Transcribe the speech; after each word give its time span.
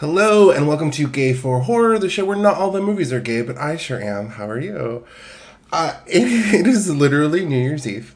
Hello 0.00 0.50
and 0.50 0.66
welcome 0.66 0.90
to 0.92 1.06
Gay 1.06 1.34
for 1.34 1.60
Horror, 1.60 1.98
the 1.98 2.08
show 2.08 2.24
where 2.24 2.34
not 2.34 2.54
all 2.54 2.70
the 2.70 2.80
movies 2.80 3.12
are 3.12 3.20
gay, 3.20 3.42
but 3.42 3.58
I 3.58 3.76
sure 3.76 4.02
am. 4.02 4.30
How 4.30 4.48
are 4.48 4.58
you? 4.58 5.04
Uh, 5.70 6.00
it, 6.06 6.22
it 6.60 6.66
is 6.66 6.88
literally 6.88 7.44
New 7.44 7.58
Year's 7.58 7.86
Eve, 7.86 8.14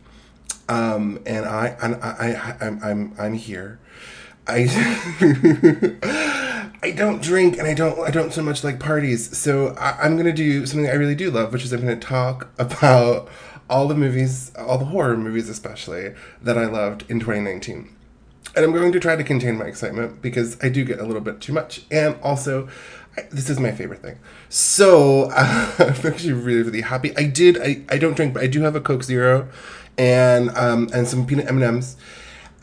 um, 0.67 1.21
and 1.27 1.45
I, 1.45 1.77
I, 1.83 1.93
I, 1.93 2.31
I 2.33 2.57
I'm, 2.63 2.81
I'm, 2.83 3.15
I'm 3.19 3.35
here. 3.35 3.81
I, 4.47 4.65
I 6.83 6.91
don't 6.91 7.21
drink, 7.21 7.59
and 7.59 7.69
I 7.69 7.75
don't, 7.75 7.99
I 7.99 8.11
don't 8.11 8.33
so 8.33 8.43
much 8.43 8.65
like 8.65 8.81
parties. 8.81 9.37
So 9.37 9.75
I, 9.79 10.05
I'm 10.05 10.17
gonna 10.17 10.33
do 10.33 10.65
something 10.65 10.89
I 10.89 10.95
really 10.95 11.15
do 11.15 11.31
love, 11.31 11.53
which 11.53 11.65
is 11.65 11.73
I'm 11.75 11.81
gonna 11.81 11.97
talk 11.97 12.49
about 12.59 13.29
all 13.69 13.89
the 13.89 13.95
movies, 13.95 14.53
all 14.57 14.79
the 14.79 14.87
horror 14.87 15.19
movies, 15.19 15.51
especially 15.51 16.15
that 16.41 16.57
I 16.57 16.65
loved 16.65 17.05
in 17.11 17.21
2019 17.21 17.95
and 18.57 18.65
I'm 18.65 18.73
going 18.73 18.93
to 18.93 19.01
try 19.01 19.17
to 19.17 19.25
contain 19.25 19.59
my 19.59 19.67
excitement 19.67 20.23
because 20.23 20.57
I 20.63 20.69
do 20.69 20.85
get 20.85 20.99
a 20.99 21.05
little 21.05 21.23
bit 21.23 21.41
too 21.41 21.53
much, 21.53 21.83
and 21.91 22.17
also. 22.23 22.69
I, 23.17 23.23
this 23.31 23.49
is 23.49 23.61
my 23.61 23.71
favorite 23.71 24.03
thing. 24.03 24.19
So 24.49 25.31
uh, 25.33 25.73
I'm 25.79 26.05
actually 26.05 26.33
really, 26.33 26.63
really 26.63 26.81
happy. 26.81 27.17
I 27.17 27.29
did. 27.29 27.63
I, 27.63 27.83
I 27.89 27.97
don't 27.97 28.15
drink, 28.17 28.35
but 28.35 28.43
I 28.43 28.49
do 28.49 28.63
have 28.63 28.75
a 28.75 28.81
Coke 28.81 29.05
Zero, 29.05 29.49
and 29.97 30.51
um 30.57 30.89
and 30.93 31.07
some 31.07 31.25
peanut 31.25 31.47
M 31.47 31.63
and 31.63 31.65
M's, 31.65 31.97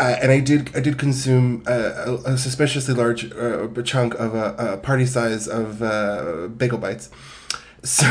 uh, 0.01 0.17
and 0.19 0.31
I 0.31 0.39
did 0.39 0.75
I 0.75 0.79
did 0.79 0.97
consume 0.97 1.63
a, 1.67 2.17
a 2.25 2.37
suspiciously 2.37 2.95
large 2.95 3.31
uh, 3.33 3.67
chunk 3.83 4.15
of 4.15 4.33
a, 4.33 4.55
a 4.57 4.77
party 4.77 5.05
size 5.05 5.47
of 5.47 5.83
uh, 5.83 6.47
bagel 6.47 6.79
bites. 6.79 7.09
So, 7.83 8.05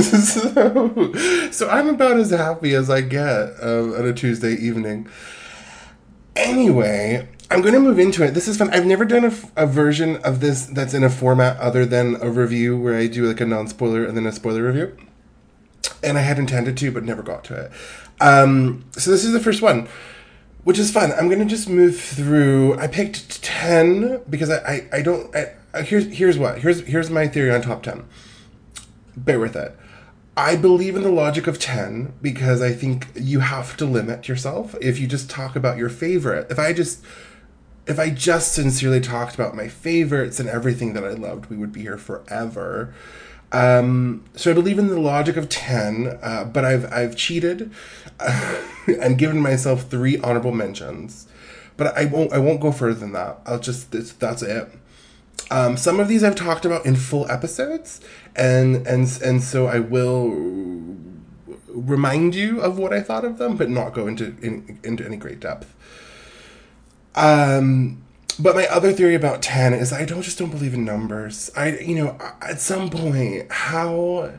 so, 0.00 1.50
so 1.50 1.68
I'm 1.68 1.88
about 1.88 2.16
as 2.16 2.30
happy 2.30 2.74
as 2.74 2.88
I 2.88 3.02
get 3.02 3.52
um, 3.60 3.92
on 3.92 4.06
a 4.06 4.14
Tuesday 4.14 4.54
evening. 4.54 5.08
Anyway, 6.40 7.28
I'm 7.50 7.60
going 7.60 7.74
to 7.74 7.80
move 7.80 7.98
into 7.98 8.24
it. 8.24 8.32
This 8.32 8.48
is 8.48 8.56
fun. 8.56 8.70
I've 8.70 8.86
never 8.86 9.04
done 9.04 9.24
a, 9.24 9.62
a, 9.62 9.66
version 9.66 10.16
of 10.24 10.40
this 10.40 10.64
that's 10.64 10.94
in 10.94 11.04
a 11.04 11.10
format 11.10 11.58
other 11.58 11.84
than 11.84 12.16
a 12.22 12.30
review 12.30 12.78
where 12.78 12.96
I 12.96 13.08
do 13.08 13.26
like 13.26 13.42
a 13.42 13.46
non 13.46 13.68
spoiler 13.68 14.04
and 14.06 14.16
then 14.16 14.24
a 14.24 14.32
spoiler 14.32 14.62
review. 14.62 14.96
And 16.02 16.16
I 16.16 16.22
had 16.22 16.38
intended 16.38 16.78
to, 16.78 16.90
but 16.90 17.04
never 17.04 17.22
got 17.22 17.44
to 17.44 17.64
it. 17.64 17.72
Um, 18.22 18.86
so 18.92 19.10
this 19.10 19.22
is 19.22 19.32
the 19.32 19.40
first 19.40 19.60
one, 19.60 19.86
which 20.64 20.78
is 20.78 20.90
fun. 20.90 21.12
I'm 21.12 21.28
going 21.28 21.40
to 21.40 21.44
just 21.44 21.68
move 21.68 22.00
through. 22.00 22.78
I 22.78 22.86
picked 22.86 23.42
10 23.42 24.22
because 24.30 24.48
I, 24.48 24.56
I, 24.56 24.88
I 24.94 25.02
don't. 25.02 25.34
I, 25.36 25.82
here's, 25.82 26.06
here's 26.06 26.38
what. 26.38 26.60
Here's, 26.60 26.80
here's 26.86 27.10
my 27.10 27.28
theory 27.28 27.54
on 27.54 27.60
top 27.60 27.82
10. 27.82 28.08
Bear 29.14 29.38
with 29.38 29.56
it. 29.56 29.76
I 30.40 30.56
believe 30.56 30.96
in 30.96 31.02
the 31.02 31.10
logic 31.10 31.46
of 31.46 31.58
10 31.58 32.14
because 32.22 32.62
I 32.62 32.72
think 32.72 33.08
you 33.14 33.40
have 33.40 33.76
to 33.76 33.84
limit 33.84 34.26
yourself. 34.26 34.74
If 34.80 34.98
you 34.98 35.06
just 35.06 35.28
talk 35.28 35.54
about 35.54 35.76
your 35.76 35.90
favorite, 35.90 36.50
if 36.50 36.58
I 36.58 36.72
just 36.72 37.04
if 37.86 37.98
I 37.98 38.08
just 38.08 38.54
sincerely 38.54 39.00
talked 39.00 39.34
about 39.34 39.54
my 39.54 39.68
favorites 39.68 40.40
and 40.40 40.48
everything 40.48 40.94
that 40.94 41.04
I 41.04 41.10
loved, 41.10 41.50
we 41.50 41.58
would 41.58 41.72
be 41.72 41.82
here 41.82 41.98
forever. 41.98 42.94
Um, 43.52 44.24
so 44.34 44.50
I 44.50 44.54
believe 44.54 44.78
in 44.78 44.86
the 44.86 44.98
logic 44.98 45.36
of 45.36 45.50
10, 45.50 46.18
uh, 46.22 46.44
but 46.44 46.64
I've 46.64 46.90
I've 46.90 47.16
cheated 47.16 47.70
uh, 48.18 48.62
and 48.86 49.18
given 49.18 49.40
myself 49.40 49.90
three 49.90 50.18
honorable 50.20 50.52
mentions. 50.52 51.28
But 51.76 51.94
I 51.98 52.06
won't 52.06 52.32
I 52.32 52.38
won't 52.38 52.62
go 52.62 52.72
further 52.72 52.98
than 52.98 53.12
that. 53.12 53.40
I'll 53.44 53.60
just 53.60 53.92
that's 54.18 54.42
it. 54.42 54.70
Um, 55.50 55.76
some 55.76 55.98
of 55.98 56.06
these 56.08 56.22
I've 56.22 56.36
talked 56.36 56.64
about 56.64 56.86
in 56.86 56.94
full 56.94 57.28
episodes, 57.30 58.00
and 58.40 58.86
and 58.86 59.20
and 59.22 59.42
so 59.42 59.66
I 59.66 59.78
will 59.78 60.30
remind 61.68 62.34
you 62.34 62.60
of 62.60 62.78
what 62.78 62.92
I 62.92 63.00
thought 63.00 63.24
of 63.24 63.38
them, 63.38 63.56
but 63.56 63.68
not 63.68 63.92
go 63.92 64.06
into 64.06 64.34
in, 64.40 64.80
into 64.82 65.04
any 65.04 65.18
great 65.18 65.40
depth. 65.40 65.76
Um, 67.14 68.02
but 68.38 68.56
my 68.56 68.66
other 68.66 68.92
theory 68.92 69.14
about 69.14 69.42
ten 69.42 69.74
is 69.74 69.92
I 69.92 70.06
don't 70.06 70.22
just 70.22 70.38
don't 70.38 70.50
believe 70.50 70.72
in 70.72 70.84
numbers. 70.84 71.50
I 71.54 71.78
you 71.78 71.94
know 71.94 72.18
at 72.40 72.60
some 72.60 72.90
point 72.90 73.52
how. 73.52 74.32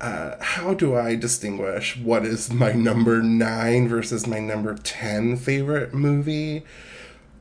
Uh, 0.00 0.36
how 0.42 0.74
do 0.74 0.96
I 0.96 1.14
distinguish 1.14 1.96
what 1.96 2.26
is 2.26 2.52
my 2.52 2.72
number 2.72 3.22
nine 3.22 3.86
versus 3.86 4.26
my 4.26 4.40
number 4.40 4.74
10 4.74 5.36
favorite 5.36 5.94
movie? 5.94 6.64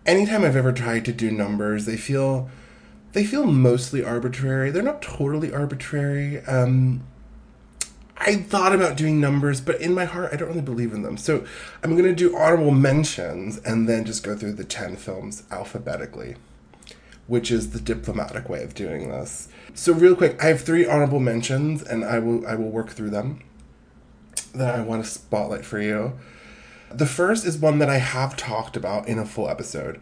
Anytime 0.06 0.45
I've 0.45 0.56
ever 0.56 0.72
tried 0.72 1.06
to 1.06 1.11
do 1.11 1.31
numbers, 1.31 1.88
they 1.88 1.97
feel 1.97 2.51
they 3.13 3.25
feel 3.25 3.45
mostly 3.45 4.03
arbitrary. 4.03 4.72
They're 4.72 4.83
not 4.83 5.01
totally 5.01 5.53
arbitrary. 5.53 6.39
Um, 6.45 7.03
I 8.17 8.35
thought 8.35 8.73
about 8.73 8.97
doing 8.97 9.19
numbers, 9.19 9.61
but 9.61 9.81
in 9.81 9.95
my 9.95 10.05
heart, 10.05 10.29
I 10.31 10.35
don't 10.35 10.49
really 10.49 10.61
believe 10.61 10.94
in 10.94 11.01
them. 11.01 11.17
So 11.17 11.44
I'm 11.83 11.91
going 11.91 12.03
to 12.05 12.13
do 12.13 12.38
honorable 12.38 12.72
mentions 12.72 13.57
and 13.59 13.89
then 13.89 14.05
just 14.05 14.23
go 14.23 14.35
through 14.38 14.53
the 14.53 14.63
10 14.63 14.95
films 14.95 15.44
alphabetically, 15.49 16.35
which 17.25 17.49
is 17.49 17.72
the 17.72 17.79
diplomatic 17.79 18.47
way 18.47 18.63
of 18.63 18.75
doing 18.75 19.09
this. 19.09 19.49
So 19.73 19.91
real 19.93 20.16
quick, 20.16 20.41
I 20.41 20.47
have 20.47 20.61
three 20.61 20.85
honorable 20.85 21.19
mentions 21.19 21.81
and 21.81 22.05
I 22.05 22.19
will 22.19 22.45
I 22.45 22.55
will 22.55 22.69
work 22.69 22.91
through 22.91 23.09
them 23.09 23.41
that 24.53 24.75
I 24.75 24.81
want 24.81 25.03
to 25.03 25.09
spotlight 25.09 25.66
for 25.66 25.81
you. 25.81 26.19
The 26.91 27.05
first 27.05 27.45
is 27.45 27.57
one 27.57 27.79
that 27.79 27.89
I 27.89 27.97
have 27.97 28.35
talked 28.35 28.75
about 28.75 29.07
in 29.07 29.17
a 29.17 29.25
full 29.25 29.49
episode, 29.49 30.01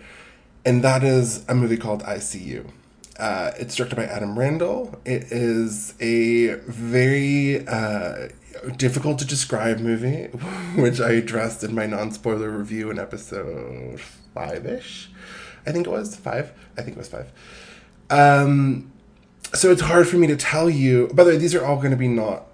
and 0.66 0.84
that 0.84 1.03
is 1.03 1.46
a 1.47 1.53
movie 1.53 1.78
called 1.78 2.03
I 2.03 2.18
See 2.18 2.40
You. 2.40 2.74
Uh, 3.19 3.52
it's 3.57 3.75
directed 3.75 3.97
by 3.97 4.06
Adam 4.06 4.40
Randall. 4.40 4.97
It 5.03 5.31
is 5.31 5.94
a 6.00 6.56
very 6.68 7.68
uh, 7.68 8.30
difficult 8.78 9.19
to 9.19 9.25
describe 9.25 9.80
movie, 9.80 10.28
which 10.81 11.02
I 11.02 11.12
addressed 11.12 11.63
in 11.63 11.75
my 11.75 11.85
non 11.85 12.12
spoiler 12.12 12.50
review 12.50 12.90
in 12.90 12.97
episode 12.97 14.00
five 14.34 14.66
ish. 14.66 15.12
I 15.68 15.72
think 15.74 15.85
it 15.85 15.90
was 15.90 16.16
five. 16.16 16.53
I 16.78 16.81
think 16.81 16.96
it 16.96 17.00
was 17.00 17.09
five. 17.09 17.31
Um, 18.09 18.91
so 19.53 19.69
it's 19.69 19.81
hard 19.81 20.08
for 20.08 20.16
me 20.16 20.28
to 20.28 20.38
tell 20.38 20.69
you. 20.69 21.09
By 21.13 21.25
the 21.25 21.31
way, 21.31 21.38
these 21.38 21.53
are 21.53 21.66
all 21.66 21.78
going 21.78 21.91
to 21.91 21.97
be 21.97 22.08
not. 22.08 22.46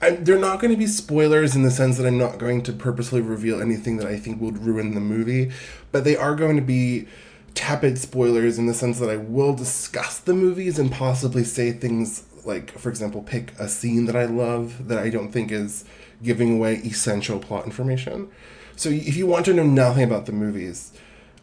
I'm, 0.00 0.24
they're 0.24 0.38
not 0.38 0.60
going 0.60 0.72
to 0.72 0.78
be 0.78 0.86
spoilers 0.86 1.54
in 1.54 1.62
the 1.62 1.70
sense 1.70 1.98
that 1.98 2.06
I'm 2.06 2.18
not 2.18 2.38
going 2.38 2.62
to 2.62 2.72
purposely 2.72 3.20
reveal 3.20 3.60
anything 3.60 3.98
that 3.98 4.06
I 4.06 4.16
think 4.16 4.40
would 4.40 4.58
ruin 4.58 4.94
the 4.94 5.00
movie, 5.00 5.52
but 5.92 6.04
they 6.04 6.16
are 6.16 6.34
going 6.34 6.56
to 6.56 6.62
be 6.62 7.06
tepid 7.54 7.98
spoilers 7.98 8.58
in 8.58 8.66
the 8.66 8.74
sense 8.74 8.98
that 8.98 9.10
I 9.10 9.16
will 9.16 9.54
discuss 9.54 10.18
the 10.18 10.34
movies 10.34 10.78
and 10.78 10.90
possibly 10.90 11.44
say 11.44 11.72
things 11.72 12.24
like, 12.44 12.76
for 12.78 12.88
example, 12.88 13.22
pick 13.22 13.52
a 13.58 13.68
scene 13.68 14.06
that 14.06 14.16
I 14.16 14.24
love 14.24 14.88
that 14.88 14.98
I 14.98 15.10
don't 15.10 15.30
think 15.30 15.52
is 15.52 15.84
giving 16.22 16.56
away 16.56 16.74
essential 16.76 17.38
plot 17.38 17.66
information. 17.66 18.30
So 18.76 18.88
if 18.88 19.16
you 19.16 19.26
want 19.26 19.44
to 19.46 19.54
know 19.54 19.64
nothing 19.64 20.04
about 20.04 20.26
the 20.26 20.32
movies, 20.32 20.92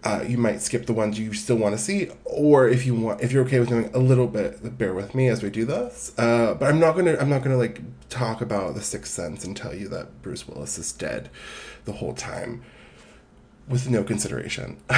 uh, 0.03 0.23
you 0.25 0.37
might 0.37 0.61
skip 0.61 0.85
the 0.85 0.93
ones 0.93 1.19
you 1.19 1.33
still 1.33 1.57
want 1.57 1.75
to 1.75 1.81
see, 1.81 2.09
or 2.23 2.69
if 2.69 2.85
you 2.85 2.95
want, 2.95 3.21
if 3.21 3.31
you're 3.31 3.45
okay 3.45 3.59
with 3.59 3.69
knowing 3.69 3.93
a 3.93 3.99
little 3.99 4.27
bit, 4.27 4.77
bear 4.77 4.93
with 4.93 5.13
me 5.13 5.27
as 5.27 5.43
we 5.43 5.49
do 5.49 5.65
this. 5.65 6.13
Uh, 6.17 6.53
but 6.53 6.69
I'm 6.69 6.79
not 6.79 6.95
gonna, 6.95 7.17
I'm 7.17 7.29
not 7.29 7.43
gonna 7.43 7.57
like 7.57 7.81
talk 8.09 8.41
about 8.41 8.75
the 8.75 8.81
Sixth 8.81 9.11
Sense 9.11 9.43
and 9.43 9.55
tell 9.55 9.73
you 9.73 9.89
that 9.89 10.21
Bruce 10.21 10.47
Willis 10.47 10.77
is 10.77 10.91
dead 10.93 11.29
the 11.83 11.93
whole 11.93 12.13
time 12.13 12.63
with 13.69 13.89
no 13.89 14.03
consideration. 14.03 14.77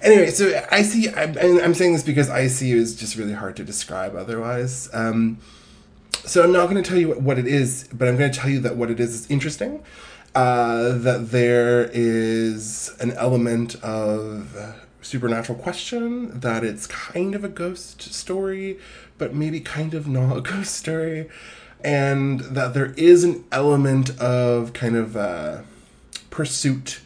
anyway, 0.00 0.30
so 0.30 0.64
I 0.70 0.82
see, 0.82 1.10
I'm, 1.10 1.36
I'm 1.36 1.74
saying 1.74 1.92
this 1.92 2.04
because 2.04 2.30
I 2.30 2.46
See 2.46 2.68
You 2.68 2.76
is 2.76 2.94
just 2.94 3.16
really 3.16 3.32
hard 3.32 3.56
to 3.56 3.64
describe 3.64 4.14
otherwise. 4.14 4.88
Um, 4.94 5.38
so 6.24 6.44
I'm 6.44 6.52
not 6.52 6.70
going 6.70 6.82
to 6.82 6.88
tell 6.88 6.98
you 6.98 7.08
what, 7.08 7.20
what, 7.20 7.38
it 7.38 7.48
is, 7.48 7.88
but 7.92 8.06
I'm 8.06 8.16
going 8.16 8.30
to 8.30 8.38
tell 8.38 8.48
you 8.48 8.60
that 8.60 8.76
what 8.76 8.90
it 8.90 9.00
is 9.00 9.14
is 9.14 9.30
interesting. 9.30 9.82
Uh, 10.34 10.96
that 10.96 11.30
there 11.30 11.90
is 11.92 12.94
an 13.00 13.10
element 13.12 13.74
of 13.82 14.56
supernatural 15.02 15.58
question, 15.58 16.38
that 16.40 16.64
it's 16.64 16.86
kind 16.86 17.34
of 17.34 17.44
a 17.44 17.48
ghost 17.48 18.00
story, 18.14 18.78
but 19.18 19.34
maybe 19.34 19.60
kind 19.60 19.94
of 19.94 20.06
not 20.06 20.36
a 20.36 20.40
ghost 20.52 20.74
story, 20.76 21.28
and 21.84 22.40
that 22.40 22.72
there 22.72 22.94
is 22.96 23.24
an 23.24 23.44
element 23.50 24.18
of 24.20 24.72
kind 24.72 24.96
of 24.96 25.16
uh, 25.16 25.62
pursuit 26.30 27.00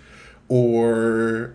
or 0.49 1.55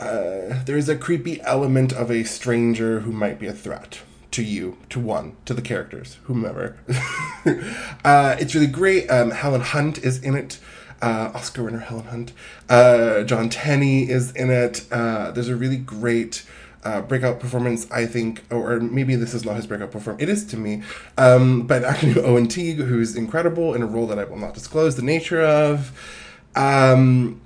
uh, 0.00 0.62
there's 0.64 0.88
a 0.88 0.96
creepy 0.96 1.40
element 1.42 1.92
of 1.92 2.10
a 2.10 2.24
stranger 2.24 3.00
who 3.00 3.12
might 3.12 3.38
be 3.38 3.46
a 3.46 3.52
threat 3.52 4.00
to 4.32 4.42
you, 4.42 4.78
to 4.88 4.98
one, 4.98 5.36
to 5.44 5.54
the 5.54 5.62
characters, 5.62 6.18
whomever. 6.24 6.76
uh, 8.04 8.36
it's 8.40 8.54
really 8.54 8.66
great. 8.66 9.08
Um, 9.08 9.30
Helen 9.30 9.60
Hunt 9.60 9.98
is 9.98 10.22
in 10.22 10.34
it. 10.34 10.58
Uh, 11.00 11.32
Oscar 11.34 11.64
winner 11.64 11.80
Helen 11.80 12.06
Hunt. 12.06 12.32
Uh, 12.68 13.24
John 13.24 13.48
Tenney 13.48 14.08
is 14.08 14.30
in 14.32 14.50
it. 14.50 14.86
Uh, 14.90 15.32
there's 15.32 15.48
a 15.48 15.56
really 15.56 15.76
great 15.76 16.44
uh, 16.84 17.02
breakout 17.02 17.38
performance, 17.40 17.90
I 17.90 18.06
think, 18.06 18.42
or, 18.50 18.80
maybe 18.80 19.14
this 19.16 19.34
is 19.34 19.44
not 19.44 19.56
his 19.56 19.66
breakout 19.66 19.90
performance. 19.90 20.22
It 20.22 20.28
is 20.28 20.44
to 20.46 20.56
me. 20.56 20.82
Um, 21.18 21.66
but 21.66 21.84
actually, 21.84 22.20
Owen 22.24 22.48
Teague, 22.48 22.78
who's 22.78 23.16
incredible 23.16 23.74
in 23.74 23.82
a 23.82 23.86
role 23.86 24.06
that 24.08 24.18
I 24.18 24.24
will 24.24 24.38
not 24.38 24.54
disclose 24.54 24.96
the 24.96 25.02
nature 25.02 25.42
of. 25.42 25.92
Um, 26.54 27.41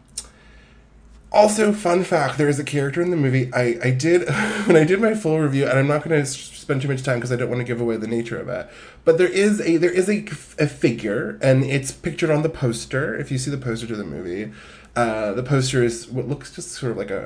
also, 1.36 1.72
fun 1.72 2.02
fact: 2.04 2.38
there 2.38 2.48
is 2.48 2.58
a 2.58 2.64
character 2.64 3.00
in 3.02 3.10
the 3.10 3.16
movie. 3.16 3.50
I 3.54 3.78
I 3.82 3.90
did 3.90 4.28
when 4.66 4.76
I 4.76 4.84
did 4.84 5.00
my 5.00 5.14
full 5.14 5.38
review, 5.38 5.64
and 5.66 5.78
I'm 5.78 5.86
not 5.86 6.02
going 6.04 6.18
to 6.20 6.26
spend 6.26 6.82
too 6.82 6.88
much 6.88 7.02
time 7.02 7.18
because 7.18 7.32
I 7.32 7.36
don't 7.36 7.48
want 7.48 7.60
to 7.60 7.64
give 7.64 7.80
away 7.80 7.96
the 7.96 8.06
nature 8.08 8.38
of 8.38 8.48
it. 8.48 8.68
But 9.04 9.18
there 9.18 9.28
is 9.28 9.60
a 9.60 9.76
there 9.76 9.90
is 9.90 10.08
a, 10.08 10.24
a 10.58 10.66
figure, 10.66 11.38
and 11.42 11.64
it's 11.64 11.92
pictured 11.92 12.30
on 12.30 12.42
the 12.42 12.48
poster. 12.48 13.14
If 13.16 13.30
you 13.30 13.38
see 13.38 13.50
the 13.50 13.58
poster 13.58 13.86
to 13.86 13.96
the 13.96 14.04
movie, 14.04 14.52
Uh, 14.96 15.32
the 15.34 15.42
poster 15.42 15.84
is 15.84 16.08
what 16.08 16.26
looks 16.26 16.48
just 16.56 16.72
sort 16.72 16.90
of 16.92 16.96
like 16.96 17.10
a, 17.10 17.22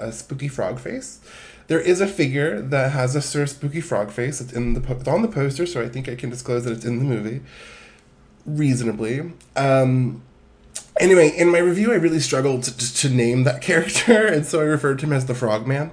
a, 0.00 0.06
a 0.08 0.12
spooky 0.12 0.48
frog 0.48 0.78
face. 0.78 1.18
There 1.66 1.80
is 1.80 2.00
a 2.00 2.06
figure 2.06 2.62
that 2.62 2.92
has 2.92 3.16
a 3.16 3.20
sort 3.20 3.42
of 3.42 3.50
spooky 3.50 3.80
frog 3.80 4.10
face. 4.12 4.40
It's 4.40 4.52
in 4.52 4.74
the 4.74 4.80
po- 4.80 4.94
it's 5.00 5.08
on 5.08 5.22
the 5.22 5.28
poster, 5.40 5.66
so 5.66 5.82
I 5.82 5.88
think 5.88 6.08
I 6.08 6.14
can 6.14 6.30
disclose 6.30 6.62
that 6.64 6.72
it's 6.72 6.84
in 6.84 6.98
the 7.00 7.04
movie 7.04 7.40
reasonably. 8.46 9.32
Um, 9.56 10.22
anyway, 10.98 11.28
in 11.28 11.48
my 11.48 11.58
review, 11.58 11.92
I 11.92 11.96
really 11.96 12.20
struggled 12.20 12.64
to, 12.64 12.94
to 12.94 13.08
name 13.08 13.44
that 13.44 13.60
character, 13.62 14.26
and 14.26 14.44
so 14.46 14.60
I 14.60 14.64
referred 14.64 14.98
to 15.00 15.06
him 15.06 15.12
as 15.12 15.26
the 15.26 15.34
Frogman. 15.34 15.90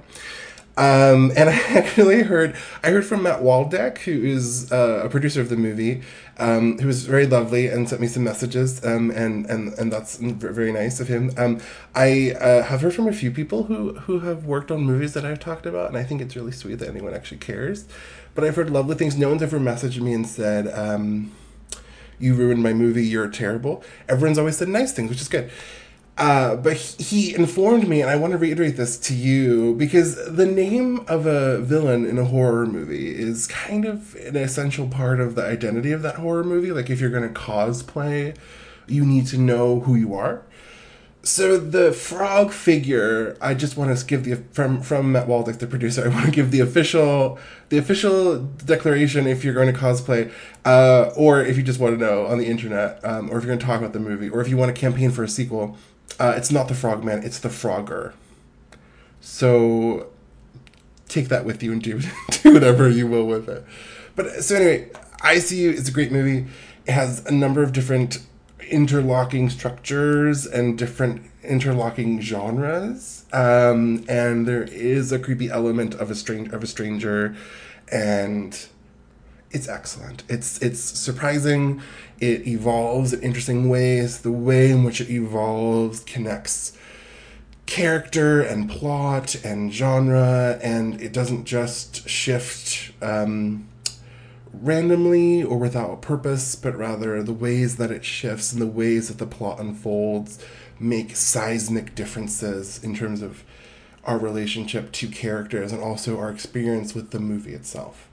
Um, 0.78 1.32
and 1.36 1.48
I 1.50 1.58
actually 1.70 2.22
heard 2.22 2.54
I 2.82 2.90
heard 2.90 3.06
from 3.06 3.22
Matt 3.22 3.40
Waldeck, 3.40 3.98
who 3.98 4.22
is 4.22 4.70
uh, 4.70 5.02
a 5.04 5.08
producer 5.08 5.40
of 5.40 5.48
the 5.48 5.56
movie, 5.56 6.02
um, 6.38 6.78
who 6.78 6.86
was 6.86 7.06
very 7.06 7.26
lovely 7.26 7.68
and 7.68 7.88
sent 7.88 8.00
me 8.00 8.06
some 8.06 8.24
messages, 8.24 8.84
um, 8.84 9.10
and 9.10 9.46
and 9.46 9.72
and 9.78 9.92
that's 9.92 10.16
very 10.16 10.72
nice 10.72 11.00
of 11.00 11.08
him. 11.08 11.32
Um, 11.36 11.60
I 11.94 12.32
uh, 12.32 12.62
have 12.64 12.82
heard 12.82 12.94
from 12.94 13.08
a 13.08 13.12
few 13.12 13.30
people 13.30 13.64
who 13.64 13.94
who 14.00 14.20
have 14.20 14.44
worked 14.44 14.70
on 14.70 14.82
movies 14.82 15.14
that 15.14 15.24
I've 15.24 15.40
talked 15.40 15.66
about, 15.66 15.88
and 15.88 15.96
I 15.96 16.04
think 16.04 16.20
it's 16.20 16.36
really 16.36 16.52
sweet 16.52 16.78
that 16.80 16.88
anyone 16.88 17.14
actually 17.14 17.38
cares. 17.38 17.86
But 18.34 18.44
I've 18.44 18.56
heard 18.56 18.68
lovely 18.68 18.96
things. 18.96 19.16
No 19.16 19.30
one's 19.30 19.42
ever 19.42 19.58
messaged 19.58 20.00
me 20.00 20.12
and 20.12 20.26
said. 20.26 20.68
You 22.18 22.34
ruined 22.34 22.62
my 22.62 22.72
movie, 22.72 23.04
you're 23.04 23.28
terrible. 23.28 23.82
Everyone's 24.08 24.38
always 24.38 24.56
said 24.56 24.68
nice 24.68 24.92
things, 24.92 25.10
which 25.10 25.20
is 25.20 25.28
good. 25.28 25.50
Uh, 26.18 26.56
but 26.56 26.78
he 26.78 27.34
informed 27.34 27.86
me, 27.86 28.00
and 28.00 28.08
I 28.08 28.16
want 28.16 28.32
to 28.32 28.38
reiterate 28.38 28.78
this 28.78 28.96
to 29.00 29.14
you 29.14 29.74
because 29.74 30.34
the 30.34 30.46
name 30.46 31.04
of 31.08 31.26
a 31.26 31.60
villain 31.60 32.06
in 32.06 32.18
a 32.18 32.24
horror 32.24 32.64
movie 32.64 33.14
is 33.14 33.46
kind 33.46 33.84
of 33.84 34.14
an 34.16 34.34
essential 34.34 34.88
part 34.88 35.20
of 35.20 35.34
the 35.34 35.44
identity 35.44 35.92
of 35.92 36.00
that 36.02 36.16
horror 36.16 36.44
movie. 36.44 36.72
Like, 36.72 36.88
if 36.88 37.00
you're 37.00 37.10
going 37.10 37.28
to 37.30 37.38
cosplay, 37.38 38.34
you 38.86 39.04
need 39.04 39.26
to 39.26 39.38
know 39.38 39.80
who 39.80 39.94
you 39.94 40.14
are. 40.14 40.42
So 41.26 41.58
the 41.58 41.92
frog 41.92 42.52
figure, 42.52 43.36
I 43.40 43.54
just 43.54 43.76
want 43.76 43.98
to 43.98 44.06
give 44.06 44.22
the 44.22 44.36
from 44.52 44.80
from 44.80 45.10
Matt 45.10 45.26
Waldeck, 45.26 45.58
the 45.58 45.66
producer. 45.66 46.04
I 46.04 46.08
want 46.08 46.24
to 46.26 46.30
give 46.30 46.52
the 46.52 46.60
official 46.60 47.36
the 47.68 47.78
official 47.78 48.38
declaration 48.64 49.26
if 49.26 49.42
you're 49.42 49.52
going 49.52 49.72
to 49.74 49.78
cosplay, 49.78 50.30
uh, 50.64 51.10
or 51.16 51.40
if 51.40 51.56
you 51.56 51.64
just 51.64 51.80
want 51.80 51.98
to 51.98 52.04
know 52.04 52.26
on 52.26 52.38
the 52.38 52.46
internet, 52.46 53.04
um, 53.04 53.28
or 53.28 53.38
if 53.38 53.42
you're 53.44 53.48
going 53.48 53.58
to 53.58 53.66
talk 53.66 53.80
about 53.80 53.92
the 53.92 53.98
movie, 53.98 54.28
or 54.28 54.40
if 54.40 54.48
you 54.48 54.56
want 54.56 54.72
to 54.72 54.80
campaign 54.80 55.10
for 55.10 55.24
a 55.24 55.28
sequel. 55.28 55.76
Uh, 56.20 56.34
it's 56.36 56.52
not 56.52 56.68
the 56.68 56.74
Frogman, 56.74 57.24
it's 57.24 57.40
the 57.40 57.48
Frogger. 57.48 58.12
So 59.20 60.06
take 61.08 61.26
that 61.28 61.44
with 61.44 61.60
you 61.60 61.72
and 61.72 61.82
do 61.82 62.02
do 62.30 62.54
whatever 62.54 62.88
you 62.88 63.08
will 63.08 63.26
with 63.26 63.48
it. 63.48 63.64
But 64.14 64.44
so 64.44 64.54
anyway, 64.54 64.92
I 65.22 65.34
ICU 65.34 65.72
is 65.72 65.88
a 65.88 65.92
great 65.92 66.12
movie. 66.12 66.46
It 66.86 66.92
has 66.92 67.26
a 67.26 67.32
number 67.32 67.64
of 67.64 67.72
different 67.72 68.20
interlocking 68.70 69.50
structures 69.50 70.46
and 70.46 70.78
different 70.78 71.22
interlocking 71.42 72.20
genres. 72.20 73.24
Um, 73.32 74.04
and 74.08 74.46
there 74.46 74.64
is 74.64 75.12
a 75.12 75.18
creepy 75.18 75.48
element 75.48 75.94
of 75.94 76.10
a 76.10 76.14
strange 76.14 76.52
of 76.52 76.62
a 76.62 76.66
stranger, 76.66 77.36
and 77.90 78.66
it's 79.50 79.68
excellent. 79.68 80.24
It's 80.28 80.60
it's 80.62 80.80
surprising. 80.80 81.80
It 82.20 82.46
evolves 82.46 83.12
in 83.12 83.22
interesting 83.22 83.68
ways. 83.68 84.20
The 84.20 84.32
way 84.32 84.70
in 84.70 84.84
which 84.84 85.00
it 85.00 85.10
evolves 85.10 86.00
connects 86.00 86.76
character 87.66 88.40
and 88.40 88.70
plot 88.70 89.34
and 89.44 89.72
genre, 89.72 90.58
and 90.62 91.00
it 91.00 91.12
doesn't 91.12 91.44
just 91.44 92.08
shift. 92.08 92.92
Um, 93.02 93.68
randomly 94.62 95.42
or 95.42 95.58
without 95.58 96.02
purpose, 96.02 96.54
but 96.54 96.76
rather 96.76 97.22
the 97.22 97.32
ways 97.32 97.76
that 97.76 97.90
it 97.90 98.04
shifts 98.04 98.52
and 98.52 98.60
the 98.60 98.66
ways 98.66 99.08
that 99.08 99.18
the 99.18 99.26
plot 99.26 99.60
unfolds 99.60 100.38
make 100.78 101.16
seismic 101.16 101.94
differences 101.94 102.82
in 102.82 102.94
terms 102.94 103.22
of 103.22 103.44
our 104.04 104.18
relationship 104.18 104.92
to 104.92 105.08
characters 105.08 105.72
and 105.72 105.82
also 105.82 106.18
our 106.18 106.30
experience 106.30 106.94
with 106.94 107.10
the 107.10 107.18
movie 107.18 107.54
itself. 107.54 108.08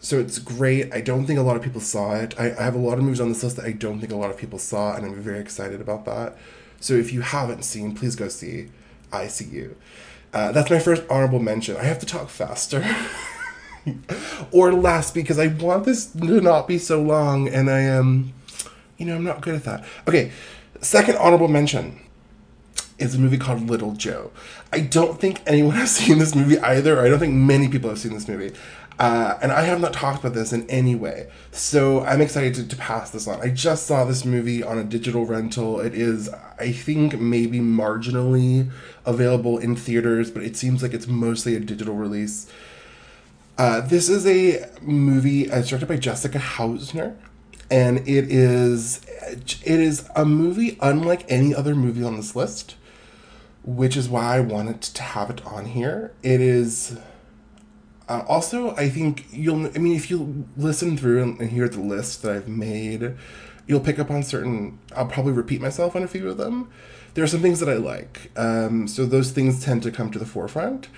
So 0.00 0.18
it's 0.18 0.38
great. 0.38 0.92
I 0.92 1.00
don't 1.00 1.26
think 1.26 1.38
a 1.38 1.42
lot 1.42 1.56
of 1.56 1.62
people 1.62 1.80
saw 1.80 2.14
it. 2.14 2.38
I, 2.38 2.50
I 2.50 2.62
have 2.62 2.74
a 2.74 2.78
lot 2.78 2.98
of 2.98 3.04
movies 3.04 3.20
on 3.20 3.30
this 3.30 3.42
list 3.42 3.56
that 3.56 3.64
I 3.64 3.72
don't 3.72 4.00
think 4.00 4.12
a 4.12 4.16
lot 4.16 4.30
of 4.30 4.36
people 4.36 4.58
saw, 4.58 4.94
and 4.94 5.04
I'm 5.04 5.14
very 5.14 5.40
excited 5.40 5.80
about 5.80 6.04
that. 6.04 6.36
So 6.78 6.94
if 6.94 7.12
you 7.12 7.22
haven't 7.22 7.64
seen, 7.64 7.94
please 7.94 8.14
go 8.14 8.28
see 8.28 8.68
I 9.10 9.26
ICU. 9.26 9.74
Uh, 10.32 10.52
that's 10.52 10.70
my 10.70 10.78
first 10.78 11.02
honorable 11.08 11.38
mention. 11.38 11.76
I 11.76 11.84
have 11.84 11.98
to 12.00 12.06
talk 12.06 12.28
faster. 12.28 12.84
or 14.52 14.72
less 14.72 15.10
because 15.10 15.38
I 15.38 15.48
want 15.48 15.84
this 15.84 16.06
to 16.06 16.40
not 16.40 16.68
be 16.68 16.78
so 16.78 17.02
long 17.02 17.48
and 17.48 17.70
I 17.70 17.80
am, 17.80 18.32
you 18.98 19.06
know, 19.06 19.16
I'm 19.16 19.24
not 19.24 19.40
good 19.40 19.54
at 19.54 19.64
that. 19.64 19.84
Okay, 20.08 20.32
second 20.80 21.16
honorable 21.16 21.48
mention 21.48 22.00
is 22.98 23.14
a 23.14 23.18
movie 23.18 23.38
called 23.38 23.68
Little 23.68 23.92
Joe. 23.92 24.30
I 24.72 24.80
don't 24.80 25.20
think 25.20 25.40
anyone 25.46 25.74
has 25.76 25.90
seen 25.94 26.18
this 26.18 26.34
movie 26.34 26.58
either. 26.58 27.00
I 27.00 27.08
don't 27.08 27.18
think 27.18 27.34
many 27.34 27.68
people 27.68 27.90
have 27.90 27.98
seen 27.98 28.12
this 28.12 28.28
movie. 28.28 28.52
Uh, 28.96 29.36
and 29.42 29.50
I 29.50 29.62
have 29.62 29.80
not 29.80 29.92
talked 29.92 30.20
about 30.20 30.34
this 30.34 30.52
in 30.52 30.68
any 30.70 30.94
way. 30.94 31.28
So 31.50 32.04
I'm 32.04 32.20
excited 32.20 32.54
to, 32.54 32.68
to 32.68 32.76
pass 32.76 33.10
this 33.10 33.26
on. 33.26 33.40
I 33.40 33.48
just 33.48 33.86
saw 33.86 34.04
this 34.04 34.24
movie 34.24 34.62
on 34.62 34.78
a 34.78 34.84
digital 34.84 35.26
rental. 35.26 35.80
It 35.80 35.94
is, 35.94 36.30
I 36.60 36.70
think, 36.70 37.18
maybe 37.18 37.58
marginally 37.58 38.70
available 39.04 39.58
in 39.58 39.74
theaters, 39.74 40.30
but 40.30 40.44
it 40.44 40.56
seems 40.56 40.80
like 40.80 40.94
it's 40.94 41.08
mostly 41.08 41.56
a 41.56 41.60
digital 41.60 41.96
release. 41.96 42.48
Uh, 43.56 43.80
this 43.80 44.08
is 44.08 44.26
a 44.26 44.68
movie 44.82 45.48
uh, 45.48 45.62
directed 45.62 45.86
by 45.86 45.96
Jessica 45.96 46.38
Hausner, 46.38 47.16
and 47.70 47.98
it 47.98 48.28
is 48.28 49.00
it 49.62 49.80
is 49.80 50.08
a 50.16 50.24
movie 50.24 50.76
unlike 50.80 51.24
any 51.28 51.54
other 51.54 51.76
movie 51.76 52.02
on 52.02 52.16
this 52.16 52.34
list, 52.34 52.74
which 53.62 53.96
is 53.96 54.08
why 54.08 54.36
I 54.36 54.40
wanted 54.40 54.82
to 54.82 55.02
have 55.02 55.30
it 55.30 55.44
on 55.46 55.66
here. 55.66 56.12
It 56.22 56.40
is. 56.40 56.98
Uh, 58.08 58.24
also, 58.26 58.74
I 58.74 58.88
think 58.88 59.26
you'll. 59.30 59.66
I 59.66 59.78
mean, 59.78 59.94
if 59.94 60.10
you 60.10 60.46
listen 60.56 60.96
through 60.96 61.22
and, 61.22 61.40
and 61.40 61.50
hear 61.50 61.68
the 61.68 61.80
list 61.80 62.22
that 62.22 62.34
I've 62.34 62.48
made, 62.48 63.14
you'll 63.68 63.80
pick 63.80 64.00
up 64.00 64.10
on 64.10 64.24
certain. 64.24 64.80
I'll 64.96 65.06
probably 65.06 65.32
repeat 65.32 65.60
myself 65.60 65.94
on 65.94 66.02
a 66.02 66.08
few 66.08 66.28
of 66.28 66.38
them. 66.38 66.70
There 67.14 67.22
are 67.22 67.28
some 67.28 67.40
things 67.40 67.60
that 67.60 67.68
I 67.68 67.74
like, 67.74 68.32
um, 68.36 68.88
so 68.88 69.06
those 69.06 69.30
things 69.30 69.64
tend 69.64 69.84
to 69.84 69.92
come 69.92 70.10
to 70.10 70.18
the 70.18 70.26
forefront. 70.26 70.88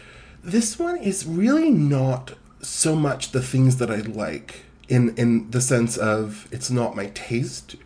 This 0.43 0.79
one 0.79 0.97
is 0.97 1.27
really 1.27 1.71
not 1.71 2.33
so 2.61 2.97
much 2.97 3.33
the 3.33 3.43
things 3.43 3.77
that 3.77 3.91
I 3.91 3.97
like 3.97 4.65
in 4.89 5.15
in 5.17 5.51
the 5.51 5.61
sense 5.61 5.97
of 5.97 6.49
it's 6.51 6.71
not 6.71 6.97
my 6.97 7.07
taste 7.07 7.77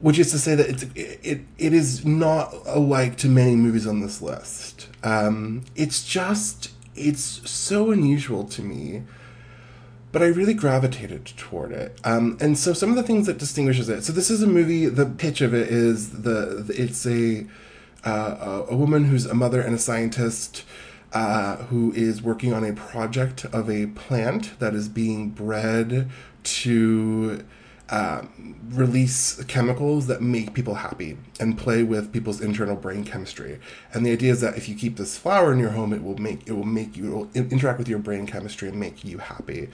which 0.00 0.18
is 0.18 0.30
to 0.32 0.38
say 0.38 0.54
that 0.54 0.68
it's 0.68 0.82
it, 0.94 1.44
it, 1.56 1.72
is 1.72 2.04
not 2.04 2.54
alike 2.66 3.16
to 3.16 3.28
many 3.28 3.56
movies 3.56 3.86
on 3.86 4.00
this 4.00 4.20
list 4.20 4.88
um, 5.02 5.64
it's 5.76 6.04
just 6.04 6.72
it's 6.94 7.48
so 7.48 7.90
unusual 7.90 8.44
to 8.44 8.62
me 8.62 9.02
but 10.14 10.22
I 10.22 10.26
really 10.26 10.54
gravitated 10.54 11.26
toward 11.36 11.72
it. 11.72 12.00
Um, 12.04 12.38
and 12.40 12.56
so 12.56 12.72
some 12.72 12.88
of 12.88 12.94
the 12.94 13.02
things 13.02 13.26
that 13.26 13.36
distinguishes 13.36 13.88
it. 13.88 14.04
So 14.04 14.12
this 14.12 14.30
is 14.30 14.44
a 14.44 14.46
movie. 14.46 14.86
The 14.86 15.06
pitch 15.06 15.40
of 15.40 15.52
it 15.52 15.66
is 15.66 16.22
the 16.22 16.72
it's 16.72 17.04
a 17.04 17.44
uh, 18.04 18.62
a 18.70 18.76
woman 18.76 19.06
who's 19.06 19.26
a 19.26 19.34
mother 19.34 19.60
and 19.60 19.74
a 19.74 19.78
scientist 19.78 20.62
uh, 21.14 21.56
who 21.66 21.92
is 21.92 22.20
working 22.20 22.52
on 22.52 22.64
a 22.64 22.72
project 22.72 23.44
of 23.46 23.70
a 23.70 23.86
plant 23.86 24.58
that 24.58 24.74
is 24.74 24.88
being 24.88 25.30
bred 25.30 26.10
to 26.42 27.44
uh, 27.88 28.22
release 28.70 29.42
chemicals 29.44 30.06
that 30.08 30.20
make 30.20 30.54
people 30.54 30.74
happy 30.74 31.16
and 31.38 31.56
play 31.56 31.82
with 31.82 32.12
people's 32.12 32.40
internal 32.40 32.74
brain 32.76 33.04
chemistry. 33.04 33.60
And 33.92 34.04
the 34.04 34.10
idea 34.10 34.32
is 34.32 34.40
that 34.40 34.56
if 34.56 34.68
you 34.68 34.74
keep 34.74 34.96
this 34.96 35.16
flower 35.16 35.52
in 35.52 35.58
your 35.58 35.70
home, 35.70 35.92
it 35.92 36.02
will 36.02 36.16
make 36.16 36.48
it 36.48 36.52
will 36.52 36.64
make 36.64 36.96
you 36.96 37.30
it 37.34 37.42
will 37.42 37.52
interact 37.52 37.78
with 37.78 37.88
your 37.88 38.00
brain 38.00 38.26
chemistry 38.26 38.68
and 38.68 38.80
make 38.80 39.04
you 39.04 39.18
happy 39.18 39.68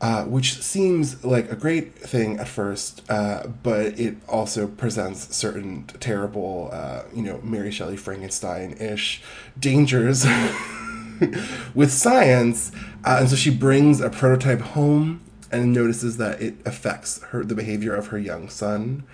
uh, 0.00 0.24
which 0.24 0.62
seems 0.62 1.24
like 1.24 1.50
a 1.50 1.56
great 1.56 1.94
thing 1.94 2.38
at 2.38 2.46
first, 2.46 3.02
uh, 3.10 3.48
but 3.62 3.98
it 3.98 4.16
also 4.28 4.68
presents 4.68 5.34
certain 5.34 5.84
terrible, 5.98 6.70
uh, 6.72 7.02
you 7.12 7.22
know, 7.22 7.40
Mary 7.42 7.72
Shelley 7.72 7.96
Frankenstein 7.96 8.72
ish 8.78 9.20
dangers 9.58 10.24
with 11.74 11.90
science. 11.90 12.70
Uh, 13.04 13.18
and 13.20 13.28
so 13.28 13.34
she 13.34 13.50
brings 13.50 14.00
a 14.00 14.08
prototype 14.08 14.60
home 14.60 15.20
and 15.50 15.72
notices 15.72 16.16
that 16.18 16.40
it 16.40 16.54
affects 16.64 17.20
her 17.24 17.44
the 17.44 17.54
behavior 17.54 17.94
of 17.94 18.08
her 18.08 18.18
young 18.18 18.48
son 18.48 19.04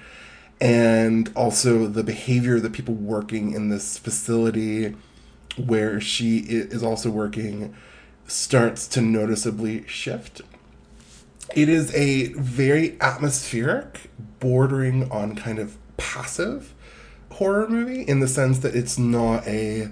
and 0.61 1.33
also 1.35 1.87
the 1.87 2.03
behavior 2.03 2.57
of 2.57 2.63
the 2.63 2.71
people 2.71 2.95
working 2.95 3.53
in 3.53 3.71
this 3.71 3.99
facility 3.99 4.95
where 5.57 6.01
she 6.01 6.39
is 6.39 6.83
also 6.83 7.11
working 7.11 7.75
starts 8.27 8.87
to 8.89 9.01
noticeably 9.01 9.87
shift 9.87 10.43
it 11.55 11.69
is 11.69 11.95
a 11.95 12.29
very 12.35 13.01
atmospheric, 13.01 14.11
bordering 14.41 15.11
on 15.11 15.35
kind 15.37 15.59
of 15.59 15.77
passive 15.97 16.75
horror 17.33 17.69
movie 17.69 18.03
in 18.03 18.21
the 18.21 18.29
sense 18.29 18.59
that 18.61 18.75
it's 18.75 18.99
not 18.99 19.47
a 19.47 19.91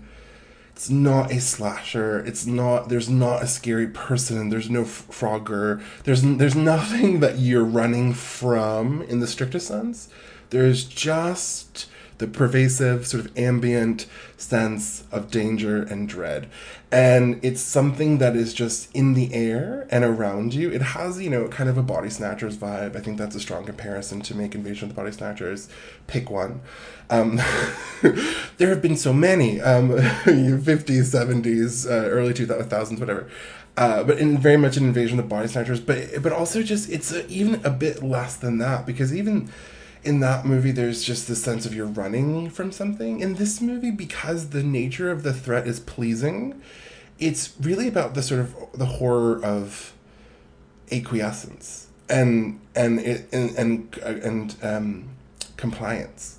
it's 0.75 0.89
not 0.89 1.31
a 1.31 1.41
slasher. 1.41 2.25
It's 2.25 2.47
not 2.47 2.89
there's 2.89 3.09
not 3.09 3.43
a 3.43 3.47
scary 3.47 3.87
person. 3.87 4.49
There's 4.49 4.71
no 4.71 4.85
frogger. 4.85 5.83
There's 6.05 6.23
there's 6.23 6.57
nothing 6.57 7.21
that 7.21 7.39
you're 7.39 7.65
running 7.65 8.15
from 8.15 9.03
in 9.03 9.21
the 9.21 9.27
strictest 9.27 9.69
sense. 9.69 10.09
There's 10.51 10.85
just 10.85 11.87
the 12.23 12.29
pervasive 12.29 13.05
sort 13.05 13.25
of 13.25 13.37
ambient 13.37 14.07
sense 14.37 15.03
of 15.11 15.29
danger 15.29 15.83
and 15.83 16.09
dread. 16.09 16.49
And 16.93 17.41
it's 17.43 17.61
something 17.61 18.19
that 18.19 18.37
is 18.37 18.55
just 18.55 18.95
in 18.95 19.15
the 19.15 19.35
air 19.35 19.89
and 19.91 20.05
around 20.05 20.55
you. 20.55 20.71
It 20.71 20.83
has 20.83 21.21
you 21.21 21.29
know 21.31 21.49
kind 21.49 21.69
of 21.69 21.77
a 21.77 21.83
body 21.83 22.11
snatchers 22.11 22.57
vibe. 22.57 22.95
I 22.95 23.01
think 23.01 23.19
that's 23.19 23.35
a 23.35 23.41
strong 23.41 23.65
comparison 23.65 24.21
to 24.23 24.37
make 24.37 24.55
invasion 24.55 24.89
of 24.89 24.95
the 24.95 25.01
body 25.03 25.13
snatchers. 25.13 25.69
Pick 26.07 26.31
one. 26.31 26.61
Um, 27.11 27.37
there 28.59 28.69
have 28.69 28.81
been 28.81 28.97
so 28.97 29.13
many 29.13 29.61
um, 29.61 29.89
50s 29.91 31.11
70s 31.11 31.91
uh, 31.91 32.09
early 32.09 32.35
2000s 32.35 33.01
whatever. 33.01 33.29
Uh, 33.77 34.05
but 34.05 34.19
in 34.19 34.39
very 34.39 34.59
much 34.59 34.77
an 34.77 34.85
invasion 34.85 35.19
of 35.19 35.25
the 35.25 35.29
body 35.29 35.49
snatchers. 35.49 35.81
But 35.81 36.23
but 36.23 36.33
also 36.33 36.63
just 36.63 36.89
it's 36.89 37.11
a, 37.11 37.27
even 37.27 37.65
a 37.65 37.71
bit 37.71 38.01
less 38.05 38.37
than 38.37 38.59
that 38.59 38.87
because 38.87 39.13
even 39.13 39.51
in 40.05 40.21
that 40.21 40.45
movie 40.45 40.73
there's 40.73 41.03
just 41.03 41.29
the 41.29 41.37
sense 41.37 41.65
of 41.65 41.75
you're 41.75 41.87
running 41.87 42.51
from 42.51 42.73
something 42.73 43.21
in 43.21 43.35
this 43.35 43.61
movie 43.61 43.91
because 43.91 44.51
the 44.51 44.63
nature 44.63 45.11
of 45.11 45.23
the 45.23 45.33
threat 45.33 45.67
is 45.67 45.81
pleasing 45.81 46.61
it's 47.19 47.55
really 47.61 47.87
about 47.87 48.15
the 48.15 48.23
sort 48.23 48.41
of 48.41 48.55
the 48.75 48.87
horror 48.87 49.43
of 49.45 49.93
acquiescence 50.91 51.89
and 52.09 52.61
and 52.75 52.99
and 53.01 53.57
and, 53.57 53.97
and 54.03 54.57
um, 54.63 55.09
compliance 55.57 56.39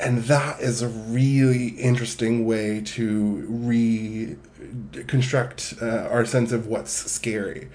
and 0.00 0.18
that 0.24 0.60
is 0.60 0.80
a 0.80 0.88
really 0.88 1.68
interesting 1.68 2.46
way 2.46 2.80
to 2.80 3.44
reconstruct 5.02 5.74
uh, 5.82 6.08
our 6.10 6.24
sense 6.24 6.52
of 6.52 6.68
what's 6.68 6.92
scary. 6.92 7.68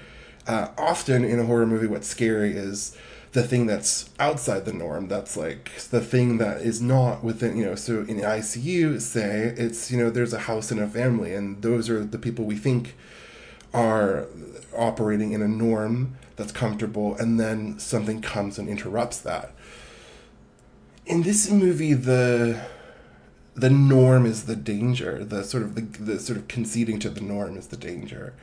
Uh, 0.48 0.70
often 0.78 1.26
in 1.26 1.40
a 1.40 1.44
horror 1.44 1.66
movie, 1.66 1.88
what's 1.88 2.08
scary 2.08 2.54
is 2.54 2.98
the 3.34 3.44
thing 3.44 3.66
that's 3.66 4.10
outside 4.20 4.66
the 4.66 4.74
norm. 4.74 5.08
That's 5.08 5.36
like 5.36 5.72
the 5.90 6.02
thing 6.02 6.38
that 6.38 6.62
is 6.62 6.82
not 6.82 7.24
within, 7.24 7.58
you 7.58 7.66
know. 7.66 7.76
So 7.76 8.02
in 8.02 8.18
the 8.18 8.26
I 8.26 8.42
See 8.42 8.62
You, 8.62 9.00
say 9.00 9.54
it's 9.58 9.92
you 9.92 9.98
know 9.98 10.10
there's 10.10 10.34
a 10.34 10.40
house 10.40 10.72
and 10.72 10.80
a 10.80 10.88
family, 10.88 11.34
and 11.34 11.62
those 11.62 11.90
are 11.90 12.04
the 12.04 12.20
people 12.20 12.46
we 12.46 12.56
think 12.56 12.96
are 13.74 14.28
operating 14.78 15.34
in 15.34 15.42
a 15.42 15.48
norm 15.48 16.18
that's 16.36 16.52
comfortable, 16.52 17.16
and 17.16 17.40
then 17.40 17.78
something 17.80 18.22
comes 18.22 18.58
and 18.58 18.70
interrupts 18.70 19.20
that 19.20 19.54
in 21.06 21.24
this 21.24 21.50
movie 21.50 21.94
the 21.94 22.66
the 23.56 23.70
norm 23.70 24.26
is 24.26 24.46
the 24.46 24.56
danger 24.56 25.24
the 25.24 25.44
sort 25.44 25.64
of 25.64 25.76
the, 25.76 25.82
the 25.82 26.20
sort 26.20 26.38
of 26.38 26.48
conceding 26.48 27.00
to 27.00 27.10
the 27.10 27.22
norm 27.22 27.58
is 27.58 27.68
the 27.68 27.78
danger 27.78 28.34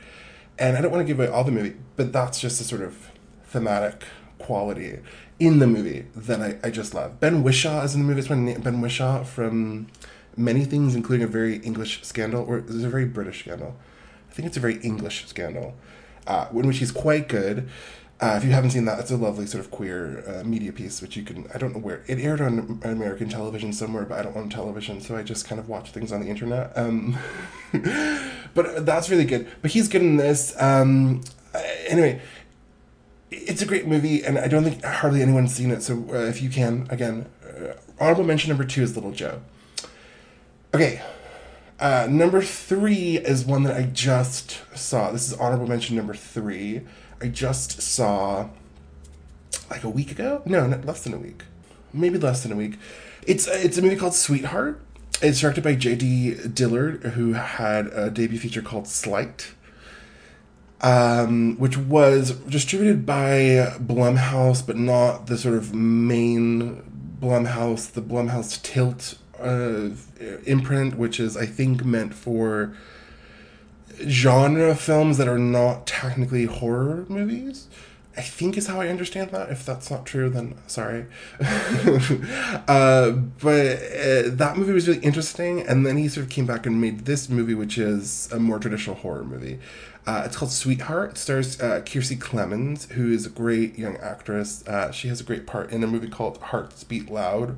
and 0.59 0.77
i 0.77 0.81
don't 0.81 0.91
want 0.91 1.01
to 1.01 1.05
give 1.05 1.19
away 1.19 1.27
all 1.27 1.43
the 1.43 1.51
movie 1.51 1.75
but 1.95 2.13
that's 2.13 2.39
just 2.39 2.61
a 2.61 2.63
sort 2.63 2.81
of 2.81 3.09
thematic 3.45 4.03
quality 4.41 4.99
in 5.39 5.59
the 5.59 5.67
movie 5.67 6.05
that 6.15 6.41
i, 6.41 6.57
I 6.67 6.69
just 6.71 6.93
love 6.93 7.19
ben 7.19 7.43
whishaw 7.43 7.83
is 7.83 7.95
in 7.95 8.01
the 8.01 8.07
movie 8.07 8.19
it's 8.19 8.27
ben 8.27 8.81
whishaw 8.81 9.23
from 9.23 9.87
many 10.35 10.65
things 10.65 10.95
including 10.95 11.23
a 11.23 11.29
very 11.29 11.57
english 11.57 12.03
scandal 12.03 12.43
or 12.43 12.59
it's 12.59 12.83
a 12.83 12.89
very 12.89 13.05
british 13.05 13.41
scandal 13.41 13.75
i 14.29 14.33
think 14.33 14.47
it's 14.47 14.57
a 14.57 14.61
very 14.61 14.77
english 14.77 15.25
scandal 15.27 15.75
uh, 16.27 16.47
in 16.53 16.67
which 16.67 16.77
he's 16.77 16.91
quite 16.91 17.27
good 17.27 17.67
uh, 18.21 18.35
if 18.37 18.43
you 18.43 18.51
haven't 18.51 18.69
seen 18.69 18.85
that, 18.85 18.99
it's 18.99 19.09
a 19.09 19.17
lovely 19.17 19.47
sort 19.47 19.65
of 19.65 19.71
queer 19.71 20.23
uh, 20.27 20.43
media 20.43 20.71
piece, 20.71 21.01
which 21.01 21.17
you 21.17 21.23
can, 21.23 21.47
I 21.55 21.57
don't 21.57 21.73
know 21.73 21.79
where, 21.79 22.03
it 22.05 22.19
aired 22.19 22.39
on 22.39 22.79
American 22.83 23.29
television 23.29 23.73
somewhere, 23.73 24.05
but 24.05 24.19
I 24.19 24.21
don't 24.21 24.37
own 24.37 24.47
television, 24.47 25.01
so 25.01 25.17
I 25.17 25.23
just 25.23 25.47
kind 25.47 25.59
of 25.59 25.67
watch 25.67 25.89
things 25.89 26.11
on 26.11 26.21
the 26.21 26.27
internet. 26.27 26.71
Um, 26.77 27.17
but 28.53 28.85
that's 28.85 29.09
really 29.09 29.25
good. 29.25 29.47
But 29.63 29.71
he's 29.71 29.87
good 29.87 30.03
in 30.03 30.17
this. 30.17 30.53
Um, 30.61 31.21
anyway, 31.87 32.21
it's 33.31 33.61
a 33.61 33.65
great 33.65 33.87
movie, 33.87 34.23
and 34.23 34.37
I 34.37 34.47
don't 34.47 34.63
think 34.63 34.83
hardly 34.83 35.21
anyone's 35.21 35.55
seen 35.55 35.71
it, 35.71 35.81
so 35.81 36.05
uh, 36.09 36.17
if 36.25 36.41
you 36.41 36.49
can, 36.49 36.85
again, 36.89 37.27
uh, 37.43 37.73
honorable 37.99 38.25
mention 38.25 38.49
number 38.49 38.65
two 38.65 38.83
is 38.83 38.95
Little 38.95 39.11
Joe. 39.11 39.41
Okay. 40.73 41.01
Uh, 41.79 42.07
number 42.09 42.41
three 42.41 43.17
is 43.17 43.43
one 43.43 43.63
that 43.63 43.75
I 43.75 43.83
just 43.83 44.61
saw. 44.77 45.11
This 45.11 45.27
is 45.27 45.33
honorable 45.37 45.67
mention 45.67 45.95
number 45.95 46.13
three. 46.13 46.81
I 47.19 47.27
just 47.27 47.81
saw 47.81 48.49
like 49.69 49.83
a 49.83 49.89
week 49.89 50.11
ago. 50.11 50.43
No, 50.45 50.67
less 50.85 51.03
than 51.03 51.13
a 51.13 51.17
week. 51.17 51.43
Maybe 51.93 52.19
less 52.19 52.43
than 52.43 52.51
a 52.51 52.55
week. 52.55 52.77
It's 53.25 53.47
it's 53.47 53.77
a 53.77 53.81
movie 53.81 53.95
called 53.95 54.13
Sweetheart. 54.13 54.79
It's 55.21 55.39
directed 55.39 55.63
by 55.63 55.75
J.D. 55.75 56.47
Dillard, 56.53 57.03
who 57.13 57.33
had 57.33 57.87
a 57.87 58.09
debut 58.09 58.39
feature 58.39 58.61
called 58.61 58.87
Sleight, 58.87 59.53
um, 60.81 61.57
which 61.57 61.77
was 61.77 62.31
distributed 62.31 63.05
by 63.05 63.75
Blumhouse, 63.79 64.65
but 64.65 64.77
not 64.77 65.27
the 65.27 65.37
sort 65.37 65.55
of 65.55 65.73
main 65.73 66.83
Blumhouse, 67.19 67.91
the 67.91 68.01
Blumhouse 68.01 68.61
Tilt 68.61 69.17
uh, 69.39 69.89
imprint, 70.45 70.97
which 70.97 71.19
is 71.19 71.37
I 71.37 71.45
think 71.45 71.85
meant 71.85 72.13
for 72.13 72.75
genre 74.07 74.75
films 74.75 75.17
that 75.17 75.27
are 75.27 75.37
not 75.37 75.85
technically 75.85 76.45
horror 76.45 77.05
movies. 77.09 77.67
I 78.17 78.21
think 78.21 78.57
is 78.57 78.67
how 78.67 78.81
I 78.81 78.89
understand 78.89 79.31
that. 79.31 79.49
If 79.49 79.65
that's 79.65 79.89
not 79.89 80.05
true, 80.05 80.29
then 80.29 80.55
sorry. 80.67 81.05
uh, 81.39 83.11
but 83.11 83.77
uh, 83.77 84.23
that 84.27 84.55
movie 84.57 84.73
was 84.73 84.87
really 84.87 84.99
interesting, 84.99 85.61
and 85.61 85.85
then 85.85 85.95
he 85.95 86.09
sort 86.09 86.25
of 86.25 86.29
came 86.29 86.45
back 86.45 86.65
and 86.65 86.81
made 86.81 87.05
this 87.05 87.29
movie, 87.29 87.53
which 87.53 87.77
is 87.77 88.29
a 88.31 88.39
more 88.39 88.59
traditional 88.59 88.97
horror 88.97 89.23
movie. 89.23 89.59
Uh, 90.05 90.23
it's 90.25 90.35
called 90.35 90.51
Sweetheart. 90.51 91.11
It 91.11 91.17
stars 91.17 91.61
uh, 91.61 91.81
Kiersey 91.85 92.17
Clemons, 92.17 92.89
who 92.91 93.11
is 93.11 93.25
a 93.25 93.29
great 93.29 93.77
young 93.77 93.97
actress. 93.97 94.67
Uh, 94.67 94.91
she 94.91 95.07
has 95.09 95.21
a 95.21 95.23
great 95.23 95.45
part 95.45 95.71
in 95.71 95.83
a 95.83 95.87
movie 95.87 96.09
called 96.09 96.37
Hearts 96.37 96.83
Beat 96.83 97.11
Loud, 97.11 97.57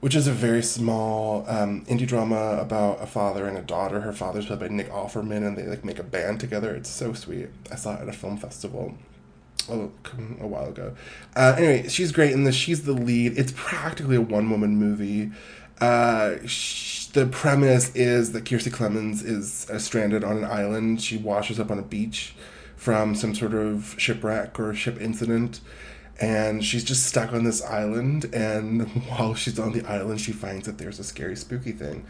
which 0.00 0.16
is 0.16 0.26
a 0.26 0.32
very 0.32 0.62
small 0.62 1.44
um, 1.48 1.84
indie 1.86 2.06
drama 2.06 2.58
about 2.60 3.00
a 3.00 3.06
father 3.06 3.46
and 3.46 3.56
a 3.56 3.62
daughter. 3.62 4.00
Her 4.00 4.12
father's 4.12 4.46
played 4.46 4.58
by 4.58 4.68
Nick 4.68 4.90
Offerman, 4.90 5.46
and 5.46 5.56
they 5.56 5.66
like 5.66 5.84
make 5.84 6.00
a 6.00 6.04
band 6.04 6.40
together. 6.40 6.74
It's 6.74 6.90
so 6.90 7.12
sweet. 7.12 7.48
I 7.70 7.76
saw 7.76 7.94
it 7.94 8.02
at 8.02 8.08
a 8.08 8.12
film 8.12 8.36
festival 8.36 8.94
a, 9.68 9.88
a 10.40 10.46
while 10.46 10.68
ago. 10.68 10.94
Uh, 11.36 11.54
anyway, 11.56 11.88
she's 11.88 12.10
great 12.10 12.32
in 12.32 12.44
this. 12.44 12.56
She's 12.56 12.82
the 12.82 12.92
lead. 12.92 13.38
It's 13.38 13.52
practically 13.54 14.16
a 14.16 14.20
one 14.20 14.50
woman 14.50 14.76
movie. 14.76 15.30
Uh, 15.80 16.44
the 17.12 17.26
premise 17.26 17.94
is 17.94 18.32
that 18.32 18.44
Kiersey 18.44 18.70
Clemons 18.70 19.24
is 19.24 19.68
uh, 19.70 19.78
stranded 19.78 20.24
on 20.24 20.38
an 20.38 20.44
island. 20.44 21.00
She 21.00 21.16
washes 21.16 21.58
up 21.58 21.70
on 21.70 21.78
a 21.78 21.82
beach 21.82 22.34
from 22.76 23.14
some 23.14 23.34
sort 23.34 23.54
of 23.54 23.94
shipwreck 23.98 24.58
or 24.60 24.72
ship 24.72 25.00
incident 25.00 25.60
and 26.20 26.64
she's 26.64 26.84
just 26.84 27.06
stuck 27.06 27.32
on 27.32 27.44
this 27.44 27.62
island 27.62 28.24
and 28.34 28.82
while 29.08 29.34
she's 29.34 29.58
on 29.58 29.72
the 29.72 29.84
island 29.84 30.20
she 30.20 30.32
finds 30.32 30.66
that 30.66 30.78
there's 30.78 30.98
a 30.98 31.04
scary 31.04 31.36
spooky 31.36 31.72
thing 31.72 32.04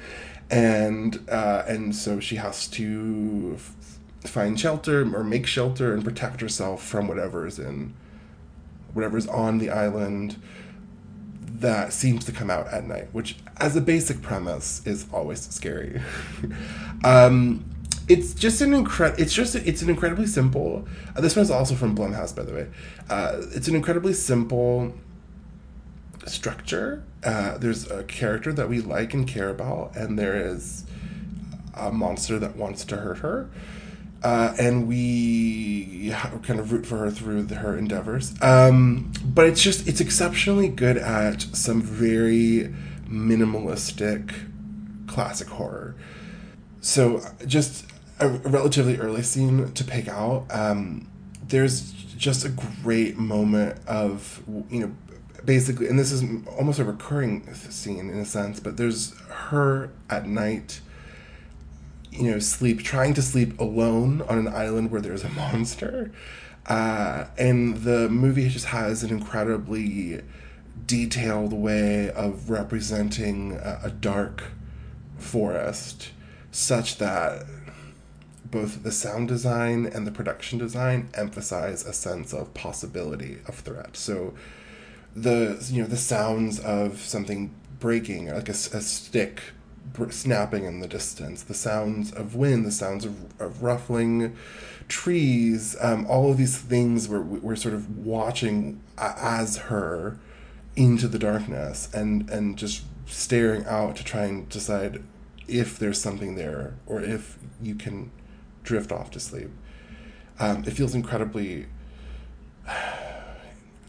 and 0.51 1.21
uh, 1.31 1.63
and 1.67 1.95
so 1.95 2.19
she 2.21 2.37
has 2.37 2.67
to 2.67 3.53
f- 3.57 3.99
find 4.31 4.59
shelter 4.59 5.03
or 5.15 5.23
make 5.23 5.47
shelter 5.47 5.93
and 5.93 6.05
protect 6.05 6.41
herself 6.41 6.83
from 6.83 7.07
whatever's 7.07 7.59
in 7.59 7.95
whatever's 8.95 9.27
on 9.27 9.59
the 9.59 9.71
island 9.71 10.41
that 11.49 11.93
seems 11.93 12.25
to 12.25 12.33
come 12.33 12.51
out 12.51 12.67
at 12.69 12.85
night 12.85 13.09
which 13.13 13.37
as 13.59 13.77
a 13.77 13.81
basic 13.81 14.23
premise 14.23 14.87
is 14.87 15.07
always 15.13 15.41
scary. 15.49 16.01
Um, 17.05 17.65
it's 18.09 18.35
just 18.35 18.61
an 18.61 18.75
incredible 18.75 19.23
it's 19.23 19.33
just 19.33 19.55
it's 19.55 19.83
an 19.83 19.89
incredibly 19.89 20.27
simple 20.27 20.89
uh, 21.15 21.21
this 21.21 21.37
one's 21.37 21.49
also 21.49 21.77
from 21.77 21.97
blumhouse 21.97 22.35
by 22.35 22.43
the 22.43 22.53
way. 22.53 22.67
Uh, 23.09 23.41
it's 23.53 23.69
an 23.69 23.77
incredibly 23.77 24.13
simple 24.13 24.95
structure. 26.27 27.05
Uh, 27.23 27.57
there's 27.59 27.89
a 27.89 28.03
character 28.05 28.53
that 28.53 28.69
we 28.69 28.81
like 28.81 29.15
and 29.15 29.29
care 29.29 29.49
about 29.49 29.95
and 29.95 30.19
there 30.19 30.37
is 30.37 30.87
a 31.75 31.93
monster 31.93 32.39
that 32.41 32.57
wants 32.57 32.85
to 32.87 32.97
hurt 32.97 33.19
her 33.19 33.49
uh, 34.23 34.55
and 34.59 34.89
we 34.89 36.13
kind 36.43 36.59
of 36.59 36.73
root 36.73 36.87
for 36.87 36.99
her 36.99 37.11
through 37.11 37.43
the, 37.43 37.57
her 37.57 37.77
endeavors 37.77 38.35
um, 38.43 39.13
but 39.25 39.47
it's 39.47 39.63
just 39.63 39.87
it's 39.87 40.01
exceptionally 40.01 40.69
good 40.69 40.97
at 40.97 41.43
some 41.53 41.83
very 41.83 42.75
minimalistic 43.09 44.35
classic 45.07 45.49
horror 45.49 45.95
so 46.81 47.21
just 47.47 47.87
a 48.21 48.29
relatively 48.29 48.99
early 48.99 49.23
scene 49.23 49.73
to 49.73 49.85
pick 49.85 50.09
out. 50.09 50.47
Um, 50.51 51.09
there's 51.47 51.93
just 51.93 52.45
a 52.45 52.49
great 52.83 53.17
moment 53.17 53.79
of 53.87 54.43
you 54.71 54.81
know 54.81 54.93
basically 55.45 55.87
and 55.87 55.97
this 55.97 56.11
is 56.11 56.25
almost 56.59 56.81
a 56.81 56.85
recurring 56.85 57.55
scene 57.55 58.11
in 58.11 58.19
a 58.19 58.25
sense 58.25 58.59
but 58.59 58.77
there's 58.77 59.17
her 59.29 59.91
at 60.11 60.27
night 60.27 60.81
you 62.19 62.31
know 62.31 62.39
sleep 62.39 62.83
trying 62.83 63.15
to 63.15 63.23
sleep 63.23 63.59
alone 63.61 64.23
on 64.23 64.39
an 64.39 64.49
island 64.49 64.91
where 64.91 65.01
there's 65.01 65.25
a 65.25 65.29
monster 65.31 66.11
uh, 66.67 67.27
and 67.39 67.79
the 67.79 68.09
movie 68.11 68.49
just 68.49 68.67
has 68.67 69.03
an 69.03 69.11
incredibly 69.11 70.21
detailed 70.87 71.53
way 71.53 72.11
of 72.11 72.51
representing 72.51 73.53
a, 73.55 73.81
a 73.85 73.91
dark 73.91 74.45
forest 75.17 76.11
such 76.51 76.99
that 76.99 77.45
both 78.51 78.83
the 78.83 78.93
sound 78.93 79.29
design 79.29 79.87
and 79.87 80.07
the 80.07 80.11
production 80.11 80.59
design 80.59 81.09
emphasize 81.15 81.85
a 81.85 81.93
sense 81.93 82.33
of 82.33 82.55
possibility 82.55 83.39
of 83.47 83.57
threat. 83.57 83.97
So 83.97 84.35
the 85.15 85.67
you 85.71 85.83
know 85.83 85.89
the 85.89 85.97
sounds 85.97 86.59
of 86.61 87.01
something 87.01 87.55
breaking, 87.79 88.29
like 88.33 88.49
a, 88.49 88.53
a 88.53 88.81
stick 88.81 89.43
snapping 90.11 90.65
in 90.65 90.81
the 90.81 90.89
distance, 90.89 91.43
the 91.43 91.55
sounds 91.55 92.13
of 92.13 92.35
wind, 92.35 92.65
the 92.65 92.71
sounds 92.71 93.05
of, 93.05 93.41
of 93.41 93.63
ruffling 93.63 94.37
trees, 94.89 95.77
um, 95.81 96.07
all 96.07 96.31
of 96.31 96.39
these 96.39 96.57
things 96.57 97.09
we're, 97.09 97.21
we're 97.21 97.57
sort 97.57 97.75
of 97.75 97.99
watching 97.99 98.81
as 98.97 99.57
her 99.57 100.19
into 100.77 101.09
the 101.09 101.19
darkness 101.19 101.89
and, 101.93 102.31
and 102.31 102.57
just 102.57 102.85
staring 103.07 103.65
out 103.67 103.97
to 103.97 104.05
try 104.05 104.25
and 104.25 104.49
decide 104.49 105.03
if 105.47 105.79
there's 105.79 106.01
something 106.01 106.37
there 106.37 106.75
or 106.87 107.03
if 107.03 107.39
you 107.61 107.75
can 107.75 108.11
drift 108.63 108.93
off 108.93 109.11
to 109.11 109.21
sleep. 109.21 109.51
Um, 110.39 110.63
it 110.65 110.71
feels 110.71 110.95
incredibly 110.95 111.67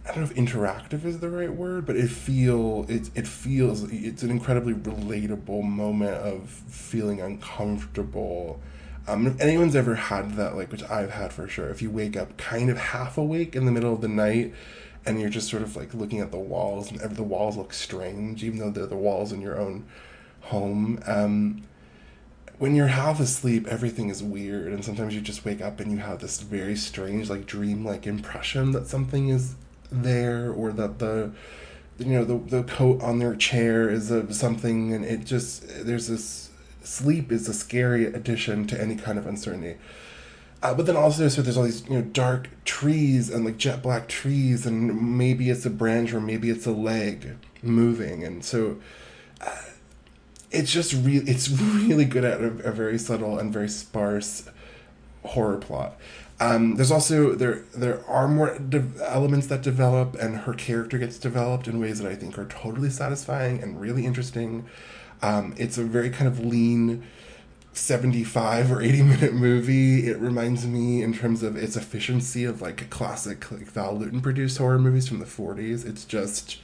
I 0.10 0.13
don't 0.13 0.24
know 0.24 0.30
if 0.32 0.36
interactive 0.36 1.06
is 1.06 1.20
the 1.20 1.30
right 1.30 1.54
word, 1.54 1.86
but 1.86 1.96
it 1.96 2.10
feel 2.10 2.86
it 2.89 3.12
it 3.13 3.28
feels 3.28 3.84
it's 3.92 4.24
an 4.24 4.32
incredibly 4.32 4.74
relatable 4.74 5.63
moment 5.63 6.16
of 6.16 6.50
feeling 6.50 7.22
uncomfortable. 7.22 8.60
Um, 9.08 9.28
if 9.28 9.39
anyone's 9.39 9.75
ever 9.75 9.94
had 9.94 10.34
that, 10.34 10.56
like 10.56 10.72
which 10.72 10.84
I've 10.84 11.12
had 11.12 11.32
for 11.32 11.48
sure, 11.48 11.70
if 11.70 11.84
you 11.84 11.92
wake 11.92 12.18
up 12.18 12.38
kind 12.38 12.72
of 12.72 12.78
half 12.78 13.20
awake 13.20 13.56
in 13.56 13.66
the 13.66 13.72
middle 13.72 13.94
of 13.94 14.01
the 14.01 14.08
night, 14.08 14.56
and 15.06 15.20
you're 15.20 15.30
just 15.30 15.48
sort 15.48 15.62
of 15.62 15.75
like 15.75 15.94
looking 15.94 16.22
at 16.22 16.32
the 16.32 16.39
walls, 16.39 16.92
and 16.92 17.16
the 17.16 17.24
walls 17.24 17.56
look 17.56 17.72
strange, 17.72 18.44
even 18.44 18.58
though 18.58 18.72
they're 18.72 18.88
the 18.88 18.96
walls 18.96 19.32
in 19.32 19.42
your 19.42 19.60
own 19.60 19.86
home. 20.42 21.04
Um, 21.06 21.63
when 22.58 22.75
you're 22.75 22.88
half 22.88 23.20
asleep, 23.20 23.68
everything 23.68 24.10
is 24.10 24.24
weird, 24.24 24.74
and 24.74 24.84
sometimes 24.84 25.13
you 25.13 25.22
just 25.22 25.46
wake 25.46 25.62
up 25.62 25.80
and 25.80 25.92
you 25.92 26.00
have 26.00 26.20
this 26.20 26.42
very 26.42 26.75
strange, 26.75 27.30
like 27.30 27.46
dream-like 27.46 28.08
impression 28.08 28.72
that 28.72 28.88
something 28.88 29.30
is 29.30 29.56
there 29.91 30.51
or 30.51 30.72
that 30.72 31.00
the 31.00 31.31
you 31.98 32.13
know 32.13 32.24
the 32.24 32.38
the 32.38 32.63
coat 32.63 33.01
on 33.01 33.19
their 33.19 33.36
chair 33.36 33.89
is 33.89 34.10
a 34.12 34.31
something 34.34 34.93
and 34.93 35.03
it 35.03 35.25
just 35.25 35.86
there's 35.86 36.08
this 36.08 36.50
sleep 36.84 37.31
is 37.31 37.48
a 37.48 37.53
scary 37.53 38.05
addition 38.05 38.65
to 38.67 38.79
any 38.79 38.96
kind 38.96 39.17
of 39.17 39.27
uncertainty. 39.27 39.77
Uh, 40.62 40.74
but 40.74 40.86
then 40.86 40.98
also 40.98 41.27
so 41.29 41.41
there's 41.41 41.58
all 41.58 41.63
these 41.63 41.86
you 41.88 41.96
know 41.96 42.01
dark 42.01 42.50
trees 42.65 43.29
and 43.29 43.46
like 43.46 43.58
jet 43.58 43.81
black 43.81 44.08
trees 44.08 44.65
and 44.65 45.17
maybe 45.17 45.50
it's 45.50 45.65
a 45.65 45.69
branch 45.69 46.13
or 46.13 46.19
maybe 46.19 46.50
it's 46.50 46.65
a 46.65 46.72
leg 46.72 47.38
moving. 47.62 48.24
And 48.24 48.43
so 48.43 48.77
uh, 49.41 49.62
it's 50.51 50.72
just 50.72 50.93
really 50.93 51.29
it's 51.29 51.50
really 51.50 52.05
good 52.05 52.24
at 52.24 52.41
a, 52.41 52.48
a 52.69 52.72
very 52.72 52.98
subtle 52.98 53.39
and 53.39 53.51
very 53.53 53.69
sparse 53.69 54.50
horror 55.24 55.58
plot 55.58 55.98
um, 56.41 56.75
there's 56.75 56.91
also 56.91 57.36
there 57.36 57.63
there 57.75 58.05
are 58.08 58.27
more 58.27 58.58
de- 58.58 58.86
elements 59.03 59.48
that 59.48 59.62
develop, 59.62 60.15
and 60.15 60.38
her 60.38 60.53
character 60.53 60.98
gets 60.98 61.17
developed 61.17 61.67
in 61.67 61.79
ways 61.79 62.00
that 62.00 62.10
I 62.10 62.15
think 62.15 62.38
are 62.39 62.46
totally 62.46 62.89
satisfying 62.89 63.62
and 63.62 63.79
really 63.79 64.05
interesting. 64.05 64.65
Um, 65.22 65.53
it's 65.58 65.77
a 65.77 65.84
very 65.84 66.10
kind 66.10 66.27
of 66.27 66.39
lean. 66.39 67.05
75 67.72 68.72
or 68.72 68.81
80 68.81 69.03
minute 69.03 69.34
movie 69.34 70.08
it 70.08 70.17
reminds 70.17 70.65
me 70.65 71.03
in 71.03 71.13
terms 71.13 71.43
of 71.43 71.55
its 71.55 71.77
efficiency 71.77 72.43
of 72.43 72.63
like 72.63 72.89
classic 72.89 73.50
like 73.51 73.62
val 73.62 73.96
lewton 73.96 74.22
produced 74.22 74.58
horror 74.58 74.79
movies 74.79 75.08
from 75.08 75.19
the 75.19 75.25
40s 75.25 75.86
it's 75.86 76.03
just 76.03 76.58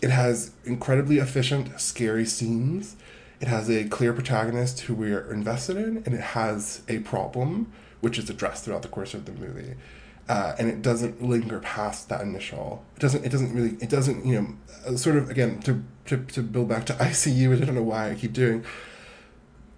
it 0.00 0.08
has 0.10 0.50
incredibly 0.64 1.18
efficient 1.18 1.78
scary 1.78 2.24
scenes 2.24 2.96
it 3.38 3.48
has 3.48 3.68
a 3.70 3.84
clear 3.84 4.14
protagonist 4.14 4.80
who 4.80 4.94
we 4.94 5.12
are 5.12 5.30
invested 5.30 5.76
in 5.76 5.98
and 5.98 6.14
it 6.14 6.22
has 6.22 6.80
a 6.88 7.00
problem 7.00 7.70
which 8.00 8.18
is 8.18 8.30
addressed 8.30 8.64
throughout 8.64 8.82
the 8.82 8.88
course 8.88 9.14
of 9.14 9.24
the 9.24 9.32
movie. 9.32 9.74
Uh, 10.28 10.54
and 10.58 10.68
it 10.68 10.82
doesn't 10.82 11.22
linger 11.22 11.58
past 11.60 12.10
that 12.10 12.20
initial. 12.20 12.84
It 12.96 13.00
doesn't. 13.00 13.24
It 13.24 13.30
doesn't 13.30 13.54
really. 13.54 13.76
It 13.80 13.88
doesn't. 13.88 14.26
You 14.26 14.40
know, 14.40 14.48
uh, 14.86 14.96
sort 14.96 15.16
of 15.16 15.30
again 15.30 15.60
to 15.62 15.82
to 16.04 16.18
to 16.18 16.42
build 16.42 16.68
back 16.68 16.84
to 16.86 17.02
I 17.02 17.12
See 17.12 17.30
You, 17.30 17.54
I 17.54 17.56
don't 17.56 17.74
know 17.74 17.82
why 17.82 18.10
I 18.10 18.14
keep 18.14 18.34
doing. 18.34 18.64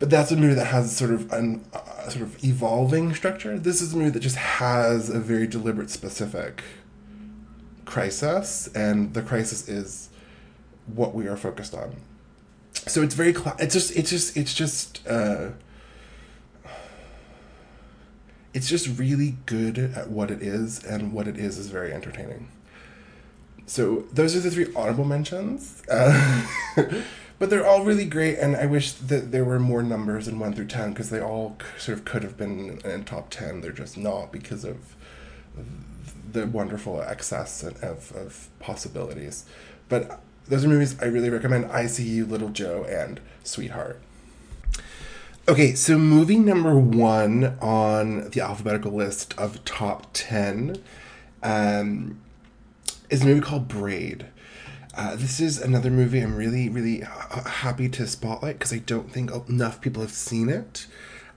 But 0.00 0.10
that's 0.10 0.32
a 0.32 0.36
movie 0.36 0.54
that 0.54 0.66
has 0.66 0.96
sort 0.96 1.12
of 1.12 1.30
an 1.32 1.64
uh, 1.72 2.08
sort 2.08 2.22
of 2.22 2.42
evolving 2.42 3.14
structure. 3.14 3.58
This 3.58 3.80
is 3.80 3.92
a 3.92 3.96
movie 3.96 4.10
that 4.10 4.20
just 4.20 4.36
has 4.36 5.08
a 5.08 5.20
very 5.20 5.46
deliberate, 5.46 5.90
specific 5.90 6.62
crisis, 7.84 8.68
and 8.74 9.14
the 9.14 9.22
crisis 9.22 9.68
is 9.68 10.08
what 10.86 11.14
we 11.14 11.28
are 11.28 11.36
focused 11.36 11.74
on. 11.74 11.96
So 12.72 13.02
it's 13.02 13.14
very. 13.14 13.36
It's 13.60 13.74
just. 13.74 13.94
It's 13.94 14.10
just. 14.10 14.36
It's 14.36 14.54
just. 14.54 15.06
Uh, 15.06 15.50
it's 18.52 18.68
just 18.68 18.98
really 18.98 19.36
good 19.46 19.78
at 19.78 20.10
what 20.10 20.30
it 20.30 20.42
is, 20.42 20.82
and 20.84 21.12
what 21.12 21.28
it 21.28 21.36
is 21.36 21.58
is 21.58 21.68
very 21.68 21.92
entertaining. 21.92 22.48
So 23.66 24.04
those 24.12 24.34
are 24.34 24.40
the 24.40 24.50
three 24.50 24.74
audible 24.74 25.04
mentions. 25.04 25.82
Uh, 25.88 26.46
but 27.38 27.50
they're 27.50 27.66
all 27.66 27.84
really 27.84 28.04
great, 28.04 28.38
and 28.38 28.56
I 28.56 28.66
wish 28.66 28.92
that 28.92 29.30
there 29.30 29.44
were 29.44 29.60
more 29.60 29.82
numbers 29.82 30.26
in 30.26 30.38
1 30.38 30.54
through 30.54 30.66
10 30.66 30.90
because 30.90 31.10
they 31.10 31.20
all 31.20 31.56
sort 31.78 31.98
of 31.98 32.04
could 32.04 32.24
have 32.24 32.36
been 32.36 32.80
in 32.84 33.04
top 33.04 33.30
10. 33.30 33.60
They're 33.60 33.70
just 33.70 33.96
not 33.96 34.32
because 34.32 34.64
of 34.64 34.96
the 36.32 36.46
wonderful 36.46 37.00
excess 37.00 37.62
of, 37.62 38.12
of 38.12 38.48
possibilities. 38.58 39.44
But 39.88 40.20
those 40.48 40.64
are 40.64 40.68
movies 40.68 41.00
I 41.00 41.06
really 41.06 41.30
recommend 41.30 41.66
I 41.66 41.86
See 41.86 42.08
You, 42.08 42.26
Little 42.26 42.48
Joe, 42.48 42.84
and 42.88 43.20
Sweetheart. 43.44 44.00
Okay, 45.48 45.74
so 45.74 45.98
movie 45.98 46.38
number 46.38 46.78
one 46.78 47.58
on 47.60 48.28
the 48.30 48.40
alphabetical 48.40 48.92
list 48.92 49.36
of 49.36 49.64
top 49.64 50.08
10 50.12 50.76
um, 51.42 52.20
is 53.08 53.22
a 53.22 53.24
movie 53.24 53.40
called 53.40 53.66
Braid. 53.66 54.26
Uh, 54.94 55.16
this 55.16 55.40
is 55.40 55.58
another 55.60 55.90
movie 55.90 56.20
I'm 56.20 56.36
really, 56.36 56.68
really 56.68 57.00
happy 57.00 57.88
to 57.88 58.06
spotlight 58.06 58.58
because 58.58 58.72
I 58.72 58.78
don't 58.78 59.10
think 59.10 59.32
enough 59.48 59.80
people 59.80 60.02
have 60.02 60.12
seen 60.12 60.48
it. 60.50 60.86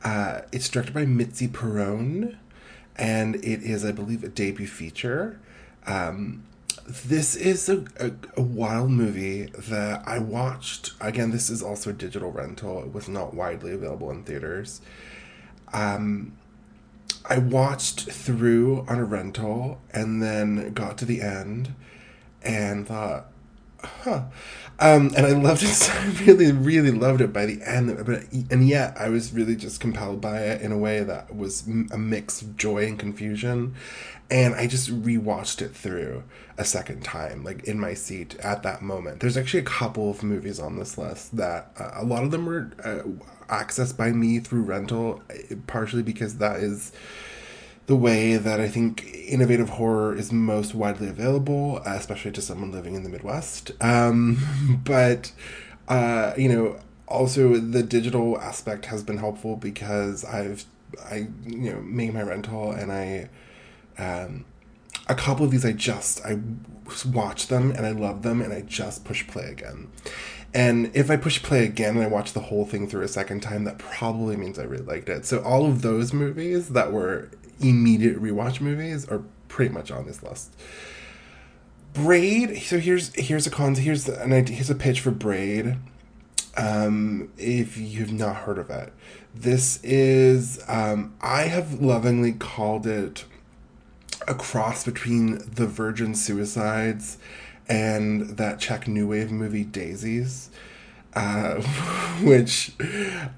Uh, 0.04 0.42
it's 0.52 0.70
directed 0.70 0.94
by 0.94 1.06
Mitzi 1.06 1.48
Peirone, 1.48 2.36
and 2.98 3.36
it 3.38 3.64
is, 3.64 3.86
I 3.86 3.94
believe, 3.94 4.24
a 4.24 4.28
debut 4.28 4.68
feature. 4.68 5.40
Um, 5.88 6.44
this 6.86 7.36
is 7.36 7.70
a, 7.70 7.84
a, 8.00 8.12
a, 8.38 8.42
wild 8.42 8.92
movie 8.92 9.46
that 9.46 10.04
I 10.08 10.20
watched. 10.20 10.94
Again, 11.00 11.32
this 11.32 11.50
is 11.50 11.64
also 11.64 11.90
a 11.90 11.94
digital 11.94 12.32
rental. 12.32 12.84
It 12.84 12.94
was 12.94 13.08
not 13.08 13.34
widely 13.34 13.74
available 13.74 14.12
in 14.12 14.24
theaters. 14.24 14.82
Um, 15.72 16.34
I 17.26 17.40
watched 17.40 18.12
through 18.12 18.86
on 18.88 19.00
a 19.00 19.06
rental 19.06 19.80
and 19.92 20.22
then 20.22 20.74
got 20.74 20.98
to 21.00 21.06
the 21.06 21.22
end 21.22 21.74
and 22.44 22.88
thought, 22.88 23.28
huh. 23.84 24.24
Um, 24.80 25.12
and 25.16 25.26
I 25.26 25.32
loved 25.32 25.64
it. 25.64 25.92
I 25.94 26.26
really, 26.26 26.52
really 26.52 26.92
loved 26.92 27.22
it 27.22 27.32
by 27.32 27.46
the 27.46 27.62
end. 27.64 28.06
But 28.06 28.24
and 28.52 28.68
yet, 28.68 28.96
I 28.98 29.10
was 29.10 29.32
really 29.32 29.56
just 29.56 29.80
compelled 29.80 30.20
by 30.20 30.40
it 30.40 30.62
in 30.62 30.72
a 30.72 30.78
way 30.78 31.04
that 31.04 31.36
was 31.36 31.66
a 31.92 31.98
mix 31.98 32.42
of 32.42 32.58
joy 32.58 32.86
and 32.86 32.98
confusion. 32.98 33.76
And 34.34 34.56
I 34.56 34.66
just 34.66 34.90
rewatched 34.90 35.62
it 35.62 35.76
through 35.76 36.24
a 36.58 36.66
second 36.66 37.04
time, 37.04 37.44
like 37.44 37.66
in 37.66 37.80
my 37.80 37.94
seat 37.94 38.36
at 38.40 38.64
that 38.64 38.82
moment. 38.82 39.20
There's 39.20 39.38
actually 39.38 39.60
a 39.60 39.66
couple 39.66 40.10
of 40.10 40.24
movies 40.24 40.60
on 40.60 40.80
this 40.80 40.98
list 40.98 41.38
that 41.38 41.72
uh, 41.78 41.92
a 41.94 42.04
lot 42.04 42.24
of 42.24 42.32
them 42.32 42.48
were 42.48 42.72
uh, 42.84 43.04
accessed 43.54 43.96
by 43.96 44.12
me 44.12 44.40
through 44.40 44.64
rental, 44.64 45.22
uh, 45.30 45.56
partially 45.68 46.02
because 46.02 46.40
that 46.40 46.62
is 46.62 46.92
the 47.86 47.96
way 47.96 48.36
that 48.38 48.60
I 48.60 48.70
think 48.70 49.06
innovative 49.14 49.70
horror 49.70 50.16
is 50.16 50.32
most 50.32 50.74
widely 50.74 51.10
available, 51.10 51.78
especially 51.86 52.32
to 52.32 52.42
someone 52.42 52.72
living 52.72 52.96
in 52.96 53.04
the 53.04 53.10
Midwest. 53.10 53.70
Um, 53.82 54.82
but, 54.84 55.32
uh, 55.88 56.34
you 56.36 56.50
know, 56.50 56.80
also 57.08 57.58
the 57.58 57.84
digital 57.84 58.40
aspect 58.40 58.86
has 58.86 59.04
been 59.04 59.18
helpful 59.20 59.58
because 59.58 60.26
I've, 60.26 60.66
I, 61.06 61.28
you 61.46 61.72
know, 61.72 61.82
made 61.82 62.16
my 62.16 62.24
rental 62.24 62.72
and 62.72 62.92
I, 62.92 63.30
um, 63.98 64.46
a 65.08 65.16
couple 65.16 65.46
of 65.46 65.52
these 65.52 65.66
I 65.66 65.74
just, 65.74 66.24
I 66.26 66.40
watch 67.06 67.48
them 67.48 67.72
and 67.72 67.86
I 67.86 67.92
love 67.92 68.24
them 68.24 68.42
and 68.42 68.54
I 68.54 68.62
just 68.62 69.06
push 69.06 69.28
play 69.28 69.46
again. 69.46 69.90
And 70.54 70.92
if 70.94 71.10
I 71.10 71.18
push 71.18 71.42
play 71.42 71.66
again 71.66 71.96
and 71.96 72.04
I 72.04 72.08
watch 72.08 72.34
the 72.34 72.40
whole 72.40 72.66
thing 72.66 72.88
through 72.88 73.02
a 73.02 73.08
second 73.08 73.42
time, 73.42 73.64
that 73.64 73.80
probably 73.80 74.36
means 74.36 74.60
I 74.60 74.64
really 74.64 74.86
liked 74.86 75.10
it. 75.10 75.26
So 75.26 75.42
all 75.42 75.66
of 75.66 75.82
those 75.82 76.14
movies 76.14 76.70
that 76.70 76.92
were 76.92 77.32
immediate 77.60 78.22
rewatch 78.22 78.62
movies 78.62 79.08
are 79.08 79.24
pretty 79.48 79.74
much 79.74 79.90
on 79.90 80.06
this 80.06 80.22
list. 80.22 80.56
Braid. 81.94 82.58
So 82.62 82.80
here's 82.80 83.14
here's 83.16 83.48
a 83.48 83.52
con. 83.52 83.76
Here's 83.76 84.08
an 84.08 84.34
idea. 84.34 84.56
Here's 84.56 84.70
a 84.70 84.76
pitch 84.76 85.00
for 85.00 85.12
Braid. 85.12 85.78
Um, 86.56 87.32
if 87.38 87.78
you've 87.78 88.14
not 88.14 88.36
heard 88.36 88.58
of 88.58 88.70
it, 88.70 88.94
this 89.34 89.80
is 89.84 90.64
um, 90.68 91.16
I 91.22 91.44
have 91.44 91.82
lovingly 91.82 92.34
called 92.34 92.86
it 92.86 93.26
a 94.28 94.36
cross 94.36 94.84
between 94.84 95.40
the 95.50 95.68
Virgin 95.68 96.16
Suicides 96.16 97.18
and 97.68 98.38
that 98.38 98.60
Czech 98.60 98.88
new 98.88 99.08
wave 99.08 99.32
movie 99.32 99.64
Daisies. 99.64 100.50
Uh, 101.16 101.62
which 102.24 102.72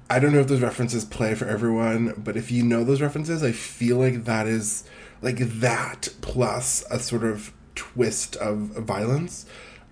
I 0.08 0.18
don't 0.18 0.32
know 0.32 0.40
if 0.40 0.46
those 0.46 0.62
references 0.62 1.04
play 1.04 1.34
for 1.34 1.46
everyone, 1.46 2.14
but 2.16 2.36
if 2.36 2.50
you 2.50 2.62
know 2.62 2.84
those 2.84 3.02
references, 3.02 3.42
I 3.42 3.52
feel 3.52 3.98
like 3.98 4.24
that 4.24 4.46
is 4.46 4.84
like 5.20 5.38
that 5.38 6.08
plus 6.22 6.84
a 6.90 6.98
sort 6.98 7.24
of 7.24 7.52
twist 7.74 8.36
of 8.36 8.56
violence 8.58 9.44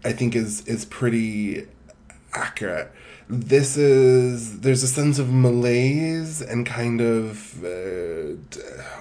I 0.04 0.12
think 0.12 0.36
is 0.36 0.66
is 0.66 0.84
pretty 0.84 1.66
accurate. 2.34 2.92
This 3.28 3.78
is 3.78 4.60
there's 4.60 4.82
a 4.82 4.86
sense 4.86 5.18
of 5.18 5.32
malaise 5.32 6.42
and 6.42 6.66
kind 6.66 7.00
of 7.00 7.64
uh, 7.64 8.34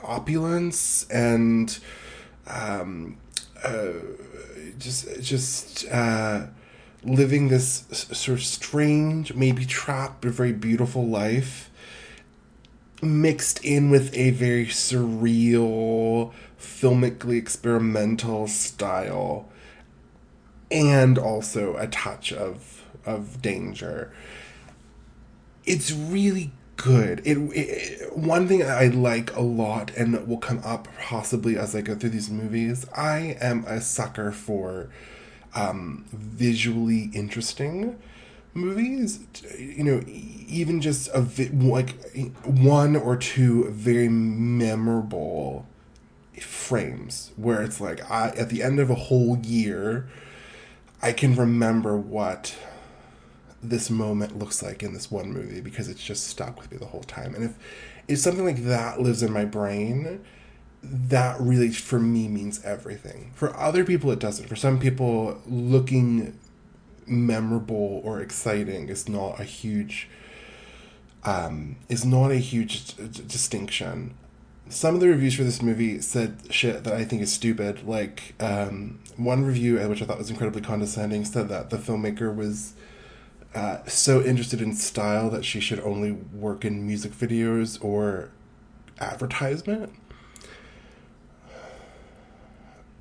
opulence 0.01 1.05
and 1.09 1.77
um, 2.47 3.17
uh, 3.65 3.91
just 4.79 5.21
just 5.21 5.85
uh, 5.91 6.47
living 7.03 7.49
this 7.49 7.83
sort 7.91 8.39
of 8.39 8.45
strange, 8.45 9.33
maybe 9.33 9.65
trapped 9.65 10.21
but 10.21 10.31
very 10.31 10.53
beautiful 10.53 11.05
life, 11.05 11.69
mixed 13.01 13.63
in 13.65 13.89
with 13.89 14.15
a 14.15 14.29
very 14.31 14.67
surreal, 14.67 16.31
filmically 16.57 17.37
experimental 17.37 18.47
style, 18.47 19.49
and 20.71 21.17
also 21.17 21.75
a 21.75 21.87
touch 21.87 22.31
of 22.31 22.72
of 23.05 23.41
danger. 23.41 24.11
It's 25.65 25.91
really 25.91 26.51
good. 26.75 27.21
It, 27.25 27.37
it, 27.37 28.17
one 28.17 28.47
thing 28.47 28.63
I 28.63 28.87
like 28.87 29.35
a 29.35 29.41
lot 29.41 29.91
and 29.95 30.27
will 30.27 30.37
come 30.37 30.59
up 30.63 30.87
possibly 30.99 31.57
as 31.57 31.75
I 31.75 31.81
go 31.81 31.95
through 31.95 32.09
these 32.09 32.29
movies. 32.29 32.85
I 32.95 33.37
am 33.39 33.63
a 33.65 33.79
sucker 33.81 34.31
for 34.31 34.89
um, 35.55 36.05
visually 36.11 37.09
interesting 37.13 37.99
movies. 38.53 39.19
You 39.57 39.83
know, 39.83 40.01
even 40.07 40.81
just 40.81 41.09
a 41.13 41.21
vi- 41.21 41.49
like 41.53 41.95
one 42.43 42.95
or 42.95 43.17
two 43.17 43.69
very 43.69 44.09
memorable 44.09 45.65
frames 46.41 47.31
where 47.35 47.61
it's 47.61 47.79
like 47.79 48.09
I 48.09 48.29
at 48.29 48.49
the 48.49 48.63
end 48.63 48.79
of 48.79 48.89
a 48.89 48.95
whole 48.95 49.37
year, 49.37 50.07
I 51.01 51.11
can 51.13 51.35
remember 51.35 51.95
what 51.95 52.55
this 53.63 53.89
moment 53.89 54.37
looks 54.37 54.61
like 54.61 54.83
in 54.83 54.93
this 54.93 55.09
one 55.09 55.31
movie 55.31 55.61
because 55.61 55.87
it's 55.87 56.03
just 56.03 56.27
stuck 56.27 56.59
with 56.59 56.71
me 56.71 56.77
the 56.77 56.85
whole 56.85 57.03
time. 57.03 57.33
And 57.35 57.43
if 57.43 57.53
if 58.07 58.19
something 58.19 58.45
like 58.45 58.63
that 58.65 58.99
lives 58.99 59.23
in 59.23 59.31
my 59.31 59.45
brain, 59.45 60.23
that 60.83 61.39
really 61.39 61.71
for 61.71 61.99
me 61.99 62.27
means 62.27 62.63
everything. 62.63 63.31
For 63.35 63.55
other 63.57 63.85
people 63.85 64.11
it 64.11 64.19
doesn't. 64.19 64.47
For 64.47 64.55
some 64.55 64.79
people 64.79 65.41
looking 65.47 66.37
memorable 67.05 68.01
or 68.03 68.21
exciting 68.21 68.89
is 68.89 69.07
not 69.07 69.39
a 69.39 69.43
huge 69.43 70.09
um, 71.25 71.77
is 71.87 72.05
not 72.05 72.31
a 72.31 72.37
huge 72.37 72.95
d- 72.95 73.23
distinction. 73.27 74.15
Some 74.67 74.95
of 74.95 75.01
the 75.01 75.07
reviews 75.07 75.35
for 75.35 75.43
this 75.43 75.61
movie 75.61 76.01
said 76.01 76.37
shit 76.49 76.83
that 76.83 76.93
I 76.93 77.05
think 77.05 77.21
is 77.21 77.31
stupid. 77.31 77.87
Like 77.87 78.33
um, 78.41 78.99
one 79.15 79.45
review, 79.45 79.77
which 79.87 80.01
I 80.01 80.05
thought 80.05 80.17
was 80.17 80.29
incredibly 80.29 80.61
condescending, 80.61 81.23
said 81.23 81.47
that 81.49 81.69
the 81.69 81.77
filmmaker 81.77 82.33
was 82.35 82.73
uh, 83.55 83.83
so 83.85 84.21
interested 84.21 84.61
in 84.61 84.73
style 84.73 85.29
that 85.29 85.45
she 85.45 85.59
should 85.59 85.79
only 85.81 86.11
work 86.11 86.65
in 86.65 86.85
music 86.85 87.11
videos 87.11 87.83
or 87.83 88.31
advertisement. 88.99 89.93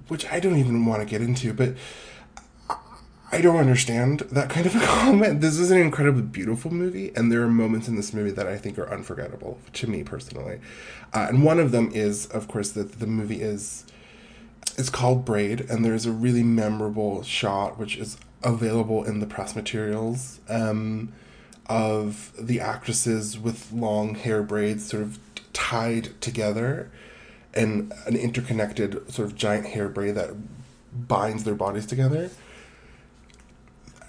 Which 0.08 0.26
I 0.30 0.40
don't 0.40 0.58
even 0.58 0.84
want 0.84 1.00
to 1.00 1.06
get 1.06 1.22
into, 1.22 1.54
but 1.54 1.74
I 3.34 3.40
don't 3.40 3.56
understand 3.56 4.20
that 4.30 4.50
kind 4.50 4.66
of 4.66 4.76
a 4.76 4.80
comment. 4.86 5.40
This 5.40 5.58
is 5.58 5.70
an 5.70 5.78
incredibly 5.78 6.22
beautiful 6.22 6.70
movie, 6.70 7.12
and 7.16 7.32
there 7.32 7.42
are 7.42 7.48
moments 7.48 7.88
in 7.88 7.96
this 7.96 8.12
movie 8.12 8.32
that 8.32 8.46
I 8.46 8.58
think 8.58 8.78
are 8.78 8.92
unforgettable 8.92 9.58
to 9.72 9.86
me 9.86 10.04
personally. 10.04 10.60
Uh, 11.14 11.26
and 11.30 11.42
one 11.42 11.58
of 11.58 11.70
them 11.70 11.90
is, 11.94 12.26
of 12.26 12.46
course, 12.46 12.70
that 12.72 13.00
the 13.00 13.06
movie 13.06 13.40
is 13.40 13.86
it's 14.78 14.90
called 14.90 15.24
Braid, 15.24 15.62
and 15.62 15.84
there's 15.84 16.06
a 16.06 16.12
really 16.12 16.42
memorable 16.42 17.22
shot 17.22 17.78
which 17.78 17.96
is 17.96 18.16
available 18.44 19.04
in 19.04 19.20
the 19.20 19.26
press 19.26 19.54
materials 19.54 20.40
um, 20.48 21.12
of 21.66 22.32
the 22.38 22.60
actresses 22.60 23.38
with 23.38 23.72
long 23.72 24.14
hair 24.14 24.42
braids 24.42 24.86
sort 24.86 25.02
of 25.02 25.18
tied 25.52 26.20
together 26.20 26.90
and 27.54 27.92
an 28.06 28.16
interconnected 28.16 29.10
sort 29.12 29.28
of 29.28 29.36
giant 29.36 29.66
hair 29.66 29.88
braid 29.88 30.14
that 30.14 30.30
binds 30.92 31.44
their 31.44 31.54
bodies 31.54 31.86
together. 31.86 32.30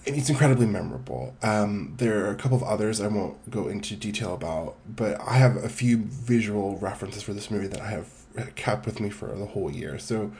And 0.06 0.17
it's 0.17 0.30
incredibly 0.30 0.65
memorable. 0.65 1.36
Um, 1.41 1.93
there 1.98 2.26
are 2.26 2.32
a 2.32 2.36
couple 2.36 2.58
of 2.58 2.63
others 2.63 3.00
I 3.00 3.08
won't 3.08 3.50
go 3.50 3.67
into 3.67 3.96
detail 3.96 4.34
about, 4.34 4.76
but 4.86 5.19
I 5.22 5.36
have 5.36 5.56
a 5.56 5.69
few 5.69 5.98
visual 5.98 6.78
references 6.78 7.24
for 7.24 7.34
this 7.34 7.50
movie 7.50 7.67
that 7.67 7.80
I 7.80 7.89
have 7.89 8.10
kept 8.56 8.86
with 8.86 9.00
me 9.00 9.10
for 9.10 9.28
the 9.28 9.46
whole 9.46 9.72
year. 9.72 9.98
So 10.00 10.32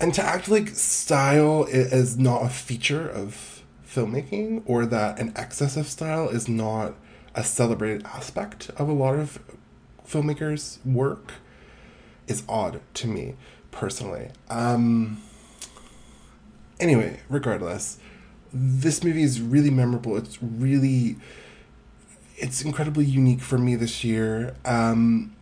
and 0.00 0.12
to 0.14 0.22
act 0.22 0.48
like 0.48 0.68
style 0.68 1.64
is 1.64 2.16
not 2.18 2.44
a 2.44 2.48
feature 2.48 3.08
of 3.08 3.62
filmmaking 3.86 4.62
or 4.66 4.86
that 4.86 5.18
an 5.18 5.32
excess 5.36 5.76
of 5.76 5.86
style 5.86 6.28
is 6.28 6.48
not 6.48 6.94
a 7.34 7.44
celebrated 7.44 8.04
aspect 8.06 8.70
of 8.76 8.88
a 8.88 8.92
lot 8.92 9.14
of 9.14 9.38
filmmakers 10.06 10.84
work 10.84 11.34
is 12.26 12.42
odd 12.48 12.80
to 12.94 13.06
me 13.06 13.34
personally. 13.70 14.30
Um 14.48 15.22
anyway 16.80 17.20
regardless 17.28 17.98
this 18.52 19.02
movie 19.02 19.22
is 19.22 19.40
really 19.40 19.70
memorable. 19.70 20.16
It's 20.16 20.42
really 20.42 21.16
it's 22.36 22.62
incredibly 22.62 23.04
unique 23.04 23.40
for 23.40 23.58
me 23.58 23.76
this 23.76 24.04
year. 24.04 24.56
Um 24.64 25.34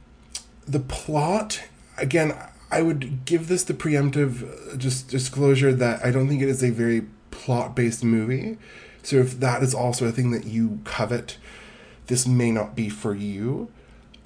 the 0.66 0.80
plot 0.80 1.62
again 1.98 2.34
I 2.72 2.80
would 2.80 3.26
give 3.26 3.48
this 3.48 3.64
the 3.64 3.74
preemptive 3.74 4.72
uh, 4.72 4.76
just 4.76 5.08
disclosure 5.08 5.74
that 5.74 6.04
I 6.04 6.10
don't 6.10 6.26
think 6.26 6.40
it 6.42 6.48
is 6.48 6.64
a 6.64 6.70
very 6.70 7.06
plot 7.30 7.76
based 7.76 8.02
movie. 8.02 8.56
So 9.02 9.16
if 9.16 9.38
that 9.40 9.62
is 9.62 9.74
also 9.74 10.06
a 10.06 10.12
thing 10.12 10.30
that 10.30 10.44
you 10.44 10.80
covet, 10.84 11.36
this 12.06 12.26
may 12.26 12.50
not 12.50 12.74
be 12.74 12.88
for 12.88 13.14
you. 13.14 13.70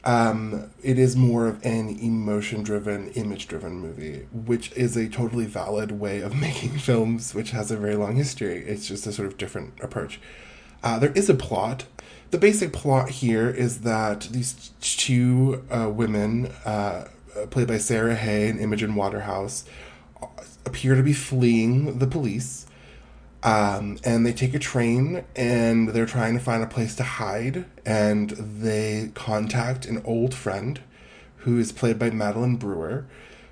Um, 0.05 0.71
it 0.85 1.01
is 1.01 1.17
more 1.17 1.49
of 1.49 1.65
an 1.67 1.89
emotion 1.99 2.63
driven, 2.63 3.09
image 3.11 3.49
driven 3.49 3.81
movie, 3.81 4.29
which 4.33 4.71
is 4.73 4.97
a 4.97 5.09
totally 5.09 5.47
valid 5.47 5.99
way 5.99 6.21
of 6.21 6.37
making 6.41 6.79
films, 6.79 7.35
which 7.35 7.51
has 7.51 7.73
a 7.73 7.77
very 7.77 7.97
long 7.97 8.15
history. 8.15 8.65
It's 8.65 8.87
just 8.87 9.07
a 9.09 9.13
sort 9.13 9.27
of 9.27 9.37
different 9.37 9.75
approach. 9.83 10.21
Uh, 10.85 11.01
there 11.01 11.13
is 11.13 11.29
a 11.29 11.35
plot. 11.35 11.87
The 12.31 12.39
basic 12.39 12.73
plot 12.73 13.09
here 13.09 13.51
is 13.51 13.81
that 13.81 14.29
these 14.31 14.71
two 14.81 15.65
uh, 15.71 15.91
women, 15.91 16.53
uh, 16.65 16.69
uh, 16.69 17.09
played 17.51 17.69
by 17.69 17.79
Sarah 17.79 18.15
Hay 18.15 18.49
and 18.49 18.61
Imogen 18.61 18.95
Waterhouse, 18.95 19.65
appear 20.65 20.95
to 20.95 21.03
be 21.03 21.13
fleeing 21.13 21.99
the 21.99 22.07
police. 22.07 22.67
Um, 23.43 23.99
and 24.03 24.27
they 24.27 24.33
take 24.33 24.55
a 24.55 24.59
train 24.59 25.25
and 25.37 25.91
they're 25.91 26.07
trying 26.07 26.35
to 26.35 26.41
find 26.41 26.65
a 26.65 26.67
place 26.67 26.97
to 26.97 27.05
hide. 27.05 27.65
And 27.85 28.31
they 28.31 29.13
contact 29.15 29.87
an 29.87 30.03
old 30.05 30.35
friend 30.35 30.81
who 31.39 31.59
is 31.59 31.71
played 31.71 31.99
by 31.99 32.11
Madeline 32.11 32.57
Brewer, 32.57 33.07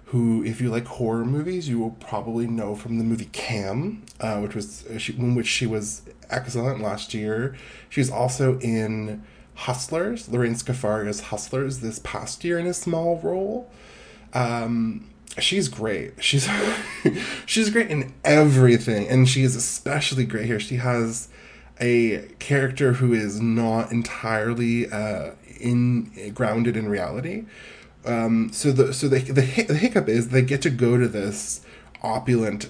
who, 0.06 0.42
if 0.44 0.60
you 0.60 0.68
like 0.68 0.86
horror 0.86 1.24
movies, 1.24 1.68
you 1.68 1.78
will 1.78 1.92
probably 1.92 2.46
know 2.46 2.74
from 2.74 2.98
the 2.98 3.04
movie 3.04 3.28
Cam, 3.32 4.02
uh, 4.20 4.40
which 4.40 4.54
was 4.54 4.84
uh, 4.86 4.98
she, 4.98 5.12
in 5.16 5.36
which 5.36 5.46
she 5.46 5.66
was 5.66 6.02
excellent 6.28 6.80
last 6.80 7.14
year. 7.14 7.56
She's 7.88 8.10
also 8.10 8.58
in 8.58 9.22
Hustlers, 9.54 10.28
Lorene 10.28 10.54
Scafaria's 10.54 11.20
Hustlers 11.20 11.80
this 11.80 12.00
past 12.00 12.44
year 12.44 12.58
in 12.58 12.66
a 12.66 12.74
small 12.74 13.18
role. 13.20 13.70
Um, 14.32 15.08
she's 15.38 15.68
great. 15.68 16.22
She's 16.22 16.48
she's 17.46 17.70
great 17.70 17.90
in 17.90 18.12
everything, 18.24 19.08
and 19.08 19.28
she 19.28 19.42
is 19.42 19.56
especially 19.56 20.24
great 20.24 20.46
here. 20.46 20.60
She 20.60 20.76
has 20.76 21.28
a 21.80 22.28
character 22.38 22.94
who 22.94 23.12
is 23.12 23.40
not 23.40 23.90
entirely 23.90 24.90
uh, 24.90 25.32
in 25.60 26.32
grounded 26.34 26.76
in 26.76 26.88
reality. 26.88 27.44
Um, 28.04 28.52
so 28.52 28.72
the 28.72 28.92
so 28.92 29.08
the 29.08 29.20
the, 29.20 29.62
the 29.62 29.74
hiccup 29.74 30.08
is 30.08 30.28
they 30.28 30.42
get 30.42 30.62
to 30.62 30.70
go 30.70 30.98
to 30.98 31.08
this 31.08 31.64
opulent 32.02 32.68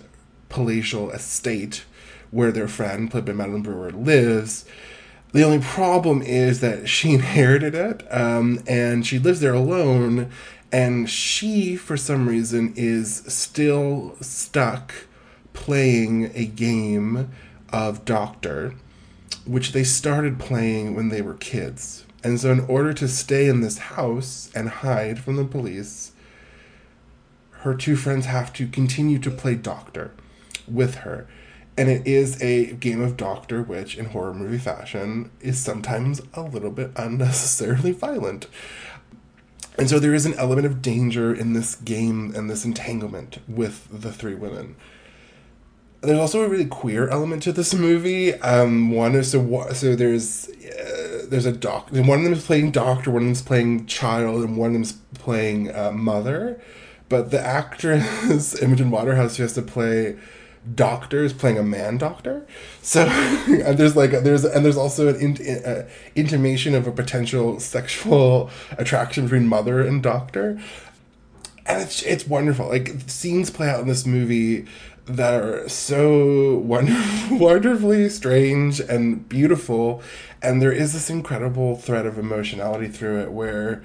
palatial 0.49 1.11
estate 1.11 1.85
where 2.31 2.53
their 2.53 2.68
friend, 2.68 3.11
played 3.11 3.25
by 3.25 3.33
Madeline 3.33 3.62
Brewer, 3.62 3.90
lives 3.90 4.64
the 5.35 5.42
only 5.42 5.59
problem 5.59 6.23
is 6.23 6.61
that 6.61 6.88
she 6.88 7.11
inherited 7.14 7.75
it, 7.75 8.07
um, 8.11 8.62
and 8.68 9.05
she 9.05 9.18
lives 9.18 9.40
there 9.40 9.53
alone, 9.53 10.31
and 10.73 11.11
she, 11.11 11.77
for 11.77 11.97
some 11.97 12.29
reason, 12.29 12.73
is 12.77 13.16
still 13.27 14.16
stuck 14.20 14.94
playing 15.53 16.31
a 16.35 16.47
game 16.47 17.31
of 17.70 18.05
Doctor, 18.05 18.75
which 19.44 19.73
they 19.73 19.83
started 19.83 20.38
playing 20.38 20.94
when 20.94 21.09
they 21.09 21.20
were 21.20 21.35
kids. 21.35 22.05
And 22.23 22.40
so, 22.40 22.53
in 22.53 22.61
order 22.61 22.92
to 22.94 23.09
stay 23.09 23.49
in 23.49 23.61
this 23.61 23.79
house 23.79 24.51
and 24.55 24.68
hide 24.68 25.18
from 25.18 25.35
the 25.35 25.44
police, 25.44 26.12
her 27.62 27.75
two 27.75 27.97
friends 27.97 28.27
have 28.27 28.53
to 28.53 28.68
continue 28.68 29.18
to 29.18 29.31
play 29.33 29.57
Doctor 29.57 30.12
with 30.68 30.97
her 30.97 31.27
and 31.77 31.89
it 31.89 32.07
is 32.07 32.41
a 32.43 32.73
game 32.75 33.01
of 33.01 33.17
doctor 33.17 33.63
which 33.63 33.97
in 33.97 34.07
horror 34.07 34.35
movie 34.35 34.59
fashion 34.59 35.31
is 35.41 35.59
sometimes 35.59 36.21
a 36.35 36.43
little 36.43 36.71
bit 36.71 36.91
unnecessarily 36.97 37.93
violent 37.93 38.47
And 39.77 39.89
so 39.89 39.99
there 39.99 40.15
is 40.15 40.25
an 40.27 40.35
element 40.35 40.67
of 40.67 40.83
danger 40.83 41.35
in 41.35 41.53
this 41.53 41.75
game 41.75 42.33
and 42.37 42.49
this 42.49 42.65
entanglement 42.65 43.39
with 43.49 43.89
the 43.91 44.13
three 44.13 44.35
women. 44.35 44.77
There's 46.01 46.19
also 46.19 46.43
a 46.43 46.49
really 46.49 46.67
queer 46.67 47.09
element 47.09 47.43
to 47.45 47.53
this 47.53 47.75
movie. 47.75 48.35
Um, 48.35 48.91
one 48.93 49.15
is 49.15 49.31
so 49.31 49.69
so 49.73 49.97
there's 49.97 50.49
uh, 50.49 51.25
there's 51.29 51.47
a 51.47 51.53
doc. 51.53 51.91
One 51.91 52.19
of 52.19 52.25
them 52.25 52.35
is 52.35 52.45
playing 52.45 52.73
doctor, 52.73 53.11
one 53.11 53.23
of 53.23 53.27
them 53.27 53.33
is 53.33 53.43
playing 53.43 53.87
child, 53.87 54.45
and 54.45 54.57
one 54.57 54.69
of 54.69 54.73
them 54.75 54.83
is 54.83 54.93
playing 55.15 55.75
uh, 55.75 55.93
mother. 55.93 56.61
But 57.09 57.31
the 57.31 57.41
actress 57.41 58.61
Imogen 58.63 58.91
Waterhouse 58.91 59.37
who 59.37 59.45
has 59.45 59.55
to 59.55 59.63
play 59.63 60.17
doctor 60.72 61.24
is 61.24 61.33
playing 61.33 61.59
a 61.59 61.62
man 61.62 61.98
doctor. 61.98 62.46
So 62.83 63.03
and 63.46 63.77
there's 63.77 63.96
like 63.96 64.11
there's 64.11 64.44
and 64.44 64.64
there's 64.64 64.77
also 64.77 65.09
an 65.09 65.37
uh, 65.64 65.88
intimation 66.14 66.74
of 66.74 66.87
a 66.87 66.92
potential 66.92 67.61
sexual 67.61 68.50
attraction 68.79 69.24
between 69.24 69.46
mother 69.46 69.81
and 69.81 70.03
doctor. 70.03 70.61
And 71.66 71.83
it's 71.83 72.03
it's 72.03 72.27
wonderful. 72.27 72.68
Like 72.68 72.92
scenes 73.07 73.50
play 73.50 73.68
out 73.68 73.81
in 73.81 73.88
this 73.88 74.07
movie 74.07 74.66
that 75.07 75.35
are 75.35 75.68
so 75.68 76.57
wonderful, 76.57 77.38
wonderfully 77.38 78.09
strange 78.09 78.81
and 78.81 79.29
beautiful, 79.29 80.03
and 80.42 80.62
there 80.62 80.72
is 80.72 80.94
this 80.94 81.11
incredible 81.11 81.77
thread 81.77 82.07
of 82.07 82.18
emotionality 82.18 82.88
through 82.88 83.20
it 83.20 83.33
where. 83.33 83.85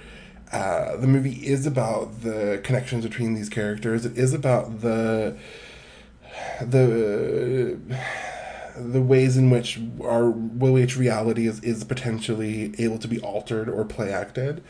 Uh, 0.52 0.98
the 0.98 1.06
movie 1.06 1.46
is 1.46 1.68
about 1.68 2.24
the 2.24 2.60
connections 2.64 3.06
between 3.06 3.36
these 3.36 3.50
characters. 3.50 4.04
It 4.04 4.18
is 4.18 4.34
about 4.34 4.82
the 4.82 5.38
the 6.62 7.80
the 8.76 9.02
ways 9.02 9.36
in 9.36 9.50
which 9.50 9.80
our 10.02 10.32
WH 10.32 10.96
reality 10.96 11.48
is, 11.48 11.60
is 11.62 11.84
potentially 11.84 12.74
able 12.78 12.98
to 12.98 13.08
be 13.08 13.20
altered 13.20 13.68
or 13.68 13.84
play 13.84 14.12
acted. 14.12 14.64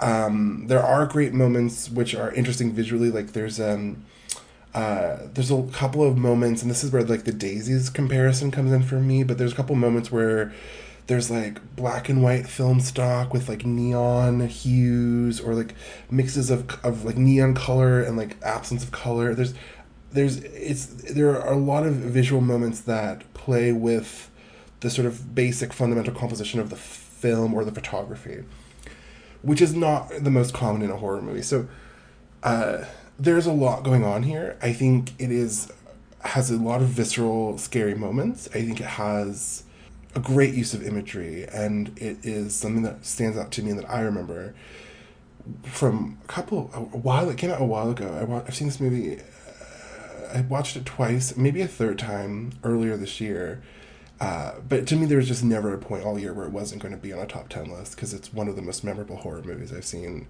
Um, 0.00 0.66
there 0.66 0.82
are 0.82 1.06
great 1.06 1.32
moments 1.32 1.88
which 1.88 2.14
are 2.14 2.30
interesting 2.32 2.72
visually, 2.72 3.10
like 3.10 3.32
there's 3.32 3.58
um 3.58 4.04
uh, 4.74 5.26
there's 5.34 5.50
a 5.50 5.62
couple 5.72 6.04
of 6.04 6.16
moments, 6.16 6.62
and 6.62 6.70
this 6.70 6.84
is 6.84 6.92
where 6.92 7.02
like 7.02 7.24
the 7.24 7.32
daisies 7.32 7.90
comparison 7.90 8.50
comes 8.50 8.70
in 8.70 8.82
for 8.82 9.00
me. 9.00 9.24
But 9.24 9.38
there's 9.38 9.52
a 9.52 9.56
couple 9.56 9.74
moments 9.74 10.12
where 10.12 10.52
there's 11.08 11.30
like 11.30 11.74
black 11.74 12.08
and 12.08 12.22
white 12.22 12.46
film 12.46 12.80
stock 12.80 13.32
with 13.32 13.48
like 13.48 13.64
neon 13.64 14.46
hues 14.46 15.40
or 15.40 15.54
like 15.54 15.74
mixes 16.10 16.50
of 16.50 16.78
of 16.84 17.04
like 17.04 17.16
neon 17.16 17.54
color 17.54 18.02
and 18.02 18.16
like 18.16 18.36
absence 18.42 18.84
of 18.84 18.92
color. 18.92 19.34
There's 19.34 19.54
there's 20.12 20.38
it's 20.38 20.86
there 20.86 21.40
are 21.40 21.52
a 21.52 21.56
lot 21.56 21.86
of 21.86 21.94
visual 21.94 22.40
moments 22.40 22.80
that 22.82 23.32
play 23.34 23.72
with 23.72 24.30
the 24.80 24.90
sort 24.90 25.06
of 25.06 25.34
basic 25.34 25.72
fundamental 25.72 26.14
composition 26.14 26.60
of 26.60 26.70
the 26.70 26.76
film 26.76 27.52
or 27.52 27.64
the 27.64 27.72
photography, 27.72 28.44
which 29.42 29.60
is 29.60 29.74
not 29.74 30.10
the 30.20 30.30
most 30.30 30.54
common 30.54 30.82
in 30.82 30.90
a 30.90 30.96
horror 30.96 31.20
movie. 31.20 31.42
So 31.42 31.68
uh, 32.42 32.84
there's 33.18 33.46
a 33.46 33.52
lot 33.52 33.82
going 33.82 34.04
on 34.04 34.22
here. 34.22 34.56
I 34.62 34.72
think 34.72 35.12
it 35.18 35.30
is 35.30 35.70
has 36.22 36.50
a 36.50 36.56
lot 36.56 36.80
of 36.80 36.88
visceral, 36.88 37.58
scary 37.58 37.94
moments. 37.94 38.48
I 38.48 38.62
think 38.62 38.80
it 38.80 38.86
has 38.86 39.64
a 40.14 40.20
great 40.20 40.54
use 40.54 40.74
of 40.74 40.82
imagery, 40.82 41.46
and 41.52 41.96
it 41.98 42.18
is 42.22 42.54
something 42.54 42.82
that 42.82 43.04
stands 43.04 43.36
out 43.36 43.50
to 43.52 43.62
me 43.62 43.70
and 43.70 43.78
that 43.78 43.90
I 43.90 44.00
remember 44.00 44.54
from 45.64 46.18
a 46.24 46.26
couple 46.28 46.70
a 46.72 46.80
while. 46.80 47.28
It 47.28 47.36
came 47.38 47.50
out 47.50 47.60
a 47.60 47.64
while 47.64 47.90
ago. 47.90 48.42
I 48.44 48.46
I've 48.46 48.54
seen 48.54 48.68
this 48.68 48.80
movie 48.80 49.20
I 50.32 50.42
watched 50.42 50.76
it 50.76 50.84
twice, 50.84 51.36
maybe 51.36 51.60
a 51.60 51.68
third 51.68 51.98
time 51.98 52.52
earlier 52.64 52.96
this 52.96 53.20
year. 53.20 53.62
Uh, 54.20 54.54
but 54.68 54.86
to 54.88 54.96
me, 54.96 55.06
there 55.06 55.18
was 55.18 55.28
just 55.28 55.44
never 55.44 55.72
a 55.72 55.78
point 55.78 56.04
all 56.04 56.18
year 56.18 56.32
where 56.32 56.46
it 56.46 56.52
wasn't 56.52 56.82
going 56.82 56.94
to 56.94 57.00
be 57.00 57.12
on 57.12 57.20
a 57.20 57.26
top 57.26 57.48
10 57.48 57.70
list 57.70 57.94
because 57.94 58.12
it's 58.12 58.32
one 58.32 58.48
of 58.48 58.56
the 58.56 58.62
most 58.62 58.82
memorable 58.82 59.16
horror 59.16 59.42
movies 59.42 59.72
I've 59.72 59.84
seen. 59.84 60.26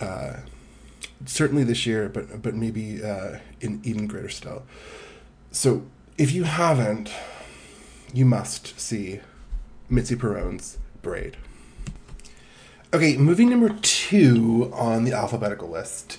Uh, 0.00 0.38
certainly 1.26 1.64
this 1.64 1.86
year, 1.86 2.08
but 2.08 2.42
but 2.42 2.54
maybe 2.54 3.02
uh, 3.02 3.38
in 3.60 3.80
even 3.84 4.06
greater 4.06 4.28
still. 4.28 4.62
So 5.50 5.86
if 6.16 6.32
you 6.32 6.44
haven't, 6.44 7.10
you 8.12 8.24
must 8.24 8.78
see 8.78 9.20
Mitzi 9.88 10.16
Peirone's 10.16 10.78
Braid. 11.02 11.36
Okay, 12.92 13.16
movie 13.16 13.44
number 13.44 13.68
two 13.82 14.70
on 14.74 15.04
the 15.04 15.12
alphabetical 15.12 15.68
list 15.68 16.18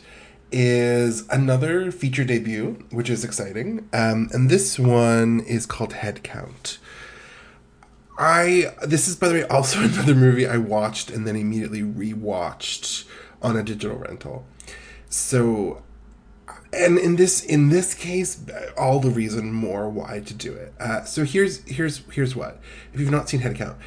is 0.52 1.28
another 1.30 1.92
feature 1.92 2.24
debut, 2.24 2.84
which 2.92 3.10
is 3.10 3.24
exciting. 3.24 3.88
Um, 3.94 4.30
and 4.32 4.50
this 4.50 4.80
one 4.80 5.42
is 5.42 5.66
called 5.66 5.94
Head 5.94 6.24
Count. 6.24 6.80
I 8.18 8.74
this 8.86 9.08
is 9.08 9.16
by 9.16 9.30
the 9.30 9.34
way 9.36 9.44
also 9.44 9.80
another 9.84 10.14
movie 10.14 10.46
I 10.46 10.58
watched 10.58 11.10
and 11.10 11.26
then 11.26 11.36
immediately 11.36 11.82
rewatched 11.82 13.06
on 13.42 13.56
a 13.56 13.64
digital 13.64 13.98
rental. 13.98 14.46
So 15.10 15.84
and 16.74 17.00
in 17.00 17.16
this 17.16 17.44
in 17.44 17.70
this 17.70 17.94
case 17.94 18.44
all 18.78 19.00
the 19.00 19.10
reason 19.10 19.54
more 19.54 19.90
why 19.90 20.20
to 20.20 20.34
do 20.34 20.54
it. 20.54 20.74
Uh, 20.80 21.06
so 21.06 21.24
here's 21.24 21.64
here's 21.64 22.02
here's 22.12 22.36
what. 22.36 22.60
If 22.94 23.00
you've 23.00 23.10
not 23.10 23.30
seen 23.30 23.40
Head 23.40 23.56
Count, 23.56 23.78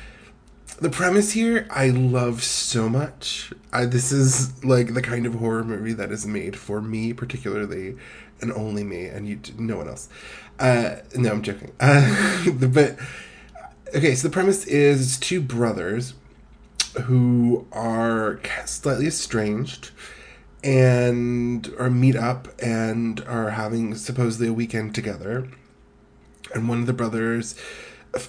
the 0.83 0.90
premise 0.90 1.33
here 1.33 1.66
I 1.71 1.90
love 1.90 2.42
so 2.42 2.88
much. 2.88 3.53
I, 3.73 3.87
this 3.87 4.11
is 4.11 4.62
like 4.64 4.95
the 4.95 5.03
kind 5.03 5.27
of 5.27 5.35
horror 5.35 5.64
movie 5.64 5.92
that 5.92 6.11
is 6.11 6.27
made 6.27 6.57
for 6.57 6.83
me 6.83 7.12
particularly, 7.12 7.97
and 8.40 8.53
only 8.53 8.83
me, 8.83 9.07
and 9.07 9.29
you 9.29 9.38
no 9.57 9.77
one 9.77 9.88
else. 9.88 10.09
Uh, 10.59 10.97
no, 11.14 11.31
I'm 11.31 11.42
joking. 11.42 11.73
Uh, 11.81 12.51
but 12.51 12.99
okay, 13.95 14.14
so 14.14 14.29
the 14.29 14.33
premise 14.33 14.66
is 14.66 15.18
two 15.18 15.40
brothers 15.40 16.14
who 17.05 17.66
are 17.73 18.40
slightly 18.66 19.07
estranged 19.07 19.90
and 20.64 21.73
are 21.79 21.90
meet 21.90 22.16
up 22.16 22.49
and 22.61 23.21
are 23.23 23.51
having 23.51 23.95
supposedly 23.95 24.49
a 24.49 24.53
weekend 24.53 24.95
together. 24.95 25.49
And 26.55 26.68
one 26.68 26.81
of 26.81 26.87
the 26.87 26.92
brothers 26.92 27.55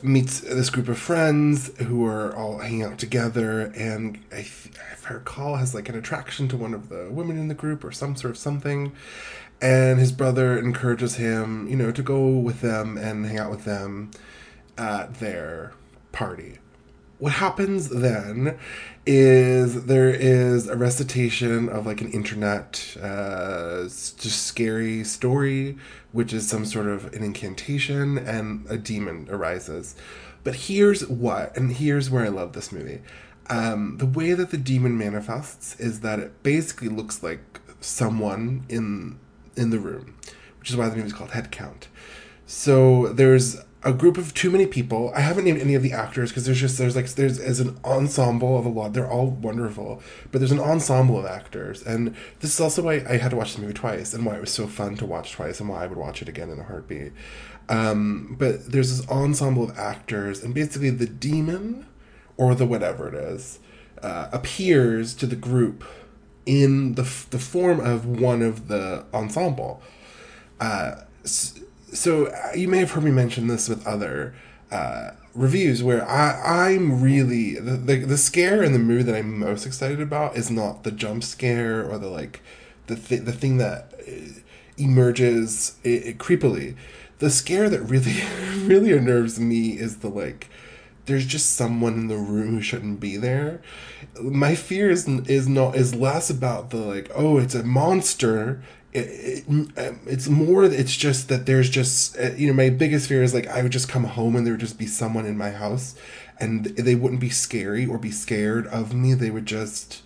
meets 0.01 0.39
this 0.39 0.69
group 0.69 0.87
of 0.87 0.97
friends 0.97 1.75
who 1.83 2.05
are 2.05 2.33
all 2.35 2.59
hanging 2.59 2.83
out 2.83 2.97
together 2.97 3.71
and 3.75 4.17
I, 4.31 4.37
if 4.37 5.05
I 5.09 5.13
recall 5.13 5.57
has 5.57 5.75
like 5.75 5.89
an 5.89 5.95
attraction 5.95 6.47
to 6.49 6.57
one 6.57 6.73
of 6.73 6.89
the 6.89 7.09
women 7.11 7.37
in 7.37 7.49
the 7.49 7.53
group 7.53 7.83
or 7.83 7.91
some 7.91 8.15
sort 8.15 8.31
of 8.31 8.37
something. 8.37 8.93
And 9.61 9.99
his 9.99 10.11
brother 10.11 10.57
encourages 10.57 11.15
him 11.15 11.67
you 11.67 11.75
know 11.75 11.91
to 11.91 12.01
go 12.01 12.29
with 12.29 12.61
them 12.61 12.97
and 12.97 13.25
hang 13.25 13.39
out 13.39 13.51
with 13.51 13.65
them 13.65 14.11
at 14.77 15.15
their 15.15 15.73
party. 16.11 16.59
What 17.19 17.33
happens 17.33 17.89
then 17.89 18.57
is 19.05 19.85
there 19.85 20.09
is 20.09 20.67
a 20.67 20.75
recitation 20.75 21.69
of 21.69 21.85
like 21.85 22.01
an 22.01 22.11
internet 22.11 22.97
uh, 23.01 23.83
just 23.83 24.45
scary 24.45 25.03
story 25.03 25.77
which 26.13 26.31
is 26.31 26.47
some 26.47 26.63
sort 26.63 26.87
of 26.87 27.13
an 27.13 27.23
incantation 27.23 28.17
and 28.17 28.65
a 28.69 28.77
demon 28.77 29.27
arises. 29.29 29.95
But 30.45 30.55
here's 30.55 31.05
what 31.07 31.55
and 31.57 31.73
here's 31.73 32.09
where 32.09 32.23
i 32.23 32.29
love 32.29 32.53
this 32.53 32.71
movie. 32.71 33.01
Um, 33.49 33.97
the 33.97 34.05
way 34.05 34.33
that 34.33 34.51
the 34.51 34.57
demon 34.57 34.97
manifests 34.97 35.77
is 35.77 35.99
that 35.99 36.19
it 36.19 36.43
basically 36.43 36.87
looks 36.87 37.21
like 37.21 37.59
someone 37.81 38.63
in 38.69 39.19
in 39.57 39.69
the 39.69 39.79
room 39.79 40.15
which 40.63 40.69
is 40.69 40.77
why 40.77 40.87
the 40.87 40.95
movie 40.95 41.07
is 41.07 41.13
called 41.13 41.31
head 41.31 41.51
count. 41.51 41.89
So 42.45 43.07
there's 43.07 43.57
a 43.85 43.91
group 43.91 44.17
of 44.17 44.33
too 44.33 44.49
many 44.49 44.65
people. 44.65 45.11
I 45.15 45.19
haven't 45.19 45.43
named 45.43 45.59
any 45.59 45.75
of 45.75 45.83
the 45.83 45.91
actors 45.91 46.29
because 46.29 46.45
there's 46.45 46.59
just 46.59 46.77
there's 46.77 46.95
like 46.95 47.09
there's 47.09 47.39
as 47.39 47.59
an 47.59 47.77
ensemble 47.83 48.57
of 48.57 48.65
a 48.65 48.69
lot. 48.69 48.93
They're 48.93 49.09
all 49.09 49.27
wonderful, 49.27 50.01
but 50.31 50.39
there's 50.39 50.51
an 50.51 50.59
ensemble 50.59 51.19
of 51.19 51.25
actors, 51.25 51.83
and 51.83 52.15
this 52.39 52.53
is 52.53 52.59
also 52.59 52.83
why 52.83 53.03
I 53.07 53.17
had 53.17 53.31
to 53.31 53.37
watch 53.37 53.55
the 53.55 53.61
movie 53.61 53.73
twice, 53.73 54.13
and 54.13 54.25
why 54.25 54.35
it 54.35 54.41
was 54.41 54.51
so 54.51 54.67
fun 54.67 54.95
to 54.97 55.05
watch 55.05 55.33
twice, 55.33 55.59
and 55.59 55.69
why 55.69 55.83
I 55.83 55.87
would 55.87 55.97
watch 55.97 56.21
it 56.21 56.29
again 56.29 56.49
in 56.49 56.59
a 56.59 56.63
heartbeat. 56.63 57.11
Um, 57.69 58.35
but 58.39 58.71
there's 58.71 58.97
this 58.97 59.09
ensemble 59.09 59.63
of 59.63 59.77
actors, 59.77 60.43
and 60.43 60.53
basically 60.53 60.89
the 60.89 61.07
demon, 61.07 61.85
or 62.37 62.55
the 62.55 62.65
whatever 62.65 63.09
it 63.09 63.15
is, 63.15 63.59
uh, 64.01 64.29
appears 64.31 65.13
to 65.15 65.25
the 65.25 65.35
group 65.35 65.83
in 66.45 66.95
the 66.95 67.03
the 67.31 67.39
form 67.39 67.79
of 67.79 68.05
one 68.05 68.41
of 68.41 68.69
the 68.69 69.05
ensemble. 69.13 69.81
Uh, 70.59 71.01
so 71.93 72.27
uh, 72.27 72.51
you 72.55 72.67
may 72.67 72.79
have 72.79 72.91
heard 72.91 73.03
me 73.03 73.11
mention 73.11 73.47
this 73.47 73.69
with 73.69 73.85
other 73.85 74.33
uh, 74.71 75.11
reviews 75.33 75.83
where 75.83 76.07
I, 76.07 76.73
I'm 76.73 77.01
really 77.01 77.55
the, 77.55 77.71
the 77.71 77.95
the 77.97 78.17
scare 78.17 78.63
in 78.63 78.73
the 78.73 78.79
movie 78.79 79.03
that 79.03 79.15
I'm 79.15 79.39
most 79.39 79.65
excited 79.65 80.01
about 80.01 80.35
is 80.35 80.51
not 80.51 80.83
the 80.83 80.91
jump 80.91 81.23
scare 81.23 81.83
or 81.83 81.97
the 81.97 82.07
like 82.07 82.41
the 82.87 82.95
th- 82.95 83.21
the 83.21 83.31
thing 83.31 83.57
that 83.57 83.93
uh, 84.07 84.39
emerges 84.77 85.77
it, 85.83 86.05
it 86.05 86.17
creepily. 86.17 86.75
The 87.19 87.29
scare 87.29 87.69
that 87.69 87.81
really 87.81 88.15
really 88.65 88.91
unnerves 88.91 89.39
me 89.39 89.71
is 89.71 89.97
the 89.97 90.09
like 90.09 90.49
there's 91.05 91.25
just 91.25 91.55
someone 91.55 91.93
in 91.93 92.07
the 92.07 92.17
room 92.17 92.55
who 92.55 92.61
shouldn't 92.61 92.99
be 92.99 93.17
there. 93.17 93.61
My 94.21 94.55
fear 94.55 94.89
is 94.89 95.07
is 95.07 95.47
not 95.47 95.75
is 95.75 95.95
less 95.95 96.29
about 96.29 96.69
the 96.69 96.77
like 96.77 97.11
oh 97.15 97.37
it's 97.37 97.55
a 97.55 97.63
monster 97.63 98.61
it, 98.93 99.43
it, 99.47 99.95
it's 100.05 100.27
more 100.27 100.63
it's 100.63 100.95
just 100.95 101.29
that 101.29 101.45
there's 101.45 101.69
just 101.69 102.17
uh, 102.17 102.31
you 102.35 102.47
know 102.47 102.53
my 102.53 102.69
biggest 102.69 103.07
fear 103.07 103.23
is 103.23 103.33
like 103.33 103.47
i 103.47 103.61
would 103.61 103.71
just 103.71 103.89
come 103.89 104.03
home 104.03 104.35
and 104.35 104.45
there 104.45 104.53
would 104.53 104.59
just 104.59 104.77
be 104.77 104.85
someone 104.85 105.25
in 105.25 105.37
my 105.37 105.51
house 105.51 105.95
and 106.39 106.65
they 106.65 106.95
wouldn't 106.95 107.21
be 107.21 107.29
scary 107.29 107.85
or 107.85 107.97
be 107.97 108.11
scared 108.11 108.67
of 108.67 108.93
me 108.93 109.13
they 109.13 109.31
would 109.31 109.45
just 109.45 110.03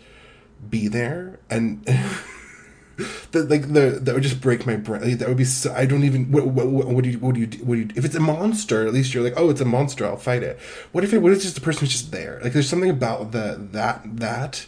be 0.69 0.87
there 0.87 1.39
and 1.49 1.85
that 3.31 3.49
like 3.49 3.73
the 3.73 3.99
that 4.01 4.13
would 4.13 4.23
just 4.23 4.41
break 4.41 4.65
my 4.65 4.75
brain. 4.75 5.01
Like, 5.01 5.19
that 5.19 5.27
would 5.27 5.37
be 5.37 5.45
so. 5.45 5.73
I 5.73 5.85
don't 5.85 6.03
even. 6.03 6.31
What, 6.31 6.47
what, 6.47 6.67
what, 6.67 6.87
what 6.87 7.03
do 7.03 7.11
you 7.11 7.19
what 7.19 7.35
do 7.35 7.41
you 7.41 7.47
what 7.63 7.75
do 7.75 7.81
you? 7.81 7.89
If 7.95 8.05
it's 8.05 8.15
a 8.15 8.19
monster, 8.19 8.87
at 8.87 8.93
least 8.93 9.13
you're 9.13 9.23
like, 9.23 9.35
oh, 9.37 9.49
it's 9.49 9.61
a 9.61 9.65
monster. 9.65 10.05
I'll 10.05 10.17
fight 10.17 10.43
it. 10.43 10.59
What 10.91 11.03
if 11.03 11.13
it? 11.13 11.19
What 11.19 11.31
if 11.31 11.37
it's 11.37 11.45
just 11.45 11.57
a 11.57 11.61
person 11.61 11.81
who's 11.81 11.91
just 11.91 12.11
there? 12.11 12.39
Like 12.43 12.53
there's 12.53 12.69
something 12.69 12.89
about 12.89 13.31
the 13.31 13.67
that 13.71 14.01
that 14.17 14.65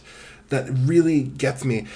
that 0.50 0.68
really 0.70 1.22
gets 1.24 1.64
me. 1.64 1.86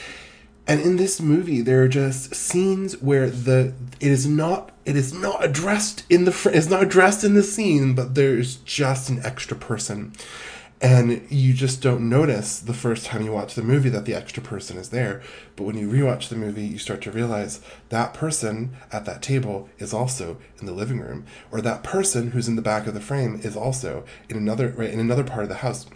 And 0.66 0.80
in 0.80 0.96
this 0.96 1.20
movie, 1.20 1.60
there 1.60 1.82
are 1.82 1.88
just 1.88 2.34
scenes 2.34 3.00
where 3.02 3.28
the 3.28 3.74
it 4.00 4.10
is 4.10 4.26
not 4.26 4.72
it 4.86 4.96
is 4.96 5.12
not 5.12 5.44
addressed 5.44 6.04
in 6.08 6.24
the 6.24 6.32
fr- 6.32 6.50
it's 6.50 6.70
not 6.70 6.82
addressed 6.82 7.22
in 7.22 7.34
the 7.34 7.42
scene, 7.42 7.94
but 7.94 8.14
there's 8.14 8.56
just 8.56 9.10
an 9.10 9.20
extra 9.24 9.56
person. 9.56 10.12
And 10.80 11.26
you 11.30 11.54
just 11.54 11.80
don't 11.80 12.08
notice 12.08 12.58
the 12.58 12.74
first 12.74 13.06
time 13.06 13.22
you 13.24 13.32
watch 13.32 13.54
the 13.54 13.62
movie 13.62 13.88
that 13.90 14.04
the 14.04 14.14
extra 14.14 14.42
person 14.42 14.76
is 14.76 14.88
there. 14.88 15.22
But 15.56 15.64
when 15.64 15.78
you 15.78 15.88
rewatch 15.88 16.28
the 16.28 16.36
movie 16.36 16.64
you 16.64 16.78
start 16.78 17.00
to 17.02 17.10
realize 17.10 17.60
that 17.90 18.12
person 18.12 18.76
at 18.90 19.04
that 19.04 19.22
table 19.22 19.68
is 19.78 19.94
also 19.94 20.38
in 20.58 20.66
the 20.66 20.72
living 20.72 21.00
room 21.00 21.24
or 21.52 21.60
that 21.60 21.82
person 21.82 22.32
who's 22.32 22.48
in 22.48 22.56
the 22.56 22.62
back 22.62 22.86
of 22.86 22.94
the 22.94 23.00
frame 23.00 23.40
is 23.42 23.56
also 23.56 24.04
in 24.28 24.36
another 24.36 24.68
right 24.76 24.90
in 24.90 25.00
another 25.00 25.24
part 25.24 25.42
of 25.42 25.48
the 25.50 25.56
house. 25.56 25.86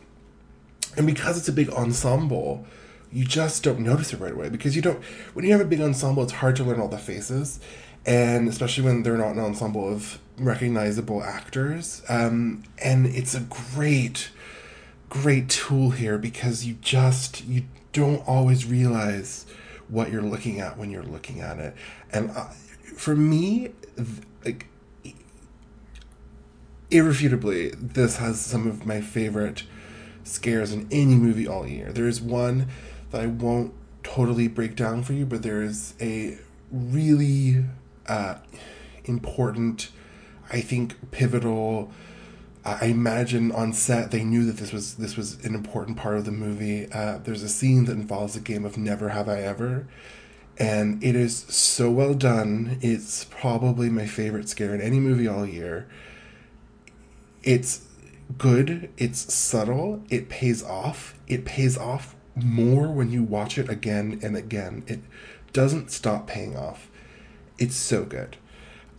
And 0.97 1.07
because 1.07 1.39
it's 1.39 1.49
a 1.49 1.53
big 1.53 1.71
ensemble 1.71 2.67
you 3.13 3.25
just 3.25 3.63
don't 3.63 3.81
notice 3.81 4.13
it 4.13 4.21
right 4.21 4.33
away 4.33 4.49
because 4.49 4.77
you 4.77 4.83
don't 4.83 5.03
when 5.33 5.45
you 5.45 5.53
have 5.53 5.61
a 5.61 5.65
big 5.65 5.81
ensemble 5.81 6.23
it's 6.23 6.33
hard 6.33 6.57
to 6.57 6.65
learn 6.65 6.81
all 6.81 6.89
the 6.89 6.99
faces. 6.99 7.61
And 8.07 8.49
especially 8.49 8.85
when 8.85 9.03
they're 9.03 9.19
not 9.19 9.33
an 9.33 9.41
ensemble 9.41 9.87
of 9.93 10.19
recognizable 10.39 11.23
actors. 11.23 12.03
Um, 12.09 12.65
and 12.83 13.07
it's 13.07 13.35
a 13.35 13.41
great 13.41 14.31
great 15.09 15.49
tool 15.49 15.91
here 15.91 16.19
because 16.19 16.67
you 16.67 16.75
just 16.81 17.45
you 17.45 17.65
don't 17.93 18.27
always 18.27 18.67
realize 18.67 19.47
what 19.89 20.13
you're 20.13 20.23
looking 20.23 20.61
at 20.61 20.77
when 20.77 20.91
you're 20.91 21.03
looking 21.03 21.41
at 21.41 21.59
it. 21.59 21.75
And 22.13 22.31
uh, 22.31 22.49
for 22.97 23.17
me 23.17 23.73
like 24.45 24.67
irrefutably 26.91 27.71
this 27.71 28.17
has 28.17 28.41
some 28.41 28.67
of 28.67 28.87
my 28.87 29.01
favorite 29.01 29.65
scares 30.25 30.73
in 30.73 30.87
any 30.91 31.15
movie 31.15 31.49
all 31.49 31.67
year. 31.67 31.93
There 31.93 32.07
is 32.07 32.21
one 32.21 32.69
that 33.11 33.21
i 33.21 33.27
won't 33.27 33.73
totally 34.03 34.49
break 34.49 34.77
down 34.77 35.03
for 35.03 35.13
you 35.13 35.27
but 35.27 35.43
there 35.43 35.63
is 35.63 35.95
a 36.01 36.39
really 36.71 37.65
uh, 38.07 38.37
important 39.05 39.91
i 40.51 40.61
think 40.61 41.11
pivotal 41.11 41.91
I 42.65 42.87
imagine 42.87 43.51
on 43.53 43.73
set 43.73 44.11
they 44.11 44.25
knew 44.25 44.45
that 44.45 44.59
this 44.59 44.73
was 44.73 44.97
this 44.97 45.17
was 45.17 45.43
an 45.45 45.55
important 45.55 45.97
part 45.97 46.19
of 46.19 46.25
the 46.25 46.33
movie. 46.33 46.91
Uh, 46.93 47.19
there's 47.19 47.43
a 47.43 47.49
scene 47.49 47.87
that 47.87 47.93
involves 47.93 48.37
a 48.37 48.41
game 48.41 48.65
of 48.65 48.77
Never 48.77 49.11
Have 49.11 49.29
I 49.29 49.41
Ever, 49.41 49.87
and 50.59 51.03
it 51.03 51.17
is 51.17 51.39
so 51.49 51.91
well 51.91 52.15
done. 52.15 52.79
It's 52.83 53.25
probably 53.25 53.89
my 53.89 54.07
favorite 54.07 54.49
scare 54.49 54.75
in 54.75 54.81
any 54.81 55.01
movie 55.01 55.27
all 55.27 55.47
year. 55.47 55.89
It's 57.43 57.87
good. 58.37 58.91
It's 58.99 59.33
subtle. 59.33 60.03
It 60.11 60.29
pays 60.29 60.63
off. 60.63 61.15
It 61.27 61.45
pays 61.45 61.79
off 61.79 62.15
more 62.45 62.89
when 62.89 63.11
you 63.11 63.23
watch 63.23 63.59
it 63.59 63.69
again 63.69 64.21
and 64.23 64.37
again. 64.37 64.85
It 64.87 65.01
doesn't 65.53 65.91
stop 65.91 66.27
paying 66.27 66.57
off. 66.57 66.89
It's 67.59 67.77
so 67.77 68.05
good. 68.05 68.37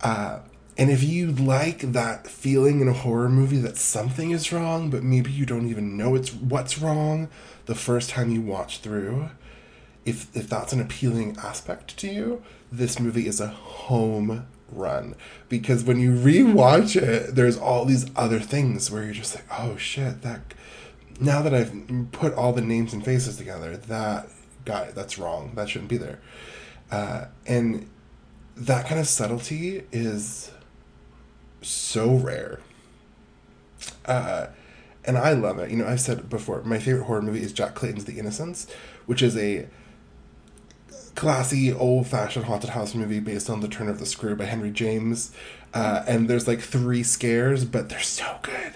Uh, 0.00 0.40
and 0.76 0.90
if 0.90 1.02
you 1.02 1.30
like 1.30 1.80
that 1.92 2.26
feeling 2.26 2.80
in 2.80 2.88
a 2.88 2.92
horror 2.92 3.28
movie 3.28 3.58
that 3.58 3.76
something 3.76 4.30
is 4.30 4.52
wrong, 4.52 4.88
but 4.88 5.02
maybe 5.02 5.30
you 5.30 5.44
don't 5.44 5.68
even 5.68 5.96
know 5.96 6.14
it's 6.14 6.32
what's 6.32 6.78
wrong 6.78 7.28
the 7.66 7.74
first 7.74 8.10
time 8.10 8.30
you 8.30 8.40
watch 8.40 8.78
through, 8.78 9.30
if 10.04 10.34
if 10.34 10.48
that's 10.48 10.72
an 10.72 10.80
appealing 10.80 11.36
aspect 11.42 11.96
to 11.98 12.08
you, 12.08 12.42
this 12.72 12.98
movie 12.98 13.26
is 13.26 13.40
a 13.40 13.48
home 13.48 14.46
run 14.72 15.14
because 15.48 15.84
when 15.84 16.00
you 16.00 16.12
rewatch 16.12 16.96
it, 17.00 17.34
there's 17.34 17.58
all 17.58 17.84
these 17.84 18.06
other 18.16 18.40
things 18.40 18.90
where 18.90 19.04
you're 19.04 19.12
just 19.12 19.34
like, 19.34 19.46
oh 19.50 19.76
shit, 19.76 20.22
that. 20.22 20.54
Now 21.20 21.42
that 21.42 21.52
I've 21.52 22.10
put 22.12 22.32
all 22.34 22.52
the 22.54 22.62
names 22.62 22.94
and 22.94 23.04
faces 23.04 23.36
together, 23.36 23.76
that 23.76 24.28
guy, 24.64 24.90
that's 24.92 25.18
wrong. 25.18 25.52
That 25.54 25.68
shouldn't 25.68 25.90
be 25.90 25.98
there. 25.98 26.18
Uh, 26.90 27.26
and 27.46 27.88
that 28.56 28.86
kind 28.86 28.98
of 28.98 29.06
subtlety 29.06 29.84
is 29.92 30.50
so 31.62 32.14
rare. 32.14 32.60
Uh, 34.06 34.46
and 35.04 35.18
I 35.18 35.32
love 35.32 35.58
it. 35.58 35.70
You 35.70 35.76
know, 35.76 35.86
I've 35.86 36.00
said 36.00 36.28
before. 36.28 36.62
My 36.62 36.78
favorite 36.78 37.04
horror 37.04 37.22
movie 37.22 37.42
is 37.42 37.52
Jack 37.52 37.74
Clayton's 37.74 38.06
The 38.06 38.18
Innocents, 38.18 38.66
which 39.06 39.22
is 39.22 39.36
a 39.36 39.68
classy, 41.14 41.72
old-fashioned 41.72 42.46
haunted 42.46 42.70
house 42.70 42.94
movie 42.94 43.20
based 43.20 43.50
on 43.50 43.60
The 43.60 43.68
Turn 43.68 43.88
of 43.88 43.98
the 43.98 44.06
Screw 44.06 44.34
by 44.36 44.44
Henry 44.44 44.70
James. 44.70 45.34
Uh, 45.72 46.02
and 46.06 46.28
there's 46.28 46.48
like 46.48 46.60
three 46.60 47.02
scares, 47.02 47.64
but 47.64 47.88
they're 47.88 48.00
so 48.00 48.38
good. 48.42 48.74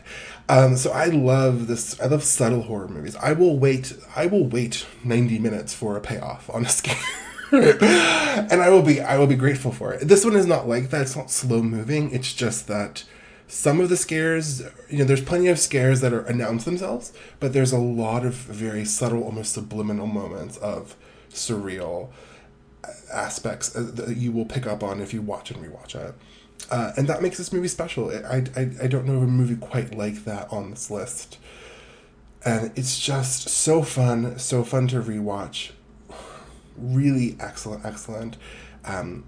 Um, 0.48 0.76
so 0.76 0.90
I 0.92 1.06
love 1.06 1.66
this. 1.66 1.98
I 2.00 2.06
love 2.06 2.22
subtle 2.22 2.62
horror 2.62 2.88
movies. 2.88 3.16
I 3.16 3.32
will 3.32 3.58
wait. 3.58 3.96
I 4.14 4.26
will 4.26 4.46
wait 4.46 4.86
ninety 5.02 5.38
minutes 5.38 5.72
for 5.72 5.96
a 5.96 6.00
payoff 6.00 6.50
on 6.50 6.66
a 6.66 6.68
scare. 6.68 6.96
and 7.52 8.60
I 8.60 8.68
will 8.68 8.82
be 8.82 9.00
I 9.00 9.16
will 9.16 9.26
be 9.26 9.36
grateful 9.36 9.72
for 9.72 9.94
it. 9.94 10.06
This 10.06 10.24
one 10.24 10.36
is 10.36 10.46
not 10.46 10.68
like 10.68 10.90
that. 10.90 11.02
It's 11.02 11.16
not 11.16 11.30
slow 11.30 11.62
moving. 11.62 12.10
It's 12.12 12.32
just 12.34 12.66
that 12.68 13.04
some 13.46 13.80
of 13.80 13.88
the 13.88 13.96
scares, 13.96 14.62
you 14.88 14.98
know, 14.98 15.04
there's 15.04 15.22
plenty 15.22 15.48
of 15.48 15.58
scares 15.58 16.00
that 16.00 16.12
are 16.12 16.24
announce 16.24 16.64
themselves, 16.64 17.12
but 17.40 17.52
there's 17.52 17.72
a 17.72 17.78
lot 17.78 18.24
of 18.24 18.34
very 18.34 18.84
subtle, 18.84 19.22
almost 19.22 19.52
subliminal 19.52 20.06
moments 20.06 20.56
of 20.58 20.96
surreal 21.30 22.10
aspects 23.12 23.74
uh, 23.76 23.88
that 23.94 24.16
you 24.16 24.32
will 24.32 24.44
pick 24.44 24.66
up 24.66 24.82
on 24.82 25.00
if 25.00 25.14
you 25.14 25.22
watch 25.22 25.50
and 25.50 25.62
rewatch 25.64 25.94
it. 25.94 26.14
Uh, 26.70 26.92
and 26.96 27.06
that 27.08 27.22
makes 27.22 27.36
this 27.36 27.52
movie 27.52 27.68
special. 27.68 28.10
I, 28.10 28.44
I, 28.56 28.70
I 28.82 28.86
don't 28.86 29.06
know 29.06 29.16
of 29.16 29.22
a 29.22 29.26
movie 29.26 29.56
quite 29.56 29.94
like 29.94 30.24
that 30.24 30.50
on 30.52 30.70
this 30.70 30.90
list. 30.90 31.38
And 32.44 32.72
it's 32.76 32.98
just 32.98 33.48
so 33.48 33.82
fun, 33.82 34.38
so 34.38 34.64
fun 34.64 34.88
to 34.88 35.00
rewatch 35.00 35.70
really 36.76 37.36
excellent, 37.40 37.84
excellent. 37.84 38.36
Um, 38.84 39.24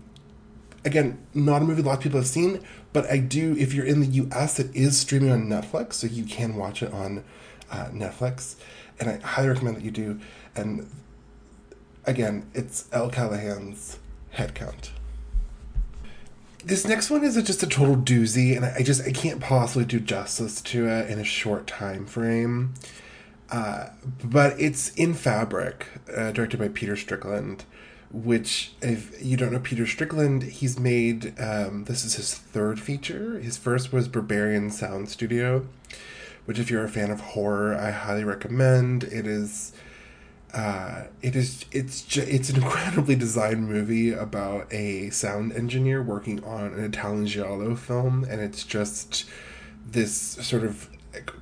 again, 0.85 1.19
not 1.35 1.63
a 1.63 1.65
movie 1.65 1.83
a 1.83 1.85
lot 1.85 1.99
of 1.99 2.03
people 2.03 2.19
have 2.19 2.29
seen, 2.29 2.63
but 2.93 3.11
I 3.11 3.19
do. 3.19 3.57
If 3.59 3.75
you're 3.75 3.87
in 3.87 4.01
the 4.01 4.07
U.S., 4.07 4.59
it 4.59 4.75
is 4.75 4.99
streaming 4.99 5.31
on 5.31 5.47
Netflix, 5.47 5.95
so 5.95 6.07
you 6.07 6.25
can 6.25 6.57
watch 6.57 6.83
it 6.83 6.93
on 6.93 7.25
uh, 7.71 7.87
Netflix, 7.93 8.57
and 9.01 9.11
I 9.11 9.19
highly 9.19 9.49
recommend 9.49 9.77
that 9.77 9.85
you 9.85 9.91
do. 9.91 10.21
And 10.55 10.89
again, 12.05 12.49
it's 12.55 12.89
Elle 12.93 13.11
Callahan's 13.11 13.99
Head 14.31 14.55
Count. 14.55 14.93
This 16.67 16.85
next 16.85 17.11
one 17.11 17.23
is 17.23 17.37
a, 17.37 17.45
just 17.45 17.63
a 17.63 17.67
total 17.69 17.95
doozy, 17.95 18.57
and 18.57 18.65
I, 18.65 18.75
I 18.79 18.83
just 18.83 19.07
I 19.07 19.13
can't 19.13 19.41
possibly 19.41 19.85
do 19.85 20.01
justice 20.01 20.61
to 20.63 20.89
it 20.89 21.09
in 21.09 21.21
a 21.21 21.25
short 21.25 21.69
time 21.69 22.07
frame. 22.07 22.75
Uh, 23.53 23.91
but 24.25 24.61
it's 24.61 24.89
in 24.95 25.15
Fabric, 25.15 25.87
uh, 26.13 26.33
directed 26.33 26.59
by 26.59 26.67
Peter 26.67 26.97
Strickland. 26.97 27.65
Which, 28.11 28.73
if 28.83 29.25
you 29.25 29.37
don't 29.37 29.53
know 29.53 29.61
Peter 29.61 29.87
Strickland, 29.87 30.43
he's 30.43 30.77
made 30.77 31.39
um, 31.39 31.85
this 31.85 32.05
is 32.05 32.17
his 32.17 32.35
third 32.35 32.81
feature. 32.81 33.39
His 33.39 33.57
first 33.57 33.93
was 33.93 34.09
Berberian 34.09 34.73
Sound 34.73 35.09
Studio, 35.09 35.67
which, 36.47 36.59
if 36.59 36.69
you're 36.69 36.85
a 36.85 36.89
fan 36.89 37.13
of 37.13 37.21
horror, 37.21 37.77
I 37.77 37.93
highly 37.93 38.25
recommend. 38.25 39.05
It 39.05 39.27
is, 39.29 39.73
uh, 40.57 41.05
it 41.21 41.37
is, 41.37 41.67
it's 41.71 42.17
it's 42.17 42.49
an 42.49 42.57
incredibly 42.63 43.15
designed 43.15 43.69
movie 43.69 44.13
about 44.13 44.73
a 44.73 45.11
sound 45.11 45.53
engineer 45.53 46.03
working 46.03 46.43
on 46.45 46.73
an 46.73 46.83
Italian 46.83 47.27
giallo 47.27 47.77
film, 47.77 48.25
and 48.25 48.41
it's 48.41 48.65
just 48.65 49.27
this 49.87 50.13
sort 50.13 50.65
of 50.65 50.89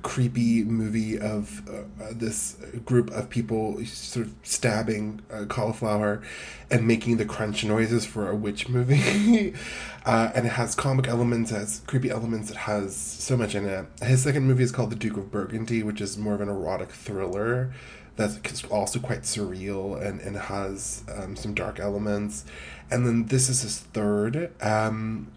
creepy 0.03 0.63
movie 0.63 1.17
of 1.17 1.67
uh, 1.69 2.11
this 2.11 2.57
group 2.85 3.09
of 3.11 3.29
people 3.29 3.83
sort 3.85 4.25
of 4.25 4.33
stabbing 4.43 5.21
uh, 5.31 5.45
cauliflower 5.45 6.21
and 6.69 6.87
making 6.87 7.17
the 7.17 7.25
crunch 7.25 7.63
noises 7.63 8.05
for 8.05 8.29
a 8.29 8.35
witch 8.35 8.67
movie. 8.67 9.53
uh, 10.05 10.31
and 10.35 10.45
it 10.45 10.53
has 10.53 10.75
comic 10.75 11.07
elements, 11.07 11.51
has 11.51 11.81
creepy 11.87 12.09
elements, 12.09 12.51
it 12.51 12.57
has 12.57 12.95
so 12.95 13.35
much 13.37 13.55
in 13.55 13.65
it. 13.65 13.85
His 14.01 14.23
second 14.23 14.45
movie 14.45 14.63
is 14.63 14.71
called 14.71 14.91
The 14.91 14.95
Duke 14.95 15.17
of 15.17 15.31
Burgundy, 15.31 15.83
which 15.83 16.01
is 16.01 16.17
more 16.17 16.33
of 16.35 16.41
an 16.41 16.49
erotic 16.49 16.91
thriller 16.91 17.73
that's 18.15 18.63
also 18.65 18.99
quite 18.99 19.23
surreal 19.23 20.01
and, 20.01 20.21
and 20.21 20.37
has 20.37 21.03
um, 21.13 21.35
some 21.35 21.53
dark 21.53 21.79
elements. 21.79 22.45
And 22.89 23.05
then 23.05 23.25
this 23.25 23.49
is 23.49 23.61
his 23.61 23.79
third. 23.79 24.51
Um, 24.61 25.31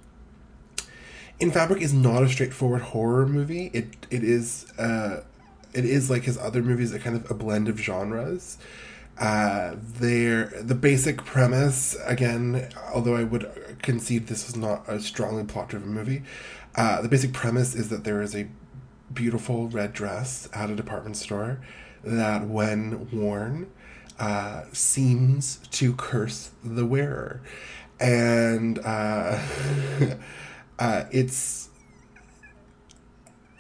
in 1.41 1.51
Fabric 1.51 1.81
is 1.81 1.93
not 1.93 2.23
a 2.23 2.29
straightforward 2.29 2.83
horror 2.83 3.27
movie. 3.27 3.71
It 3.73 4.07
it 4.11 4.25
is 4.25 4.71
uh, 4.79 5.23
it 5.73 5.85
is 5.85 6.11
like 6.11 6.25
his 6.25 6.39
other 6.39 6.63
movies, 6.63 6.93
a 6.93 6.99
kind 6.99 7.17
of 7.17 7.31
a 7.31 7.35
blend 7.35 7.69
of 7.69 7.79
genres. 7.79 8.59
Uh, 9.19 9.75
there, 9.81 10.47
the 10.61 10.77
basic 10.77 11.25
premise 11.25 11.97
again, 12.05 12.69
although 12.95 13.17
I 13.17 13.25
would 13.25 13.79
concede 13.83 14.29
this 14.29 14.49
is 14.49 14.55
not 14.55 14.89
a 14.89 15.01
strongly 15.01 15.43
plot-driven 15.43 15.89
movie, 15.89 16.23
uh, 16.77 17.03
the 17.03 17.09
basic 17.09 17.33
premise 17.33 17.75
is 17.75 17.89
that 17.89 18.05
there 18.05 18.23
is 18.23 18.37
a 18.37 18.49
beautiful 19.13 19.69
red 19.69 19.93
dress 19.93 20.49
at 20.53 20.71
a 20.71 20.77
department 20.77 21.17
store 21.17 21.61
that, 22.05 22.47
when 22.47 23.09
worn, 23.11 23.71
uh, 24.19 24.65
seems 24.73 25.59
to 25.71 25.95
curse 25.95 26.51
the 26.65 26.85
wearer. 26.85 27.41
And 28.01 28.79
uh, 28.81 29.39
uh, 30.79 31.05
it's 31.11 31.69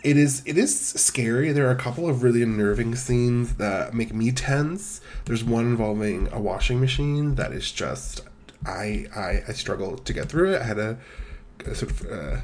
it 0.02 0.16
is 0.16 0.42
it 0.46 0.56
is 0.56 0.78
scary. 0.78 1.52
There 1.52 1.66
are 1.66 1.72
a 1.72 1.76
couple 1.76 2.08
of 2.08 2.22
really 2.22 2.42
unnerving 2.42 2.94
scenes 2.94 3.54
that 3.54 3.94
make 3.94 4.14
me 4.14 4.30
tense. 4.30 5.00
There's 5.24 5.42
one 5.42 5.66
involving 5.66 6.28
a 6.32 6.40
washing 6.40 6.80
machine 6.80 7.34
that 7.34 7.52
is 7.52 7.72
just 7.72 8.20
I 8.64 9.06
I, 9.14 9.42
I 9.48 9.52
struggle 9.52 9.96
to 9.98 10.12
get 10.12 10.28
through 10.28 10.54
it. 10.54 10.62
I 10.62 10.64
had 10.64 10.76
to 10.76 11.74
sort 11.74 11.90
of 11.90 12.06
uh, 12.10 12.36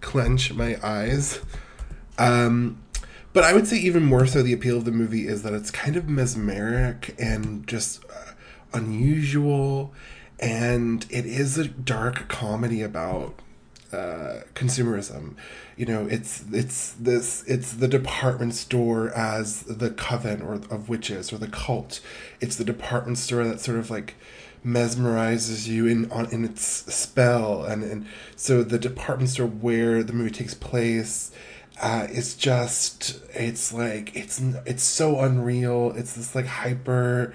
clench 0.00 0.52
my 0.54 0.78
eyes. 0.82 1.40
Um, 2.18 2.78
but 3.34 3.44
I 3.44 3.52
would 3.52 3.66
say 3.66 3.76
even 3.76 4.04
more 4.04 4.26
so, 4.26 4.42
the 4.42 4.52
appeal 4.52 4.78
of 4.78 4.84
the 4.86 4.92
movie 4.92 5.26
is 5.26 5.42
that 5.42 5.52
it's 5.52 5.70
kind 5.70 5.96
of 5.96 6.08
mesmeric 6.08 7.14
and 7.18 7.66
just 7.66 8.02
uh, 8.04 8.32
unusual, 8.72 9.92
and 10.38 11.04
it 11.10 11.26
is 11.26 11.58
a 11.58 11.66
dark 11.66 12.28
comedy 12.28 12.80
about 12.80 13.34
uh, 13.92 14.42
consumerism. 14.54 15.34
You 15.76 15.86
know, 15.86 16.06
it's 16.06 16.44
it's 16.52 16.92
this 16.92 17.42
it's 17.48 17.72
the 17.72 17.88
department 17.88 18.54
store 18.54 19.10
as 19.10 19.62
the 19.64 19.90
coven 19.90 20.40
or 20.40 20.54
of 20.54 20.88
witches 20.88 21.32
or 21.32 21.38
the 21.38 21.48
cult. 21.48 22.00
It's 22.40 22.54
the 22.54 22.64
department 22.64 23.18
store 23.18 23.44
that 23.44 23.60
sort 23.60 23.78
of 23.78 23.90
like 23.90 24.14
mesmerizes 24.64 25.66
you 25.66 25.86
in 25.88 26.10
on 26.10 26.30
in 26.32 26.44
its 26.44 26.62
spell 26.62 27.64
and 27.64 27.82
and 27.84 28.06
so 28.34 28.62
the 28.62 28.78
department 28.78 29.28
store 29.28 29.46
where 29.46 30.02
the 30.02 30.12
movie 30.12 30.30
takes 30.30 30.54
place 30.54 31.30
uh, 31.80 32.06
it's 32.10 32.34
just 32.34 33.20
it's 33.34 33.72
like 33.72 34.14
it's 34.14 34.40
it's 34.64 34.84
so 34.84 35.20
unreal 35.20 35.92
it's 35.96 36.14
this 36.14 36.34
like 36.34 36.46
hyper 36.46 37.34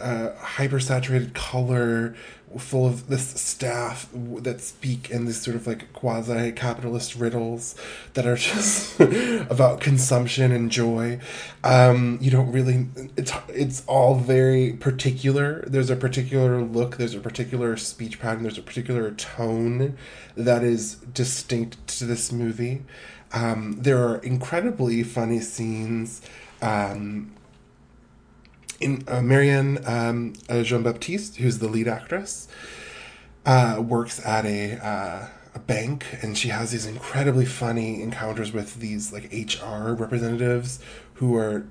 uh, 0.00 0.34
hyper 0.36 0.78
saturated 0.78 1.34
color 1.34 2.14
full 2.56 2.86
of 2.86 3.08
this 3.08 3.28
staff 3.40 4.08
that 4.14 4.60
speak 4.60 5.10
in 5.10 5.26
this 5.26 5.42
sort 5.42 5.54
of 5.54 5.66
like 5.66 5.92
quasi 5.92 6.50
capitalist 6.52 7.14
riddles 7.14 7.74
that 8.14 8.26
are 8.26 8.36
just 8.36 8.98
about 9.00 9.80
consumption 9.80 10.50
and 10.50 10.70
joy. 10.70 11.20
Um, 11.62 12.18
you 12.20 12.30
don't 12.30 12.50
really 12.50 12.86
it's 13.16 13.32
it's 13.48 13.84
all 13.86 14.14
very 14.14 14.72
particular. 14.72 15.64
There's 15.66 15.90
a 15.90 15.96
particular 15.96 16.62
look, 16.62 16.96
there's 16.96 17.14
a 17.14 17.20
particular 17.20 17.76
speech 17.76 18.18
pattern, 18.18 18.42
there's 18.42 18.58
a 18.58 18.62
particular 18.62 19.10
tone 19.12 19.96
that 20.36 20.62
is 20.62 20.94
distinct 20.94 21.86
to 21.98 22.04
this 22.04 22.32
movie. 22.32 22.82
Um, 23.32 23.76
there 23.80 23.98
are 23.98 24.18
incredibly 24.18 25.02
funny 25.02 25.40
scenes. 25.40 26.22
Um, 26.62 27.32
in 28.80 29.04
uh, 29.08 29.22
Marianne 29.22 29.84
um, 29.86 30.34
uh, 30.48 30.62
Jean 30.62 30.82
Baptiste, 30.82 31.36
who's 31.36 31.58
the 31.58 31.68
lead 31.68 31.88
actress, 31.88 32.48
uh, 33.44 33.82
works 33.84 34.24
at 34.24 34.44
a 34.44 34.74
uh, 34.74 35.28
a 35.54 35.58
bank, 35.58 36.06
and 36.22 36.36
she 36.38 36.48
has 36.48 36.70
these 36.70 36.86
incredibly 36.86 37.44
funny 37.44 38.02
encounters 38.02 38.52
with 38.52 38.76
these 38.76 39.12
like 39.12 39.32
HR 39.32 39.92
representatives 39.92 40.80
who 41.14 41.36
are 41.36 41.66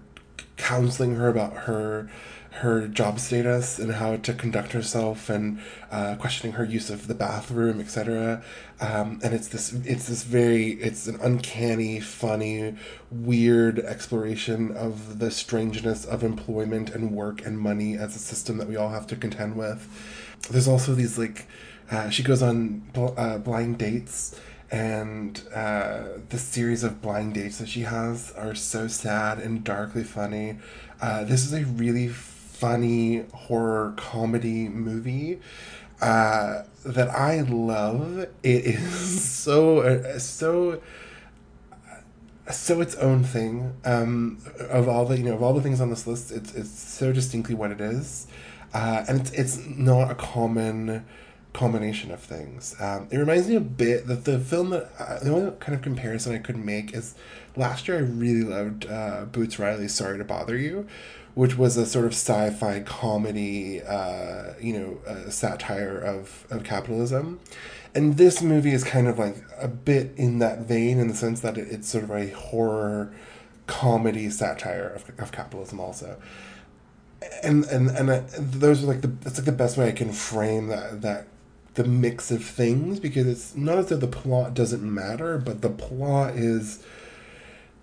counseling 0.57 1.15
her 1.15 1.27
about 1.27 1.53
her 1.53 2.09
her 2.57 2.87
job 2.87 3.19
status 3.19 3.77
and 3.77 3.93
how 3.93 4.17
to 4.17 4.33
conduct 4.33 4.71
herself 4.71 5.29
and 5.29 5.59
uh, 5.91 6.15
questioning 6.15 6.53
her 6.53 6.63
use 6.65 6.89
of 6.89 7.07
the 7.07 7.13
bathroom 7.13 7.79
etc 7.79 8.43
um, 8.79 9.19
and 9.23 9.33
it's 9.33 9.47
this 9.49 9.73
it's 9.85 10.07
this 10.07 10.23
very 10.23 10.71
it's 10.73 11.07
an 11.07 11.17
uncanny 11.21 11.99
funny 11.99 12.75
weird 13.11 13.79
exploration 13.79 14.75
of 14.75 15.19
the 15.19 15.29
strangeness 15.29 16.05
of 16.05 16.23
employment 16.23 16.89
and 16.89 17.11
work 17.11 17.45
and 17.45 17.59
money 17.59 17.95
as 17.95 18.15
a 18.15 18.19
system 18.19 18.57
that 18.57 18.67
we 18.67 18.75
all 18.75 18.89
have 18.89 19.07
to 19.07 19.15
contend 19.15 19.55
with 19.55 19.87
there's 20.49 20.67
also 20.67 20.93
these 20.93 21.17
like 21.17 21.47
uh, 21.91 22.09
she 22.09 22.23
goes 22.23 22.41
on 22.41 22.79
bl- 22.93 23.13
uh, 23.17 23.37
blind 23.37 23.77
dates 23.77 24.35
and 24.69 25.43
uh, 25.53 26.03
the 26.29 26.37
series 26.37 26.83
of 26.83 27.01
blind 27.01 27.33
dates 27.33 27.59
that 27.59 27.69
she 27.69 27.81
has 27.81 28.31
are 28.33 28.53
so 28.53 28.87
sad 28.87 29.39
and 29.39 29.63
darkly 29.63 30.03
funny. 30.03 30.57
Uh, 31.01 31.23
this 31.23 31.45
is 31.45 31.53
a 31.53 31.63
really 31.63 32.09
funny 32.59 33.23
horror 33.33 33.93
comedy 33.97 34.67
movie 34.67 35.39
uh, 36.01 36.63
that 36.85 37.09
I 37.09 37.41
love. 37.41 38.27
It 38.43 38.65
is 38.65 39.23
so 39.29 39.79
uh, 39.79 40.19
so 40.19 40.81
so 42.51 42.81
its 42.81 42.95
own 42.95 43.23
thing. 43.23 43.73
Um, 43.85 44.39
of 44.69 44.87
all 44.87 45.05
the 45.05 45.17
you 45.17 45.23
know 45.23 45.33
of 45.33 45.43
all 45.43 45.53
the 45.53 45.61
things 45.61 45.81
on 45.81 45.89
this 45.89 46.07
list, 46.07 46.31
it's 46.31 46.53
it's 46.55 46.69
so 46.69 47.11
distinctly 47.11 47.55
what 47.55 47.71
it 47.71 47.81
is, 47.81 48.27
uh, 48.73 49.05
and 49.07 49.21
it's 49.21 49.31
it's 49.31 49.57
not 49.65 50.11
a 50.11 50.15
common 50.15 51.05
combination 51.53 52.11
of 52.11 52.19
things. 52.19 52.75
Um, 52.79 53.07
it 53.09 53.17
reminds 53.17 53.47
me 53.47 53.55
a 53.55 53.59
bit 53.61 54.07
that 54.07 54.25
the 54.25 54.39
film 54.39 54.69
that 54.69 54.91
uh, 54.99 55.19
the 55.19 55.31
only 55.33 55.51
kind 55.59 55.75
of 55.75 55.81
comparison 55.81 56.35
I 56.35 56.37
could 56.37 56.57
make 56.57 56.93
is 56.93 57.15
last 57.55 57.87
year 57.87 57.97
I 57.97 58.01
really 58.01 58.43
loved 58.43 58.85
uh, 58.85 59.25
Boots 59.25 59.57
Riley's 59.59 59.93
"Sorry 59.93 60.17
to 60.17 60.23
Bother 60.23 60.57
You," 60.57 60.87
which 61.37 61.55
was 61.55 61.77
a 61.77 61.85
sort 61.85 62.03
of 62.03 62.13
sci-fi 62.13 62.79
comedy, 62.79 63.79
uh, 63.83 64.53
you 64.59 64.73
know, 64.73 65.29
satire 65.29 65.99
of, 65.99 66.47
of 66.49 66.63
capitalism. 66.63 67.39
And 67.93 68.17
this 68.17 68.41
movie 68.41 68.71
is 68.71 68.83
kind 68.83 69.07
of 69.07 69.19
like 69.19 69.35
a 69.59 69.67
bit 69.67 70.13
in 70.17 70.39
that 70.39 70.61
vein 70.61 70.97
in 70.97 71.09
the 71.09 71.13
sense 71.13 71.41
that 71.41 71.55
it, 71.55 71.67
it's 71.69 71.87
sort 71.87 72.05
of 72.05 72.09
a 72.09 72.29
horror 72.29 73.13
comedy 73.67 74.31
satire 74.31 74.89
of, 74.89 75.11
of 75.19 75.31
capitalism 75.31 75.79
also. 75.79 76.19
And 77.43 77.65
and 77.65 77.91
and 77.91 78.09
uh, 78.09 78.21
those 78.39 78.83
are 78.83 78.87
like 78.87 79.01
the 79.01 79.07
that's 79.07 79.37
like 79.37 79.45
the 79.45 79.51
best 79.51 79.77
way 79.77 79.89
I 79.89 79.91
can 79.91 80.13
frame 80.13 80.67
that 80.67 81.03
that 81.03 81.27
the 81.75 81.83
mix 81.83 82.31
of 82.31 82.43
things 82.43 82.99
because 82.99 83.27
it's 83.27 83.55
not 83.55 83.77
as 83.77 83.89
though 83.89 83.97
the 83.97 84.07
plot 84.07 84.55
doesn't 84.55 84.81
matter, 84.81 85.37
but 85.37 85.61
the 85.61 85.69
plot 85.69 86.35
is 86.35 86.83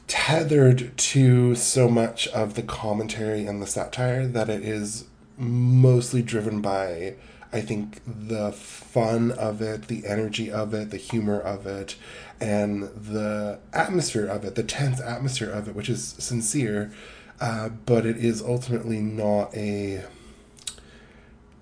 tethered 0.07 0.97
to 0.97 1.55
so 1.55 1.89
much 1.89 2.29
of 2.29 2.55
the 2.55 2.63
commentary 2.63 3.47
and 3.47 3.63
the 3.63 3.67
satire 3.67 4.27
that 4.27 4.49
it 4.49 4.63
is 4.63 5.05
mostly 5.37 6.23
driven 6.23 6.61
by 6.61 7.15
I 7.55 7.61
think 7.61 8.01
the 8.05 8.51
fun 8.51 9.31
of 9.31 9.63
it, 9.63 9.87
the 9.87 10.07
energy 10.09 10.51
of 10.51 10.75
it, 10.75 10.91
the 10.91 10.97
humor 10.97 11.39
of 11.39 11.69
it, 11.69 11.95
and 12.41 12.83
the 12.83 13.61
atmosphere 13.73 14.27
of 14.27 14.45
it, 14.45 14.57
the 14.57 14.65
tense 14.65 15.01
atmosphere 15.01 15.51
of 15.51 15.69
it, 15.69 15.77
which 15.77 15.89
is 15.89 16.17
sincere, 16.19 16.93
uh, 17.41 17.69
but 17.69 18.07
it 18.07 18.17
is 18.17 18.43
ultimately 18.43 18.99
not 19.01 19.55
a. 19.55 20.03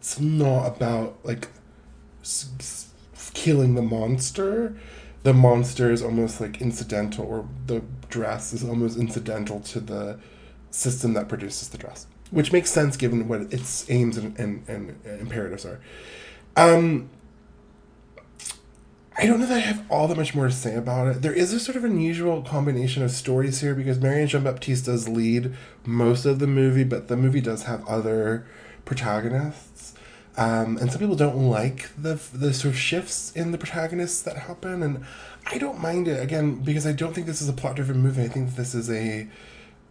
It's 0.00 0.18
not 0.18 0.64
about 0.66 1.18
like 1.24 1.48
s- 2.22 2.48
s- 2.58 2.88
killing 3.34 3.74
the 3.74 3.82
monster 3.82 4.74
the 5.22 5.32
monster 5.32 5.92
is 5.92 6.02
almost 6.02 6.40
like 6.40 6.60
incidental, 6.60 7.24
or 7.24 7.48
the 7.66 7.82
dress 8.08 8.52
is 8.52 8.64
almost 8.64 8.98
incidental 8.98 9.60
to 9.60 9.80
the 9.80 10.18
system 10.70 11.14
that 11.14 11.28
produces 11.28 11.68
the 11.68 11.78
dress, 11.78 12.06
which 12.30 12.52
makes 12.52 12.70
sense 12.70 12.96
given 12.96 13.28
what 13.28 13.52
its 13.52 13.88
aims 13.90 14.16
and, 14.16 14.38
and, 14.38 14.64
and 14.68 14.96
imperatives 15.20 15.64
are. 15.64 15.80
Um, 16.56 17.10
I 19.16 19.26
don't 19.26 19.40
know 19.40 19.46
that 19.46 19.58
I 19.58 19.60
have 19.60 19.84
all 19.90 20.08
that 20.08 20.16
much 20.16 20.34
more 20.34 20.48
to 20.48 20.52
say 20.52 20.74
about 20.74 21.06
it. 21.08 21.22
There 21.22 21.34
is 21.34 21.52
a 21.52 21.60
sort 21.60 21.76
of 21.76 21.84
unusual 21.84 22.42
combination 22.42 23.02
of 23.02 23.10
stories 23.10 23.60
here 23.60 23.74
because 23.74 24.00
Marianne 24.00 24.26
Jean 24.26 24.42
Baptiste 24.42 24.86
does 24.86 25.08
lead 25.08 25.54
most 25.84 26.24
of 26.24 26.38
the 26.38 26.46
movie, 26.46 26.84
but 26.84 27.08
the 27.08 27.16
movie 27.16 27.42
does 27.42 27.64
have 27.64 27.86
other 27.86 28.46
protagonists. 28.84 29.71
Um, 30.36 30.78
and 30.78 30.90
some 30.90 30.98
people 30.98 31.16
don't 31.16 31.50
like 31.50 31.90
the 32.00 32.18
the 32.32 32.54
sort 32.54 32.72
of 32.72 32.80
shifts 32.80 33.32
in 33.32 33.52
the 33.52 33.58
protagonists 33.58 34.22
that 34.22 34.36
happen, 34.36 34.82
and 34.82 35.04
I 35.46 35.58
don't 35.58 35.78
mind 35.78 36.08
it 36.08 36.22
again 36.22 36.56
because 36.56 36.86
I 36.86 36.92
don't 36.92 37.14
think 37.14 37.26
this 37.26 37.42
is 37.42 37.48
a 37.48 37.52
plot 37.52 37.76
driven 37.76 37.98
movie. 37.98 38.22
I 38.22 38.28
think 38.28 38.56
this 38.56 38.74
is 38.74 38.90
a 38.90 39.28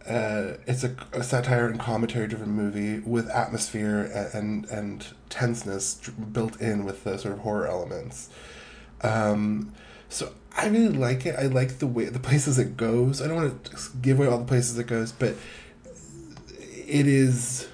uh, 0.06 0.56
it's 0.66 0.82
a, 0.82 0.96
a 1.12 1.22
satire 1.22 1.68
and 1.68 1.78
commentary 1.78 2.26
driven 2.26 2.50
movie 2.50 2.98
with 3.00 3.28
atmosphere 3.30 4.30
and 4.34 4.64
and 4.66 5.06
tenseness 5.28 5.94
built 6.32 6.60
in 6.60 6.84
with 6.84 7.04
the 7.04 7.18
sort 7.18 7.34
of 7.34 7.40
horror 7.40 7.68
elements. 7.68 8.28
Um, 9.02 9.72
so 10.08 10.32
I 10.56 10.66
really 10.66 10.88
like 10.88 11.24
it. 11.24 11.36
I 11.38 11.46
like 11.46 11.78
the 11.78 11.86
way 11.86 12.06
the 12.06 12.18
places 12.18 12.58
it 12.58 12.76
goes. 12.76 13.22
I 13.22 13.28
don't 13.28 13.36
want 13.36 13.64
to 13.64 13.76
give 14.00 14.18
away 14.18 14.26
all 14.26 14.38
the 14.38 14.44
places 14.44 14.76
it 14.76 14.88
goes, 14.88 15.12
but 15.12 15.36
it 16.48 17.06
is 17.06 17.68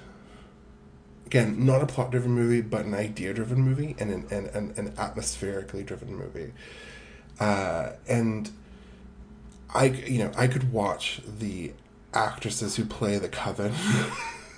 again, 1.29 1.63
not 1.63 1.83
a 1.83 1.85
plot 1.85 2.09
driven 2.09 2.31
movie, 2.31 2.59
but 2.59 2.85
an 2.85 2.95
idea 2.95 3.31
driven 3.35 3.59
movie 3.59 3.95
and 3.99 4.31
an, 4.31 4.49
and 4.51 4.75
an 4.75 4.93
atmospherically 4.97 5.83
driven 5.83 6.15
movie. 6.15 6.51
Uh, 7.39 7.91
and 8.07 8.49
I, 9.71 9.85
you 9.85 10.23
know, 10.23 10.31
I 10.35 10.47
could 10.47 10.73
watch 10.73 11.21
the 11.23 11.73
actresses 12.15 12.77
who 12.77 12.85
play 12.85 13.19
the 13.19 13.29
coven 13.29 13.73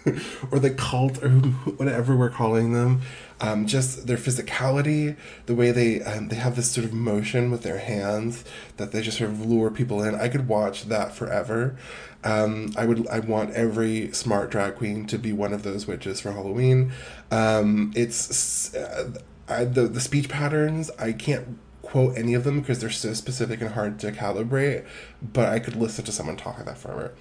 or 0.52 0.60
the 0.60 0.70
cult 0.70 1.22
or 1.22 1.30
whatever 1.32 2.16
we're 2.16 2.30
calling 2.30 2.72
them. 2.72 3.02
Um, 3.44 3.66
just 3.66 4.06
their 4.06 4.18
physicality, 4.18 5.18
the 5.48 5.56
way 5.56 5.72
they 5.72 6.02
um, 6.04 6.28
they 6.28 6.36
have 6.36 6.56
this 6.56 6.72
sort 6.72 6.86
of 6.86 6.94
motion 6.94 7.50
with 7.50 7.64
their 7.64 7.80
hands 7.80 8.46
that 8.78 8.92
they 8.92 9.02
just 9.02 9.18
sort 9.18 9.32
of 9.32 9.44
lure 9.44 9.72
people 9.72 10.04
in. 10.04 10.14
I 10.14 10.28
could 10.28 10.48
watch 10.48 10.86
that 10.86 11.16
forever. 11.16 11.76
Um, 12.24 12.72
I 12.78 12.86
would 12.86 13.08
I 13.08 13.20
want 13.20 13.52
every 13.52 14.12
smart 14.12 14.52
drag 14.52 14.76
queen 14.76 15.08
to 15.08 15.18
be 15.18 15.34
one 15.34 15.54
of 15.54 15.64
those 15.64 15.88
witches 15.88 16.22
for 16.22 16.32
Halloween. 16.32 16.92
Um, 17.32 17.92
it's 17.96 18.76
uh, 18.76 19.12
I, 19.50 19.66
the 19.66 19.88
the 19.88 20.02
speech 20.02 20.30
patterns 20.30 20.92
I 21.00 21.12
can't 21.12 21.58
quote 21.82 22.18
any 22.18 22.34
of 22.34 22.44
them 22.44 22.60
because 22.62 22.80
they're 22.80 22.90
so 22.90 23.14
specific 23.14 23.60
and 23.60 23.72
hard 23.72 24.00
to 24.00 24.12
calibrate, 24.12 24.86
but 25.22 25.50
I 25.50 25.60
could 25.60 25.76
listen 25.76 26.06
to 26.06 26.12
someone 26.12 26.38
talk 26.38 26.58
like 26.58 26.66
that 26.68 26.78
forever. 26.78 27.14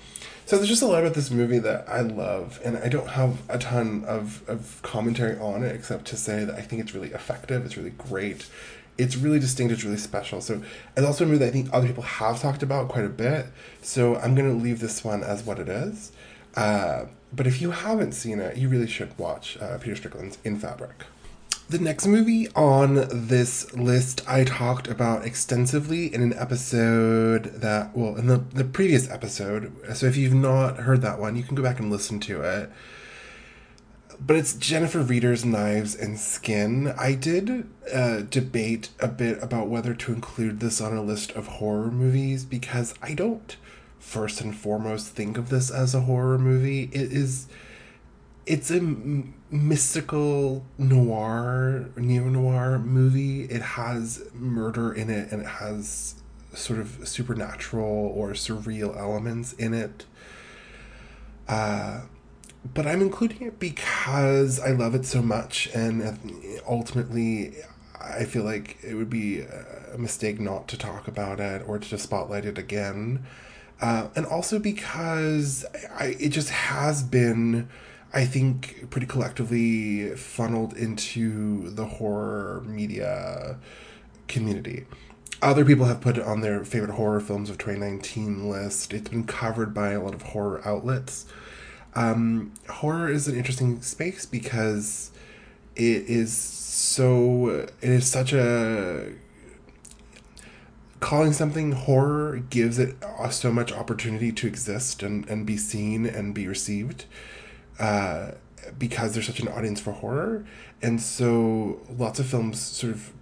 So 0.50 0.56
there's 0.56 0.68
just 0.68 0.82
a 0.82 0.86
lot 0.86 1.04
about 1.04 1.14
this 1.14 1.30
movie 1.30 1.60
that 1.60 1.88
I 1.88 2.00
love, 2.00 2.60
and 2.64 2.76
I 2.76 2.88
don't 2.88 3.10
have 3.10 3.40
a 3.48 3.56
ton 3.56 4.04
of, 4.04 4.42
of 4.48 4.80
commentary 4.82 5.38
on 5.38 5.62
it 5.62 5.72
except 5.72 6.06
to 6.06 6.16
say 6.16 6.44
that 6.44 6.56
I 6.56 6.60
think 6.60 6.82
it's 6.82 6.92
really 6.92 7.12
effective, 7.12 7.64
it's 7.64 7.76
really 7.76 7.90
great, 7.96 8.50
it's 8.98 9.14
really 9.16 9.38
distinct, 9.38 9.72
it's 9.72 9.84
really 9.84 9.96
special. 9.96 10.40
So 10.40 10.60
it's 10.96 11.06
also 11.06 11.22
a 11.22 11.28
movie 11.28 11.38
that 11.38 11.46
I 11.46 11.50
think 11.52 11.68
other 11.72 11.86
people 11.86 12.02
have 12.02 12.40
talked 12.40 12.64
about 12.64 12.88
quite 12.88 13.04
a 13.04 13.08
bit. 13.08 13.46
So 13.80 14.16
I'm 14.16 14.34
gonna 14.34 14.54
leave 14.54 14.80
this 14.80 15.04
one 15.04 15.22
as 15.22 15.44
what 15.44 15.60
it 15.60 15.68
is. 15.68 16.10
Uh, 16.56 17.04
but 17.32 17.46
if 17.46 17.62
you 17.62 17.70
haven't 17.70 18.10
seen 18.10 18.40
it, 18.40 18.56
you 18.56 18.68
really 18.68 18.88
should 18.88 19.16
watch 19.20 19.56
uh, 19.60 19.78
Peter 19.78 19.94
Strickland's 19.94 20.38
In 20.42 20.58
Fabric. 20.58 21.04
The 21.70 21.78
next 21.78 22.08
movie 22.08 22.48
on 22.56 23.06
this 23.12 23.72
list 23.74 24.28
I 24.28 24.42
talked 24.42 24.88
about 24.88 25.24
extensively 25.24 26.12
in 26.12 26.20
an 26.20 26.32
episode 26.32 27.44
that, 27.60 27.96
well, 27.96 28.16
in 28.16 28.26
the, 28.26 28.38
the 28.38 28.64
previous 28.64 29.08
episode. 29.08 29.72
So 29.94 30.06
if 30.06 30.16
you've 30.16 30.34
not 30.34 30.78
heard 30.78 31.00
that 31.02 31.20
one, 31.20 31.36
you 31.36 31.44
can 31.44 31.54
go 31.54 31.62
back 31.62 31.78
and 31.78 31.88
listen 31.88 32.18
to 32.22 32.42
it. 32.42 32.72
But 34.18 34.34
it's 34.34 34.54
Jennifer 34.54 34.98
Reeder's 34.98 35.44
Knives 35.44 35.94
and 35.94 36.18
Skin. 36.18 36.92
I 36.98 37.14
did 37.14 37.70
uh, 37.94 38.22
debate 38.22 38.88
a 38.98 39.06
bit 39.06 39.40
about 39.40 39.68
whether 39.68 39.94
to 39.94 40.12
include 40.12 40.58
this 40.58 40.80
on 40.80 40.96
a 40.96 41.02
list 41.02 41.30
of 41.36 41.46
horror 41.46 41.92
movies 41.92 42.44
because 42.44 42.96
I 43.00 43.14
don't 43.14 43.56
first 44.00 44.40
and 44.40 44.56
foremost 44.56 45.14
think 45.14 45.38
of 45.38 45.50
this 45.50 45.70
as 45.70 45.94
a 45.94 46.00
horror 46.00 46.36
movie. 46.36 46.90
It 46.92 47.12
is 47.12 47.46
it's 48.44 48.72
a 48.72 48.80
mystical 49.50 50.64
noir, 50.78 51.88
neo 51.96 52.28
noir 52.28 52.78
movie. 52.78 53.42
It 53.44 53.62
has 53.62 54.24
murder 54.32 54.92
in 54.92 55.10
it 55.10 55.32
and 55.32 55.42
it 55.42 55.48
has 55.48 56.14
sort 56.54 56.78
of 56.78 57.06
supernatural 57.06 58.12
or 58.14 58.30
surreal 58.30 58.96
elements 58.96 59.52
in 59.54 59.74
it. 59.74 60.04
Uh, 61.48 62.02
but 62.74 62.86
I'm 62.86 63.00
including 63.00 63.46
it 63.46 63.58
because 63.58 64.60
I 64.60 64.70
love 64.70 64.94
it 64.94 65.06
so 65.06 65.22
much, 65.22 65.68
and 65.74 66.60
ultimately, 66.68 67.54
I 67.98 68.24
feel 68.24 68.44
like 68.44 68.76
it 68.82 68.94
would 68.94 69.08
be 69.08 69.40
a 69.40 69.96
mistake 69.98 70.38
not 70.38 70.68
to 70.68 70.76
talk 70.76 71.08
about 71.08 71.40
it 71.40 71.62
or 71.66 71.78
to 71.78 71.88
just 71.88 72.04
spotlight 72.04 72.44
it 72.44 72.58
again. 72.58 73.26
Uh, 73.80 74.08
and 74.14 74.26
also 74.26 74.58
because 74.58 75.64
I, 75.98 76.16
it 76.20 76.28
just 76.28 76.50
has 76.50 77.02
been 77.02 77.68
I 78.12 78.24
think 78.24 78.90
pretty 78.90 79.06
collectively 79.06 80.16
funneled 80.16 80.76
into 80.76 81.70
the 81.70 81.86
horror 81.86 82.62
media 82.66 83.58
community. 84.26 84.86
Other 85.40 85.64
people 85.64 85.86
have 85.86 86.00
put 86.00 86.18
it 86.18 86.24
on 86.24 86.40
their 86.40 86.64
favorite 86.64 86.94
horror 86.94 87.20
films 87.20 87.50
of 87.50 87.58
2019 87.58 88.50
list. 88.50 88.92
It's 88.92 89.08
been 89.08 89.24
covered 89.24 89.72
by 89.72 89.92
a 89.92 90.00
lot 90.00 90.14
of 90.14 90.22
horror 90.22 90.60
outlets. 90.64 91.24
Um, 91.94 92.52
horror 92.68 93.10
is 93.10 93.28
an 93.28 93.36
interesting 93.36 93.80
space 93.80 94.26
because 94.26 95.12
it 95.76 96.08
is 96.08 96.36
so, 96.36 97.68
it 97.80 97.88
is 97.88 98.10
such 98.10 98.32
a 98.32 99.12
calling 100.98 101.32
something 101.32 101.72
horror 101.72 102.42
gives 102.50 102.78
it 102.78 102.94
so 103.30 103.50
much 103.50 103.72
opportunity 103.72 104.30
to 104.30 104.46
exist 104.46 105.02
and, 105.02 105.26
and 105.30 105.46
be 105.46 105.56
seen 105.56 106.04
and 106.04 106.34
be 106.34 106.46
received 106.46 107.06
uh, 107.80 108.32
because 108.78 109.14
there's 109.14 109.26
such 109.26 109.40
an 109.40 109.48
audience 109.48 109.80
for 109.80 109.92
horror, 109.92 110.44
and 110.82 111.00
so 111.00 111.80
lots 111.98 112.20
of 112.20 112.26
films 112.26 112.60
sort 112.60 112.92
of 112.92 113.12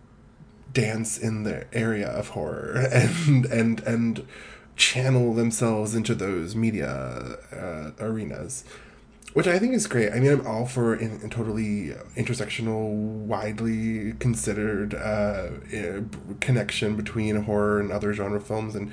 dance 0.72 1.16
in 1.16 1.44
the 1.44 1.66
area 1.74 2.08
of 2.08 2.30
horror 2.30 2.72
and 2.92 3.46
and 3.46 3.80
and 3.80 4.26
channel 4.76 5.34
themselves 5.34 5.94
into 5.94 6.14
those 6.14 6.54
media 6.54 6.86
uh, 7.52 7.90
arenas 7.98 8.64
which 9.34 9.46
I 9.46 9.58
think 9.58 9.74
is 9.74 9.86
great. 9.86 10.10
I 10.10 10.20
mean, 10.20 10.32
I'm 10.32 10.46
all 10.46 10.66
for 10.66 10.94
in, 10.94 11.20
in 11.20 11.30
totally 11.30 11.94
intersectional, 12.16 12.92
widely 12.92 14.14
considered 14.14 14.94
uh, 14.94 15.50
connection 16.40 16.96
between 16.96 17.36
horror 17.42 17.78
and 17.78 17.92
other 17.92 18.12
genre 18.12 18.40
films, 18.40 18.74
and 18.74 18.92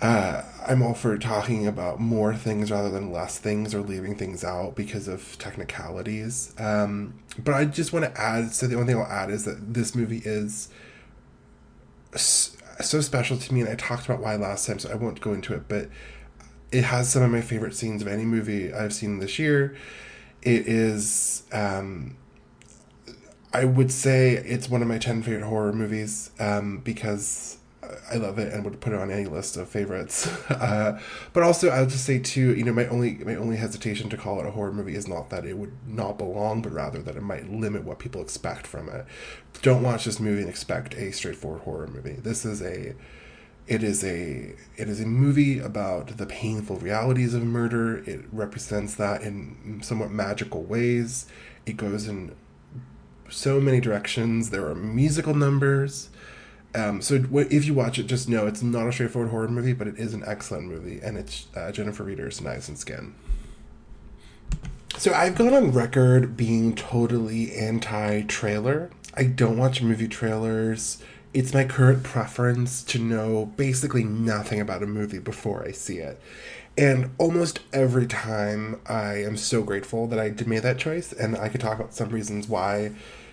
uh, 0.00 0.42
I'm 0.66 0.82
all 0.82 0.94
for 0.94 1.18
talking 1.18 1.66
about 1.66 2.00
more 2.00 2.34
things 2.34 2.70
rather 2.70 2.90
than 2.90 3.12
less 3.12 3.38
things 3.38 3.74
or 3.74 3.80
leaving 3.80 4.14
things 4.16 4.44
out 4.44 4.74
because 4.74 5.08
of 5.08 5.36
technicalities. 5.38 6.54
Um, 6.58 7.20
but 7.38 7.54
I 7.54 7.64
just 7.66 7.92
want 7.92 8.06
to 8.06 8.20
add 8.20 8.52
so 8.52 8.66
the 8.66 8.76
only 8.76 8.92
thing 8.92 9.02
I'll 9.02 9.08
add 9.08 9.30
is 9.30 9.44
that 9.44 9.74
this 9.74 9.94
movie 9.94 10.22
is 10.24 10.68
so 12.16 13.00
special 13.00 13.36
to 13.36 13.54
me, 13.54 13.60
and 13.60 13.68
I 13.68 13.74
talked 13.74 14.06
about 14.06 14.20
why 14.20 14.36
last 14.36 14.66
time, 14.66 14.78
so 14.78 14.90
I 14.90 14.94
won't 14.94 15.20
go 15.20 15.32
into 15.32 15.54
it, 15.54 15.68
but 15.68 15.88
it 16.72 16.84
has 16.84 17.10
some 17.10 17.22
of 17.22 17.30
my 17.30 17.40
favorite 17.40 17.74
scenes 17.74 18.02
of 18.02 18.08
any 18.08 18.24
movie 18.24 18.72
I've 18.72 18.94
seen 18.94 19.18
this 19.18 19.38
year. 19.38 19.76
It 20.42 20.66
is. 20.66 21.42
Um, 21.52 22.16
I 23.52 23.64
would 23.64 23.90
say 23.90 24.34
it's 24.34 24.70
one 24.70 24.80
of 24.80 24.86
my 24.86 24.98
10 24.98 25.22
favorite 25.22 25.44
horror 25.44 25.72
movies 25.72 26.30
um, 26.38 26.78
because 26.78 27.58
I 28.10 28.16
love 28.16 28.38
it 28.38 28.52
and 28.52 28.64
would 28.64 28.80
put 28.80 28.92
it 28.92 28.98
on 28.98 29.10
any 29.10 29.26
list 29.26 29.56
of 29.56 29.68
favorites. 29.68 30.30
Uh, 30.60 31.00
but 31.32 31.42
also, 31.42 31.70
I'll 31.70 31.86
just 31.86 32.04
say 32.04 32.18
too, 32.18 32.54
you 32.54 32.64
know, 32.64 32.72
my 32.72 32.86
only 32.88 33.14
my 33.24 33.34
only 33.34 33.56
hesitation 33.56 34.10
to 34.10 34.16
call 34.16 34.40
it 34.40 34.46
a 34.46 34.50
horror 34.50 34.72
movie 34.72 34.94
is 34.94 35.08
not 35.08 35.30
that 35.30 35.46
it 35.46 35.56
would 35.56 35.72
not 35.86 36.18
belong, 36.18 36.60
but 36.60 36.72
rather 36.72 37.00
that 37.02 37.16
it 37.16 37.22
might 37.22 37.50
limit 37.50 37.84
what 37.84 37.98
people 37.98 38.20
expect 38.20 38.66
from 38.66 38.88
it. 38.90 39.06
Don't 39.62 39.82
watch 39.82 40.04
this 40.04 40.20
movie 40.20 40.42
and 40.42 40.50
expect 40.50 40.94
a 40.94 41.12
straightforward 41.12 41.62
horror 41.62 41.86
movie. 41.86 42.12
This 42.12 42.44
is 42.44 42.60
a 42.62 42.94
it 43.66 43.82
is 43.82 44.04
a 44.04 44.54
it 44.76 44.88
is 44.88 45.00
a 45.00 45.06
movie 45.06 45.58
about 45.58 46.16
the 46.18 46.26
painful 46.26 46.76
realities 46.76 47.34
of 47.34 47.44
murder. 47.44 47.98
It 47.98 48.24
represents 48.32 48.94
that 48.96 49.22
in 49.22 49.80
somewhat 49.82 50.10
magical 50.10 50.62
ways. 50.62 51.26
It 51.64 51.76
goes 51.76 52.06
in 52.06 52.34
so 53.28 53.60
many 53.60 53.80
directions. 53.80 54.50
There 54.50 54.66
are 54.66 54.74
musical 54.74 55.34
numbers 55.34 56.10
um, 56.74 57.02
so 57.02 57.24
if 57.34 57.64
you 57.64 57.74
watch 57.74 57.98
it, 57.98 58.04
just 58.04 58.28
know 58.28 58.46
it's 58.46 58.62
not 58.62 58.86
a 58.86 58.92
straightforward 58.92 59.30
horror 59.30 59.48
movie, 59.48 59.72
but 59.72 59.88
it 59.88 59.98
is 59.98 60.14
an 60.14 60.22
excellent 60.26 60.66
movie, 60.66 61.00
and 61.02 61.16
it's 61.16 61.46
uh, 61.56 61.72
Jennifer 61.72 62.04
Reeder's 62.04 62.40
Knives 62.40 62.68
and 62.68 62.78
Skin. 62.78 63.14
So 64.96 65.12
I've 65.12 65.34
gone 65.36 65.54
on 65.54 65.72
record 65.72 66.36
being 66.36 66.74
totally 66.74 67.52
anti-trailer. 67.54 68.90
I 69.14 69.24
don't 69.24 69.56
watch 69.56 69.82
movie 69.82 70.08
trailers. 70.08 71.02
It's 71.32 71.54
my 71.54 71.64
current 71.64 72.02
preference 72.02 72.82
to 72.84 72.98
know 72.98 73.46
basically 73.56 74.04
nothing 74.04 74.60
about 74.60 74.82
a 74.82 74.86
movie 74.86 75.18
before 75.18 75.64
I 75.64 75.72
see 75.72 75.98
it. 75.98 76.20
And 76.76 77.10
almost 77.18 77.60
every 77.72 78.06
time 78.06 78.80
I 78.86 79.22
am 79.22 79.36
so 79.36 79.62
grateful 79.62 80.06
that 80.08 80.18
I 80.18 80.28
did 80.28 80.46
make 80.46 80.62
that 80.62 80.78
choice, 80.78 81.12
and 81.12 81.36
I 81.36 81.48
could 81.48 81.60
talk 81.60 81.78
about 81.78 81.94
some 81.94 82.10
reasons 82.10 82.48
why 82.48 82.92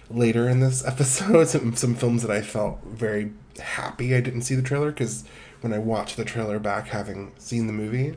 later 0.10 0.48
in 0.48 0.60
this 0.60 0.86
episode 0.86 1.44
some, 1.48 1.76
some 1.76 1.96
films 1.96 2.22
that 2.22 2.32
I 2.32 2.42
felt 2.42 2.80
very 2.86 3.34
happy 3.60 4.16
I 4.16 4.22
didn't 4.22 4.44
see 4.44 4.56
the 4.56 4.62
trailer 4.62 4.92
because 4.92 5.24
when 5.62 5.74
I 5.74 5.80
watched 5.80 6.18
the 6.18 6.26
trailer 6.26 6.60
back, 6.60 6.88
having 6.90 7.32
seen 7.38 7.68
the 7.68 7.74
movie, 7.74 8.16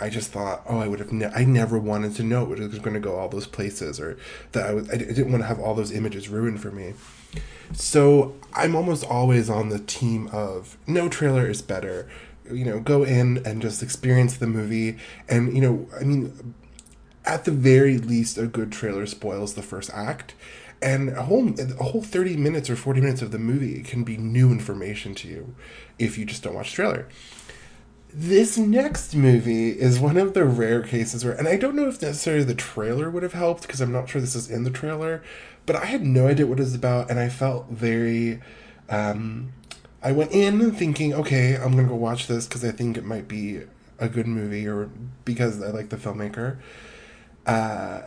I 0.00 0.08
just 0.08 0.30
thought, 0.30 0.62
oh, 0.66 0.78
I 0.78 0.88
would 0.88 0.98
have. 0.98 1.12
Ne- 1.12 1.32
I 1.34 1.44
never 1.44 1.78
wanted 1.78 2.14
to 2.16 2.22
know 2.22 2.52
it 2.52 2.58
was 2.58 2.78
going 2.78 2.94
to 2.94 3.00
go 3.00 3.16
all 3.16 3.28
those 3.28 3.46
places, 3.46 4.00
or 4.00 4.16
that 4.52 4.66
I, 4.66 4.72
was, 4.72 4.88
I 4.90 4.96
didn't 4.96 5.30
want 5.30 5.42
to 5.42 5.46
have 5.46 5.60
all 5.60 5.74
those 5.74 5.92
images 5.92 6.28
ruined 6.28 6.60
for 6.60 6.70
me. 6.70 6.94
So 7.72 8.34
I'm 8.54 8.74
almost 8.74 9.04
always 9.04 9.50
on 9.50 9.68
the 9.68 9.78
team 9.78 10.28
of 10.32 10.78
no 10.86 11.08
trailer 11.08 11.48
is 11.48 11.60
better. 11.60 12.08
You 12.50 12.64
know, 12.64 12.80
go 12.80 13.04
in 13.04 13.44
and 13.46 13.60
just 13.60 13.82
experience 13.82 14.36
the 14.36 14.46
movie, 14.46 14.96
and 15.28 15.54
you 15.54 15.60
know, 15.60 15.88
I 16.00 16.04
mean, 16.04 16.54
at 17.26 17.44
the 17.44 17.52
very 17.52 17.98
least, 17.98 18.38
a 18.38 18.46
good 18.46 18.72
trailer 18.72 19.06
spoils 19.06 19.54
the 19.54 19.62
first 19.62 19.90
act 19.92 20.34
and 20.82 21.10
a 21.10 21.24
whole 21.24 21.52
a 21.58 21.84
whole 21.84 22.02
30 22.02 22.36
minutes 22.36 22.70
or 22.70 22.76
40 22.76 23.00
minutes 23.00 23.22
of 23.22 23.30
the 23.30 23.38
movie 23.38 23.82
can 23.82 24.04
be 24.04 24.16
new 24.16 24.50
information 24.50 25.14
to 25.16 25.28
you 25.28 25.54
if 25.98 26.16
you 26.16 26.24
just 26.24 26.42
don't 26.42 26.54
watch 26.54 26.70
the 26.70 26.76
trailer. 26.76 27.08
This 28.12 28.58
next 28.58 29.14
movie 29.14 29.70
is 29.70 30.00
one 30.00 30.16
of 30.16 30.34
the 30.34 30.44
rare 30.44 30.82
cases 30.82 31.24
where 31.24 31.34
and 31.34 31.46
i 31.46 31.56
don't 31.56 31.76
know 31.76 31.86
if 31.86 32.02
necessarily 32.02 32.42
the 32.42 32.56
trailer 32.56 33.08
would 33.08 33.22
have 33.22 33.34
helped 33.34 33.62
because 33.62 33.80
i'm 33.80 33.92
not 33.92 34.08
sure 34.08 34.20
this 34.20 34.34
is 34.34 34.50
in 34.50 34.64
the 34.64 34.70
trailer 34.70 35.22
but 35.64 35.76
i 35.76 35.84
had 35.84 36.02
no 36.02 36.26
idea 36.26 36.44
what 36.44 36.58
it 36.58 36.64
was 36.64 36.74
about 36.74 37.08
and 37.08 37.20
i 37.20 37.28
felt 37.28 37.68
very 37.68 38.40
um, 38.88 39.52
i 40.02 40.10
went 40.10 40.32
in 40.32 40.72
thinking 40.72 41.14
okay 41.14 41.54
i'm 41.54 41.76
gonna 41.76 41.86
go 41.86 41.94
watch 41.94 42.26
this 42.26 42.48
because 42.48 42.64
i 42.64 42.72
think 42.72 42.96
it 42.96 43.04
might 43.04 43.28
be 43.28 43.60
a 44.00 44.08
good 44.08 44.26
movie 44.26 44.66
or 44.66 44.90
because 45.24 45.62
i 45.62 45.68
like 45.68 45.90
the 45.90 45.96
filmmaker. 45.96 46.58
Uh, 47.46 48.02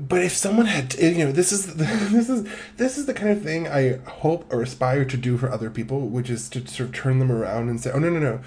but 0.00 0.22
if 0.22 0.36
someone 0.36 0.66
had, 0.66 0.96
eh, 0.98 1.10
you 1.10 1.24
know, 1.26 1.32
this 1.32 1.52
is 1.52 1.74
this 1.76 2.28
is 2.28 2.48
this 2.76 2.98
is 2.98 3.06
the 3.06 3.14
kind 3.14 3.30
of 3.30 3.42
thing 3.42 3.68
I 3.68 3.98
hope 3.98 4.52
or 4.52 4.62
aspire 4.62 5.04
to 5.04 5.16
do 5.16 5.36
for 5.36 5.50
other 5.50 5.70
people, 5.70 6.08
which 6.08 6.30
is 6.30 6.48
to 6.50 6.66
sort 6.66 6.88
of 6.88 6.94
turn 6.94 7.18
them 7.18 7.30
around 7.30 7.68
and 7.68 7.80
say, 7.80 7.90
"Oh 7.92 7.98
no, 7.98 8.08
no, 8.08 8.18
no, 8.18 8.40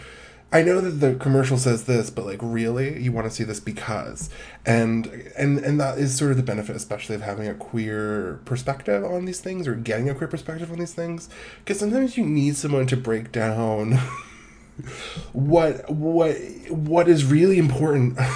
I 0.52 0.64
know 0.64 0.82
that 0.82 1.00
the 1.00 1.16
commercial 1.16 1.58
says 1.58 1.84
this, 1.84 2.10
but 2.10 2.26
like 2.26 2.40
really, 2.42 3.02
you 3.02 3.12
want 3.12 3.28
to 3.28 3.34
see 3.34 3.44
this 3.44 3.60
because," 3.60 4.30
and 4.66 5.08
and 5.38 5.60
and 5.60 5.80
that 5.80 5.98
is 6.00 6.16
sort 6.16 6.32
of 6.32 6.38
the 6.38 6.44
benefit, 6.44 6.76
especially 6.76 7.16
of 7.16 7.22
having 7.22 7.48
a 7.48 7.54
queer 7.54 8.40
perspective 8.46 9.04
on 9.04 9.26
these 9.26 9.40
things 9.40 9.68
or 9.68 9.76
getting 9.76 10.10
a 10.10 10.16
queer 10.16 10.28
perspective 10.28 10.72
on 10.72 10.80
these 10.80 10.94
things, 10.94 11.30
because 11.60 11.80
sometimes 11.80 12.18
you 12.18 12.26
need 12.26 12.56
someone 12.56 12.88
to 12.88 12.98
break 12.98 13.32
down 13.32 13.94
what 15.34 15.90
what 15.90 16.36
what 16.70 17.08
is 17.08 17.26
really 17.26 17.60
important. 17.60 18.18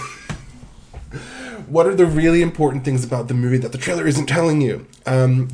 what 1.68 1.88
are 1.88 1.96
the 1.96 2.06
really 2.06 2.42
important 2.42 2.86
things 2.86 3.04
about 3.04 3.28
the 3.28 3.34
movie 3.34 3.58
that 3.58 3.72
the 3.72 3.78
trailer 3.78 4.08
isn't 4.08 4.28
telling 4.28 4.62
you? 4.62 4.86
Um, 5.06 5.50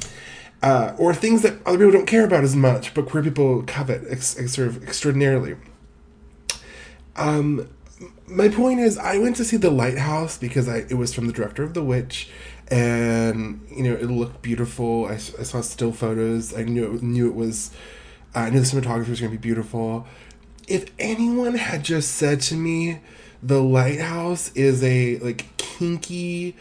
uh, 0.62 0.96
or 0.98 1.14
things 1.14 1.42
that 1.42 1.56
other 1.66 1.78
people 1.78 1.92
don't 1.92 2.06
care 2.06 2.24
about 2.24 2.44
as 2.44 2.56
much, 2.56 2.94
but 2.94 3.06
queer 3.06 3.22
people 3.22 3.64
covet 3.64 4.02
ex- 4.10 4.40
ex- 4.40 4.54
sort 4.54 4.70
of 4.70 4.82
extraordinarily. 4.82 5.58
Um, 7.18 7.70
my 8.28 8.48
point 8.48 8.80
is, 8.80 8.98
I 8.98 9.18
went 9.18 9.36
to 9.36 9.46
see 9.46 9.58
The 9.58 9.70
Lighthouse 9.70 10.38
because 10.38 10.70
I 10.70 10.78
it 10.90 10.94
was 10.94 11.14
from 11.14 11.28
the 11.28 11.34
director 11.34 11.64
of 11.64 11.74
The 11.74 11.84
Witch, 11.84 12.30
and 12.70 13.66
you 13.70 13.84
know 13.84 13.94
it 13.94 14.10
looked 14.10 14.42
beautiful. 14.42 15.06
I, 15.06 15.16
I 15.16 15.18
saw 15.18 15.62
still 15.62 15.92
photos. 15.92 16.56
I 16.56 16.64
knew 16.64 16.98
knew 17.02 17.28
it 17.28 17.36
was. 17.36 17.72
Uh, 18.36 18.40
I 18.40 18.50
knew 18.50 18.62
the 18.62 18.66
cinematography 18.66 19.10
was 19.10 19.20
going 19.20 19.32
to 19.32 19.38
be 19.38 19.42
beautiful. 19.42 20.08
If 20.68 20.86
anyone 20.98 21.56
had 21.56 21.84
just 21.84 22.14
said 22.14 22.40
to 22.42 22.56
me, 22.56 23.02
"The 23.44 23.62
Lighthouse" 23.62 24.52
is 24.56 24.82
a 24.84 25.18
like 25.20 25.46
kinky 25.78 26.56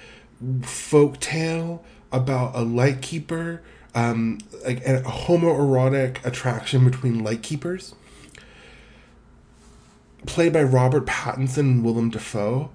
folk 0.62 1.20
tale 1.20 1.84
about 2.10 2.54
a 2.54 2.62
lightkeeper, 2.62 3.62
um, 3.94 4.38
like 4.64 4.86
a 4.86 5.02
homoerotic 5.02 6.24
attraction 6.24 6.84
between 6.84 7.22
lightkeepers, 7.22 7.94
played 10.26 10.52
by 10.52 10.62
Robert 10.62 11.06
Pattinson 11.06 11.58
and 11.58 11.84
Willem 11.84 12.10
Dafoe. 12.10 12.70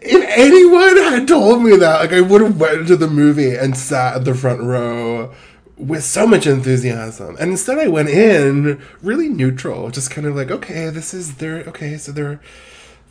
If 0.00 0.24
anyone 0.36 0.96
had 0.96 1.26
told 1.26 1.62
me 1.62 1.76
that, 1.76 2.00
like 2.00 2.12
I 2.12 2.20
would 2.20 2.40
have 2.40 2.60
went 2.60 2.88
to 2.88 2.96
the 2.96 3.08
movie 3.08 3.54
and 3.54 3.76
sat 3.76 4.16
at 4.16 4.24
the 4.24 4.34
front 4.34 4.60
row 4.62 5.32
with 5.76 6.04
so 6.04 6.26
much 6.26 6.46
enthusiasm. 6.46 7.36
And 7.40 7.52
instead 7.52 7.78
I 7.78 7.88
went 7.88 8.10
in 8.10 8.80
really 9.02 9.28
neutral, 9.28 9.90
just 9.90 10.10
kind 10.10 10.26
of 10.26 10.36
like, 10.36 10.50
okay, 10.50 10.90
this 10.90 11.14
is 11.14 11.36
their 11.36 11.64
okay, 11.64 11.96
so 11.96 12.12
they're 12.12 12.40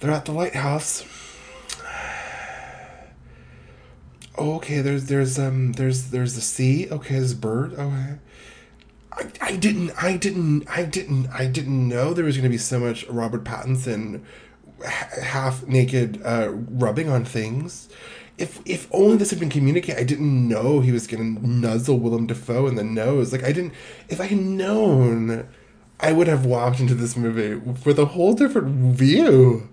they're 0.04 0.12
at 0.12 0.26
the 0.26 0.34
lighthouse. 0.34 1.06
Oh, 4.38 4.56
okay, 4.56 4.82
there's 4.82 5.06
there's 5.06 5.39
um 5.39 5.72
there's 5.74 6.10
there's 6.10 6.36
the 6.36 6.41
sea. 6.41 6.89
Okay, 6.91 7.16
there's 7.16 7.32
a 7.32 7.38
bird. 7.38 7.74
Okay. 7.76 8.16
I, 9.14 9.32
I 9.39 9.56
didn't 9.56 9.91
I 9.91 10.18
didn't 10.18 10.68
I 10.68 10.84
didn't 10.84 11.28
I 11.28 11.45
didn't 11.45 11.88
know 11.88 12.14
there 12.14 12.26
was 12.26 12.36
going 12.36 12.43
to 12.43 12.49
be 12.49 12.58
so 12.58 12.82
much 12.82 13.08
Robert 13.08 13.45
Pattinson 13.45 14.26
half 14.84 15.66
naked 15.68 16.22
uh, 16.26 16.49
rubbing 16.51 17.08
on 17.08 17.24
things. 17.24 17.88
If 18.38 18.60
if 18.66 18.89
only 18.91 19.16
this 19.16 19.30
had 19.30 19.39
been 19.39 19.49
communicated, 19.49 20.01
I 20.01 20.04
didn't 20.04 20.49
know 20.49 20.82
he 20.82 20.91
was 20.91 21.08
to 21.08 21.24
nuzzle 21.24 21.97
Willem 21.97 22.28
Dafoe 22.28 22.68
in 22.68 22.76
the 22.76 22.84
nose. 22.84 23.32
Like 23.32 23.45
I 23.45 23.54
didn't. 23.54 23.74
If 24.10 24.20
I 24.20 24.26
had 24.26 24.39
known, 24.39 25.47
I 26.04 26.12
would 26.12 26.28
have 26.28 26.45
walked 26.45 26.82
into 26.82 26.95
this 26.95 27.16
movie 27.16 27.56
with 27.56 27.97
a 27.97 28.08
whole 28.08 28.34
different 28.34 28.97
view. 28.97 29.70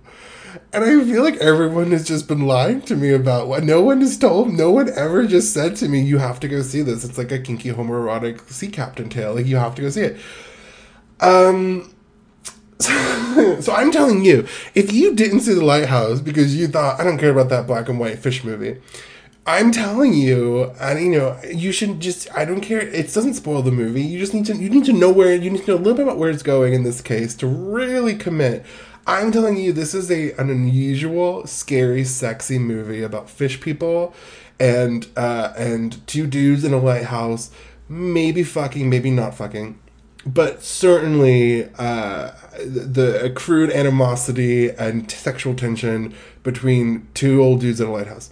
And 0.72 0.84
I 0.84 1.04
feel 1.04 1.22
like 1.22 1.36
everyone 1.36 1.90
has 1.90 2.06
just 2.06 2.28
been 2.28 2.46
lying 2.46 2.82
to 2.82 2.96
me 2.96 3.10
about 3.12 3.48
what 3.48 3.64
no 3.64 3.80
one 3.80 4.00
has 4.00 4.16
told. 4.16 4.52
No 4.52 4.70
one 4.70 4.88
ever 4.90 5.26
just 5.26 5.52
said 5.52 5.76
to 5.76 5.88
me, 5.88 6.00
"You 6.00 6.18
have 6.18 6.40
to 6.40 6.48
go 6.48 6.62
see 6.62 6.82
this." 6.82 7.04
It's 7.04 7.18
like 7.18 7.32
a 7.32 7.38
kinky 7.38 7.70
homoerotic 7.70 8.48
sea 8.48 8.68
captain 8.68 9.08
tale. 9.08 9.34
Like 9.34 9.46
you 9.46 9.56
have 9.56 9.74
to 9.76 9.82
go 9.82 9.90
see 9.90 10.02
it. 10.02 10.20
Um. 11.20 11.92
So, 12.78 13.60
so 13.60 13.72
I'm 13.74 13.92
telling 13.92 14.24
you, 14.24 14.46
if 14.74 14.92
you 14.92 15.14
didn't 15.14 15.40
see 15.40 15.54
the 15.54 15.64
lighthouse 15.64 16.20
because 16.20 16.56
you 16.56 16.68
thought 16.68 17.00
I 17.00 17.04
don't 17.04 17.18
care 17.18 17.30
about 17.30 17.48
that 17.50 17.66
black 17.66 17.88
and 17.88 18.00
white 18.00 18.18
fish 18.18 18.42
movie, 18.42 18.80
I'm 19.46 19.72
telling 19.72 20.14
you, 20.14 20.70
and 20.80 21.00
you 21.00 21.18
know, 21.18 21.40
you 21.52 21.72
should 21.72 22.00
just. 22.00 22.28
I 22.36 22.44
don't 22.44 22.60
care. 22.60 22.80
It 22.80 23.12
doesn't 23.12 23.34
spoil 23.34 23.62
the 23.62 23.72
movie. 23.72 24.02
You 24.02 24.18
just 24.18 24.34
need 24.34 24.46
to. 24.46 24.56
You 24.56 24.70
need 24.70 24.84
to 24.84 24.92
know 24.92 25.10
where. 25.10 25.34
You 25.34 25.50
need 25.50 25.64
to 25.64 25.70
know 25.72 25.76
a 25.76 25.82
little 25.82 25.94
bit 25.94 26.04
about 26.04 26.18
where 26.18 26.30
it's 26.30 26.42
going 26.42 26.74
in 26.74 26.84
this 26.84 27.00
case 27.00 27.34
to 27.36 27.46
really 27.46 28.14
commit. 28.14 28.64
I'm 29.06 29.32
telling 29.32 29.56
you, 29.56 29.72
this 29.72 29.94
is 29.94 30.10
a 30.10 30.32
an 30.32 30.50
unusual, 30.50 31.46
scary, 31.46 32.04
sexy 32.04 32.58
movie 32.58 33.02
about 33.02 33.30
fish 33.30 33.60
people, 33.60 34.14
and 34.58 35.06
uh, 35.16 35.52
and 35.56 36.06
two 36.06 36.26
dudes 36.26 36.64
in 36.64 36.72
a 36.72 36.78
lighthouse, 36.78 37.50
maybe 37.88 38.42
fucking, 38.42 38.90
maybe 38.90 39.10
not 39.10 39.34
fucking, 39.34 39.78
but 40.26 40.62
certainly 40.62 41.68
uh, 41.78 42.32
the 42.64 43.20
accrued 43.24 43.70
animosity 43.70 44.70
and 44.70 45.10
sexual 45.10 45.54
tension 45.54 46.14
between 46.42 47.08
two 47.14 47.42
old 47.42 47.60
dudes 47.60 47.80
in 47.80 47.88
a 47.88 47.92
lighthouse. 47.92 48.30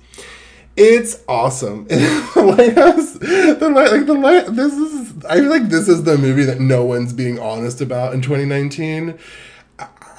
It's 0.77 1.25
awesome. 1.27 1.87
the 1.89 2.55
lighthouse, 2.57 3.15
the 3.15 3.71
light, 3.75 3.91
like 3.91 4.07
the 4.07 4.15
light. 4.15 4.47
This 4.55 4.73
is. 4.75 5.25
I 5.25 5.37
feel 5.37 5.51
like 5.51 5.71
this 5.71 5.89
is 5.89 6.05
the 6.05 6.17
movie 6.17 6.45
that 6.45 6.61
no 6.61 6.85
one's 6.85 7.13
being 7.13 7.39
honest 7.39 7.81
about 7.81 8.15
in 8.15 8.23
2019 8.23 9.19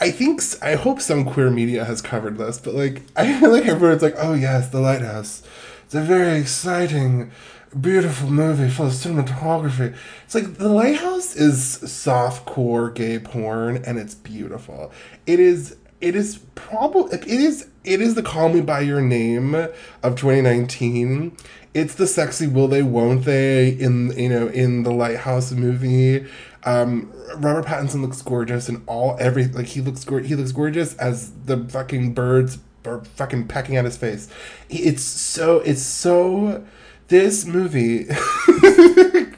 I 0.01 0.11
think 0.11 0.41
I 0.61 0.75
hope 0.75 1.01
some 1.01 1.25
queer 1.25 1.49
media 1.49 1.83
has 1.83 2.01
covered 2.01 2.37
this, 2.37 2.57
but 2.57 2.73
like 2.73 3.01
I 3.15 3.39
feel 3.39 3.51
like 3.51 3.65
everyone's 3.65 4.01
like, 4.01 4.15
oh 4.17 4.33
yes, 4.33 4.69
The 4.69 4.79
Lighthouse. 4.79 5.43
It's 5.85 5.95
a 5.95 6.01
very 6.01 6.39
exciting, 6.39 7.31
beautiful 7.79 8.29
movie 8.29 8.69
full 8.69 8.87
of 8.87 8.93
cinematography. 8.93 9.95
It's 10.23 10.35
like 10.35 10.55
The 10.55 10.69
Lighthouse 10.69 11.35
is 11.35 11.65
soft 11.91 12.45
core 12.45 12.89
gay 12.89 13.19
porn, 13.19 13.83
and 13.85 13.97
it's 13.97 14.15
beautiful. 14.15 14.91
It 15.25 15.39
is. 15.39 15.75
It 15.99 16.15
is 16.15 16.39
probably. 16.55 17.17
It 17.17 17.27
is. 17.27 17.67
It 17.83 18.01
is 18.01 18.15
the 18.15 18.23
Call 18.23 18.49
Me 18.49 18.61
by 18.61 18.81
Your 18.81 19.01
Name 19.01 19.55
of 19.55 20.15
2019. 20.15 21.35
It's 21.73 21.95
the 21.95 22.07
sexy 22.07 22.47
will 22.47 22.67
they 22.67 22.83
won't 22.83 23.25
they 23.25 23.69
in 23.69 24.17
you 24.17 24.29
know 24.29 24.47
in 24.47 24.83
the 24.83 24.91
Lighthouse 24.91 25.51
movie. 25.51 26.25
Um, 26.63 27.11
Robert 27.37 27.65
Pattinson 27.65 28.01
looks 28.01 28.21
gorgeous 28.21 28.67
and 28.67 28.83
all 28.85 29.15
every 29.19 29.47
like 29.47 29.67
he 29.67 29.81
looks 29.81 30.03
go- 30.03 30.21
he 30.23 30.35
looks 30.35 30.51
gorgeous 30.51 30.95
as 30.97 31.31
the 31.45 31.65
fucking 31.69 32.13
birds 32.13 32.57
are 32.85 33.03
fucking 33.15 33.47
pecking 33.47 33.77
at 33.77 33.85
his 33.85 33.97
face. 33.97 34.27
It's 34.69 35.03
so 35.03 35.59
it's 35.59 35.81
so 35.81 36.65
this 37.07 37.45
movie 37.45 38.07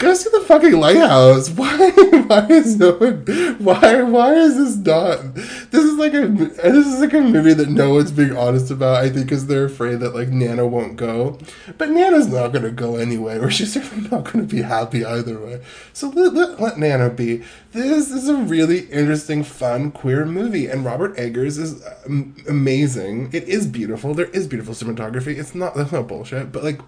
Go 0.00 0.14
see 0.14 0.30
the 0.30 0.40
fucking 0.46 0.80
lighthouse. 0.80 1.50
Why? 1.60 1.90
Why 1.90 2.46
is 2.48 2.78
no 2.78 2.92
one? 2.92 3.22
Why? 3.58 4.00
Why 4.00 4.32
is 4.32 4.56
this 4.56 4.76
not? 4.76 5.34
This 5.34 5.84
is 5.84 5.98
like 5.98 6.14
a. 6.14 6.26
This 6.26 6.86
is 6.86 7.00
like 7.00 7.12
a 7.12 7.20
movie 7.20 7.52
that 7.52 7.68
no 7.68 7.90
one's 7.90 8.10
being 8.10 8.34
honest 8.34 8.70
about. 8.70 9.04
I 9.04 9.10
think 9.10 9.26
because 9.26 9.46
they're 9.46 9.66
afraid 9.66 10.00
that 10.00 10.14
like 10.14 10.28
Nana 10.30 10.66
won't 10.66 10.96
go, 10.96 11.38
but 11.76 11.90
Nana's 11.90 12.28
not 12.28 12.48
gonna 12.48 12.70
go 12.70 12.96
anyway, 12.96 13.38
or 13.38 13.50
she's 13.50 13.74
certainly 13.74 14.08
not 14.08 14.24
gonna 14.24 14.46
be 14.46 14.62
happy 14.62 15.04
either 15.04 15.38
way. 15.38 15.60
So 15.92 16.08
let, 16.08 16.32
let, 16.32 16.58
let 16.58 16.78
Nana 16.78 17.10
be. 17.10 17.42
This 17.72 18.10
is 18.10 18.26
a 18.26 18.36
really 18.36 18.86
interesting, 18.86 19.44
fun, 19.44 19.92
queer 19.92 20.24
movie, 20.24 20.66
and 20.66 20.82
Robert 20.82 21.18
Eggers 21.18 21.58
is 21.58 21.84
um, 22.06 22.34
amazing. 22.48 23.28
It 23.34 23.44
is 23.44 23.66
beautiful. 23.66 24.14
There 24.14 24.30
is 24.30 24.46
beautiful 24.46 24.72
cinematography. 24.72 25.38
It's 25.38 25.54
not. 25.54 25.74
That's 25.74 25.92
not 25.92 26.08
bullshit. 26.08 26.52
But 26.52 26.64
like 26.64 26.80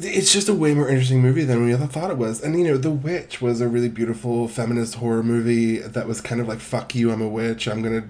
it's 0.00 0.32
just 0.32 0.48
a 0.48 0.54
way 0.54 0.74
more 0.74 0.88
interesting 0.88 1.20
movie 1.20 1.44
than 1.44 1.64
we 1.64 1.72
ever 1.72 1.86
thought 1.86 2.10
it 2.10 2.16
was. 2.16 2.42
And 2.42 2.58
you 2.58 2.64
know, 2.64 2.76
The 2.76 2.90
Witch 2.90 3.40
was 3.40 3.60
a 3.60 3.68
really 3.68 3.88
beautiful 3.88 4.48
feminist 4.48 4.96
horror 4.96 5.22
movie 5.22 5.78
that 5.78 6.06
was 6.06 6.20
kind 6.20 6.40
of 6.40 6.48
like 6.48 6.60
"fuck 6.60 6.94
you, 6.94 7.10
I'm 7.10 7.22
a 7.22 7.28
witch. 7.28 7.68
I'm 7.68 7.82
gonna 7.82 8.04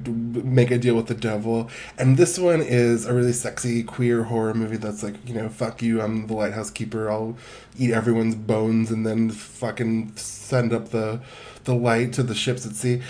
make 0.45 0.71
a 0.71 0.79
deal 0.79 0.95
with 0.95 1.07
the 1.07 1.15
devil." 1.15 1.71
And 1.99 2.17
this 2.17 2.39
one 2.39 2.63
is 2.63 3.07
a 3.07 3.15
really 3.15 3.33
sexy 3.33 3.83
queer 3.83 4.25
horror 4.25 4.55
movie 4.55 4.77
that's 4.77 5.03
like, 5.03 5.15
you 5.27 5.35
know, 5.35 5.49
"fuck 5.49 5.83
you, 5.83 6.01
I'm 6.01 6.27
the 6.27 6.35
lighthouse 6.35 6.71
keeper. 6.71 7.11
I'll 7.11 7.37
eat 7.79 7.93
everyone's 7.93 8.35
bones 8.35 8.91
and 8.91 9.07
then 9.07 9.31
fucking 9.31 10.13
send 10.17 10.73
up 10.73 10.91
the." 10.91 11.21
the 11.65 11.75
light 11.75 12.13
to 12.13 12.23
the 12.23 12.35
ships 12.35 12.67
at 12.67 12.75
sea. 12.75 13.01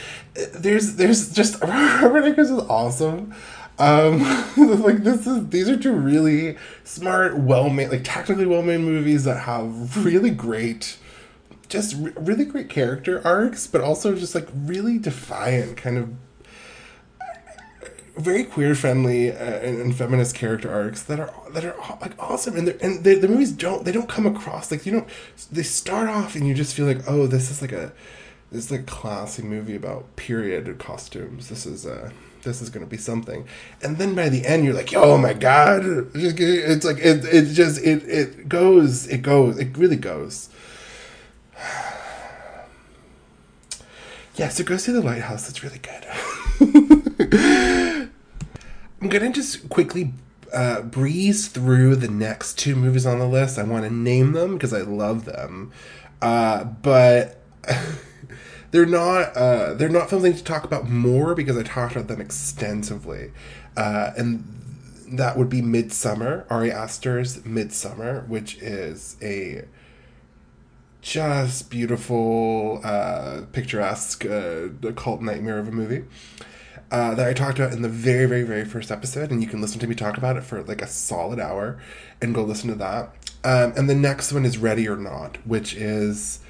There's 0.53 0.95
there's 0.95 1.33
just 1.33 1.61
Robert 1.63 2.25
Eggers 2.25 2.51
is 2.51 2.61
awesome. 2.69 3.35
Um, 3.79 4.21
like 4.57 4.99
this 4.99 5.27
is 5.27 5.49
these 5.49 5.69
are 5.69 5.77
two 5.77 5.93
really 5.93 6.57
smart, 6.85 7.39
well 7.39 7.69
made, 7.69 7.91
like 7.91 8.03
technically 8.05 8.47
well 8.47 8.63
made 8.63 8.81
movies 8.81 9.25
that 9.25 9.41
have 9.41 10.05
really 10.05 10.31
great, 10.31 10.99
just 11.69 11.97
re- 11.99 12.13
really 12.17 12.45
great 12.45 12.69
character 12.69 13.21
arcs, 13.25 13.67
but 13.67 13.81
also 13.81 14.15
just 14.15 14.35
like 14.35 14.49
really 14.55 14.99
defiant 14.99 15.77
kind 15.77 15.99
of 15.99 16.11
very 18.17 18.45
queer 18.45 18.77
friendly 18.77 19.33
uh, 19.33 19.35
and, 19.35 19.81
and, 19.81 19.97
feminist 19.97 20.37
character 20.37 20.73
arcs 20.73 21.03
that 21.03 21.19
are 21.19 21.35
that 21.51 21.65
are 21.65 21.75
like 22.01 22.17
awesome 22.17 22.57
and 22.57 22.69
they 22.69 22.79
and 22.81 23.03
they, 23.03 23.17
the 23.17 23.27
movies 23.27 23.51
don't 23.51 23.85
they 23.85 23.91
don't 23.91 24.09
come 24.09 24.25
across 24.25 24.71
like 24.71 24.87
you 24.87 24.93
know 24.93 25.05
they 25.51 25.65
start 25.65 26.09
off 26.09 26.37
and 26.37 26.47
you 26.47 26.55
just 26.55 26.77
feel 26.77 26.87
like 26.87 27.01
oh 27.09 27.27
this 27.27 27.51
is 27.51 27.61
like 27.61 27.73
a 27.73 27.93
this 28.55 28.67
is 28.67 28.73
a 28.73 28.83
classy 28.85 29.43
movie 29.43 29.75
about 29.75 30.15
period 30.15 30.79
costumes. 30.79 31.49
This 31.49 31.67
is 31.67 31.85
uh 31.85 32.11
this 32.45 32.63
is 32.63 32.71
gonna 32.71 32.87
be 32.87 32.97
something. 32.97 33.47
And 33.83 33.99
then 33.99 34.15
by 34.15 34.29
the 34.29 34.47
end, 34.47 34.65
you're 34.65 34.75
like, 34.75 34.95
oh 34.95 35.19
my 35.19 35.33
god! 35.33 35.83
It's 36.15 36.85
like 36.85 36.99
it 36.99 37.25
it 37.25 37.53
just 37.53 37.83
it 37.83 38.03
it 38.09 38.49
goes 38.49 39.07
it 39.09 39.23
goes 39.23 39.59
it 39.59 39.77
really 39.77 39.97
goes. 39.97 40.49
Yeah, 44.37 44.49
so 44.49 44.65
go 44.65 44.77
see 44.77 44.93
the 44.93 45.01
lighthouse. 45.01 45.49
It's 45.49 45.63
really 45.63 45.79
good. 45.79 46.05
I'm 49.01 49.09
gonna 49.09 49.33
just 49.33 49.69
quickly 49.69 50.13
uh, 50.53 50.83
breeze 50.83 51.49
through 51.49 51.97
the 51.97 52.09
next 52.09 52.59
two 52.59 52.75
movies 52.75 53.07
on 53.07 53.19
the 53.19 53.29
list. 53.29 53.59
I 53.59 53.63
want 53.63 53.85
to 53.85 53.91
name 53.93 54.33
them 54.33 54.55
because 54.55 54.73
I 54.73 54.81
love 54.81 55.25
them, 55.25 55.73
uh, 56.21 56.65
but 56.65 57.41
they're 58.75 58.87
not 58.87 59.37
uh, 59.37 59.75
they're 59.75 59.89
not 59.89 60.11
need 60.13 60.37
to 60.37 60.43
talk 60.43 60.65
about 60.65 60.89
more 60.91 61.37
because 61.37 61.57
I 61.57 61.63
talked 61.63 61.95
about 61.95 62.09
them 62.09 62.21
extensively, 62.21 63.31
uh, 63.77 64.11
and 64.17 64.43
that 65.13 65.39
would 65.39 65.49
be 65.49 65.63
Midsommar, 65.63 66.45
Ari 66.51 66.73
Aster's 66.73 67.39
Midsommar, 67.43 68.27
which 68.27 68.57
is 68.57 69.17
a 69.23 69.67
just 71.03 71.71
beautiful, 71.71 72.81
uh, 72.83 73.43
picturesque, 73.53 74.27
uh, 74.27 74.71
occult 74.83 75.23
nightmare 75.23 75.61
of 75.61 75.69
a 75.69 75.73
movie. 75.73 76.05
Uh, 76.91 77.15
that 77.15 77.29
I 77.29 77.33
talked 77.33 77.61
about 77.61 77.73
in 77.73 77.83
the 77.83 77.89
very, 77.89 78.27
very, 78.27 78.43
very 78.43 78.65
first 78.65 78.91
episode, 78.91 79.31
and 79.31 79.41
you 79.41 79.49
can 79.49 79.61
listen 79.61 79.79
to 79.81 79.87
me 79.87 79.95
talk 79.95 80.17
about 80.17 80.37
it 80.37 80.43
for 80.43 80.65
like 80.65 80.83
a 80.83 80.89
solid 80.89 81.39
hour 81.39 81.79
and 82.21 82.35
go 82.35 82.43
listen 82.43 82.71
to 82.71 82.75
that. 82.77 83.15
Um, 83.45 83.73
and 83.77 83.89
the 83.89 83.95
next 83.95 84.33
one 84.33 84.45
is 84.45 84.59
Ready 84.59 84.89
or 84.89 84.97
Not, 84.97 85.37
which 85.47 85.75
is 85.75 86.41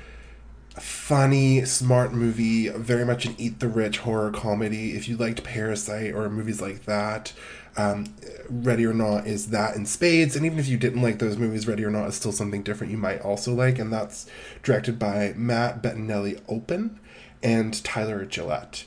funny, 0.75 1.64
smart 1.64 2.12
movie, 2.12 2.68
very 2.68 3.05
much 3.05 3.27
an 3.27 3.35
eat 3.39 3.61
the 3.61 3.68
rich 3.68 3.99
horror 3.99 4.31
comedy. 4.31 4.97
If 4.97 5.09
you 5.09 5.16
liked 5.16 5.45
Parasite 5.45 6.14
or 6.14 6.29
movies 6.29 6.61
like 6.61 6.85
that, 6.85 7.33
um, 7.77 8.14
Ready 8.49 8.85
or 8.87 8.95
Not 8.95 9.27
is 9.27 9.49
that 9.49 9.77
in 9.77 9.87
spades. 9.87 10.37
And 10.37 10.45
even 10.45 10.59
if 10.59 10.68
you 10.68 10.77
didn't 10.77 11.03
like 11.03 11.18
those 11.18 11.37
movies, 11.37 11.66
Ready 11.68 11.85
or 11.85 11.91
Not 11.91 12.09
is 12.09 12.16
still 12.16 12.33
something 12.33 12.62
different 12.62 12.91
you 12.91 12.99
might 12.99 13.20
also 13.20 13.55
like. 13.55 13.79
And 13.79 13.93
that's 13.93 14.27
directed 14.62 14.99
by 14.99 15.33
Matt 15.37 15.83
Bettinelli 15.83 16.41
Olpin 16.49 16.99
and 17.43 17.83
Tyler 17.85 18.25
Gillett. 18.25 18.85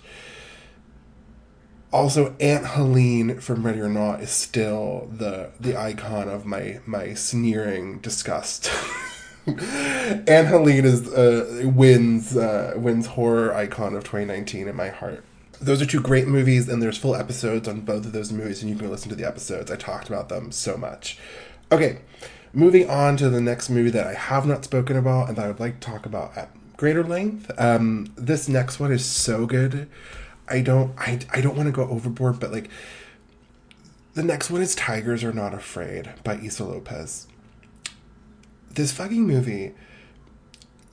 Also, 1.93 2.35
Aunt 2.41 2.67
Helene 2.67 3.39
from 3.39 3.65
Ready 3.65 3.79
or 3.79 3.89
Not 3.89 4.21
is 4.21 4.29
still 4.29 5.09
the 5.11 5.51
the 5.59 5.77
icon 5.77 6.27
of 6.27 6.45
my 6.45 6.81
my 6.85 7.13
sneering 7.13 7.99
disgust. 7.99 8.69
Aunt 10.27 10.47
Helene 10.47 10.85
is 10.85 11.07
uh, 11.07 11.63
wins 11.73 12.35
uh, 12.35 12.73
wins 12.75 13.07
horror 13.07 13.53
icon 13.53 13.95
of 13.95 14.03
2019 14.03 14.67
in 14.67 14.75
my 14.75 14.89
heart 14.89 15.23
those 15.59 15.81
are 15.81 15.85
two 15.85 16.01
great 16.01 16.27
movies, 16.27 16.69
and 16.69 16.81
there's 16.81 16.97
full 16.97 17.15
episodes 17.15 17.67
on 17.67 17.81
both 17.81 18.05
of 18.05 18.11
those 18.11 18.31
movies, 18.31 18.61
and 18.61 18.71
you 18.71 18.77
can 18.77 18.89
listen 18.89 19.09
to 19.09 19.15
the 19.15 19.25
episodes. 19.27 19.71
I 19.71 19.75
talked 19.75 20.07
about 20.07 20.29
them 20.29 20.51
so 20.51 20.77
much. 20.77 21.17
Okay, 21.71 21.99
moving 22.53 22.89
on 22.89 23.17
to 23.17 23.29
the 23.29 23.41
next 23.41 23.69
movie 23.69 23.89
that 23.91 24.07
I 24.07 24.13
have 24.13 24.45
not 24.45 24.63
spoken 24.63 24.95
about 24.95 25.29
and 25.29 25.37
that 25.37 25.45
I 25.45 25.47
would 25.47 25.59
like 25.59 25.79
to 25.79 25.87
talk 25.87 26.05
about 26.05 26.37
at 26.37 26.49
greater 26.77 27.03
length. 27.03 27.51
Um, 27.57 28.13
this 28.15 28.47
next 28.47 28.79
one 28.79 28.91
is 28.91 29.05
so 29.05 29.45
good. 29.45 29.89
I 30.47 30.61
don't, 30.61 30.93
I, 30.97 31.19
I 31.31 31.41
don't 31.41 31.57
want 31.57 31.67
to 31.67 31.73
go 31.73 31.87
overboard, 31.89 32.39
but 32.39 32.51
like, 32.51 32.69
the 34.13 34.23
next 34.23 34.49
one 34.49 34.61
is 34.61 34.75
Tigers 34.75 35.23
Are 35.23 35.33
Not 35.33 35.53
Afraid 35.53 36.13
by 36.23 36.35
Issa 36.35 36.63
Lopez. 36.63 37.27
This 38.77 38.91
fucking 38.91 39.25
movie. 39.25 39.73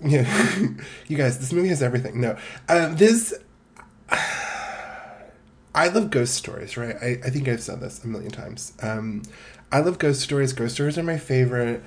Yeah, 0.01 0.59
you 1.07 1.19
guys, 1.19 1.39
this 1.39 1.53
movie 1.53 1.69
has 1.69 1.83
everything. 1.83 2.19
No, 2.19 2.39
um, 2.67 2.97
this 2.97 3.35
I 4.11 5.89
love 5.89 6.09
ghost 6.09 6.33
stories, 6.35 6.79
right? 6.79 6.97
I, 7.03 7.21
I 7.23 7.29
think 7.29 7.47
I've 7.47 7.61
said 7.61 7.81
this 7.81 8.03
a 8.03 8.07
million 8.09 8.31
times. 8.31 8.73
Um, 8.81 9.23
I 9.71 9.81
love 9.81 9.99
ghost 9.99 10.23
stories. 10.23 10.55
Ghost 10.55 10.77
stories 10.77 10.97
are 10.97 11.03
my 11.03 11.19
favorite. 11.19 11.83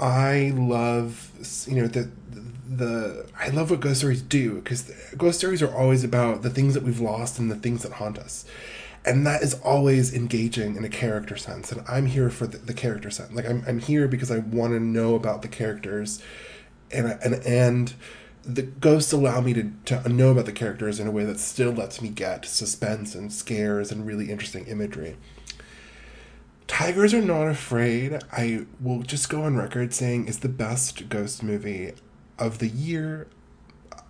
I 0.00 0.54
love, 0.56 1.30
you 1.68 1.82
know, 1.82 1.86
the 1.86 2.10
the 2.66 3.26
I 3.38 3.48
love 3.48 3.70
what 3.70 3.80
ghost 3.80 3.98
stories 3.98 4.22
do 4.22 4.54
because 4.54 4.90
ghost 5.18 5.38
stories 5.38 5.60
are 5.60 5.74
always 5.76 6.02
about 6.02 6.40
the 6.40 6.48
things 6.48 6.72
that 6.72 6.82
we've 6.82 6.98
lost 7.00 7.38
and 7.38 7.50
the 7.50 7.56
things 7.56 7.82
that 7.82 7.92
haunt 7.92 8.18
us, 8.18 8.46
and 9.04 9.26
that 9.26 9.42
is 9.42 9.54
always 9.60 10.14
engaging 10.14 10.76
in 10.76 10.84
a 10.84 10.88
character 10.88 11.36
sense. 11.36 11.72
And 11.72 11.82
I'm 11.88 12.06
here 12.06 12.30
for 12.30 12.46
the, 12.46 12.58
the 12.58 12.74
character 12.74 13.10
sense. 13.10 13.32
Like 13.32 13.48
I'm 13.48 13.64
I'm 13.66 13.78
here 13.78 14.08
because 14.08 14.30
I 14.30 14.38
want 14.38 14.72
to 14.72 14.80
know 14.80 15.14
about 15.14 15.42
the 15.42 15.48
characters, 15.48 16.22
and 16.90 17.18
and 17.22 17.34
and 17.46 17.94
the 18.44 18.62
ghosts 18.62 19.12
allow 19.12 19.40
me 19.40 19.54
to, 19.54 19.70
to 19.84 20.08
know 20.08 20.32
about 20.32 20.46
the 20.46 20.52
characters 20.52 20.98
in 20.98 21.06
a 21.06 21.12
way 21.12 21.24
that 21.24 21.38
still 21.38 21.70
lets 21.70 22.02
me 22.02 22.08
get 22.08 22.44
suspense 22.44 23.14
and 23.14 23.32
scares 23.32 23.92
and 23.92 24.06
really 24.06 24.30
interesting 24.30 24.66
imagery. 24.66 25.16
Tigers 26.66 27.14
Are 27.14 27.22
Not 27.22 27.48
Afraid, 27.48 28.18
I 28.32 28.66
will 28.80 29.02
just 29.02 29.28
go 29.28 29.44
on 29.44 29.56
record 29.56 29.92
saying, 29.94 30.26
is 30.26 30.40
the 30.40 30.48
best 30.48 31.08
ghost 31.08 31.42
movie 31.42 31.92
of 32.38 32.58
the 32.58 32.68
year 32.68 33.28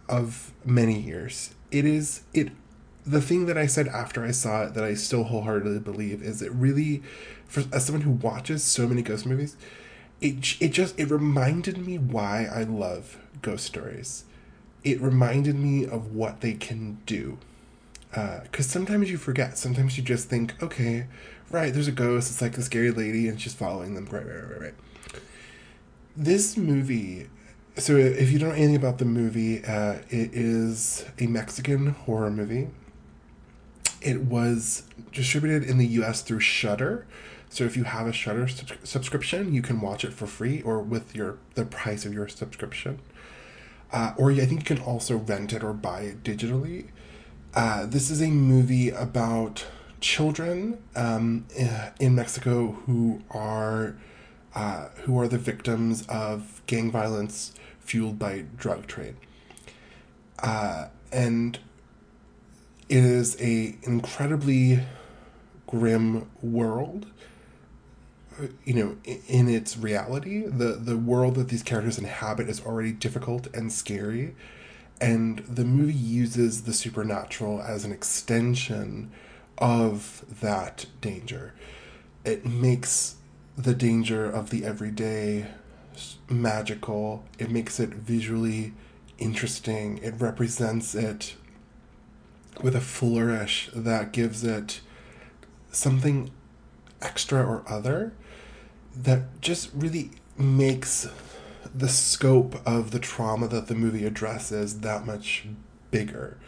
of 0.08 0.52
many 0.64 0.98
years. 0.98 1.54
It 1.70 1.84
is 1.84 2.22
it 2.32 2.52
the 3.04 3.20
thing 3.20 3.46
that 3.46 3.58
I 3.58 3.66
said 3.66 3.88
after 3.88 4.24
I 4.24 4.30
saw 4.30 4.64
it 4.64 4.74
that 4.74 4.84
I 4.84 4.94
still 4.94 5.24
wholeheartedly 5.24 5.80
believe 5.80 6.22
is 6.22 6.40
it 6.40 6.52
really 6.52 7.02
for 7.46 7.64
as 7.72 7.84
someone 7.84 8.02
who 8.02 8.12
watches 8.12 8.62
so 8.62 8.86
many 8.86 9.02
ghost 9.02 9.26
movies, 9.26 9.56
it 10.20 10.56
it 10.60 10.68
just 10.68 10.98
it 10.98 11.10
reminded 11.10 11.84
me 11.84 11.98
why 11.98 12.46
I 12.46 12.62
love 12.62 13.18
ghost 13.42 13.66
stories. 13.66 14.24
It 14.84 15.00
reminded 15.00 15.56
me 15.56 15.86
of 15.86 16.14
what 16.14 16.40
they 16.40 16.54
can 16.54 16.98
do. 17.06 17.38
Because 18.10 18.66
uh, 18.66 18.70
sometimes 18.70 19.10
you 19.10 19.16
forget. 19.16 19.56
Sometimes 19.56 19.96
you 19.96 20.02
just 20.02 20.28
think, 20.28 20.60
okay, 20.62 21.06
right, 21.50 21.72
there's 21.72 21.88
a 21.88 21.92
ghost. 21.92 22.30
It's 22.30 22.42
like 22.42 22.58
a 22.58 22.62
scary 22.62 22.90
lady 22.90 23.28
and 23.28 23.40
she's 23.40 23.54
following 23.54 23.94
them. 23.94 24.06
Right, 24.06 24.26
right, 24.26 24.50
right, 24.50 24.60
right. 24.60 24.74
This 26.16 26.56
movie. 26.56 27.28
So, 27.78 27.96
if 27.96 28.30
you 28.30 28.38
don't 28.38 28.50
know 28.50 28.54
anything 28.54 28.76
about 28.76 28.98
the 28.98 29.06
movie, 29.06 29.64
uh, 29.64 29.94
it 30.10 30.34
is 30.34 31.06
a 31.18 31.26
Mexican 31.26 31.86
horror 31.88 32.30
movie. 32.30 32.68
It 34.02 34.22
was 34.22 34.84
distributed 35.12 35.68
in 35.68 35.78
the 35.78 35.86
US 35.86 36.22
through 36.22 36.40
Shudder. 36.40 37.06
So 37.48 37.64
if 37.64 37.76
you 37.76 37.84
have 37.84 38.06
a 38.06 38.12
Shudder 38.12 38.48
su- 38.48 38.66
subscription, 38.82 39.52
you 39.52 39.62
can 39.62 39.80
watch 39.80 40.04
it 40.04 40.12
for 40.12 40.26
free 40.26 40.62
or 40.62 40.80
with 40.80 41.14
your 41.14 41.38
the 41.54 41.64
price 41.64 42.04
of 42.04 42.14
your 42.14 42.28
subscription. 42.28 42.98
Uh, 43.92 44.14
or 44.16 44.32
I 44.32 44.46
think 44.46 44.68
you 44.68 44.76
can 44.76 44.84
also 44.84 45.16
rent 45.16 45.52
it 45.52 45.62
or 45.62 45.74
buy 45.74 46.00
it 46.02 46.22
digitally. 46.22 46.86
Uh, 47.54 47.84
this 47.84 48.10
is 48.10 48.22
a 48.22 48.28
movie 48.28 48.88
about 48.88 49.66
children 50.00 50.78
um, 50.96 51.46
in 52.00 52.14
Mexico 52.14 52.72
who 52.86 53.22
are 53.30 53.96
uh, 54.54 54.88
who 55.02 55.18
are 55.18 55.28
the 55.28 55.38
victims 55.38 56.06
of 56.08 56.62
gang 56.66 56.90
violence 56.90 57.54
fueled 57.80 58.18
by 58.18 58.44
drug 58.56 58.86
trade, 58.86 59.16
uh, 60.38 60.88
and 61.10 61.58
is 62.92 63.40
a 63.40 63.74
incredibly 63.84 64.80
grim 65.66 66.30
world 66.42 67.06
uh, 68.38 68.46
you 68.64 68.74
know 68.74 68.96
in 69.28 69.48
its 69.48 69.76
reality. 69.76 70.46
The 70.46 70.74
the 70.74 70.96
world 70.96 71.36
that 71.36 71.48
these 71.48 71.62
characters 71.62 71.98
inhabit 71.98 72.48
is 72.48 72.60
already 72.64 72.92
difficult 72.92 73.46
and 73.54 73.72
scary. 73.72 74.34
And 75.00 75.38
the 75.40 75.64
movie 75.64 75.92
uses 75.92 76.62
the 76.62 76.72
supernatural 76.72 77.60
as 77.62 77.84
an 77.84 77.92
extension 77.92 79.10
of 79.58 80.24
that 80.40 80.86
danger. 81.00 81.54
It 82.24 82.46
makes 82.46 83.16
the 83.56 83.74
danger 83.74 84.30
of 84.30 84.50
the 84.50 84.64
everyday 84.64 85.48
magical. 86.28 87.24
It 87.38 87.50
makes 87.50 87.80
it 87.80 87.90
visually 87.90 88.74
interesting. 89.18 89.98
It 89.98 90.14
represents 90.18 90.94
it 90.94 91.34
with 92.62 92.76
a 92.76 92.80
flourish 92.80 93.70
that 93.74 94.12
gives 94.12 94.44
it 94.44 94.80
something 95.70 96.30
extra 97.00 97.44
or 97.44 97.62
other 97.66 98.12
that 98.94 99.40
just 99.40 99.70
really 99.74 100.10
makes 100.36 101.08
the 101.74 101.88
scope 101.88 102.60
of 102.66 102.90
the 102.90 102.98
trauma 102.98 103.48
that 103.48 103.66
the 103.66 103.74
movie 103.74 104.04
addresses 104.04 104.80
that 104.80 105.06
much 105.06 105.46
bigger. 105.90 106.38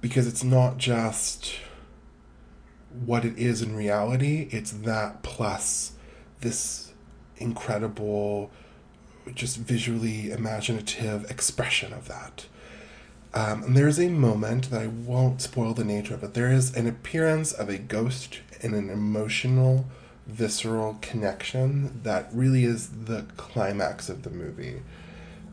Because 0.00 0.26
it's 0.26 0.42
not 0.42 0.78
just 0.78 1.54
what 3.04 3.24
it 3.24 3.38
is 3.38 3.62
in 3.62 3.74
reality 3.74 4.48
it's 4.50 4.70
that 4.70 5.22
plus 5.22 5.92
this 6.40 6.92
incredible 7.38 8.50
just 9.34 9.56
visually 9.56 10.30
imaginative 10.30 11.28
expression 11.30 11.92
of 11.92 12.06
that 12.08 12.46
um, 13.34 13.62
and 13.62 13.76
there's 13.76 13.98
a 13.98 14.08
moment 14.08 14.70
that 14.70 14.82
i 14.82 14.86
won't 14.86 15.40
spoil 15.40 15.74
the 15.74 15.84
nature 15.84 16.14
of 16.14 16.22
it 16.22 16.34
there 16.34 16.52
is 16.52 16.74
an 16.74 16.86
appearance 16.86 17.52
of 17.52 17.68
a 17.68 17.78
ghost 17.78 18.40
in 18.60 18.74
an 18.74 18.90
emotional 18.90 19.86
visceral 20.26 20.98
connection 21.00 22.00
that 22.02 22.28
really 22.32 22.64
is 22.64 22.88
the 23.04 23.26
climax 23.36 24.08
of 24.08 24.22
the 24.22 24.30
movie. 24.30 24.82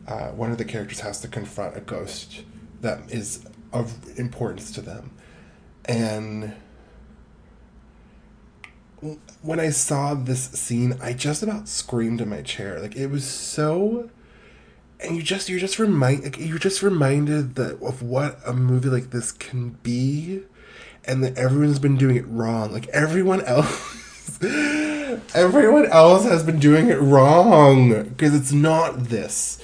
Uh, 0.06 0.28
one 0.28 0.50
of 0.50 0.58
the 0.58 0.64
characters 0.64 1.00
has 1.00 1.20
to 1.20 1.28
confront 1.28 1.76
a 1.76 1.80
ghost 1.80 2.42
that 2.80 3.10
is 3.10 3.44
of 3.72 4.18
importance 4.18 4.70
to 4.72 4.80
them. 4.80 5.10
And 5.84 6.54
when 9.42 9.60
I 9.60 9.70
saw 9.70 10.14
this 10.14 10.42
scene, 10.50 10.96
I 11.00 11.12
just 11.12 11.42
about 11.42 11.68
screamed 11.68 12.20
in 12.20 12.28
my 12.28 12.42
chair. 12.42 12.80
Like 12.80 12.96
it 12.96 13.08
was 13.08 13.28
so 13.28 14.10
and 15.02 15.16
you 15.16 15.22
just 15.22 15.48
you're 15.48 15.60
just 15.60 15.78
remind 15.78 16.24
like, 16.24 16.38
you're 16.38 16.58
just 16.58 16.82
reminded 16.82 17.54
that 17.56 17.82
of 17.82 18.02
what 18.02 18.38
a 18.46 18.52
movie 18.52 18.88
like 18.88 19.10
this 19.10 19.32
can 19.32 19.70
be 19.82 20.42
and 21.04 21.24
that 21.24 21.36
everyone's 21.38 21.78
been 21.78 21.96
doing 21.96 22.16
it 22.16 22.26
wrong. 22.28 22.72
Like 22.72 22.88
everyone 22.88 23.40
else 23.42 24.38
everyone 25.34 25.86
else 25.86 26.24
has 26.24 26.42
been 26.44 26.58
doing 26.58 26.88
it 26.88 27.00
wrong 27.00 28.04
because 28.04 28.34
it's 28.34 28.52
not 28.52 29.04
this. 29.04 29.62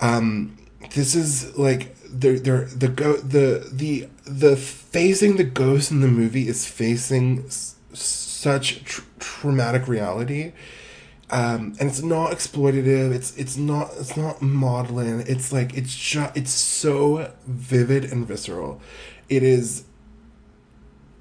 Um 0.00 0.56
this 0.94 1.14
is 1.14 1.56
like 1.58 1.96
they're, 2.08 2.38
they're 2.38 2.64
the 2.66 2.88
go 2.88 3.16
the 3.16 3.68
the 3.72 4.08
the 4.24 4.56
facing 4.56 5.36
the 5.36 5.44
ghost 5.44 5.90
in 5.90 6.00
the 6.00 6.08
movie 6.08 6.48
is 6.48 6.66
facing 6.66 7.44
s- 7.46 7.76
such 7.92 8.84
tr- 8.84 9.02
traumatic 9.18 9.88
reality 9.88 10.52
um, 11.30 11.74
and 11.80 11.88
it's 11.88 12.02
not 12.02 12.30
exploitative 12.30 13.12
it's 13.12 13.36
it's 13.36 13.56
not 13.56 13.90
it's 13.98 14.16
not 14.16 14.40
maudlin 14.40 15.24
it's 15.26 15.52
like 15.52 15.76
it's 15.76 15.94
just 15.94 16.36
it's 16.36 16.52
so 16.52 17.32
vivid 17.46 18.04
and 18.04 18.26
visceral 18.26 18.80
it 19.28 19.42
is 19.42 19.84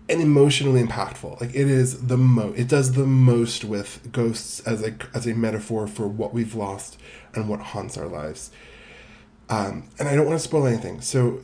and 0.07 0.21
emotionally 0.21 0.83
impactful 0.83 1.41
like 1.41 1.49
it 1.55 1.67
is 1.67 2.05
the 2.07 2.17
most. 2.17 2.59
it 2.59 2.67
does 2.67 2.93
the 2.93 3.07
most 3.07 3.63
with 3.65 4.07
ghosts 4.11 4.59
as 4.61 4.83
a 4.83 4.95
as 5.15 5.25
a 5.25 5.33
metaphor 5.33 5.87
for 5.87 6.07
what 6.07 6.33
we've 6.33 6.53
lost 6.53 6.99
and 7.33 7.49
what 7.49 7.59
haunts 7.59 7.97
our 7.97 8.07
lives 8.07 8.51
um, 9.49 9.89
and 9.99 10.07
I 10.07 10.15
don't 10.15 10.25
want 10.25 10.39
to 10.39 10.43
spoil 10.43 10.65
anything. 10.65 11.01
So 11.01 11.39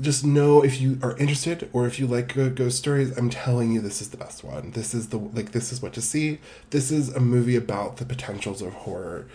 just 0.00 0.24
know 0.24 0.62
if 0.62 0.80
you 0.80 0.98
are 1.02 1.16
interested 1.16 1.68
or 1.72 1.86
if 1.86 1.98
you 1.98 2.06
like 2.06 2.34
ghost 2.34 2.78
stories, 2.78 3.16
I'm 3.16 3.30
telling 3.30 3.72
you 3.72 3.80
this 3.80 4.00
is 4.00 4.10
the 4.10 4.16
best 4.16 4.44
one. 4.44 4.72
This 4.72 4.94
is 4.94 5.08
the 5.08 5.18
like 5.18 5.52
this 5.52 5.72
is 5.72 5.82
what 5.82 5.92
to 5.94 6.02
see. 6.02 6.38
This 6.70 6.90
is 6.90 7.14
a 7.14 7.20
movie 7.20 7.56
about 7.56 7.96
the 7.98 8.04
potentials 8.04 8.62
of 8.62 8.72
horror 8.72 9.26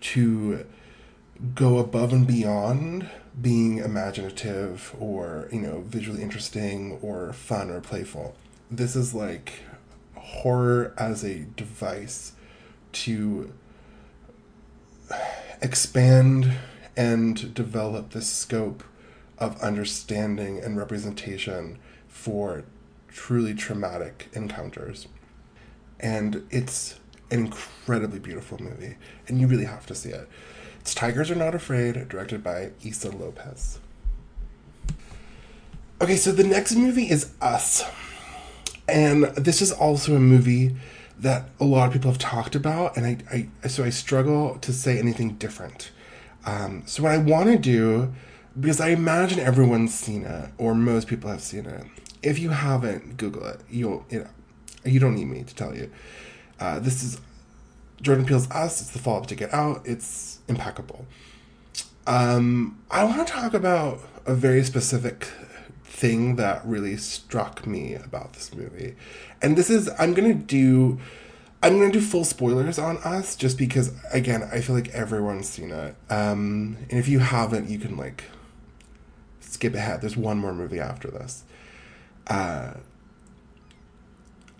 to 0.00 0.64
go 1.54 1.78
above 1.78 2.12
and 2.12 2.26
beyond 2.26 3.08
being 3.40 3.78
imaginative 3.78 4.94
or, 5.00 5.48
you 5.52 5.60
know, 5.60 5.82
visually 5.86 6.22
interesting 6.22 6.98
or 7.02 7.32
fun 7.32 7.70
or 7.70 7.80
playful. 7.80 8.36
This 8.70 8.94
is 8.94 9.14
like 9.14 9.60
horror 10.14 10.94
as 10.96 11.24
a 11.24 11.40
device 11.56 12.32
to 12.92 13.52
expand 15.60 16.52
and 16.96 17.54
develop 17.54 18.10
the 18.10 18.22
scope 18.22 18.84
of 19.38 19.60
understanding 19.60 20.58
and 20.58 20.76
representation 20.76 21.78
for 22.08 22.64
truly 23.08 23.54
traumatic 23.54 24.28
encounters. 24.32 25.08
And 26.00 26.46
it's 26.50 26.98
an 27.30 27.40
incredibly 27.40 28.18
beautiful 28.18 28.60
movie, 28.62 28.96
and 29.26 29.40
you 29.40 29.46
really 29.46 29.64
have 29.64 29.86
to 29.86 29.94
see 29.94 30.10
it. 30.10 30.28
It's 30.80 30.94
Tigers 30.94 31.30
Are 31.30 31.34
Not 31.34 31.54
Afraid, 31.54 32.08
directed 32.08 32.42
by 32.42 32.72
Issa 32.84 33.10
Lopez. 33.10 33.78
Okay, 36.00 36.16
so 36.16 36.32
the 36.32 36.44
next 36.44 36.74
movie 36.74 37.08
is 37.08 37.32
Us. 37.40 37.84
And 38.86 39.24
this 39.36 39.62
is 39.62 39.72
also 39.72 40.14
a 40.14 40.20
movie 40.20 40.76
that 41.18 41.48
a 41.58 41.64
lot 41.64 41.86
of 41.86 41.92
people 41.92 42.10
have 42.10 42.18
talked 42.18 42.54
about, 42.54 42.96
and 42.96 43.06
I, 43.06 43.48
I 43.64 43.68
so 43.68 43.84
I 43.84 43.90
struggle 43.90 44.58
to 44.58 44.72
say 44.72 44.98
anything 44.98 45.34
different. 45.34 45.90
Um, 46.44 46.82
so 46.86 47.04
what 47.04 47.12
I 47.12 47.18
want 47.18 47.46
to 47.46 47.56
do, 47.56 48.12
because 48.58 48.80
I 48.80 48.88
imagine 48.88 49.40
everyone's 49.40 49.94
seen 49.94 50.24
it, 50.24 50.50
or 50.58 50.74
most 50.74 51.08
people 51.08 51.30
have 51.30 51.42
seen 51.42 51.66
it. 51.66 51.84
If 52.22 52.38
you 52.38 52.50
haven't, 52.50 53.16
Google 53.16 53.46
it. 53.46 53.60
You'll, 53.68 54.04
you 54.10 54.20
know, 54.20 54.28
you 54.84 55.00
don't 55.00 55.14
need 55.14 55.26
me 55.26 55.42
to 55.42 55.54
tell 55.54 55.74
you. 55.74 55.90
Uh, 56.60 56.78
this 56.78 57.02
is 57.02 57.20
Jordan 58.00 58.24
Peele's 58.24 58.50
Us. 58.50 58.80
It's 58.80 58.90
the 58.90 58.98
follow-up 58.98 59.26
to 59.26 59.34
Get 59.34 59.52
Out. 59.52 59.82
It's 59.84 60.38
impeccable. 60.48 61.06
Um, 62.06 62.78
I 62.90 63.04
want 63.04 63.26
to 63.26 63.32
talk 63.32 63.54
about 63.54 64.00
a 64.26 64.34
very 64.34 64.62
specific 64.62 65.28
thing 65.84 66.36
that 66.36 66.64
really 66.66 66.96
struck 66.96 67.66
me 67.66 67.94
about 67.94 68.34
this 68.34 68.54
movie, 68.54 68.94
and 69.40 69.56
this 69.56 69.70
is 69.70 69.90
I'm 69.98 70.12
gonna 70.12 70.34
do 70.34 71.00
I'm 71.62 71.78
gonna 71.78 71.92
do 71.92 72.00
full 72.00 72.24
spoilers 72.24 72.78
on 72.78 72.98
us 72.98 73.36
just 73.36 73.56
because 73.56 73.92
again 74.12 74.42
I 74.52 74.60
feel 74.60 74.74
like 74.76 74.88
everyone's 74.88 75.48
seen 75.48 75.70
it. 75.70 75.96
Um, 76.10 76.76
and 76.90 76.98
if 76.98 77.08
you 77.08 77.20
haven't, 77.20 77.70
you 77.70 77.78
can 77.78 77.96
like 77.96 78.24
skip 79.54 79.74
ahead. 79.74 80.00
There's 80.00 80.16
one 80.16 80.38
more 80.38 80.52
movie 80.52 80.80
after 80.80 81.10
this. 81.10 81.44
Uh, 82.26 82.74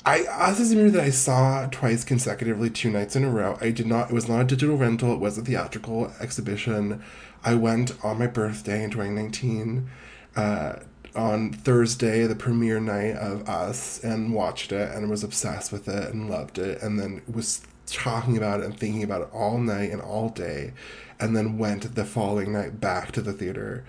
I 0.07 0.25
Us 0.25 0.61
is 0.61 0.73
a 0.73 0.77
movie 0.77 0.91
that 0.91 1.05
I 1.05 1.11
saw 1.11 1.67
twice 1.71 2.05
consecutively, 2.05 2.69
two 2.69 2.91
nights 2.91 3.17
in 3.17 3.25
a 3.25 3.31
row. 3.31 3.57
I 3.61 3.71
did 3.71 3.87
not. 3.87 4.11
It 4.11 4.15
was 4.15 4.29
not 4.29 4.41
a 4.41 4.45
digital 4.45 4.77
rental. 4.77 5.15
It 5.15 5.21
was 5.21 5.39
a 5.39 5.43
theatrical 5.43 6.13
exhibition. 6.21 7.03
I 7.43 7.55
went 7.55 7.93
on 8.05 8.19
my 8.19 8.27
birthday 8.27 8.85
in 8.85 8.91
2019. 8.91 9.89
Uh, 10.37 10.77
on 11.17 11.53
Thursday, 11.53 12.27
the 12.27 12.35
premiere 12.35 12.81
night 12.81 13.17
of 13.17 13.49
Us, 13.49 14.03
and 14.03 14.35
watched 14.35 14.73
it 14.73 14.91
and 14.91 15.09
was 15.09 15.23
obsessed 15.23 15.73
with 15.73 15.89
it 15.89 16.13
and 16.13 16.29
loved 16.29 16.59
it, 16.59 16.83
and 16.83 16.99
then 16.99 17.23
was 17.33 17.63
talking 17.87 18.37
about 18.37 18.61
it 18.61 18.67
and 18.67 18.79
thinking 18.79 19.03
about 19.03 19.23
it 19.23 19.29
all 19.33 19.59
night 19.59 19.91
and 19.91 20.03
all 20.03 20.29
day, 20.29 20.73
and 21.19 21.37
then 21.37 21.57
went 21.57 21.95
the 21.95 22.05
following 22.05 22.53
night 22.53 22.81
back 22.81 23.13
to 23.13 23.23
the 23.23 23.33
theater 23.33 23.85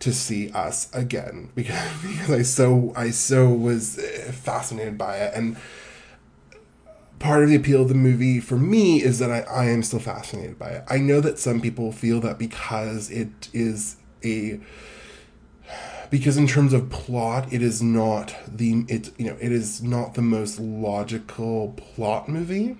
to 0.00 0.12
see 0.12 0.50
Us 0.50 0.92
again 0.94 1.50
because 1.54 2.02
because 2.02 2.30
I 2.30 2.42
so 2.42 2.92
I 2.96 3.10
so 3.10 3.48
was 3.48 3.98
eh, 3.98 4.30
fascinated 4.32 4.98
by 4.98 5.16
it 5.16 5.32
and 5.34 5.56
part 7.24 7.42
of 7.42 7.48
the 7.48 7.56
appeal 7.56 7.82
of 7.82 7.88
the 7.88 7.94
movie 7.94 8.38
for 8.38 8.58
me 8.58 9.02
is 9.02 9.18
that 9.18 9.30
I, 9.30 9.40
I 9.40 9.64
am 9.66 9.82
still 9.82 9.98
fascinated 9.98 10.58
by 10.58 10.68
it. 10.68 10.84
I 10.88 10.98
know 10.98 11.20
that 11.22 11.38
some 11.38 11.58
people 11.58 11.90
feel 11.90 12.20
that 12.20 12.38
because 12.38 13.10
it 13.10 13.48
is 13.54 13.96
a 14.22 14.60
because 16.10 16.36
in 16.36 16.46
terms 16.46 16.72
of 16.72 16.90
plot 16.90 17.50
it 17.50 17.62
is 17.62 17.82
not 17.82 18.36
the 18.46 18.84
it 18.88 19.10
you 19.18 19.26
know 19.26 19.36
it 19.40 19.52
is 19.52 19.82
not 19.82 20.14
the 20.14 20.22
most 20.22 20.60
logical 20.60 21.72
plot 21.76 22.28
movie 22.28 22.76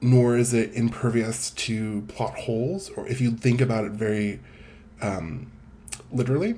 nor 0.00 0.36
is 0.36 0.54
it 0.54 0.72
impervious 0.74 1.50
to 1.50 2.02
plot 2.02 2.34
holes 2.38 2.90
or 2.90 3.08
if 3.08 3.20
you 3.20 3.32
think 3.32 3.60
about 3.60 3.84
it 3.84 3.92
very 3.92 4.38
um, 5.02 5.50
literally. 6.12 6.56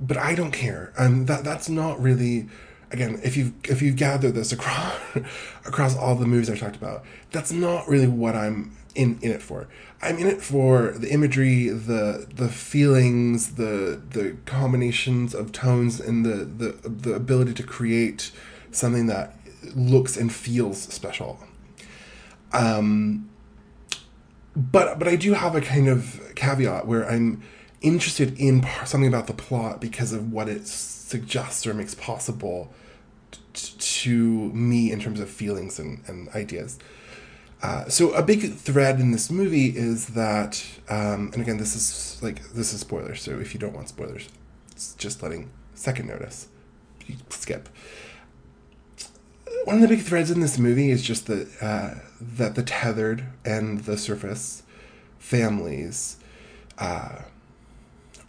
But 0.00 0.16
i 0.16 0.34
don't 0.34 0.52
care. 0.52 0.92
And 0.96 1.26
that 1.26 1.44
that's 1.44 1.68
not 1.68 2.00
really 2.00 2.48
again 2.90 3.20
if 3.22 3.36
you 3.36 3.54
if 3.64 3.82
you 3.82 3.92
gather 3.92 4.30
this 4.30 4.52
across 4.52 4.94
across 5.64 5.96
all 5.96 6.14
the 6.14 6.26
movies 6.26 6.50
I've 6.50 6.60
talked 6.60 6.76
about 6.76 7.04
that's 7.32 7.50
not 7.50 7.88
really 7.88 8.06
what 8.06 8.36
i'm 8.36 8.76
in 8.94 9.18
in 9.22 9.32
it 9.32 9.42
for. 9.42 9.68
I'm 10.02 10.18
in 10.18 10.26
it 10.26 10.42
for 10.42 10.92
the 10.92 11.10
imagery 11.10 11.68
the 11.68 12.26
the 12.32 12.48
feelings 12.48 13.54
the 13.54 14.00
the 14.10 14.36
combinations 14.44 15.34
of 15.34 15.52
tones 15.52 16.00
and 16.00 16.24
the 16.24 16.44
the 16.44 16.88
the 16.88 17.14
ability 17.14 17.54
to 17.54 17.62
create 17.62 18.30
something 18.70 19.06
that 19.06 19.36
looks 19.74 20.16
and 20.16 20.32
feels 20.32 20.80
special. 20.80 21.38
Um 22.52 23.30
but 24.56 24.98
but 25.00 25.08
i 25.08 25.16
do 25.16 25.32
have 25.32 25.56
a 25.56 25.60
kind 25.60 25.88
of 25.88 26.20
caveat 26.36 26.86
where 26.86 27.10
i'm 27.10 27.42
interested 27.84 28.38
in 28.38 28.66
something 28.84 29.08
about 29.08 29.26
the 29.26 29.34
plot 29.34 29.80
because 29.80 30.12
of 30.12 30.32
what 30.32 30.48
it 30.48 30.66
suggests 30.66 31.66
or 31.66 31.74
makes 31.74 31.94
possible 31.94 32.72
t- 33.52 33.74
to 33.78 34.52
me 34.52 34.90
in 34.90 35.00
terms 35.00 35.20
of 35.20 35.28
feelings 35.30 35.78
and, 35.78 36.02
and 36.06 36.28
ideas. 36.30 36.78
Uh, 37.62 37.88
so 37.88 38.12
a 38.12 38.22
big 38.22 38.54
thread 38.54 39.00
in 39.00 39.10
this 39.10 39.30
movie 39.30 39.68
is 39.68 40.08
that, 40.08 40.62
um, 40.88 41.30
and 41.32 41.40
again, 41.40 41.56
this 41.56 41.74
is 41.74 42.22
like 42.22 42.42
this 42.52 42.74
is 42.74 42.80
spoilers. 42.80 43.22
So 43.22 43.38
if 43.38 43.54
you 43.54 43.60
don't 43.60 43.74
want 43.74 43.88
spoilers, 43.88 44.28
just 44.98 45.22
letting 45.22 45.50
second 45.74 46.08
notice. 46.08 46.48
Skip. 47.30 47.68
One 49.64 49.76
of 49.76 49.82
the 49.82 49.88
big 49.88 50.02
threads 50.02 50.30
in 50.30 50.40
this 50.40 50.58
movie 50.58 50.90
is 50.90 51.02
just 51.02 51.26
that 51.26 51.48
uh, 51.60 51.94
that 52.20 52.54
the 52.54 52.62
tethered 52.62 53.24
and 53.44 53.80
the 53.84 53.96
surface 53.96 54.62
families 55.18 56.18
uh, 56.76 57.22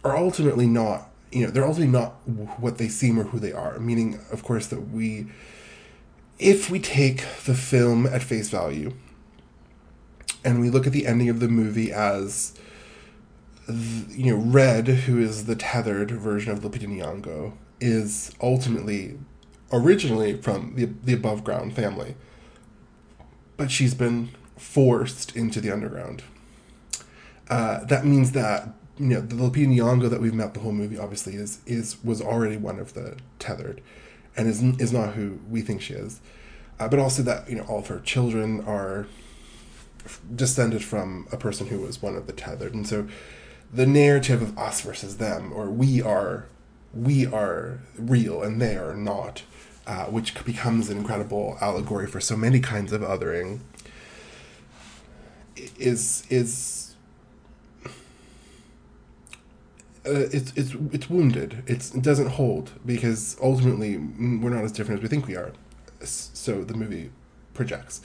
are 0.06 0.16
ultimately 0.16 0.66
not 0.66 1.10
you 1.32 1.44
know 1.44 1.50
they're 1.50 1.66
ultimately 1.66 1.92
not 1.92 2.12
what 2.60 2.78
they 2.78 2.88
seem 2.88 3.18
or 3.18 3.24
who 3.24 3.38
they 3.38 3.52
are 3.52 3.78
meaning 3.78 4.18
of 4.30 4.42
course 4.42 4.66
that 4.68 4.90
we 4.90 5.26
if 6.38 6.70
we 6.70 6.78
take 6.78 7.18
the 7.44 7.54
film 7.54 8.06
at 8.06 8.22
face 8.22 8.48
value 8.48 8.92
and 10.44 10.60
we 10.60 10.70
look 10.70 10.86
at 10.86 10.92
the 10.92 11.06
ending 11.06 11.28
of 11.28 11.40
the 11.40 11.48
movie 11.48 11.92
as 11.92 12.54
you 14.10 14.30
know 14.30 14.36
red 14.36 14.86
who 14.86 15.18
is 15.18 15.46
the 15.46 15.56
tethered 15.56 16.10
version 16.10 16.52
of 16.52 16.60
lupita 16.60 16.86
nyong'o 16.86 17.52
is 17.80 18.32
ultimately 18.40 19.18
originally 19.72 20.40
from 20.40 20.74
the, 20.76 20.84
the 21.04 21.12
above 21.12 21.42
ground 21.42 21.74
family 21.74 22.14
but 23.56 23.70
she's 23.70 23.94
been 23.94 24.30
forced 24.56 25.34
into 25.36 25.60
the 25.60 25.70
underground. 25.70 26.22
Uh, 27.48 27.84
that 27.84 28.04
means 28.04 28.32
that 28.32 28.68
you 28.98 29.06
know, 29.06 29.20
the 29.20 29.34
Lupita 29.34 29.66
Nyong'o 29.68 30.08
that 30.08 30.20
we've 30.20 30.34
met 30.34 30.54
the 30.54 30.60
whole 30.60 30.72
movie 30.72 30.98
obviously 30.98 31.34
is 31.34 31.60
is 31.66 32.02
was 32.02 32.22
already 32.22 32.56
one 32.56 32.78
of 32.78 32.94
the 32.94 33.16
tethered, 33.38 33.82
and 34.36 34.48
is 34.48 34.62
is 34.80 34.92
not 34.92 35.14
who 35.14 35.38
we 35.50 35.60
think 35.60 35.82
she 35.82 35.94
is, 35.94 36.20
uh, 36.80 36.88
but 36.88 36.98
also 36.98 37.22
that 37.22 37.48
you 37.48 37.56
know 37.56 37.64
all 37.64 37.80
of 37.80 37.88
her 37.88 38.00
children 38.00 38.62
are 38.64 39.06
descended 40.34 40.82
from 40.84 41.26
a 41.32 41.36
person 41.36 41.66
who 41.66 41.78
was 41.80 42.00
one 42.00 42.16
of 42.16 42.26
the 42.26 42.32
tethered, 42.32 42.74
and 42.74 42.86
so 42.86 43.06
the 43.72 43.86
narrative 43.86 44.40
of 44.40 44.56
us 44.58 44.80
versus 44.80 45.18
them, 45.18 45.52
or 45.52 45.68
we 45.68 46.00
are 46.00 46.46
we 46.94 47.26
are 47.26 47.80
real 47.98 48.42
and 48.42 48.62
they 48.62 48.76
are 48.76 48.94
not, 48.94 49.42
uh, 49.86 50.06
which 50.06 50.42
becomes 50.44 50.88
an 50.88 50.96
incredible 50.96 51.58
allegory 51.60 52.06
for 52.06 52.20
so 52.20 52.36
many 52.36 52.60
kinds 52.60 52.92
of 52.92 53.02
othering. 53.02 53.60
Is 55.78 56.24
is 56.30 56.85
uh, 60.06 60.28
it's 60.32 60.52
it's 60.56 60.74
it's 60.92 61.10
wounded. 61.10 61.62
It's 61.66 61.94
it 61.94 62.02
doesn't 62.02 62.28
hold 62.28 62.72
because 62.84 63.36
ultimately 63.42 63.96
we're 63.96 64.50
not 64.50 64.64
as 64.64 64.72
different 64.72 65.00
as 65.00 65.02
we 65.02 65.08
think 65.08 65.26
we 65.26 65.36
are. 65.36 65.52
So 66.02 66.62
the 66.62 66.74
movie 66.74 67.10
projects. 67.54 68.00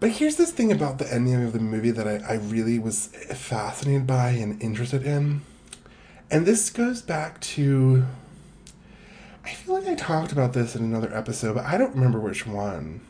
But 0.00 0.10
here's 0.10 0.36
this 0.36 0.50
thing 0.50 0.72
about 0.72 0.98
the 0.98 1.12
ending 1.12 1.44
of 1.44 1.52
the 1.52 1.60
movie 1.60 1.92
that 1.92 2.08
I, 2.08 2.16
I 2.28 2.34
really 2.34 2.78
was 2.78 3.06
fascinated 3.06 4.04
by 4.06 4.30
and 4.30 4.60
interested 4.60 5.04
in. 5.04 5.42
And 6.30 6.44
this 6.44 6.70
goes 6.70 7.02
back 7.02 7.40
to. 7.40 8.04
I 9.44 9.50
feel 9.50 9.74
like 9.74 9.86
I 9.86 9.94
talked 9.94 10.32
about 10.32 10.52
this 10.52 10.74
in 10.76 10.82
another 10.82 11.14
episode, 11.16 11.54
but 11.54 11.64
I 11.64 11.78
don't 11.78 11.94
remember 11.94 12.20
which 12.20 12.46
one. 12.46 13.00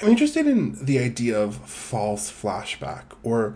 I'm 0.00 0.08
interested 0.08 0.46
in 0.46 0.84
the 0.84 0.98
idea 0.98 1.38
of 1.40 1.56
false 1.68 2.30
flashback 2.30 3.04
or 3.22 3.54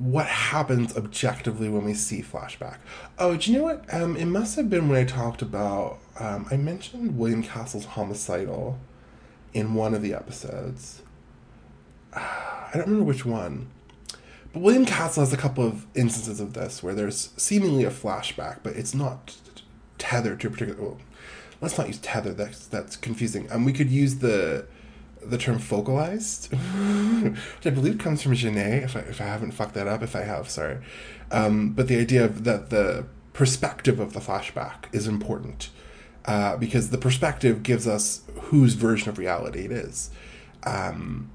what 0.00 0.26
happens 0.26 0.96
objectively 0.96 1.68
when 1.68 1.84
we 1.84 1.92
see 1.92 2.22
flashback. 2.22 2.78
Oh, 3.18 3.36
do 3.36 3.52
you 3.52 3.58
know 3.58 3.64
what? 3.64 3.84
Um, 3.92 4.16
it 4.16 4.24
must 4.24 4.56
have 4.56 4.70
been 4.70 4.88
when 4.88 4.98
I 4.98 5.04
talked 5.04 5.42
about. 5.42 5.98
Um, 6.18 6.46
I 6.50 6.56
mentioned 6.56 7.18
William 7.18 7.42
Castle's 7.42 7.84
homicidal 7.84 8.78
in 9.52 9.74
one 9.74 9.92
of 9.92 10.00
the 10.00 10.14
episodes. 10.14 11.02
I 12.14 12.70
don't 12.72 12.86
remember 12.86 13.04
which 13.04 13.26
one. 13.26 13.68
But 14.54 14.62
William 14.62 14.86
Castle 14.86 15.22
has 15.22 15.34
a 15.34 15.36
couple 15.36 15.66
of 15.66 15.86
instances 15.94 16.40
of 16.40 16.54
this 16.54 16.82
where 16.82 16.94
there's 16.94 17.30
seemingly 17.36 17.84
a 17.84 17.90
flashback, 17.90 18.60
but 18.62 18.76
it's 18.76 18.94
not 18.94 19.36
tethered 19.98 20.40
to 20.40 20.46
a 20.46 20.50
particular. 20.50 20.80
Well, 20.80 20.98
let's 21.60 21.76
not 21.76 21.88
use 21.88 21.98
tether. 21.98 22.32
That's 22.32 22.66
that's 22.66 22.96
confusing. 22.96 23.44
And 23.44 23.52
um, 23.52 23.64
we 23.66 23.74
could 23.74 23.90
use 23.90 24.16
the 24.16 24.66
the 25.22 25.38
term 25.38 25.58
focalized, 25.58 26.52
which 26.54 27.66
I 27.66 27.70
believe 27.70 27.98
comes 27.98 28.22
from 28.22 28.32
Genette. 28.32 28.84
If 28.84 28.96
I 28.96 29.00
if 29.00 29.20
I 29.20 29.24
haven't 29.24 29.52
fucked 29.52 29.74
that 29.74 29.86
up, 29.86 30.02
if 30.02 30.16
I 30.16 30.22
have, 30.22 30.48
sorry. 30.48 30.78
Um, 31.30 31.70
but 31.70 31.88
the 31.88 31.98
idea 31.98 32.24
of 32.24 32.44
that 32.44 32.70
the 32.70 33.06
perspective 33.32 34.00
of 34.00 34.12
the 34.12 34.20
flashback 34.20 34.92
is 34.92 35.06
important 35.06 35.70
uh, 36.24 36.56
because 36.56 36.90
the 36.90 36.98
perspective 36.98 37.62
gives 37.62 37.86
us 37.86 38.22
whose 38.34 38.74
version 38.74 39.08
of 39.08 39.18
reality 39.18 39.64
it 39.64 39.72
is. 39.72 40.10
Um, 40.64 41.30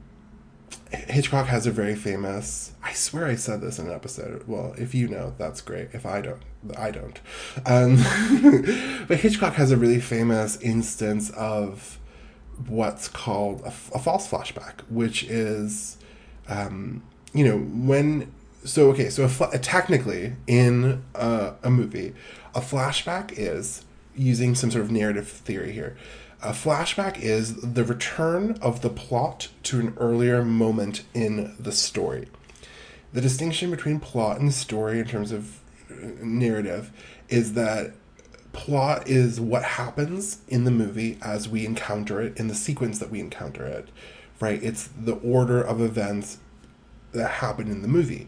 Hitchcock 0.91 1.47
has 1.47 1.65
a 1.65 1.71
very 1.71 1.95
famous. 1.95 2.73
I 2.83 2.93
swear 2.93 3.25
I 3.25 3.35
said 3.35 3.61
this 3.61 3.79
in 3.79 3.87
an 3.87 3.93
episode. 3.93 4.47
Well, 4.47 4.75
if 4.77 4.93
you 4.93 5.07
know, 5.07 5.33
that's 5.37 5.61
great. 5.61 5.89
If 5.93 6.05
I 6.05 6.21
don't, 6.21 6.41
I 6.77 6.91
don't. 6.91 7.19
Um, 7.65 7.97
but 9.07 9.17
Hitchcock 9.19 9.53
has 9.55 9.71
a 9.71 9.77
really 9.77 9.99
famous 9.99 10.57
instance 10.61 11.29
of 11.31 11.99
what's 12.67 13.07
called 13.07 13.61
a, 13.61 13.67
a 13.67 13.99
false 13.99 14.29
flashback, 14.29 14.81
which 14.89 15.23
is, 15.23 15.97
um, 16.47 17.03
you 17.33 17.45
know, 17.45 17.57
when. 17.57 18.31
So 18.63 18.89
okay, 18.89 19.09
so 19.09 19.29
a, 19.53 19.59
technically 19.59 20.33
in 20.47 21.03
a, 21.13 21.53
a 21.61 21.69
movie, 21.69 22.15
a 22.55 22.61
flashback 22.61 23.31
is 23.37 23.85
using 24.15 24.55
some 24.55 24.71
sort 24.71 24.83
of 24.83 24.91
narrative 24.91 25.27
theory 25.27 25.71
here. 25.71 25.95
A 26.41 26.51
flashback 26.51 27.19
is 27.19 27.55
the 27.61 27.83
return 27.83 28.57
of 28.61 28.81
the 28.81 28.89
plot 28.89 29.49
to 29.63 29.79
an 29.79 29.93
earlier 29.97 30.43
moment 30.43 31.03
in 31.13 31.55
the 31.59 31.71
story. 31.71 32.27
The 33.13 33.21
distinction 33.21 33.71
between 33.71 33.99
plot 33.99 34.39
and 34.39 34.53
story 34.53 34.99
in 34.99 35.05
terms 35.05 35.31
of 35.31 35.59
uh, 35.89 35.95
narrative 36.21 36.91
is 37.29 37.53
that 37.53 37.93
plot 38.55 39.07
is 39.07 39.39
what 39.39 39.63
happens 39.63 40.39
in 40.47 40.63
the 40.63 40.71
movie 40.71 41.17
as 41.21 41.47
we 41.47 41.65
encounter 41.65 42.21
it 42.21 42.37
in 42.37 42.47
the 42.47 42.55
sequence 42.55 42.99
that 42.99 43.11
we 43.11 43.19
encounter 43.19 43.65
it, 43.65 43.89
right? 44.39 44.63
It's 44.63 44.87
the 44.87 45.15
order 45.15 45.61
of 45.61 45.81
events 45.81 46.37
that 47.11 47.29
happen 47.29 47.67
in 47.69 47.81
the 47.81 47.87
movie. 47.87 48.27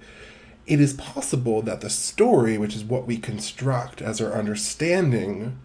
It 0.66 0.82
is 0.82 0.94
possible 0.94 1.62
that 1.62 1.82
the 1.82 1.90
story, 1.90 2.58
which 2.58 2.76
is 2.76 2.84
what 2.84 3.08
we 3.08 3.18
construct 3.18 4.02
as 4.02 4.20
our 4.20 4.34
understanding 4.34 5.58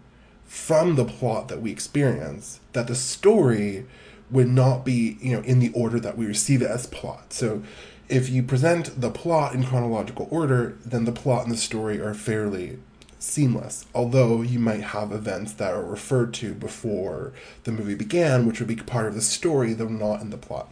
from 0.45 0.95
the 0.95 1.05
plot 1.05 1.47
that 1.47 1.61
we 1.61 1.71
experience 1.71 2.59
that 2.73 2.87
the 2.87 2.93
story 2.93 3.85
would 4.29 4.47
not 4.47 4.85
be 4.85 5.17
you 5.19 5.31
know 5.35 5.41
in 5.41 5.57
the 5.57 5.71
order 5.73 5.99
that 5.99 6.15
we 6.15 6.27
receive 6.27 6.61
it 6.61 6.69
as 6.69 6.85
plot 6.85 7.33
so 7.33 7.63
if 8.07 8.29
you 8.29 8.43
present 8.43 9.01
the 9.01 9.09
plot 9.09 9.55
in 9.55 9.63
chronological 9.63 10.27
order 10.29 10.77
then 10.85 11.05
the 11.05 11.11
plot 11.11 11.43
and 11.43 11.51
the 11.51 11.57
story 11.57 11.99
are 11.99 12.13
fairly 12.13 12.77
seamless 13.23 13.85
although 13.95 14.41
you 14.41 14.59
might 14.59 14.81
have 14.81 15.11
events 15.11 15.53
that 15.53 15.73
are 15.73 15.83
referred 15.83 16.33
to 16.33 16.53
before 16.53 17.33
the 17.63 17.71
movie 17.71 17.95
began 17.95 18.45
which 18.45 18.59
would 18.59 18.67
be 18.67 18.75
part 18.75 19.07
of 19.07 19.15
the 19.15 19.21
story 19.21 19.73
though 19.73 19.87
not 19.87 20.21
in 20.21 20.29
the 20.29 20.37
plot 20.37 20.69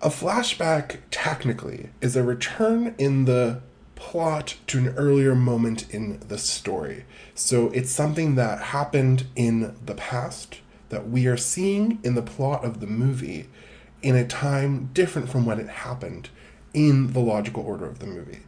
a 0.00 0.10
flashback 0.10 0.98
technically 1.10 1.88
is 2.00 2.14
a 2.14 2.22
return 2.22 2.94
in 2.98 3.24
the 3.24 3.60
plot 3.98 4.56
to 4.68 4.78
an 4.78 4.88
earlier 4.90 5.34
moment 5.34 5.92
in 5.92 6.20
the 6.28 6.38
story. 6.38 7.04
So 7.34 7.68
it's 7.70 7.90
something 7.90 8.36
that 8.36 8.60
happened 8.60 9.26
in 9.34 9.74
the 9.84 9.94
past 9.94 10.60
that 10.90 11.10
we 11.10 11.26
are 11.26 11.36
seeing 11.36 11.98
in 12.04 12.14
the 12.14 12.22
plot 12.22 12.64
of 12.64 12.80
the 12.80 12.86
movie 12.86 13.48
in 14.00 14.14
a 14.14 14.26
time 14.26 14.90
different 14.94 15.28
from 15.28 15.44
when 15.44 15.58
it 15.58 15.68
happened 15.68 16.30
in 16.72 17.12
the 17.12 17.20
logical 17.20 17.64
order 17.64 17.86
of 17.86 17.98
the 17.98 18.06
movie. 18.06 18.42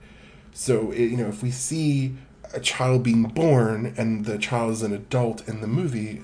So, 0.53 0.91
it, 0.91 1.11
you 1.11 1.17
know, 1.17 1.29
if 1.29 1.43
we 1.43 1.51
see 1.51 2.17
a 2.53 2.61
child 2.61 3.03
being 3.03 3.25
born 3.25 3.95
and 3.97 4.25
the 4.25 4.39
child 4.39 4.73
is 4.73 4.83
an 4.83 4.93
adult 4.93 5.47
in 5.49 5.61
the 5.61 5.67
movie, 5.67 6.23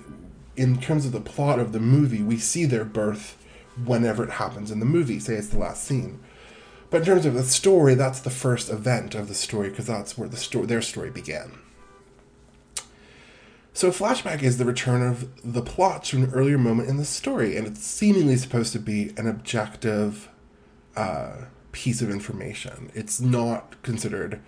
in 0.56 0.80
terms 0.80 1.06
of 1.06 1.12
the 1.12 1.20
plot 1.20 1.58
of 1.58 1.72
the 1.72 1.80
movie, 1.80 2.22
we 2.22 2.38
see 2.38 2.64
their 2.64 2.84
birth 2.84 3.36
whenever 3.84 4.24
it 4.24 4.30
happens 4.30 4.70
in 4.70 4.80
the 4.80 4.86
movie. 4.86 5.18
Say 5.20 5.34
it's 5.34 5.48
the 5.48 5.58
last 5.58 5.84
scene. 5.84 6.20
But 6.90 6.98
in 6.98 7.04
terms 7.04 7.26
of 7.26 7.34
the 7.34 7.42
story, 7.42 7.94
that's 7.94 8.20
the 8.20 8.30
first 8.30 8.70
event 8.70 9.14
of 9.14 9.28
the 9.28 9.34
story 9.34 9.70
because 9.70 9.86
that's 9.86 10.16
where 10.16 10.28
the 10.28 10.36
story, 10.36 10.66
their 10.66 10.82
story 10.82 11.10
began. 11.10 11.58
So, 13.72 13.90
flashback 13.90 14.42
is 14.42 14.56
the 14.56 14.64
return 14.64 15.02
of 15.02 15.28
the 15.44 15.60
plot 15.60 16.04
to 16.04 16.16
an 16.16 16.32
earlier 16.32 16.56
moment 16.56 16.88
in 16.88 16.96
the 16.96 17.04
story, 17.04 17.56
and 17.56 17.66
it's 17.66 17.84
seemingly 17.84 18.36
supposed 18.36 18.72
to 18.72 18.78
be 18.78 19.12
an 19.18 19.26
objective 19.28 20.30
uh, 20.96 21.42
piece 21.76 22.00
of 22.00 22.08
information. 22.08 22.90
It's 22.94 23.20
not 23.20 23.80
considered 23.82 24.40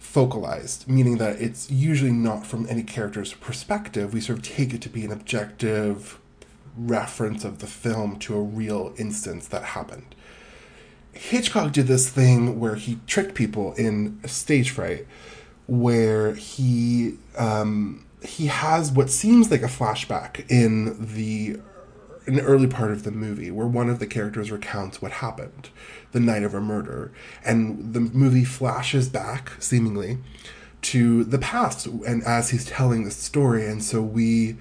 focalized, 0.00 0.88
meaning 0.88 1.18
that 1.18 1.40
it's 1.40 1.70
usually 1.70 2.10
not 2.10 2.44
from 2.44 2.66
any 2.68 2.82
character's 2.82 3.34
perspective. 3.34 4.12
We 4.12 4.20
sort 4.20 4.40
of 4.40 4.44
take 4.44 4.74
it 4.74 4.82
to 4.82 4.88
be 4.88 5.04
an 5.04 5.12
objective 5.12 6.18
reference 6.76 7.44
of 7.44 7.60
the 7.60 7.68
film 7.68 8.18
to 8.18 8.34
a 8.34 8.42
real 8.42 8.92
instance 8.98 9.46
that 9.46 9.62
happened. 9.62 10.16
Hitchcock 11.12 11.70
did 11.70 11.86
this 11.86 12.08
thing 12.08 12.58
where 12.58 12.74
he 12.74 12.98
tricked 13.06 13.36
people 13.36 13.72
in 13.74 14.20
stage 14.26 14.70
fright, 14.70 15.06
where 15.68 16.34
he 16.34 17.16
um, 17.38 18.04
he 18.24 18.48
has 18.48 18.90
what 18.90 19.08
seems 19.08 19.52
like 19.52 19.62
a 19.62 19.66
flashback 19.66 20.44
in 20.50 21.14
the 21.14 21.60
the 22.26 22.42
early 22.42 22.66
part 22.66 22.92
of 22.92 23.02
the 23.02 23.10
movie 23.10 23.50
where 23.50 23.66
one 23.66 23.88
of 23.88 23.98
the 23.98 24.06
characters 24.06 24.50
recounts 24.50 25.00
what 25.00 25.12
happened 25.12 25.70
the 26.12 26.20
night 26.20 26.42
of 26.42 26.54
a 26.54 26.60
murder. 26.60 27.12
And 27.44 27.94
the 27.94 28.00
movie 28.00 28.44
flashes 28.44 29.08
back 29.08 29.52
seemingly 29.58 30.18
to 30.82 31.24
the 31.24 31.38
past 31.38 31.86
and 31.86 32.22
as 32.24 32.50
he's 32.50 32.66
telling 32.66 33.04
the 33.04 33.10
story. 33.10 33.66
And 33.66 33.82
so 33.82 34.00
we 34.02 34.56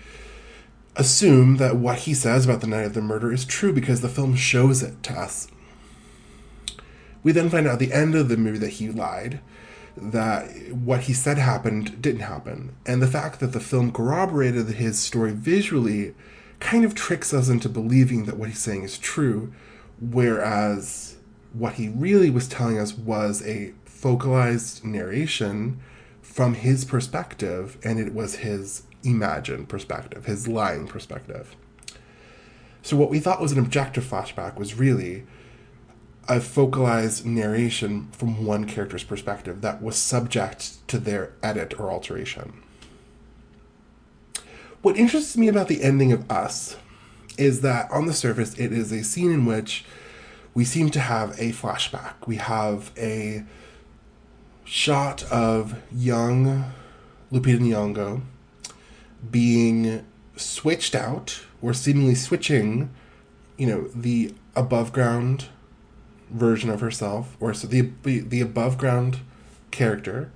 assume 0.95 1.57
that 1.57 1.78
what 1.78 1.99
he 1.99 2.14
says 2.14 2.45
about 2.45 2.62
the 2.62 2.68
night 2.68 2.86
of 2.86 2.93
the 2.93 3.01
murder 3.01 3.32
is 3.32 3.45
true 3.45 3.74
because 3.74 4.01
the 4.01 4.10
film 4.10 4.36
shows 4.36 4.84
it 4.84 5.01
to 5.03 5.14
us. 5.14 5.47
We 7.24 7.32
then 7.32 7.49
find 7.49 7.68
out 7.68 7.74
at 7.74 7.80
the 7.80 7.93
end 7.93 8.16
of 8.16 8.30
the 8.30 8.38
movie 8.38 8.60
that 8.60 8.70
he 8.70 8.89
lied, 8.89 9.41
that 9.95 10.72
what 10.72 11.01
he 11.01 11.14
said 11.14 11.38
happened 11.38 12.01
didn't 12.01 12.22
happen. 12.22 12.76
And 12.86 13.01
the 13.01 13.07
fact 13.07 13.39
that 13.39 13.51
the 13.51 13.60
film 13.60 13.91
corroborated 13.91 14.68
his 14.68 14.99
story 14.99 15.34
visually 15.34 16.16
kind 16.60 16.86
of 16.86 16.95
tricks 16.95 17.34
us 17.34 17.49
into 17.49 17.70
believing 17.70 18.26
that 18.26 18.38
what 18.38 18.49
he's 18.49 18.60
saying 18.60 18.84
is 18.84 18.97
true, 18.97 19.53
whereas 19.99 21.18
what 21.53 21.74
he 21.74 21.89
really 21.89 22.30
was 22.30 22.47
telling 22.47 22.78
us 22.78 22.93
was 22.93 23.45
a 23.45 23.74
focalized 23.86 24.84
narration 24.84 25.80
from 26.22 26.53
his 26.53 26.86
perspective, 26.86 27.78
and 27.84 27.99
it 27.99 28.14
was 28.14 28.38
his 28.38 28.84
imagined 29.03 29.68
perspective, 29.68 30.26
his 30.26 30.47
lying 30.47 30.88
perspective. 30.88 31.55
So, 32.82 32.95
what 32.95 33.10
we 33.10 33.20
thought 33.20 33.41
was 33.41 33.51
an 33.51 33.60
objective 33.60 34.05
flashback 34.05 34.55
was 34.55 34.76
really 34.76 35.26
a 36.28 36.39
focalized 36.39 37.26
narration 37.26 38.07
from 38.12 38.45
one 38.45 38.66
character's 38.66 39.03
perspective 39.03 39.62
that 39.62 39.82
was 39.82 39.95
subject 39.97 40.88
to 40.88 40.99
their 40.99 41.34
edit 41.41 41.80
or 41.80 41.91
alteration. 41.91 42.62
What 44.82 44.95
interests 44.95 45.36
me 45.36 45.49
about 45.49 45.67
the 45.67 45.84
ending 45.84 46.13
of 46.13 46.30
Us 46.32 46.77
is 47.38 47.59
that 47.61 47.91
on 47.91 48.05
the 48.05 48.13
surface, 48.13 48.57
it 48.57 48.71
is 48.71 48.93
a 48.93 49.03
scene 49.03 49.32
in 49.32 49.45
which 49.45 49.84
we 50.53 50.63
seem 50.63 50.89
to 50.91 51.01
have 51.01 51.32
a 51.32 51.51
flashback. 51.51 52.13
We 52.25 52.38
have 52.38 52.91
a 52.97 53.43
shot 54.63 55.23
of 55.32 55.75
young 55.91 56.71
Lupita 57.30 57.59
Nyong'o 57.59 58.21
being 59.30 60.05
switched 60.38 60.95
out 60.95 61.41
or 61.61 61.73
seemingly 61.73 62.15
switching, 62.15 62.89
you 63.57 63.67
know, 63.67 63.89
the 63.93 64.34
above 64.55 64.93
ground 64.93 65.47
version 66.30 66.69
of 66.69 66.80
herself, 66.80 67.36
or 67.41 67.53
so 67.53 67.67
the 67.67 67.91
the 68.03 68.39
above 68.39 68.77
ground 68.77 69.19
character 69.71 70.32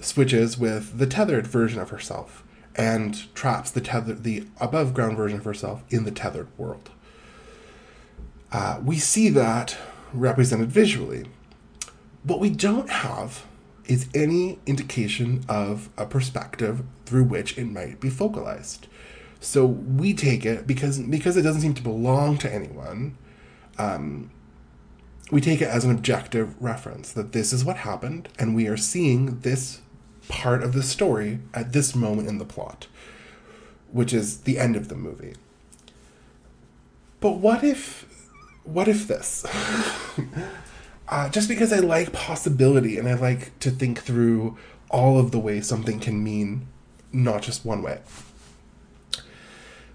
switches 0.00 0.56
with 0.56 0.96
the 0.98 1.06
tethered 1.06 1.46
version 1.46 1.78
of 1.78 1.90
herself 1.90 2.42
and 2.76 3.34
traps 3.34 3.70
the 3.70 3.80
tether, 3.80 4.14
the 4.14 4.46
above 4.60 4.94
ground 4.94 5.16
version 5.16 5.38
of 5.38 5.44
herself 5.44 5.82
in 5.90 6.04
the 6.04 6.10
tethered 6.10 6.48
world. 6.58 6.90
Uh, 8.50 8.80
we 8.84 8.98
see 8.98 9.28
that 9.30 9.76
represented 10.12 10.70
visually. 10.70 11.26
What 12.22 12.40
we 12.40 12.50
don't 12.50 12.90
have 12.90 13.44
is 13.86 14.08
any 14.14 14.58
indication 14.66 15.44
of 15.48 15.88
a 15.96 16.06
perspective 16.06 16.82
through 17.04 17.24
which 17.24 17.58
it 17.58 17.64
might 17.64 18.00
be 18.00 18.10
focalized. 18.10 18.86
So 19.40 19.66
we 19.66 20.14
take 20.14 20.46
it 20.46 20.66
because 20.66 21.00
because 21.00 21.36
it 21.36 21.42
doesn't 21.42 21.62
seem 21.62 21.74
to 21.74 21.82
belong 21.82 22.38
to 22.38 22.52
anyone. 22.52 23.18
Um, 23.76 24.30
we 25.32 25.40
take 25.40 25.60
it 25.60 25.68
as 25.68 25.84
an 25.84 25.90
objective 25.90 26.54
reference 26.62 27.12
that 27.12 27.32
this 27.32 27.52
is 27.52 27.64
what 27.64 27.78
happened, 27.78 28.28
and 28.38 28.54
we 28.54 28.68
are 28.68 28.76
seeing 28.76 29.40
this 29.40 29.80
part 30.28 30.62
of 30.62 30.72
the 30.72 30.82
story 30.82 31.40
at 31.54 31.72
this 31.72 31.94
moment 31.94 32.28
in 32.28 32.38
the 32.38 32.44
plot, 32.44 32.86
which 33.90 34.12
is 34.12 34.42
the 34.42 34.58
end 34.58 34.76
of 34.76 34.88
the 34.88 34.94
movie. 34.94 35.34
But 37.20 37.32
what 37.32 37.62
if, 37.62 38.06
what 38.64 38.88
if 38.88 39.06
this? 39.06 39.44
uh, 41.08 41.28
just 41.28 41.48
because 41.48 41.72
I 41.72 41.78
like 41.78 42.12
possibility 42.12 42.98
and 42.98 43.08
I 43.08 43.14
like 43.14 43.58
to 43.60 43.70
think 43.70 44.00
through 44.00 44.56
all 44.90 45.18
of 45.18 45.30
the 45.30 45.38
ways 45.38 45.66
something 45.66 46.00
can 46.00 46.22
mean 46.22 46.66
not 47.12 47.42
just 47.42 47.64
one 47.64 47.82
way. 47.82 48.00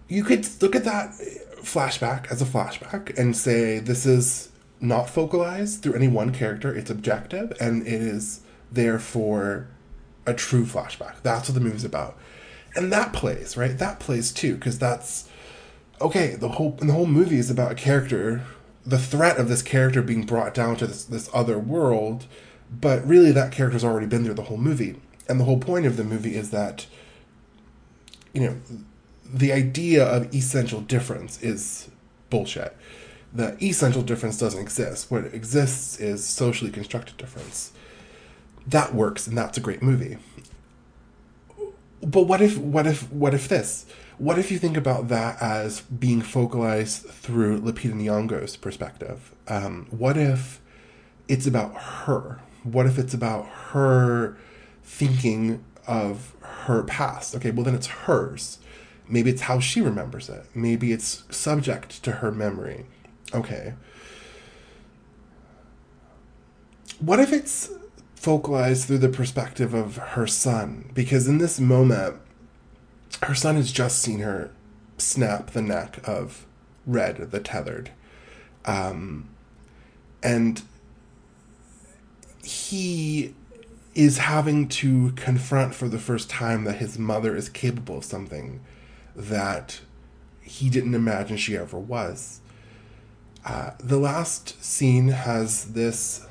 You 0.08 0.24
could 0.24 0.48
look 0.62 0.76
at 0.76 0.86
that 0.86 1.12
flashback 1.58 2.32
as 2.32 2.42
a 2.42 2.46
flashback 2.46 3.18
and 3.18 3.36
say 3.36 3.80
this 3.80 4.06
is 4.06 4.50
not 4.80 5.10
focalized 5.10 5.82
through 5.82 5.96
any 5.96 6.08
one 6.08 6.32
character. 6.32 6.74
It's 6.74 6.90
objective 6.90 7.52
and 7.60 7.86
it 7.86 8.02
is 8.02 8.42
there 8.72 9.00
for 9.00 9.68
a 10.28 10.34
true 10.34 10.66
flashback. 10.66 11.16
That's 11.24 11.50
what 11.50 11.56
the 11.56 11.62
movie's 11.62 11.84
about. 11.84 12.18
And 12.76 12.92
that 12.92 13.14
plays, 13.14 13.58
right? 13.58 13.78
That 13.78 14.00
plays 14.00 14.32
too, 14.32 14.56
because 14.56 14.78
that's 14.78 15.28
okay, 16.00 16.36
the 16.36 16.50
whole 16.50 16.78
and 16.80 16.90
the 16.90 16.94
whole 16.94 17.08
movie 17.08 17.40
is 17.40 17.50
about 17.50 17.72
a 17.72 17.76
character, 17.76 18.44
the 18.86 19.00
threat 19.00 19.38
of 19.38 19.50
this 19.50 19.64
character 19.64 20.02
being 20.02 20.26
brought 20.26 20.54
down 20.54 20.76
to 20.78 20.88
this, 20.88 21.04
this 21.06 21.30
other 21.34 21.58
world, 21.58 22.28
but 22.70 23.06
really 23.08 23.32
that 23.32 23.52
character's 23.52 23.84
already 23.84 24.06
been 24.06 24.24
there 24.24 24.34
the 24.34 24.44
whole 24.44 24.58
movie. 24.58 25.02
And 25.28 25.40
the 25.40 25.46
whole 25.46 25.60
point 25.60 25.86
of 25.86 25.98
the 25.98 26.04
movie 26.04 26.36
is 26.36 26.52
that 26.52 26.86
you 28.34 28.42
know, 28.42 28.58
the 29.26 29.52
idea 29.52 30.06
of 30.06 30.34
essential 30.36 30.82
difference 30.82 31.42
is 31.42 31.90
bullshit 32.30 32.78
the 33.34 33.62
essential 33.64 34.02
difference 34.02 34.38
doesn't 34.38 34.60
exist. 34.60 35.12
What 35.12 35.26
exists 35.26 36.00
is 36.00 36.26
socially 36.26 36.72
constructed 36.72 37.18
difference. 37.18 37.72
That 38.68 38.94
works, 38.94 39.28
and 39.28 39.38
that's 39.38 39.58
a 39.58 39.62
great 39.62 39.82
movie. 39.82 40.18
But 42.02 42.24
what 42.24 42.42
if, 42.42 42.58
what 42.58 42.86
if, 42.86 43.12
what 43.12 43.34
if 43.34 43.48
this? 43.48 43.86
What 44.18 44.38
if 44.38 44.52
you 44.52 44.60
think 44.60 44.78
about 44.78 45.08
that 45.08 45.42
as 45.42 45.82
being 45.82 46.22
focalized 46.22 47.04
through 47.04 47.62
Lupita 47.62 47.94
Nyong'o's 47.94 48.56
perspective? 48.56 49.34
Um, 49.48 49.88
what 49.90 50.18
if 50.18 50.60
it's 51.28 51.48
about 51.48 51.76
her? 51.76 52.40
What 52.64 52.86
if 52.86 52.98
it's 52.98 53.14
about 53.14 53.48
her 53.48 54.38
thinking 54.84 55.64
of 55.88 56.36
her 56.42 56.84
past? 56.84 57.36
Okay, 57.36 57.52
well 57.52 57.64
then 57.64 57.76
it's 57.76 57.88
hers. 57.88 58.60
Maybe 59.08 59.30
it's 59.30 59.44
how 59.44 59.60
she 59.60 59.82
remembers 59.82 60.30
it. 60.30 60.46
Maybe 60.54 60.92
it's 60.92 61.24
subject 61.30 62.04
to 62.04 62.14
her 62.14 62.32
memory 62.32 62.86
Okay. 63.34 63.74
What 67.00 67.20
if 67.20 67.34
it's 67.34 67.72
focalized 68.18 68.88
through 68.88 68.98
the 68.98 69.10
perspective 69.10 69.74
of 69.74 69.98
her 69.98 70.28
son? 70.28 70.90
Because 70.94 71.28
in 71.28 71.38
this 71.38 71.60
moment, 71.60 72.18
her 73.24 73.36
son 73.36 73.56
has 73.56 73.72
just 73.72 74.00
seen 74.00 74.20
her 74.20 74.52
snap 74.98 75.52
the 75.52 75.62
neck 75.62 76.00
of 76.04 76.46
Red, 76.86 77.32
the 77.32 77.40
tethered. 77.40 77.92
Um, 78.66 79.30
and 80.24 80.62
he 82.44 83.34
is 83.94 84.18
having 84.20 84.68
to 84.68 85.12
confront 85.14 85.74
for 85.74 85.88
the 85.88 86.00
first 86.00 86.30
time 86.30 86.64
that 86.64 86.78
his 86.78 86.98
mother 87.00 87.36
is 87.36 87.50
capable 87.50 87.98
of 87.98 88.04
something 88.04 88.62
that 89.16 89.82
he 90.42 90.70
didn't 90.70 90.94
imagine 90.94 91.38
she 91.38 91.58
ever 91.58 91.80
was. 91.80 92.42
Uh, 93.46 93.72
the 93.80 93.98
last 93.98 94.62
scene 94.64 95.10
has 95.10 95.74
this 95.74 96.26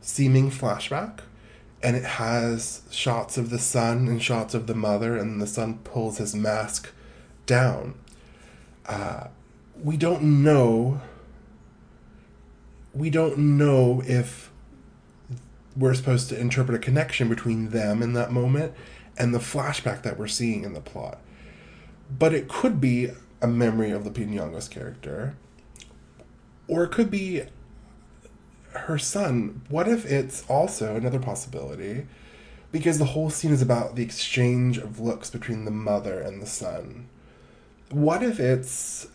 seeming 0.00 0.50
flashback, 0.50 1.20
and 1.82 1.96
it 1.96 2.04
has 2.04 2.82
shots 2.90 3.38
of 3.38 3.50
the 3.50 3.58
son 3.58 4.08
and 4.08 4.22
shots 4.22 4.54
of 4.54 4.66
the 4.66 4.74
mother, 4.74 5.16
and 5.16 5.40
the 5.40 5.46
son 5.46 5.78
pulls 5.84 6.18
his 6.18 6.34
mask 6.34 6.90
down. 7.46 7.94
Uh, 8.86 9.28
we 9.82 9.96
don't 9.96 10.22
know. 10.42 11.00
We 12.92 13.08
don't 13.08 13.38
know 13.38 14.02
if 14.04 14.50
we're 15.76 15.94
supposed 15.94 16.28
to 16.30 16.38
interpret 16.38 16.76
a 16.76 16.80
connection 16.80 17.28
between 17.28 17.70
them 17.70 18.02
in 18.02 18.12
that 18.14 18.32
moment 18.32 18.74
and 19.16 19.34
the 19.34 19.38
flashback 19.38 20.02
that 20.02 20.18
we're 20.18 20.26
seeing 20.26 20.64
in 20.64 20.74
the 20.74 20.80
plot. 20.80 21.20
But 22.10 22.34
it 22.34 22.48
could 22.48 22.80
be 22.80 23.10
a 23.40 23.46
memory 23.46 23.90
of 23.90 24.04
the 24.04 24.10
Nyong'o's 24.10 24.68
character 24.68 25.36
or 26.70 26.84
it 26.84 26.92
could 26.92 27.10
be 27.10 27.42
her 28.72 28.98
son. 28.98 29.62
What 29.68 29.88
if 29.88 30.04
it's 30.06 30.44
also 30.48 30.96
another 30.96 31.18
possibility? 31.18 32.06
Because 32.72 32.98
the 32.98 33.06
whole 33.06 33.30
scene 33.30 33.52
is 33.52 33.62
about 33.62 33.96
the 33.96 34.02
exchange 34.02 34.78
of 34.78 35.00
looks 35.00 35.30
between 35.30 35.64
the 35.64 35.70
mother 35.70 36.20
and 36.20 36.40
the 36.40 36.46
son. 36.46 37.08
What 37.90 38.22
if 38.22 38.38
it's 38.38 39.08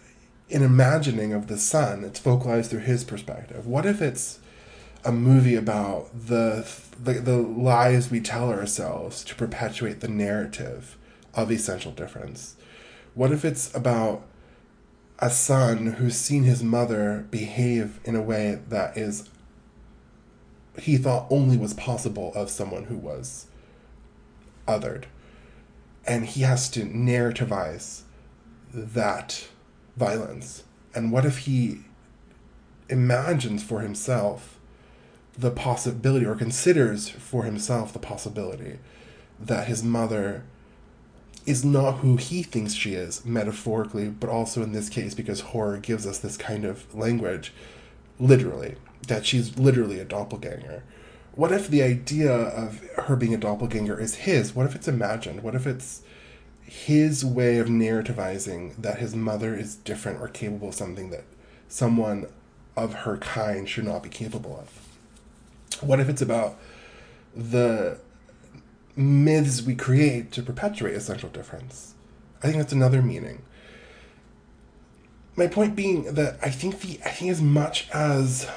an 0.51 0.61
imagining 0.61 1.31
of 1.33 1.47
the 1.47 1.57
son? 1.57 2.03
It's 2.03 2.19
focalized 2.19 2.69
through 2.69 2.81
his 2.81 3.03
perspective. 3.03 3.65
What 3.65 3.85
if 3.85 4.01
it's 4.01 4.39
a 5.05 5.11
movie 5.11 5.55
about 5.55 6.09
the, 6.27 6.67
the 7.01 7.13
the 7.13 7.37
lies 7.37 8.11
we 8.11 8.19
tell 8.19 8.49
ourselves 8.49 9.23
to 9.23 9.35
perpetuate 9.35 10.01
the 10.01 10.07
narrative 10.09 10.97
of 11.33 11.51
essential 11.51 11.91
difference? 11.91 12.55
What 13.13 13.31
if 13.31 13.45
it's 13.45 13.73
about 13.73 14.25
a 15.19 15.29
son 15.29 15.93
who's 15.93 16.17
seen 16.17 16.43
his 16.43 16.61
mother 16.61 17.25
behave 17.31 18.01
in 18.03 18.15
a 18.15 18.21
way 18.21 18.59
that 18.67 18.97
is 18.97 19.29
he 20.77 20.97
thought 20.97 21.27
only 21.29 21.57
was 21.57 21.73
possible 21.73 22.31
of 22.35 22.49
someone 22.49 22.85
who 22.85 22.97
was 22.97 23.47
othered. 24.67 25.05
And 26.05 26.25
he 26.25 26.41
has 26.41 26.69
to 26.71 26.81
narrativize 26.81 28.01
that 28.73 29.47
violence. 29.97 30.63
And 30.93 31.11
what 31.11 31.25
if 31.25 31.39
he 31.39 31.79
imagines 32.89 33.63
for 33.63 33.81
himself 33.81 34.59
the 35.37 35.51
possibility 35.51 36.25
or 36.25 36.35
considers 36.35 37.09
for 37.09 37.43
himself 37.43 37.91
the 37.91 37.99
possibility 37.99 38.79
that 39.39 39.67
his 39.67 39.83
mother 39.83 40.43
is 41.45 41.63
not 41.63 41.97
who 41.97 42.17
he 42.17 42.41
thinks 42.41 42.73
she 42.73 42.93
is, 42.95 43.23
metaphorically, 43.25 44.09
but 44.09 44.29
also 44.29 44.63
in 44.63 44.71
this 44.71 44.89
case 44.89 45.13
because 45.13 45.41
horror 45.41 45.77
gives 45.77 46.07
us 46.07 46.17
this 46.19 46.37
kind 46.37 46.65
of 46.65 46.93
language, 46.95 47.53
literally, 48.19 48.75
that 49.07 49.25
she's 49.25 49.57
literally 49.57 49.99
a 49.99 50.05
doppelganger. 50.05 50.83
What 51.33 51.51
if 51.51 51.67
the 51.67 51.83
idea 51.83 52.31
of 52.31 52.81
her 52.97 53.15
being 53.15 53.33
a 53.33 53.37
doppelganger 53.37 53.99
is 53.99 54.15
his? 54.15 54.55
What 54.55 54.65
if 54.65 54.75
it's 54.75 54.87
imagined? 54.87 55.43
What 55.43 55.55
if 55.55 55.67
it's 55.67 56.01
his 56.61 57.23
way 57.23 57.57
of 57.57 57.67
narrativizing 57.67 58.75
that 58.77 58.99
his 58.99 59.15
mother 59.15 59.55
is 59.55 59.75
different 59.75 60.21
or 60.21 60.27
capable 60.27 60.69
of 60.69 60.75
something 60.75 61.09
that 61.11 61.25
someone 61.67 62.27
of 62.75 62.93
her 62.93 63.17
kind 63.17 63.67
should 63.67 63.85
not 63.85 64.03
be 64.03 64.09
capable 64.09 64.57
of? 64.59 65.83
What 65.83 65.99
if 65.99 66.09
it's 66.09 66.21
about 66.21 66.57
the 67.35 67.99
myths 68.95 69.61
we 69.61 69.75
create 69.75 70.31
to 70.31 70.41
perpetuate 70.41 70.93
essential 70.93 71.29
difference. 71.29 71.93
I 72.41 72.47
think 72.47 72.57
that's 72.57 72.73
another 72.73 73.01
meaning. 73.01 73.41
My 75.35 75.47
point 75.47 75.75
being 75.75 76.13
that 76.13 76.37
I 76.41 76.49
think 76.49 76.79
the 76.79 76.99
I 77.05 77.09
think 77.09 77.31
as 77.31 77.41
much 77.41 77.89
as 77.91 78.49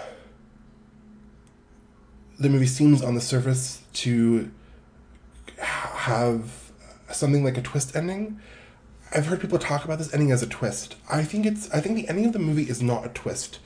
the 2.38 2.48
movie 2.48 2.66
seems 2.66 3.02
on 3.02 3.14
the 3.14 3.20
surface 3.20 3.82
to 3.92 4.50
have 5.58 6.70
something 7.10 7.42
like 7.42 7.56
a 7.56 7.62
twist 7.62 7.96
ending. 7.96 8.40
I've 9.12 9.26
heard 9.26 9.40
people 9.40 9.58
talk 9.58 9.84
about 9.84 9.98
this 9.98 10.12
ending 10.12 10.30
as 10.30 10.42
a 10.42 10.46
twist. 10.46 10.96
I 11.10 11.24
think 11.24 11.46
it's 11.46 11.70
I 11.70 11.80
think 11.80 11.96
the 11.96 12.08
ending 12.08 12.26
of 12.26 12.32
the 12.32 12.38
movie 12.38 12.68
is 12.68 12.82
not 12.82 13.06
a 13.06 13.08
twist. 13.08 13.58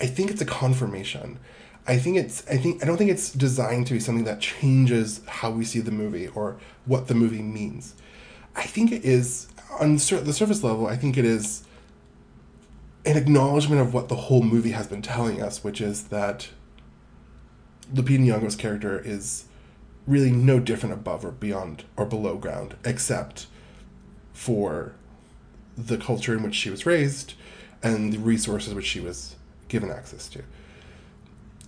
I 0.00 0.06
think 0.06 0.30
it's 0.30 0.40
a 0.40 0.46
confirmation. 0.46 1.38
I 1.86 1.98
think 1.98 2.16
it's 2.16 2.46
I 2.48 2.58
think 2.58 2.82
I 2.82 2.86
don't 2.86 2.96
think 2.96 3.10
it's 3.10 3.32
designed 3.32 3.86
to 3.88 3.94
be 3.94 4.00
something 4.00 4.24
that 4.24 4.40
changes 4.40 5.20
how 5.26 5.50
we 5.50 5.64
see 5.64 5.80
the 5.80 5.90
movie 5.90 6.28
or 6.28 6.58
what 6.84 7.08
the 7.08 7.14
movie 7.14 7.42
means. 7.42 7.94
I 8.54 8.64
think 8.64 8.92
it 8.92 9.04
is 9.04 9.48
on 9.80 9.98
sur- 9.98 10.20
the 10.20 10.32
surface 10.32 10.62
level. 10.62 10.86
I 10.86 10.96
think 10.96 11.16
it 11.16 11.24
is 11.24 11.64
an 13.04 13.16
acknowledgement 13.16 13.80
of 13.80 13.92
what 13.92 14.08
the 14.08 14.14
whole 14.14 14.42
movie 14.42 14.70
has 14.70 14.86
been 14.86 15.02
telling 15.02 15.42
us, 15.42 15.64
which 15.64 15.80
is 15.80 16.04
that 16.04 16.50
Lupita 17.94 18.20
Nyong'o's 18.20 18.56
character 18.56 19.00
is 19.00 19.44
really 20.06 20.30
no 20.30 20.58
different 20.58 20.94
above 20.94 21.24
or 21.24 21.30
beyond 21.30 21.84
or 21.96 22.04
below 22.04 22.36
ground, 22.36 22.76
except 22.84 23.46
for 24.32 24.94
the 25.76 25.96
culture 25.96 26.36
in 26.36 26.42
which 26.42 26.54
she 26.54 26.70
was 26.70 26.86
raised 26.86 27.34
and 27.82 28.12
the 28.12 28.18
resources 28.18 28.74
which 28.74 28.86
she 28.86 29.00
was 29.00 29.36
given 29.68 29.90
access 29.90 30.28
to. 30.28 30.42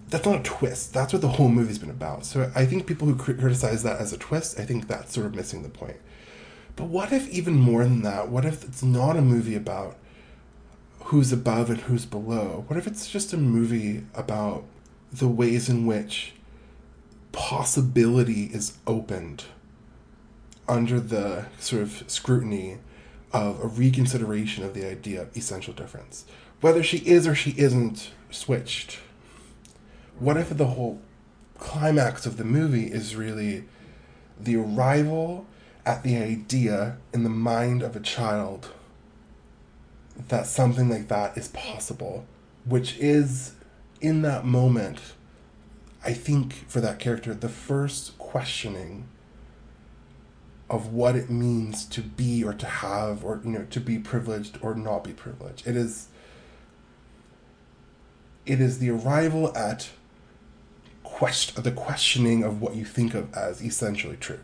That's 0.09 0.27
not 0.27 0.41
a 0.41 0.43
twist. 0.43 0.93
That's 0.93 1.13
what 1.13 1.23
the 1.23 1.29
whole 1.29 1.49
movie's 1.49 1.79
been 1.79 1.91
about. 1.91 2.25
So 2.25 2.51
I 2.55 2.67
think 2.67 2.87
people 2.87 3.09
who 3.09 3.17
criticize 3.17 3.83
that 3.83 4.01
as 4.01 4.13
a 4.13 4.19
twist, 4.19 4.61
I 4.61 4.65
think 4.65 4.87
that's 4.87 5.15
sort 5.15 5.27
of 5.27 5.35
missing 5.35 5.63
the 5.63 5.69
point. 5.69 5.97
But 6.77 6.85
what 6.87 7.13
if 7.13 7.29
even 7.31 7.55
more 7.55 7.85
than 7.85 8.03
that? 8.03 8.29
What 8.29 8.45
if 8.45 8.65
it's 8.65 8.83
not 8.83 9.17
a 9.17 9.23
movie 9.23 9.55
about 9.55 9.97
who's 11.05 11.33
above 11.33 11.71
and 11.71 11.81
who's 11.81 12.07
below? 12.07 12.65
What 12.67 12.79
if 12.79 12.87
it's 12.87 13.11
just 13.11 13.33
a 13.33 13.37
movie 13.37 14.05
about 14.15 14.65
the 15.19 15.29
ways 15.29 15.69
in 15.69 15.87
which 15.87 16.33
possibility 17.33 18.45
is 18.45 18.77
opened 18.87 19.45
under 20.69 21.01
the 21.01 21.47
sort 21.59 21.83
of 21.83 22.05
scrutiny 22.07 22.79
of 23.33 23.61
a 23.63 23.67
reconsideration 23.67 24.65
of 24.65 24.75
the 24.75 24.89
idea 24.89 25.23
of 25.23 25.37
essential 25.37 25.75
difference? 25.75 26.25
Whether 26.61 26.83
she 26.83 26.99
is 26.99 27.27
or 27.27 27.35
she 27.35 27.55
isn't 27.59 28.11
switched. 28.31 28.99
What 30.19 30.37
if 30.37 30.57
the 30.57 30.67
whole 30.67 31.01
climax 31.59 32.27
of 32.27 32.37
the 32.37 32.45
movie 32.45 32.87
is 32.87 33.17
really 33.17 33.65
the 34.39 34.57
arrival 34.57 35.47
at 35.87 36.03
the 36.03 36.17
idea 36.17 36.97
in 37.13 37.23
the 37.23 37.31
mind 37.31 37.83
of 37.83 37.95
a 37.95 38.01
child 38.01 38.71
that 40.29 40.47
something 40.47 40.89
like 40.89 41.09
that 41.09 41.37
is 41.37 41.49
possible, 41.49 42.27
which 42.65 42.97
is 42.99 43.54
in 44.05 44.21
that 44.21 44.45
moment, 44.45 45.01
I 46.05 46.13
think 46.13 46.69
for 46.69 46.81
that 46.83 46.99
character, 46.99 47.33
the 47.33 47.49
first 47.49 48.19
questioning 48.19 49.09
of 50.69 50.93
what 50.93 51.17
it 51.17 51.31
means 51.31 51.87
to 51.87 52.03
be 52.03 52.45
or 52.45 52.53
to 52.53 52.67
have 52.67 53.25
or 53.25 53.41
you 53.45 53.51
know 53.51 53.67
to 53.71 53.81
be 53.81 53.99
privileged 53.99 54.59
or 54.61 54.75
not 54.75 55.05
be 55.05 55.13
privileged. 55.13 55.67
It 55.67 55.77
is 55.77 56.09
it 58.45 58.61
is 58.61 58.79
the 58.79 58.91
arrival 58.91 59.57
at 59.57 59.91
quest 61.03 61.63
the 61.63 61.73
questioning 61.73 62.43
of 62.43 62.61
what 62.61 62.75
you 62.75 62.85
think 62.85 63.15
of 63.15 63.33
as 63.35 63.63
essentially 63.63 64.17
true. 64.17 64.41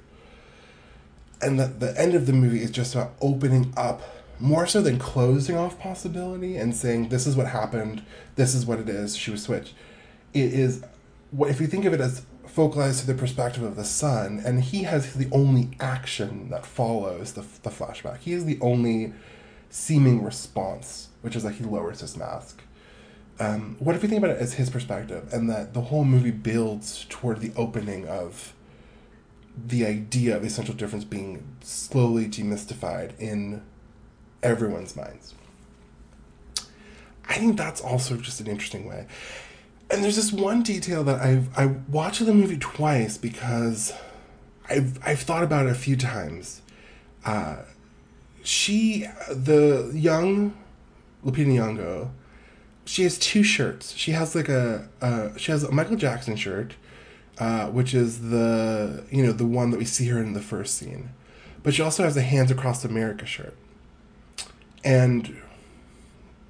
And 1.43 1.59
the, 1.59 1.67
the 1.67 1.99
end 2.01 2.15
of 2.15 2.27
the 2.27 2.33
movie 2.33 2.63
is 2.63 2.71
just 2.71 2.95
about 2.95 3.13
opening 3.21 3.73
up 3.77 4.03
more 4.41 4.67
so 4.67 4.81
than 4.81 4.99
closing 4.99 5.57
off 5.57 5.79
possibility 5.79 6.57
and 6.57 6.75
saying 6.75 7.09
this 7.09 7.27
is 7.27 7.37
what 7.37 7.49
happened, 7.49 8.03
this 8.37 8.55
is 8.55 8.65
what 8.65 8.79
it 8.79 8.89
is, 8.89 9.17
she 9.17 9.31
was 9.31 9.43
switched. 9.43 9.75
It 10.33 10.53
is 10.53 10.83
what 11.31 11.51
if 11.51 11.61
you 11.61 11.67
think 11.67 11.85
of 11.85 11.93
it 11.93 12.01
as 12.01 12.23
focalized 12.47 13.01
to 13.01 13.07
the 13.07 13.15
perspective 13.15 13.63
of 13.63 13.77
the 13.77 13.85
son, 13.85 14.43
and 14.45 14.63
he 14.63 14.83
has 14.83 15.15
the 15.15 15.29
only 15.31 15.71
action 15.79 16.51
that 16.51 16.67
follows 16.67 17.33
the, 17.33 17.43
the 17.63 17.71
flashback. 17.71 18.19
He 18.19 18.33
is 18.33 18.45
the 18.45 18.59
only 18.61 19.13
seeming 19.71 20.25
response, 20.25 21.09
which 21.23 21.37
is 21.37 21.45
that 21.45 21.55
he 21.55 21.65
lowers 21.65 22.01
his 22.01 22.17
mask. 22.17 22.63
Um, 23.39 23.77
what 23.79 23.95
if 23.95 24.03
you 24.03 24.09
think 24.09 24.23
about 24.23 24.37
it 24.37 24.43
as 24.43 24.55
his 24.55 24.69
perspective, 24.69 25.33
and 25.33 25.49
that 25.49 25.75
the 25.75 25.81
whole 25.81 26.05
movie 26.05 26.33
builds 26.33 27.07
toward 27.09 27.41
the 27.41 27.53
opening 27.57 28.07
of 28.09 28.53
the 29.67 29.87
idea 29.87 30.37
of 30.37 30.45
essential 30.45 30.75
difference 30.75 31.05
being 31.05 31.47
slowly 31.61 32.27
demystified 32.27 33.19
in 33.19 33.63
everyone's 34.43 34.97
minds. 34.97 35.35
I 37.29 37.35
think 37.35 37.57
that's 37.57 37.81
also 37.81 38.17
just 38.17 38.41
an 38.41 38.49
interesting 38.49 38.89
way. 38.89 39.07
And 39.91 40.03
there's 40.03 40.17
this 40.17 40.33
one 40.33 40.63
detail 40.63 41.05
that 41.05 41.21
I've 41.21 41.57
I 41.59 41.67
watched 41.67 42.25
the 42.25 42.35
movie 42.35 42.59
twice 42.59 43.19
because 43.19 43.93
I've 44.69 44.99
I've 45.07 45.21
thought 45.21 45.43
about 45.43 45.67
it 45.67 45.73
a 45.73 45.77
few 45.77 45.97
times. 45.97 46.63
Uh, 47.25 47.57
she 48.43 49.07
the 49.29 49.91
young 49.95 50.55
Lupita 51.25 51.47
Nyong'o, 51.47 52.11
she 52.85 53.03
has 53.03 53.19
two 53.19 53.43
shirts. 53.43 53.93
She 53.93 54.13
has 54.13 54.35
like 54.35 54.49
a 54.49 54.89
she 55.37 55.53
has 55.53 55.65
a 55.65 55.73
Michael 55.73 55.97
Jackson 55.97 56.37
shirt, 56.37 56.75
uh, 57.39 57.67
which 57.67 57.95
is 57.95 58.31
the 58.31 59.05
you 59.11 59.25
know 59.25 59.33
the 59.33 59.47
one 59.47 59.71
that 59.71 59.79
we 59.79 59.85
see 59.85 60.07
her 60.09 60.19
in 60.19 60.33
the 60.33 60.41
first 60.41 60.77
scene, 60.77 61.11
but 61.63 61.75
she 61.75 61.83
also 61.83 62.05
has 62.05 62.17
a 62.17 62.23
Hands 62.23 62.51
Across 62.51 62.85
America 62.85 63.27
shirt. 63.27 63.57
And 64.85 65.41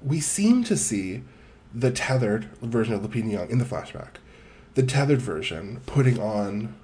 we 0.03 0.19
seem 0.19 0.63
to 0.65 0.77
see 0.77 1.23
the 1.73 1.91
tethered 1.91 2.45
version 2.61 2.93
of 2.93 3.01
Lupita 3.01 3.23
Nyong'o 3.23 3.49
in 3.49 3.57
the 3.57 3.65
flashback, 3.65 4.15
the 4.75 4.83
tethered 4.83 5.21
version 5.21 5.81
putting 5.85 6.19
on 6.19 6.75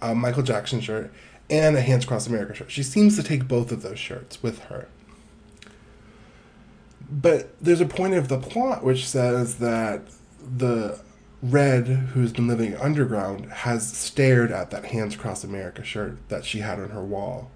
a 0.00 0.14
Michael 0.14 0.42
Jackson 0.42 0.80
shirt 0.80 1.12
and 1.48 1.76
a 1.76 1.80
Hands 1.80 2.04
Across 2.04 2.26
America 2.26 2.54
shirt. 2.54 2.70
She 2.70 2.82
seems 2.82 3.16
to 3.16 3.22
take 3.22 3.46
both 3.48 3.72
of 3.72 3.82
those 3.82 3.98
shirts 3.98 4.42
with 4.42 4.60
her. 4.64 4.88
But 7.10 7.54
there's 7.60 7.80
a 7.80 7.86
point 7.86 8.14
of 8.14 8.28
the 8.28 8.38
plot 8.38 8.82
which 8.82 9.06
says 9.06 9.56
that 9.56 10.02
the 10.40 11.00
Red, 11.42 11.86
who's 11.86 12.32
been 12.32 12.46
living 12.46 12.76
underground, 12.76 13.46
has 13.50 13.92
stared 13.92 14.50
at 14.52 14.70
that 14.70 14.86
Hands 14.86 15.14
Across 15.14 15.44
America 15.44 15.82
shirt 15.82 16.16
that 16.28 16.44
she 16.44 16.60
had 16.60 16.78
on 16.78 16.90
her 16.90 17.02
wall. 17.02 17.50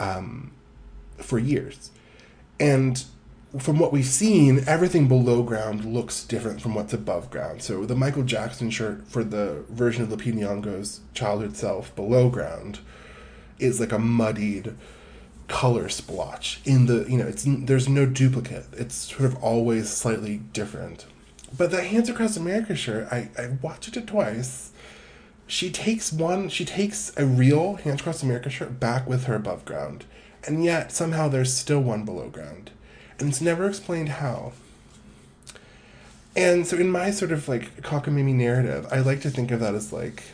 Um, 0.00 0.52
for 1.18 1.38
years. 1.38 1.90
And 2.58 3.02
from 3.58 3.78
what 3.78 3.92
we've 3.92 4.06
seen, 4.06 4.64
everything 4.66 5.08
below 5.08 5.42
ground 5.42 5.84
looks 5.84 6.24
different 6.24 6.62
from 6.62 6.74
what's 6.74 6.92
above 6.92 7.30
ground. 7.30 7.62
So 7.62 7.84
the 7.84 7.94
Michael 7.94 8.22
Jackson 8.22 8.70
shirt 8.70 9.06
for 9.06 9.22
the 9.22 9.64
version 9.68 10.02
of 10.02 10.08
Lupita 10.08 10.34
Nyong'o's 10.34 11.00
childhood 11.12 11.56
self 11.56 11.94
below 11.94 12.30
ground 12.30 12.78
is 13.58 13.78
like 13.78 13.92
a 13.92 13.98
muddied 13.98 14.74
color 15.48 15.88
splotch 15.88 16.60
in 16.64 16.86
the 16.86 17.04
you 17.08 17.18
know 17.18 17.26
it's 17.26 17.44
there's 17.46 17.88
no 17.88 18.06
duplicate. 18.06 18.66
It's 18.72 18.94
sort 18.94 19.24
of 19.24 19.42
always 19.42 19.90
slightly 19.90 20.38
different. 20.52 21.06
But 21.56 21.70
the 21.70 21.82
Hands 21.82 22.08
Across 22.08 22.38
America 22.38 22.74
shirt, 22.74 23.08
I 23.12 23.28
I 23.38 23.58
watched 23.60 23.96
it 23.96 24.06
twice. 24.06 24.70
She 25.46 25.70
takes 25.70 26.10
one. 26.10 26.48
She 26.48 26.64
takes 26.64 27.12
a 27.18 27.26
real 27.26 27.74
Hands 27.74 28.00
Across 28.00 28.22
America 28.22 28.48
shirt 28.48 28.80
back 28.80 29.06
with 29.06 29.24
her 29.24 29.34
above 29.34 29.66
ground 29.66 30.06
and 30.46 30.64
yet 30.64 30.92
somehow 30.92 31.28
there's 31.28 31.54
still 31.54 31.80
one 31.80 32.04
below 32.04 32.28
ground. 32.28 32.70
And 33.18 33.28
it's 33.28 33.40
never 33.40 33.68
explained 33.68 34.08
how. 34.08 34.52
And 36.34 36.66
so 36.66 36.76
in 36.76 36.90
my 36.90 37.10
sort 37.10 37.30
of 37.30 37.48
like 37.48 37.82
cockamamie 37.82 38.34
narrative, 38.34 38.86
I 38.90 39.00
like 39.00 39.20
to 39.22 39.30
think 39.30 39.50
of 39.50 39.60
that 39.60 39.74
as 39.74 39.92
like 39.92 40.24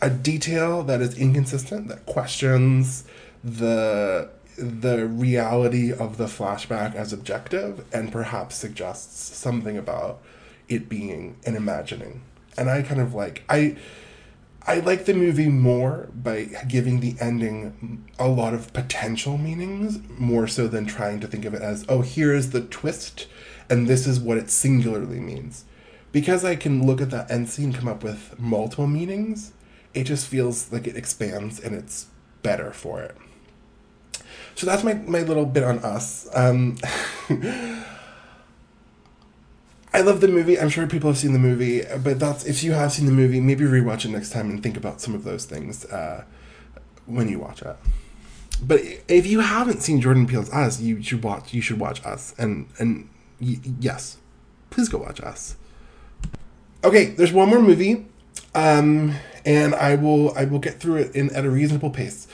a 0.00 0.10
detail 0.10 0.82
that 0.84 1.00
is 1.00 1.16
inconsistent, 1.16 1.88
that 1.88 2.06
questions 2.06 3.04
the 3.44 4.30
the 4.56 5.06
reality 5.06 5.90
of 5.90 6.18
the 6.18 6.26
flashback 6.26 6.94
as 6.94 7.14
objective 7.14 7.82
and 7.94 8.12
perhaps 8.12 8.56
suggests 8.56 9.34
something 9.34 9.78
about 9.78 10.20
it 10.68 10.86
being 10.88 11.36
an 11.46 11.56
imagining. 11.56 12.20
And 12.58 12.68
I 12.68 12.82
kind 12.82 13.00
of 13.00 13.14
like 13.14 13.42
I 13.48 13.76
I 14.66 14.80
like 14.80 15.06
the 15.06 15.14
movie 15.14 15.48
more 15.48 16.08
by 16.14 16.44
giving 16.68 17.00
the 17.00 17.16
ending 17.18 18.08
a 18.18 18.28
lot 18.28 18.52
of 18.54 18.72
potential 18.72 19.38
meanings, 19.38 19.98
more 20.18 20.46
so 20.46 20.68
than 20.68 20.86
trying 20.86 21.20
to 21.20 21.26
think 21.26 21.44
of 21.44 21.54
it 21.54 21.62
as, 21.62 21.84
oh, 21.88 22.02
here 22.02 22.34
is 22.34 22.50
the 22.50 22.60
twist, 22.60 23.26
and 23.70 23.88
this 23.88 24.06
is 24.06 24.20
what 24.20 24.36
it 24.36 24.50
singularly 24.50 25.18
means. 25.18 25.64
Because 26.12 26.44
I 26.44 26.56
can 26.56 26.86
look 26.86 27.00
at 27.00 27.10
that 27.10 27.30
end 27.30 27.48
scene 27.48 27.72
come 27.72 27.88
up 27.88 28.04
with 28.04 28.38
multiple 28.38 28.86
meanings, 28.86 29.52
it 29.94 30.04
just 30.04 30.26
feels 30.26 30.70
like 30.72 30.86
it 30.86 30.96
expands 30.96 31.58
and 31.58 31.74
it's 31.74 32.06
better 32.42 32.72
for 32.72 33.00
it. 33.00 33.16
So 34.54 34.66
that's 34.66 34.84
my, 34.84 34.94
my 34.94 35.22
little 35.22 35.46
bit 35.46 35.62
on 35.62 35.78
us. 35.78 36.28
Um, 36.34 36.76
I 39.92 40.02
love 40.02 40.20
the 40.20 40.28
movie. 40.28 40.58
I'm 40.58 40.68
sure 40.68 40.86
people 40.86 41.10
have 41.10 41.18
seen 41.18 41.32
the 41.32 41.38
movie, 41.38 41.82
but 42.02 42.20
that's 42.20 42.44
if 42.44 42.62
you 42.62 42.72
have 42.72 42.92
seen 42.92 43.06
the 43.06 43.12
movie, 43.12 43.40
maybe 43.40 43.64
rewatch 43.64 44.04
it 44.04 44.10
next 44.10 44.30
time 44.30 44.48
and 44.50 44.62
think 44.62 44.76
about 44.76 45.00
some 45.00 45.14
of 45.14 45.24
those 45.24 45.44
things 45.46 45.84
uh, 45.86 46.24
when 47.06 47.28
you 47.28 47.40
watch 47.40 47.62
it. 47.62 47.76
But 48.62 48.80
if 49.08 49.26
you 49.26 49.40
haven't 49.40 49.80
seen 49.80 50.00
Jordan 50.00 50.26
Peele's 50.26 50.52
Us, 50.52 50.80
you 50.80 51.02
should 51.02 51.24
watch. 51.24 51.52
You 51.52 51.60
should 51.60 51.80
watch 51.80 52.04
Us, 52.04 52.34
and 52.38 52.68
and 52.78 53.08
y- 53.40 53.58
yes, 53.80 54.18
please 54.70 54.88
go 54.88 54.98
watch 54.98 55.20
Us. 55.20 55.56
Okay, 56.84 57.06
there's 57.06 57.32
one 57.32 57.48
more 57.48 57.60
movie, 57.60 58.06
um, 58.54 59.14
and 59.44 59.74
I 59.74 59.96
will 59.96 60.36
I 60.36 60.44
will 60.44 60.58
get 60.60 60.78
through 60.78 60.96
it 60.96 61.16
in 61.16 61.30
at 61.34 61.44
a 61.44 61.50
reasonable 61.50 61.90
pace. 61.90 62.28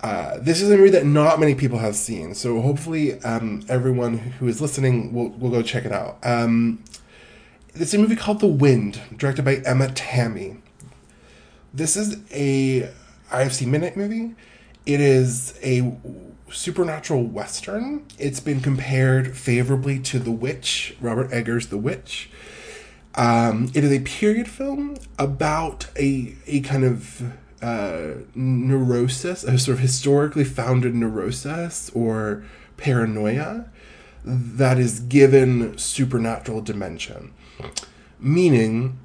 Uh, 0.00 0.38
this 0.38 0.60
is 0.60 0.70
a 0.70 0.76
movie 0.76 0.90
that 0.90 1.06
not 1.06 1.40
many 1.40 1.54
people 1.54 1.78
have 1.78 1.96
seen, 1.96 2.34
so 2.34 2.60
hopefully 2.60 3.20
um, 3.22 3.64
everyone 3.68 4.18
who 4.18 4.46
is 4.48 4.60
listening 4.60 5.12
will, 5.12 5.30
will 5.30 5.50
go 5.50 5.62
check 5.62 5.84
it 5.84 5.92
out. 5.92 6.18
Um, 6.22 6.82
it's 7.78 7.94
a 7.94 7.98
movie 7.98 8.16
called 8.16 8.40
The 8.40 8.46
Wind, 8.46 9.00
directed 9.16 9.44
by 9.44 9.56
Emma 9.56 9.88
Tammi. 9.90 10.56
This 11.74 11.96
is 11.96 12.18
a 12.32 12.90
IFC 13.30 13.66
Midnight 13.66 13.96
movie. 13.96 14.34
It 14.86 15.00
is 15.00 15.58
a 15.62 15.94
supernatural 16.50 17.24
western. 17.24 18.06
It's 18.18 18.40
been 18.40 18.60
compared 18.60 19.36
favorably 19.36 19.98
to 20.00 20.18
The 20.18 20.30
Witch, 20.30 20.96
Robert 21.00 21.32
Eggers' 21.32 21.66
The 21.66 21.76
Witch. 21.76 22.30
Um, 23.14 23.70
it 23.74 23.84
is 23.84 23.92
a 23.92 24.00
period 24.00 24.48
film 24.48 24.96
about 25.18 25.86
a 25.98 26.34
a 26.46 26.60
kind 26.60 26.84
of 26.84 27.32
uh, 27.62 28.22
neurosis, 28.34 29.44
a 29.44 29.58
sort 29.58 29.76
of 29.76 29.80
historically 29.80 30.44
founded 30.44 30.94
neurosis 30.94 31.90
or 31.94 32.44
paranoia 32.76 33.66
that 34.24 34.78
is 34.78 35.00
given 35.00 35.76
supernatural 35.78 36.60
dimension. 36.60 37.32
Meaning, 38.18 38.98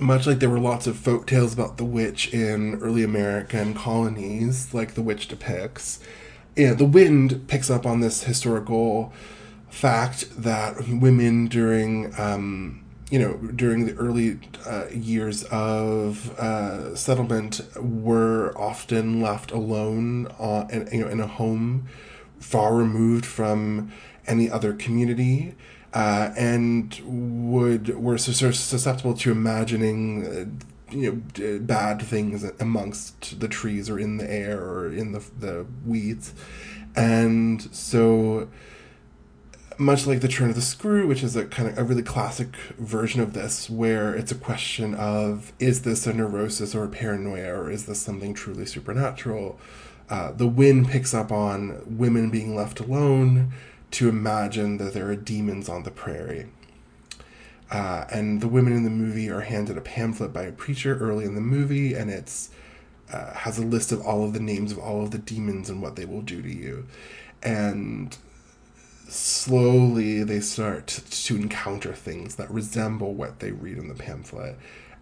much 0.00 0.26
like 0.26 0.38
there 0.38 0.50
were 0.50 0.58
lots 0.58 0.86
of 0.86 0.96
folk 0.96 1.26
tales 1.26 1.52
about 1.52 1.76
the 1.76 1.84
witch 1.84 2.32
in 2.32 2.76
early 2.76 3.04
American 3.04 3.74
colonies, 3.74 4.72
like 4.74 4.94
the 4.94 5.02
witch 5.02 5.28
depicts, 5.28 6.00
yeah, 6.56 6.72
the 6.72 6.84
wind 6.84 7.48
picks 7.48 7.70
up 7.70 7.84
on 7.84 8.00
this 8.00 8.24
historical 8.24 9.12
fact 9.68 10.26
that 10.40 10.88
women 10.88 11.48
during 11.48 12.14
um, 12.18 12.84
you 13.10 13.18
know 13.18 13.36
during 13.54 13.86
the 13.86 13.94
early 13.94 14.38
uh, 14.66 14.86
years 14.92 15.42
of 15.44 16.38
uh, 16.38 16.94
settlement 16.94 17.60
were 17.76 18.56
often 18.56 19.20
left 19.20 19.50
alone 19.50 20.26
on, 20.38 20.70
in, 20.70 20.88
you 20.92 21.04
know, 21.04 21.10
in 21.10 21.20
a 21.20 21.26
home 21.26 21.88
far 22.38 22.74
removed 22.74 23.26
from 23.26 23.90
any 24.26 24.48
other 24.48 24.72
community 24.72 25.54
uh, 25.94 26.32
and 26.36 27.00
would 27.04 27.96
were 27.96 28.18
susceptible 28.18 29.14
to 29.14 29.30
imagining 29.30 30.26
uh, 30.26 30.94
you 30.94 31.22
know 31.40 31.58
bad 31.60 32.02
things 32.02 32.44
amongst 32.58 33.38
the 33.40 33.48
trees 33.48 33.88
or 33.88 33.98
in 33.98 34.16
the 34.16 34.30
air 34.30 34.60
or 34.60 34.92
in 34.92 35.12
the 35.12 35.24
the 35.38 35.66
weeds. 35.86 36.34
And 36.96 37.62
so 37.74 38.48
much 39.76 40.06
like 40.06 40.20
the 40.20 40.28
turn 40.28 40.50
of 40.50 40.54
the 40.54 40.62
screw 40.62 41.06
which 41.06 41.24
is 41.24 41.34
a 41.34 41.44
kind 41.46 41.68
of 41.68 41.76
a 41.78 41.82
really 41.82 42.02
classic 42.02 42.54
version 42.78 43.20
of 43.20 43.32
this 43.32 43.68
where 43.68 44.14
it's 44.14 44.30
a 44.30 44.36
question 44.36 44.94
of 44.94 45.52
is 45.58 45.82
this 45.82 46.06
a 46.06 46.12
neurosis 46.12 46.76
or 46.76 46.84
a 46.84 46.88
paranoia 46.88 47.52
or 47.52 47.70
is 47.70 47.86
this 47.86 48.00
something 48.00 48.34
truly 48.34 48.66
supernatural? 48.66 49.58
Uh, 50.10 50.30
the 50.32 50.46
wind 50.46 50.88
picks 50.88 51.14
up 51.14 51.32
on 51.32 51.82
women 51.86 52.30
being 52.30 52.54
left 52.54 52.78
alone 52.78 53.52
to 53.94 54.08
imagine 54.08 54.78
that 54.78 54.94
there 54.94 55.08
are 55.08 55.16
demons 55.16 55.68
on 55.68 55.82
the 55.82 55.90
prairie 55.90 56.46
uh, 57.70 58.04
and 58.10 58.40
the 58.40 58.48
women 58.48 58.72
in 58.72 58.84
the 58.84 58.90
movie 58.90 59.30
are 59.30 59.40
handed 59.40 59.76
a 59.76 59.80
pamphlet 59.80 60.32
by 60.32 60.42
a 60.42 60.52
preacher 60.52 60.98
early 60.98 61.24
in 61.24 61.34
the 61.34 61.40
movie 61.40 61.94
and 61.94 62.10
it's 62.10 62.50
uh, 63.12 63.32
has 63.34 63.58
a 63.58 63.62
list 63.62 63.92
of 63.92 64.00
all 64.00 64.24
of 64.24 64.32
the 64.32 64.40
names 64.40 64.72
of 64.72 64.78
all 64.78 65.02
of 65.02 65.10
the 65.10 65.18
demons 65.18 65.68
and 65.68 65.82
what 65.82 65.96
they 65.96 66.04
will 66.04 66.22
do 66.22 66.40
to 66.42 66.52
you 66.52 66.86
and 67.42 68.16
slowly 69.08 70.24
they 70.24 70.40
start 70.40 70.86
to 70.86 71.36
encounter 71.36 71.92
things 71.92 72.36
that 72.36 72.50
resemble 72.50 73.14
what 73.14 73.40
they 73.40 73.52
read 73.52 73.78
in 73.78 73.88
the 73.88 73.94
pamphlet. 73.94 74.58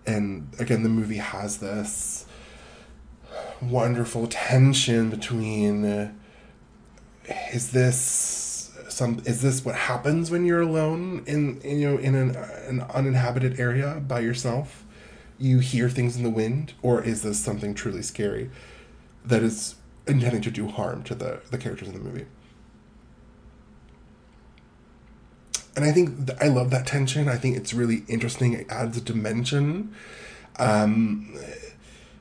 And 0.06 0.48
again, 0.58 0.82
the 0.82 0.88
movie 0.88 1.18
has 1.18 1.58
this 1.58 2.26
wonderful 3.60 4.26
tension 4.26 5.08
between 5.08 5.84
uh, 5.84 6.12
is 7.52 7.70
this 7.70 8.41
some 8.92 9.22
is 9.24 9.42
this 9.42 9.64
what 9.64 9.74
happens 9.74 10.30
when 10.30 10.44
you're 10.44 10.60
alone 10.60 11.22
in, 11.26 11.60
in 11.62 11.78
you 11.78 11.90
know 11.90 11.98
in 11.98 12.14
an, 12.14 12.36
an 12.36 12.80
uninhabited 12.94 13.58
area 13.58 14.02
by 14.06 14.20
yourself 14.20 14.84
you 15.38 15.58
hear 15.58 15.88
things 15.88 16.16
in 16.16 16.22
the 16.22 16.30
wind 16.30 16.74
or 16.82 17.02
is 17.02 17.22
this 17.22 17.38
something 17.38 17.74
truly 17.74 18.02
scary 18.02 18.50
that 19.24 19.42
is 19.42 19.76
intending 20.06 20.42
to 20.42 20.50
do 20.50 20.68
harm 20.68 21.02
to 21.02 21.14
the 21.14 21.40
the 21.50 21.58
characters 21.58 21.88
in 21.88 21.94
the 21.94 22.00
movie 22.00 22.26
and 25.74 25.84
I 25.84 25.92
think 25.92 26.26
th- 26.26 26.38
I 26.40 26.48
love 26.48 26.70
that 26.70 26.86
tension. 26.86 27.28
I 27.28 27.36
think 27.36 27.56
it's 27.56 27.72
really 27.72 28.04
interesting. 28.08 28.52
It 28.52 28.66
adds 28.68 28.98
a 28.98 29.00
dimension. 29.00 29.94
Um, 30.58 31.34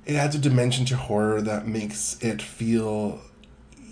it 0.05 0.15
adds 0.15 0.35
a 0.35 0.39
dimension 0.39 0.85
to 0.85 0.97
horror 0.97 1.41
that 1.41 1.67
makes 1.67 2.17
it 2.21 2.41
feel 2.41 3.21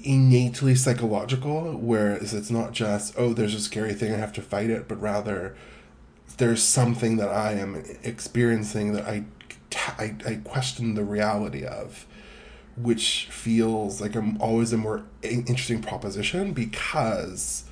innately 0.03 0.75
psychological, 0.75 1.73
whereas 1.77 2.33
it's 2.33 2.51
not 2.51 2.71
just 2.71 3.13
oh, 3.17 3.33
there's 3.33 3.55
a 3.55 3.59
scary 3.59 3.93
thing 3.93 4.13
I 4.13 4.17
have 4.17 4.33
to 4.33 4.41
fight 4.41 4.69
it, 4.69 4.87
but 4.87 5.01
rather 5.01 5.55
there's 6.37 6.63
something 6.63 7.17
that 7.17 7.29
I 7.29 7.53
am 7.53 7.83
experiencing 8.03 8.93
that 8.93 9.05
I 9.05 9.25
I, 9.97 10.15
I 10.25 10.35
question 10.43 10.95
the 10.95 11.03
reality 11.03 11.63
of, 11.65 12.07
which 12.75 13.27
feels 13.29 14.01
like 14.01 14.15
I'm 14.15 14.41
always 14.41 14.73
a 14.73 14.77
more 14.77 15.05
interesting 15.21 15.81
proposition 15.81 16.53
because 16.53 17.65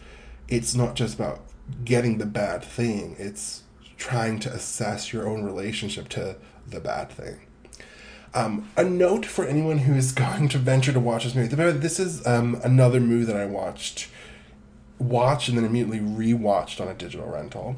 it's 0.47 0.75
not 0.75 0.95
just 0.95 1.15
about 1.15 1.41
getting 1.83 2.17
the 2.17 2.25
bad 2.25 2.63
thing. 2.63 3.15
It's 3.17 3.63
trying 3.97 4.39
to 4.41 4.51
assess 4.53 5.11
your 5.11 5.27
own 5.27 5.43
relationship 5.43 6.07
to 6.09 6.35
the 6.67 6.79
bad 6.79 7.09
thing. 7.09 7.46
Um, 8.37 8.69
a 8.77 8.83
note 8.83 9.25
for 9.25 9.45
anyone 9.45 9.79
who 9.79 9.95
is 9.95 10.11
going 10.23 10.47
to 10.49 10.59
venture 10.59 10.93
to 10.93 10.99
watch 10.99 11.23
this 11.23 11.33
movie. 11.33 11.55
This 11.55 11.99
is 11.99 12.25
um, 12.27 12.59
another 12.63 12.99
movie 12.99 13.25
that 13.25 13.35
I 13.35 13.45
watched, 13.45 14.09
watched 14.99 15.49
and 15.49 15.57
then 15.57 15.65
immediately 15.65 15.99
rewatched 15.99 16.79
on 16.79 16.87
a 16.87 16.93
digital 16.93 17.27
rental. 17.27 17.77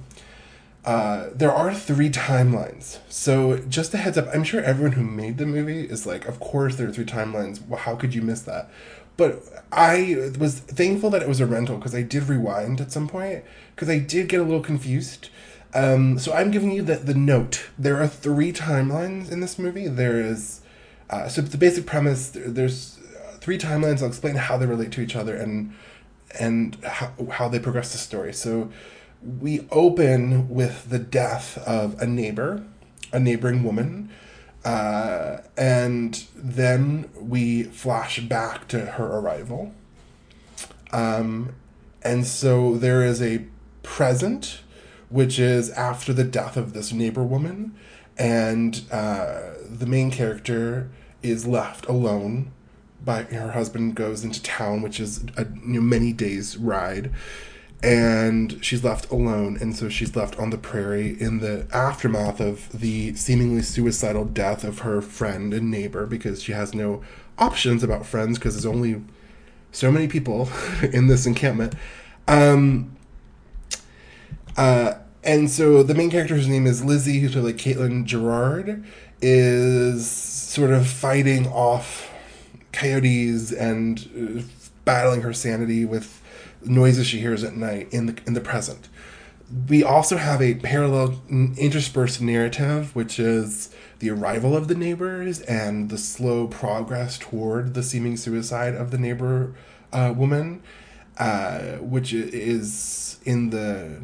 Uh, 0.83 1.29
there 1.33 1.51
are 1.51 1.73
three 1.73 2.09
timelines. 2.09 2.99
So 3.09 3.59
just 3.59 3.93
a 3.93 3.97
heads 3.97 4.17
up, 4.17 4.27
I'm 4.33 4.43
sure 4.43 4.61
everyone 4.61 4.93
who 4.93 5.03
made 5.03 5.37
the 5.37 5.45
movie 5.45 5.83
is 5.83 6.05
like, 6.05 6.25
of 6.25 6.39
course 6.39 6.75
there 6.75 6.87
are 6.89 6.91
three 6.91 7.05
timelines. 7.05 7.65
Well, 7.65 7.79
how 7.79 7.95
could 7.95 8.13
you 8.13 8.21
miss 8.21 8.41
that? 8.41 8.69
But 9.17 9.43
I 9.71 10.31
was 10.39 10.59
thankful 10.59 11.09
that 11.09 11.21
it 11.21 11.27
was 11.27 11.41
a 11.41 11.45
rental 11.45 11.77
because 11.77 11.93
I 11.93 12.01
did 12.01 12.23
rewind 12.23 12.79
at 12.81 12.91
some 12.91 13.07
point 13.07 13.43
because 13.75 13.89
I 13.89 13.99
did 13.99 14.29
get 14.29 14.39
a 14.39 14.43
little 14.43 14.63
confused. 14.63 15.29
Um, 15.73 16.17
so 16.17 16.33
I'm 16.33 16.51
giving 16.51 16.71
you 16.71 16.81
the, 16.81 16.95
the 16.95 17.13
note. 17.13 17.69
There 17.77 18.01
are 18.01 18.07
three 18.07 18.51
timelines 18.51 19.31
in 19.31 19.39
this 19.39 19.59
movie. 19.59 19.87
There 19.87 20.19
is, 20.19 20.61
uh, 21.09 21.27
so 21.27 21.41
the 21.41 21.57
basic 21.57 21.85
premise. 21.85 22.31
There's 22.33 22.99
three 23.39 23.57
timelines. 23.57 24.01
I'll 24.01 24.07
explain 24.07 24.35
how 24.35 24.57
they 24.57 24.65
relate 24.65 24.91
to 24.93 25.01
each 25.01 25.15
other 25.15 25.35
and 25.35 25.73
and 26.39 26.75
how, 26.83 27.11
how 27.31 27.47
they 27.49 27.59
progress 27.59 27.91
the 27.91 27.97
story. 27.97 28.33
So 28.33 28.69
we 29.39 29.67
open 29.71 30.47
with 30.49 30.89
the 30.89 30.99
death 30.99 31.57
of 31.67 31.99
a 31.99 32.05
neighbor, 32.05 32.63
a 33.11 33.19
neighboring 33.19 33.63
woman 33.63 34.11
uh, 34.63 35.37
and 35.57 36.25
then 36.35 37.09
we 37.15 37.63
flash 37.63 38.19
back 38.19 38.67
to 38.67 38.79
her 38.79 39.05
arrival. 39.05 39.73
Um, 40.91 41.55
and 42.01 42.25
so 42.25 42.75
there 42.75 43.03
is 43.03 43.21
a 43.21 43.45
present, 43.83 44.61
which 45.09 45.39
is 45.39 45.69
after 45.71 46.13
the 46.13 46.23
death 46.23 46.57
of 46.57 46.73
this 46.73 46.91
neighbor 46.91 47.23
woman, 47.23 47.75
and 48.17 48.81
uh, 48.91 49.53
the 49.69 49.85
main 49.85 50.11
character 50.11 50.89
is 51.21 51.47
left 51.47 51.85
alone. 51.87 52.51
By 53.03 53.23
her 53.23 53.51
husband 53.51 53.95
goes 53.95 54.23
into 54.23 54.43
town, 54.43 54.81
which 54.81 54.99
is 54.99 55.23
a 55.37 55.45
you 55.65 55.75
know, 55.75 55.81
many 55.81 56.11
days 56.11 56.57
ride, 56.57 57.11
and 57.81 58.63
she's 58.63 58.83
left 58.83 59.09
alone 59.09 59.57
and 59.61 59.75
so 59.75 59.87
she's 59.87 60.15
left 60.15 60.37
on 60.37 60.49
the 60.49 60.57
prairie 60.57 61.19
in 61.21 61.39
the 61.39 61.65
aftermath 61.71 62.41
of 62.41 62.69
the 62.77 63.13
seemingly 63.15 63.61
suicidal 63.61 64.25
death 64.25 64.65
of 64.65 64.79
her 64.79 65.01
friend 65.01 65.53
and 65.53 65.71
neighbor 65.71 66.05
because 66.05 66.43
she 66.43 66.51
has 66.51 66.73
no 66.73 67.01
options 67.37 67.81
about 67.81 68.05
friends 68.05 68.37
because 68.37 68.55
there's 68.55 68.65
only 68.65 69.01
so 69.71 69.91
many 69.91 70.07
people 70.07 70.49
in 70.91 71.07
this 71.07 71.25
encampment 71.25 71.73
um 72.27 72.91
uh 74.59 74.93
and 75.23 75.49
so 75.49 75.83
the 75.83 75.93
main 75.93 76.09
character 76.09 76.35
whose 76.35 76.47
name 76.47 76.65
is 76.65 76.83
Lizzie 76.83 77.19
who's 77.19 77.33
played 77.33 77.43
like 77.43 77.57
Caitlin 77.57 78.05
Gerard 78.05 78.83
is 79.21 80.09
sort 80.09 80.71
of 80.71 80.87
fighting 80.87 81.47
off 81.47 82.09
coyotes 82.71 83.51
and 83.51 84.09
uh, 84.15 84.41
battling 84.85 85.21
her 85.21 85.33
sanity 85.33 85.85
with 85.85 86.21
noises 86.65 87.07
she 87.07 87.19
hears 87.19 87.43
at 87.43 87.55
night 87.55 87.87
in 87.91 88.05
the 88.07 88.17
in 88.25 88.33
the 88.33 88.41
present. 88.41 88.87
We 89.67 89.83
also 89.83 90.17
have 90.17 90.41
a 90.41 90.55
parallel 90.55 91.21
interspersed 91.29 92.21
narrative, 92.21 92.95
which 92.95 93.19
is 93.19 93.73
the 93.97 94.11
arrival 94.11 94.55
of 94.55 94.67
the 94.67 94.75
neighbors 94.75 95.41
and 95.41 95.89
the 95.89 95.97
slow 95.97 96.47
progress 96.47 97.17
toward 97.17 97.73
the 97.73 97.81
seeming 97.81 98.15
suicide 98.15 98.75
of 98.75 98.91
the 98.91 98.99
neighbor 98.99 99.55
uh, 99.91 100.13
woman, 100.15 100.61
uh, 101.19 101.77
which 101.79 102.13
is 102.13 103.19
in 103.25 103.49
the 103.49 104.01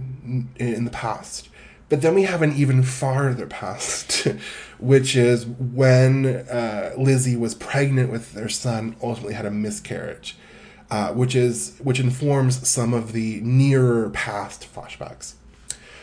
in 0.57 0.85
the 0.85 0.91
past. 0.91 1.49
But 1.87 2.01
then 2.01 2.15
we 2.15 2.23
have 2.23 2.41
an 2.41 2.53
even 2.53 2.83
farther 2.83 3.45
past, 3.45 4.27
which 4.79 5.15
is 5.15 5.45
when 5.45 6.25
uh, 6.25 6.93
Lizzie 6.97 7.37
was 7.37 7.55
pregnant 7.55 8.11
with 8.11 8.33
their 8.33 8.49
son, 8.49 8.95
ultimately 9.01 9.35
had 9.35 9.45
a 9.45 9.51
miscarriage, 9.51 10.35
uh, 10.89 11.13
which 11.13 11.35
is 11.35 11.77
which 11.81 11.99
informs 11.99 12.67
some 12.67 12.93
of 12.93 13.13
the 13.13 13.39
nearer 13.41 14.09
past 14.09 14.67
flashbacks. 14.73 15.35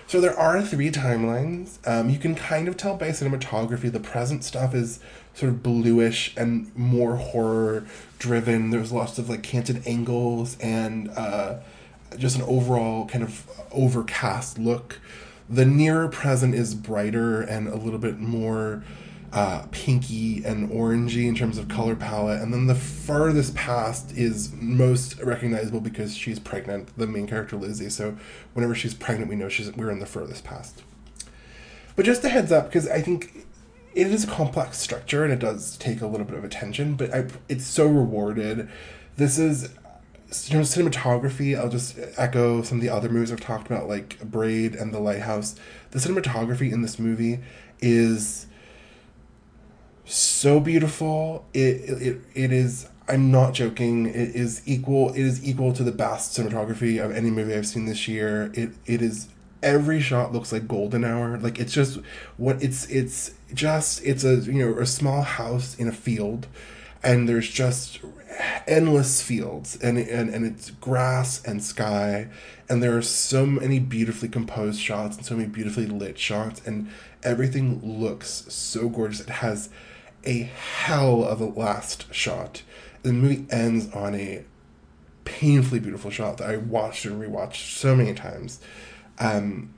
So 0.06 0.20
there 0.20 0.38
are 0.38 0.60
three 0.60 0.90
timelines. 0.90 1.78
Um, 1.88 2.10
you 2.10 2.18
can 2.18 2.34
kind 2.34 2.68
of 2.68 2.76
tell 2.76 2.96
by 2.96 3.08
cinematography. 3.08 3.90
The 3.90 4.00
present 4.00 4.44
stuff 4.44 4.74
is 4.74 5.00
sort 5.34 5.50
of 5.50 5.62
bluish 5.62 6.34
and 6.36 6.74
more 6.76 7.16
horror 7.16 7.86
driven. 8.18 8.70
There's 8.70 8.92
lots 8.92 9.18
of 9.18 9.28
like 9.28 9.42
canted 9.42 9.86
angles 9.86 10.58
and 10.58 11.08
uh, 11.10 11.60
just 12.16 12.36
an 12.36 12.42
overall 12.42 13.06
kind 13.06 13.24
of 13.24 13.46
overcast 13.70 14.58
look. 14.58 15.00
The 15.48 15.64
nearer 15.64 16.08
present 16.08 16.54
is 16.54 16.74
brighter 16.74 17.40
and 17.40 17.68
a 17.68 17.76
little 17.76 17.98
bit 17.98 18.18
more 18.18 18.84
uh, 19.32 19.64
pinky 19.70 20.44
and 20.44 20.70
orangey 20.70 21.26
in 21.26 21.34
terms 21.34 21.56
of 21.56 21.68
color 21.68 21.96
palette. 21.96 22.40
And 22.42 22.52
then 22.52 22.66
the 22.66 22.74
furthest 22.74 23.54
past 23.54 24.12
is 24.12 24.52
most 24.52 25.18
recognizable 25.20 25.80
because 25.80 26.14
she's 26.14 26.38
pregnant, 26.38 26.96
the 26.98 27.06
main 27.06 27.26
character 27.26 27.56
Lizzie. 27.56 27.88
So 27.88 28.16
whenever 28.52 28.74
she's 28.74 28.94
pregnant, 28.94 29.30
we 29.30 29.36
know 29.36 29.48
she's 29.48 29.72
we're 29.72 29.90
in 29.90 30.00
the 30.00 30.06
furthest 30.06 30.44
past. 30.44 30.82
But 31.96 32.04
just 32.06 32.24
a 32.24 32.28
heads 32.28 32.52
up, 32.52 32.66
because 32.66 32.88
I 32.88 33.00
think 33.02 33.41
it 33.94 34.06
is 34.06 34.24
a 34.24 34.26
complex 34.26 34.78
structure 34.78 35.24
and 35.24 35.32
it 35.32 35.38
does 35.38 35.76
take 35.76 36.00
a 36.00 36.06
little 36.06 36.26
bit 36.26 36.36
of 36.36 36.44
attention, 36.44 36.94
but 36.94 37.12
I, 37.12 37.26
it's 37.48 37.66
so 37.66 37.86
rewarded. 37.86 38.68
This 39.16 39.38
is 39.38 39.70
cinematography, 40.30 41.58
I'll 41.58 41.68
just 41.68 41.98
echo 42.16 42.62
some 42.62 42.78
of 42.78 42.82
the 42.82 42.88
other 42.88 43.08
movies 43.08 43.30
I've 43.30 43.40
talked 43.40 43.66
about, 43.66 43.88
like 43.88 44.20
Braid 44.22 44.74
and 44.74 44.92
The 44.92 44.98
Lighthouse. 44.98 45.56
The 45.90 45.98
cinematography 45.98 46.72
in 46.72 46.82
this 46.82 46.98
movie 46.98 47.40
is 47.80 48.46
so 50.04 50.60
beautiful. 50.60 51.44
It 51.52 51.58
it, 51.58 52.20
it 52.34 52.52
is. 52.52 52.88
I'm 53.08 53.30
not 53.30 53.52
joking. 53.52 54.06
It 54.06 54.34
is 54.34 54.62
equal. 54.64 55.10
It 55.10 55.20
is 55.20 55.46
equal 55.46 55.72
to 55.74 55.82
the 55.82 55.92
best 55.92 56.36
cinematography 56.36 57.04
of 57.04 57.12
any 57.12 57.30
movie 57.30 57.54
I've 57.54 57.66
seen 57.66 57.86
this 57.86 58.08
year. 58.08 58.50
It 58.54 58.70
it 58.86 59.02
is. 59.02 59.28
Every 59.62 60.00
shot 60.00 60.32
looks 60.32 60.52
like 60.52 60.66
golden 60.66 61.04
hour. 61.04 61.38
Like 61.38 61.58
it's 61.58 61.72
just 61.72 62.00
what 62.36 62.62
it's 62.62 62.86
it's 62.86 63.32
just 63.54 64.04
it's 64.04 64.24
a 64.24 64.36
you 64.36 64.66
know 64.66 64.78
a 64.78 64.86
small 64.86 65.22
house 65.22 65.76
in 65.76 65.88
a 65.88 65.92
field, 65.92 66.46
and 67.02 67.28
there's 67.28 67.48
just 67.48 68.00
endless 68.66 69.22
fields 69.22 69.76
and, 69.82 69.98
and 69.98 70.30
and 70.30 70.46
it's 70.46 70.70
grass 70.70 71.44
and 71.44 71.62
sky 71.62 72.26
and 72.68 72.82
there 72.82 72.96
are 72.96 73.02
so 73.02 73.44
many 73.44 73.78
beautifully 73.78 74.28
composed 74.28 74.80
shots 74.80 75.18
and 75.18 75.26
so 75.26 75.36
many 75.36 75.46
beautifully 75.46 75.84
lit 75.86 76.18
shots 76.18 76.66
and 76.66 76.88
everything 77.22 77.78
looks 78.00 78.46
so 78.48 78.88
gorgeous 78.88 79.20
it 79.20 79.28
has 79.28 79.68
a 80.24 80.42
hell 80.42 81.24
of 81.24 81.40
a 81.40 81.46
last 81.46 82.12
shot. 82.14 82.62
The 83.02 83.12
movie 83.12 83.46
ends 83.50 83.90
on 83.92 84.14
a 84.14 84.44
painfully 85.24 85.80
beautiful 85.80 86.10
shot 86.10 86.38
that 86.38 86.50
I 86.50 86.56
watched 86.56 87.04
and 87.04 87.20
rewatched 87.20 87.76
so 87.76 87.96
many 87.96 88.14
times. 88.14 88.60
Um, 89.18 89.74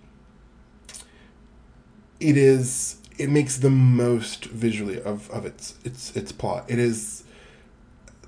it 2.20 2.36
is 2.36 2.96
it 3.18 3.30
makes 3.30 3.58
the 3.58 3.70
most 3.70 4.46
visually 4.46 5.00
of, 5.00 5.30
of 5.30 5.46
its 5.46 5.74
its 5.84 6.16
its 6.16 6.32
plot. 6.32 6.64
It 6.68 6.78
is 6.78 7.24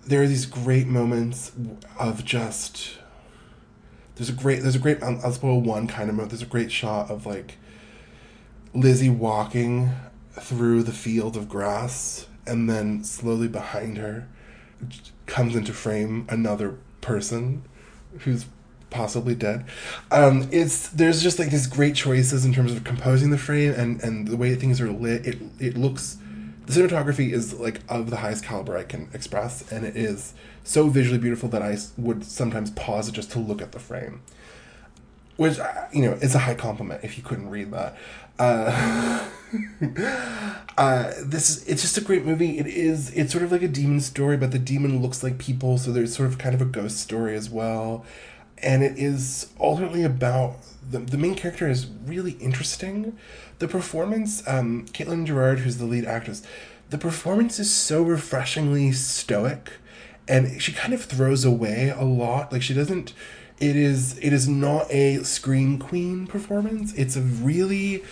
there 0.07 0.23
are 0.23 0.27
these 0.27 0.47
great 0.47 0.87
moments 0.87 1.53
of 1.99 2.25
just 2.25 2.99
there's 4.17 4.29
a 4.29 4.33
great 4.33 4.63
there's 4.63 4.77
a 4.77 4.81
great 4.81 5.03
I'll, 5.03 5.33
spoil 5.33 5.61
one 5.61 5.87
kind 5.87 6.09
of 6.09 6.15
moment. 6.15 6.31
There's 6.31 6.43
a 6.43 6.47
great 6.47 6.73
shot 6.73 7.11
of 7.11 7.27
like 7.27 7.59
Lizzie 8.75 9.11
walking 9.11 9.91
through 10.33 10.83
the 10.83 10.93
field 10.93 11.37
of 11.37 11.49
grass, 11.49 12.27
and 12.47 12.69
then 12.69 13.03
slowly 13.05 13.49
behind 13.49 13.99
her 13.99 14.29
comes 15.25 15.57
into 15.57 15.73
frame 15.73 16.27
another 16.29 16.77
person 17.01 17.65
who's 18.21 18.47
possibly 18.97 19.35
dead. 19.35 19.65
Um, 20.11 20.49
it's 20.51 20.89
there's 20.89 21.23
just 21.23 21.39
like 21.39 21.51
these 21.51 21.67
great 21.67 21.95
choices 21.95 22.45
in 22.45 22.53
terms 22.53 22.73
of 22.73 22.83
composing 22.85 23.31
the 23.31 23.39
frame 23.39 23.73
and 23.73 24.01
and 24.03 24.29
the 24.29 24.37
way 24.37 24.55
things 24.55 24.81
are 24.81 24.91
lit. 24.91 25.27
It 25.27 25.39
it 25.61 25.77
looks 25.77 26.19
the 26.67 26.73
cinematography 26.73 27.33
is 27.33 27.55
like 27.55 27.81
of 27.89 28.11
the 28.11 28.17
highest 28.17 28.45
caliber 28.45 28.77
I 28.77 28.83
can 28.83 29.09
express, 29.13 29.71
and 29.71 29.85
it 29.85 29.97
is 29.97 30.35
so 30.65 30.89
visually 30.89 31.19
beautiful 31.19 31.49
that 31.51 31.63
I 31.63 31.79
would 31.97 32.25
sometimes 32.25 32.71
pause 32.73 33.11
just 33.11 33.31
to 33.33 33.39
look 33.39 33.63
at 33.63 33.73
the 33.73 33.79
frame, 33.79 34.23
which 35.37 35.59
uh, 35.61 35.87
you 35.93 36.03
know 36.03 36.15
is 36.15 36.35
a 36.35 36.41
high 36.41 36.55
compliment 36.55 37.05
if 37.05 37.17
you 37.17 37.23
couldn't 37.23 37.51
read 37.51 37.71
that. 37.71 37.97
Uh, 38.39 39.29
uh, 40.77 41.13
this 41.23 41.51
is 41.51 41.69
it's 41.69 41.83
just 41.83 41.99
a 41.99 42.01
great 42.01 42.25
movie. 42.25 42.59
It 42.59 42.67
is 42.67 43.11
it's 43.15 43.31
sort 43.31 43.45
of 43.45 43.53
like 43.53 43.63
a 43.63 43.69
demon 43.69 44.01
story, 44.01 44.37
but 44.37 44.51
the 44.51 44.59
demon 44.59 45.01
looks 45.01 45.23
like 45.23 45.39
people, 45.39 45.79
so 45.79 45.93
there's 45.93 46.17
sort 46.17 46.29
of 46.29 46.39
kind 46.39 46.55
of 46.55 46.61
a 46.61 46.67
ghost 46.67 46.99
story 46.99 47.37
as 47.37 47.49
well. 47.49 48.05
And 48.63 48.83
it 48.83 48.99
is 48.99 49.51
ultimately 49.61 50.03
about 50.03 50.57
the, 50.89 50.99
the 50.99 51.19
main 51.19 51.35
character 51.35 51.69
is 51.69 51.87
really 51.87 52.33
interesting. 52.33 53.17
The 53.59 53.69
performance, 53.69 54.47
um, 54.47 54.87
Caitlin 54.87 55.27
Gerard, 55.27 55.61
who's 55.61 55.79
the 55.79 55.85
lead 55.85 56.05
actress, 56.05 56.43
the 56.91 56.99
performance 56.99 57.59
is 57.59 57.73
so 57.73 58.03
refreshingly 58.03 58.93
stoic, 58.93 59.73
and 60.29 60.63
she 60.63 60.73
kind 60.73 60.95
of 60.95 61.05
throws 61.05 61.45
away 61.45 61.89
a 61.89 62.05
lot. 62.05 62.53
Like 62.53 62.63
she 62.63 62.75
doesn't 62.75 63.13
it 63.59 63.77
is 63.77 64.19
it 64.19 64.33
is 64.33 64.49
not 64.49 64.91
a 64.91 65.23
scream 65.25 65.79
queen 65.79 66.27
performance. 66.27 66.93
It's 66.95 67.17
a 67.17 67.23
really, 67.23 68.05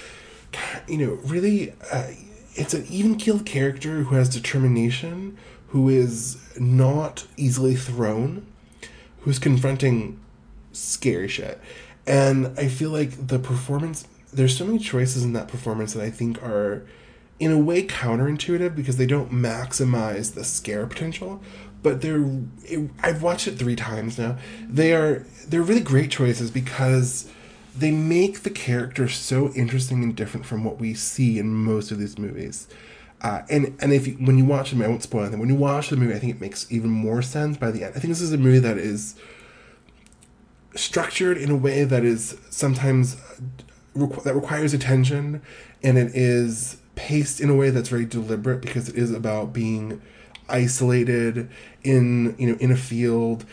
you 0.88 0.98
know, 0.98 1.18
really. 1.24 1.74
Uh, 1.92 2.08
it's 2.56 2.72
an 2.72 2.86
even 2.88 3.16
keeled 3.16 3.44
character 3.44 4.04
who 4.04 4.14
has 4.14 4.28
determination, 4.28 5.36
who 5.68 5.88
is 5.88 6.38
not 6.58 7.26
easily 7.36 7.74
thrown, 7.74 8.46
who's 9.20 9.40
confronting 9.40 10.20
scary 10.74 11.28
shit. 11.28 11.60
And 12.06 12.59
I 12.59 12.68
feel 12.68 12.90
like 12.90 13.28
the 13.28 13.38
performance, 13.38 14.06
there's 14.32 14.56
so 14.56 14.66
many 14.66 14.78
choices 14.78 15.24
in 15.24 15.32
that 15.32 15.48
performance 15.48 15.94
that 15.94 16.02
I 16.02 16.10
think 16.10 16.42
are, 16.42 16.84
in 17.38 17.51
a 17.51 17.59
way, 17.59 17.86
counterintuitive 17.86 18.76
because 18.76 18.96
they 18.96 19.06
don't 19.06 19.32
maximize 19.32 20.34
the 20.34 20.44
scare 20.44 20.86
potential, 20.86 21.42
but 21.82 22.01
they're 22.01 22.24
it, 22.64 22.90
I've 23.02 23.22
watched 23.22 23.46
it 23.46 23.59
three 23.59 23.76
times 23.76 24.18
now. 24.18 24.38
They 24.68 24.94
are 24.94 25.24
they're 25.46 25.62
really 25.62 25.80
great 25.80 26.10
choices 26.10 26.51
because 26.51 27.30
they 27.76 27.90
make 27.90 28.42
the 28.42 28.51
character 28.51 29.09
so 29.09 29.51
interesting 29.52 30.02
and 30.02 30.14
different 30.14 30.46
from 30.46 30.64
what 30.64 30.78
we 30.78 30.94
see 30.94 31.38
in 31.38 31.48
most 31.55 31.90
of 31.90 31.98
these 31.98 32.18
movies. 32.18 32.68
Uh, 33.20 33.42
and 33.48 33.76
and 33.80 33.92
if 33.92 34.06
you, 34.06 34.14
when 34.14 34.36
you 34.36 34.44
watch 34.44 34.70
them, 34.70 34.82
I 34.82 34.88
won't 34.88 35.02
spoil 35.02 35.22
anything. 35.22 35.40
When 35.40 35.48
you 35.48 35.55
watch 35.55 35.88
the 35.88 35.96
movie, 35.96 36.14
I 36.14 36.18
think 36.18 36.34
it 36.34 36.40
makes 36.40 36.70
even 36.70 36.90
more 36.90 37.22
sense 37.22 37.56
by 37.56 37.70
the 37.70 37.84
end. 37.84 37.94
I 37.96 37.98
think 37.98 38.10
this 38.10 38.20
is 38.20 38.32
a 38.32 38.38
movie 38.38 38.59
that 38.59 38.76
is 38.76 39.16
structured 40.74 41.36
in 41.36 41.51
a 41.51 41.56
way 41.56 41.84
that 41.84 42.05
is 42.05 42.36
sometimes 42.51 43.16
uh, 43.16 43.98
requ- 43.98 44.22
that 44.24 44.34
requires 44.34 44.74
attention, 44.74 45.42
and 45.82 45.98
it 45.98 46.14
is 46.14 46.78
paced 46.94 47.40
in 47.40 47.51
a 47.51 47.55
way 47.55 47.70
that's 47.70 47.88
very 47.88 48.05
deliberate 48.05 48.60
because 48.60 48.88
it 48.88 48.96
is 48.96 49.10
about 49.10 49.52
being 49.52 50.01
isolated 50.48 51.48
in 51.82 52.36
you 52.38 52.48
know 52.48 52.59
in 52.59 52.70
a 52.70 52.76
field 52.76 53.44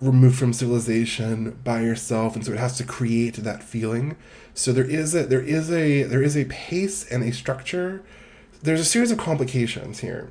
removed 0.00 0.38
from 0.38 0.52
civilization 0.52 1.58
by 1.64 1.80
yourself 1.80 2.36
and 2.36 2.44
so 2.44 2.52
it 2.52 2.58
has 2.58 2.76
to 2.76 2.84
create 2.84 3.36
that 3.36 3.62
feeling. 3.62 4.16
So 4.52 4.72
there 4.72 4.84
is 4.84 5.14
a 5.14 5.24
there 5.24 5.42
is 5.42 5.70
a 5.70 6.02
there 6.02 6.22
is 6.22 6.36
a 6.36 6.44
pace 6.46 7.10
and 7.10 7.22
a 7.24 7.32
structure. 7.32 8.02
There's 8.62 8.80
a 8.80 8.84
series 8.84 9.10
of 9.10 9.18
complications 9.18 10.00
here 10.00 10.30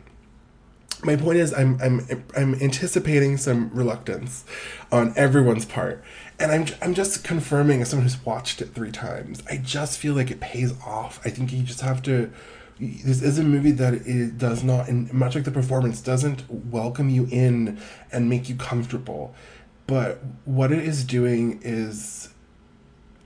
my 1.04 1.16
point 1.16 1.38
is 1.38 1.54
i'm 1.54 1.80
i'm 1.82 2.24
i'm 2.36 2.56
anticipating 2.56 3.38
some 3.38 3.70
reluctance 3.74 4.46
on 4.92 5.14
everyone's 5.16 5.66
part 5.66 6.04
and 6.40 6.52
i'm 6.52 6.66
i'm 6.82 6.94
just 6.94 7.24
confirming 7.24 7.82
as 7.82 7.90
someone 7.90 8.04
who's 8.04 8.24
watched 8.26 8.62
it 8.62 8.74
3 8.74 8.92
times 8.92 9.44
i 9.50 9.58
just 9.58 10.00
feel 10.00 10.14
like 10.14 10.32
it 10.32 10.40
pays 10.40 10.74
off 10.86 11.20
i 11.26 11.30
think 11.30 11.52
you 11.52 11.64
just 11.64 11.82
have 11.82 12.02
to 12.04 12.32
this 12.80 13.22
is 13.22 13.40
a 13.40 13.44
movie 13.44 13.72
that 13.72 13.94
it 13.94 14.38
does 14.38 14.64
not, 14.64 14.88
and 14.88 15.12
much 15.14 15.36
like 15.36 15.44
the 15.44 15.52
performance, 15.52 16.02
doesn't 16.02 16.50
welcome 16.50 17.10
you 17.10 17.28
in 17.32 17.80
and 18.12 18.30
make 18.30 18.50
you 18.50 18.56
comfortable. 18.56 19.34
But 19.88 20.22
what 20.46 20.72
it 20.72 20.80
is 20.80 21.04
doing 21.04 21.60
is, 21.64 22.30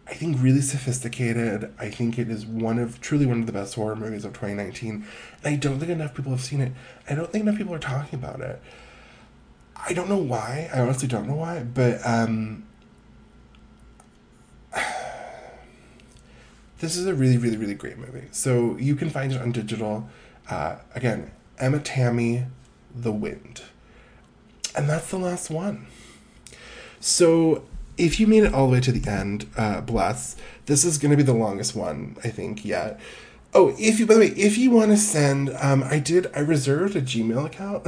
I 0.09 0.13
think, 0.13 0.41
really 0.41 0.61
sophisticated. 0.61 1.73
I 1.77 1.89
think 1.89 2.17
it 2.17 2.29
is 2.29 2.45
one 2.45 2.79
of 2.79 3.01
truly 3.01 3.25
one 3.25 3.41
of 3.41 3.45
the 3.45 3.51
best 3.51 3.75
horror 3.75 3.95
movies 3.95 4.23
of 4.23 4.31
2019. 4.31 5.05
And 5.43 5.53
I 5.53 5.57
don't 5.57 5.79
think 5.79 5.91
enough 5.91 6.13
people 6.13 6.31
have 6.31 6.41
seen 6.41 6.61
it. 6.61 6.71
I 7.09 7.15
don't 7.15 7.29
think 7.29 7.41
enough 7.41 7.57
people 7.57 7.73
are 7.73 7.79
talking 7.79 8.17
about 8.17 8.39
it. 8.39 8.61
I 9.75 9.91
don't 9.91 10.07
know 10.07 10.17
why. 10.17 10.69
I 10.73 10.79
honestly 10.79 11.09
don't 11.09 11.27
know 11.27 11.35
why. 11.35 11.63
But 11.63 11.99
um, 12.05 12.65
this 16.79 16.95
is 16.95 17.05
a 17.05 17.13
really, 17.13 17.37
really, 17.37 17.57
really 17.57 17.75
great 17.75 17.97
movie. 17.97 18.27
So 18.31 18.77
you 18.77 18.95
can 18.95 19.09
find 19.09 19.33
it 19.33 19.41
on 19.41 19.51
digital. 19.51 20.07
Uh, 20.49 20.77
again, 20.95 21.31
Emma 21.59 21.79
Tammi, 21.79 22.45
The 22.95 23.11
Wind. 23.11 23.63
And 24.73 24.87
that's 24.87 25.09
the 25.09 25.17
last 25.17 25.49
one. 25.49 25.87
So 27.01 27.63
if 27.97 28.19
you 28.19 28.27
made 28.27 28.43
it 28.43 28.53
all 28.53 28.67
the 28.67 28.73
way 28.73 28.79
to 28.81 28.91
the 28.91 29.09
end, 29.09 29.47
uh, 29.57 29.81
bless. 29.81 30.35
This 30.65 30.85
is 30.85 30.97
going 30.97 31.11
to 31.11 31.17
be 31.17 31.23
the 31.23 31.33
longest 31.33 31.75
one, 31.75 32.15
I 32.23 32.29
think, 32.29 32.63
yet. 32.63 32.99
Oh, 33.53 33.75
if 33.79 33.99
you, 33.99 34.05
by 34.05 34.15
the 34.15 34.19
way, 34.19 34.27
if 34.27 34.57
you 34.57 34.71
want 34.71 34.91
to 34.91 34.97
send, 34.97 35.49
um, 35.59 35.83
I 35.83 35.99
did, 35.99 36.27
I 36.35 36.39
reserved 36.39 36.95
a 36.95 37.01
Gmail 37.01 37.45
account. 37.45 37.87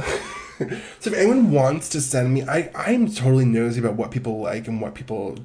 so 0.98 1.10
if 1.10 1.14
anyone 1.14 1.52
wants 1.52 1.88
to 1.90 2.00
send 2.00 2.34
me, 2.34 2.42
I, 2.42 2.70
I'm 2.74 3.08
totally 3.08 3.44
nosy 3.44 3.80
about 3.80 3.94
what 3.94 4.10
people 4.10 4.40
like 4.40 4.66
and 4.66 4.80
what 4.80 4.94
people, 4.94 5.38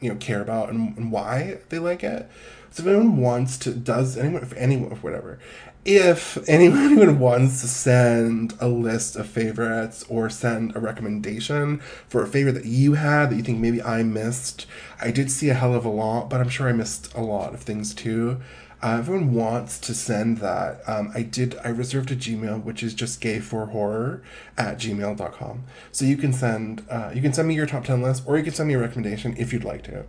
you 0.00 0.10
know, 0.10 0.16
care 0.16 0.40
about 0.40 0.70
and, 0.70 0.96
and 0.96 1.10
why 1.10 1.58
they 1.70 1.78
like 1.78 2.04
it. 2.04 2.30
So 2.72 2.82
if 2.82 2.88
anyone 2.88 3.18
wants 3.18 3.58
to, 3.58 3.74
does 3.74 4.16
anyone, 4.16 4.42
if 4.42 4.54
anyone, 4.54 4.90
whatever, 5.02 5.38
if 5.84 6.38
anyone 6.48 7.18
wants 7.18 7.60
to 7.60 7.66
send 7.66 8.54
a 8.60 8.68
list 8.68 9.14
of 9.14 9.26
favorites 9.26 10.06
or 10.08 10.30
send 10.30 10.74
a 10.74 10.80
recommendation 10.80 11.80
for 12.08 12.22
a 12.22 12.26
favorite 12.26 12.52
that 12.52 12.64
you 12.64 12.94
had 12.94 13.28
that 13.28 13.36
you 13.36 13.42
think 13.42 13.58
maybe 13.58 13.82
I 13.82 14.02
missed, 14.02 14.66
I 15.02 15.10
did 15.10 15.30
see 15.30 15.50
a 15.50 15.54
hell 15.54 15.74
of 15.74 15.84
a 15.84 15.90
lot, 15.90 16.30
but 16.30 16.40
I'm 16.40 16.48
sure 16.48 16.66
I 16.66 16.72
missed 16.72 17.12
a 17.14 17.20
lot 17.20 17.52
of 17.52 17.60
things 17.60 17.94
too. 17.94 18.40
Uh, 18.82 18.96
everyone 18.98 19.34
wants 19.34 19.78
to 19.78 19.94
send 19.94 20.38
that. 20.38 20.80
Um, 20.88 21.12
I 21.14 21.22
did, 21.22 21.56
I 21.62 21.68
reserved 21.68 22.10
a 22.10 22.16
Gmail, 22.16 22.64
which 22.64 22.82
is 22.82 22.94
just 22.94 23.20
gay 23.20 23.38
for 23.38 23.66
horror 23.66 24.22
at 24.56 24.78
gmail.com. 24.78 25.64
So 25.92 26.04
you 26.04 26.16
can 26.16 26.32
send, 26.32 26.84
uh, 26.90 27.10
you 27.14 27.20
can 27.20 27.32
send 27.32 27.48
me 27.48 27.54
your 27.54 27.66
top 27.66 27.84
10 27.84 28.02
list 28.02 28.24
or 28.26 28.38
you 28.38 28.42
can 28.42 28.54
send 28.54 28.68
me 28.68 28.74
a 28.74 28.78
recommendation 28.78 29.36
if 29.36 29.52
you'd 29.52 29.62
like 29.62 29.84
to. 29.84 30.04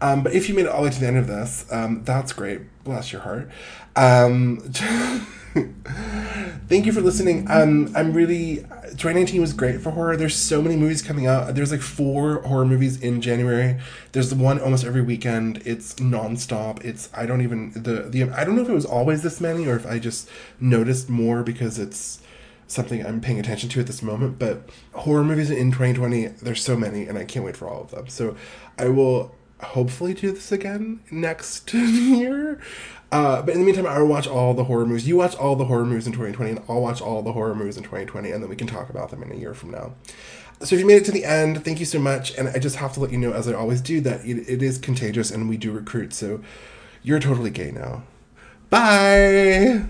Um, 0.00 0.22
but 0.22 0.32
if 0.32 0.48
you 0.48 0.54
made 0.54 0.66
it 0.66 0.68
all 0.68 0.82
the 0.82 0.88
way 0.88 0.94
to 0.94 1.00
the 1.00 1.06
end 1.06 1.16
of 1.16 1.26
this, 1.26 1.66
um, 1.70 2.04
that's 2.04 2.32
great. 2.32 2.60
Bless 2.84 3.12
your 3.12 3.22
heart. 3.22 3.50
Um, 3.96 4.58
thank 6.68 6.84
you 6.84 6.92
for 6.92 7.00
listening. 7.00 7.46
Um, 7.48 7.92
I'm 7.94 8.12
really 8.12 8.66
2019 8.96 9.40
was 9.40 9.52
great 9.52 9.80
for 9.80 9.90
horror. 9.90 10.16
There's 10.16 10.36
so 10.36 10.60
many 10.60 10.76
movies 10.76 11.00
coming 11.00 11.26
out. 11.26 11.54
There's 11.54 11.70
like 11.70 11.80
four 11.80 12.42
horror 12.42 12.64
movies 12.64 13.00
in 13.00 13.20
January. 13.20 13.78
There's 14.12 14.34
one 14.34 14.60
almost 14.60 14.84
every 14.84 15.02
weekend. 15.02 15.62
It's 15.64 15.94
nonstop. 15.94 16.84
It's 16.84 17.08
I 17.14 17.26
don't 17.26 17.40
even 17.40 17.72
the 17.72 18.02
the 18.08 18.24
I 18.30 18.44
don't 18.44 18.56
know 18.56 18.62
if 18.62 18.68
it 18.68 18.74
was 18.74 18.84
always 18.86 19.22
this 19.22 19.40
many 19.40 19.66
or 19.66 19.76
if 19.76 19.86
I 19.86 19.98
just 19.98 20.28
noticed 20.60 21.08
more 21.08 21.42
because 21.42 21.78
it's 21.78 22.20
something 22.66 23.04
I'm 23.04 23.20
paying 23.20 23.38
attention 23.38 23.68
to 23.70 23.80
at 23.80 23.86
this 23.86 24.02
moment. 24.02 24.38
But 24.38 24.68
horror 24.92 25.24
movies 25.24 25.50
in 25.50 25.70
2020, 25.70 26.26
there's 26.42 26.62
so 26.62 26.76
many, 26.76 27.06
and 27.06 27.18
I 27.18 27.24
can't 27.24 27.44
wait 27.44 27.56
for 27.56 27.68
all 27.68 27.82
of 27.82 27.90
them. 27.90 28.08
So 28.08 28.36
I 28.78 28.88
will 28.88 29.34
hopefully 29.62 30.14
do 30.14 30.32
this 30.32 30.52
again 30.52 31.00
next 31.10 31.72
year. 31.74 32.60
Uh, 33.12 33.42
but 33.42 33.54
in 33.54 33.60
the 33.60 33.66
meantime, 33.66 33.86
I 33.86 33.98
will 34.00 34.08
watch 34.08 34.26
all 34.26 34.54
the 34.54 34.64
horror 34.64 34.86
movies. 34.86 35.06
You 35.06 35.16
watch 35.16 35.36
all 35.36 35.54
the 35.54 35.66
horror 35.66 35.84
movies 35.84 36.06
in 36.06 36.12
2020, 36.12 36.50
and 36.50 36.60
I'll 36.68 36.80
watch 36.80 37.00
all 37.00 37.22
the 37.22 37.32
horror 37.32 37.54
movies 37.54 37.76
in 37.76 37.84
2020, 37.84 38.30
and 38.30 38.42
then 38.42 38.50
we 38.50 38.56
can 38.56 38.66
talk 38.66 38.90
about 38.90 39.10
them 39.10 39.22
in 39.22 39.30
a 39.30 39.36
year 39.36 39.54
from 39.54 39.70
now. 39.70 39.94
So 40.60 40.74
if 40.74 40.80
you 40.80 40.86
made 40.86 40.96
it 40.96 41.04
to 41.06 41.12
the 41.12 41.24
end, 41.24 41.64
thank 41.64 41.78
you 41.78 41.86
so 41.86 41.98
much. 41.98 42.34
And 42.36 42.48
I 42.48 42.58
just 42.58 42.76
have 42.76 42.92
to 42.94 43.00
let 43.00 43.12
you 43.12 43.18
know, 43.18 43.32
as 43.32 43.48
I 43.48 43.52
always 43.52 43.80
do, 43.80 44.00
that 44.02 44.24
it, 44.24 44.48
it 44.48 44.62
is 44.62 44.78
contagious 44.78 45.30
and 45.30 45.48
we 45.48 45.56
do 45.56 45.72
recruit. 45.72 46.12
So 46.12 46.42
you're 47.02 47.20
totally 47.20 47.50
gay 47.50 47.70
now. 47.70 48.04
Bye. 48.70 49.82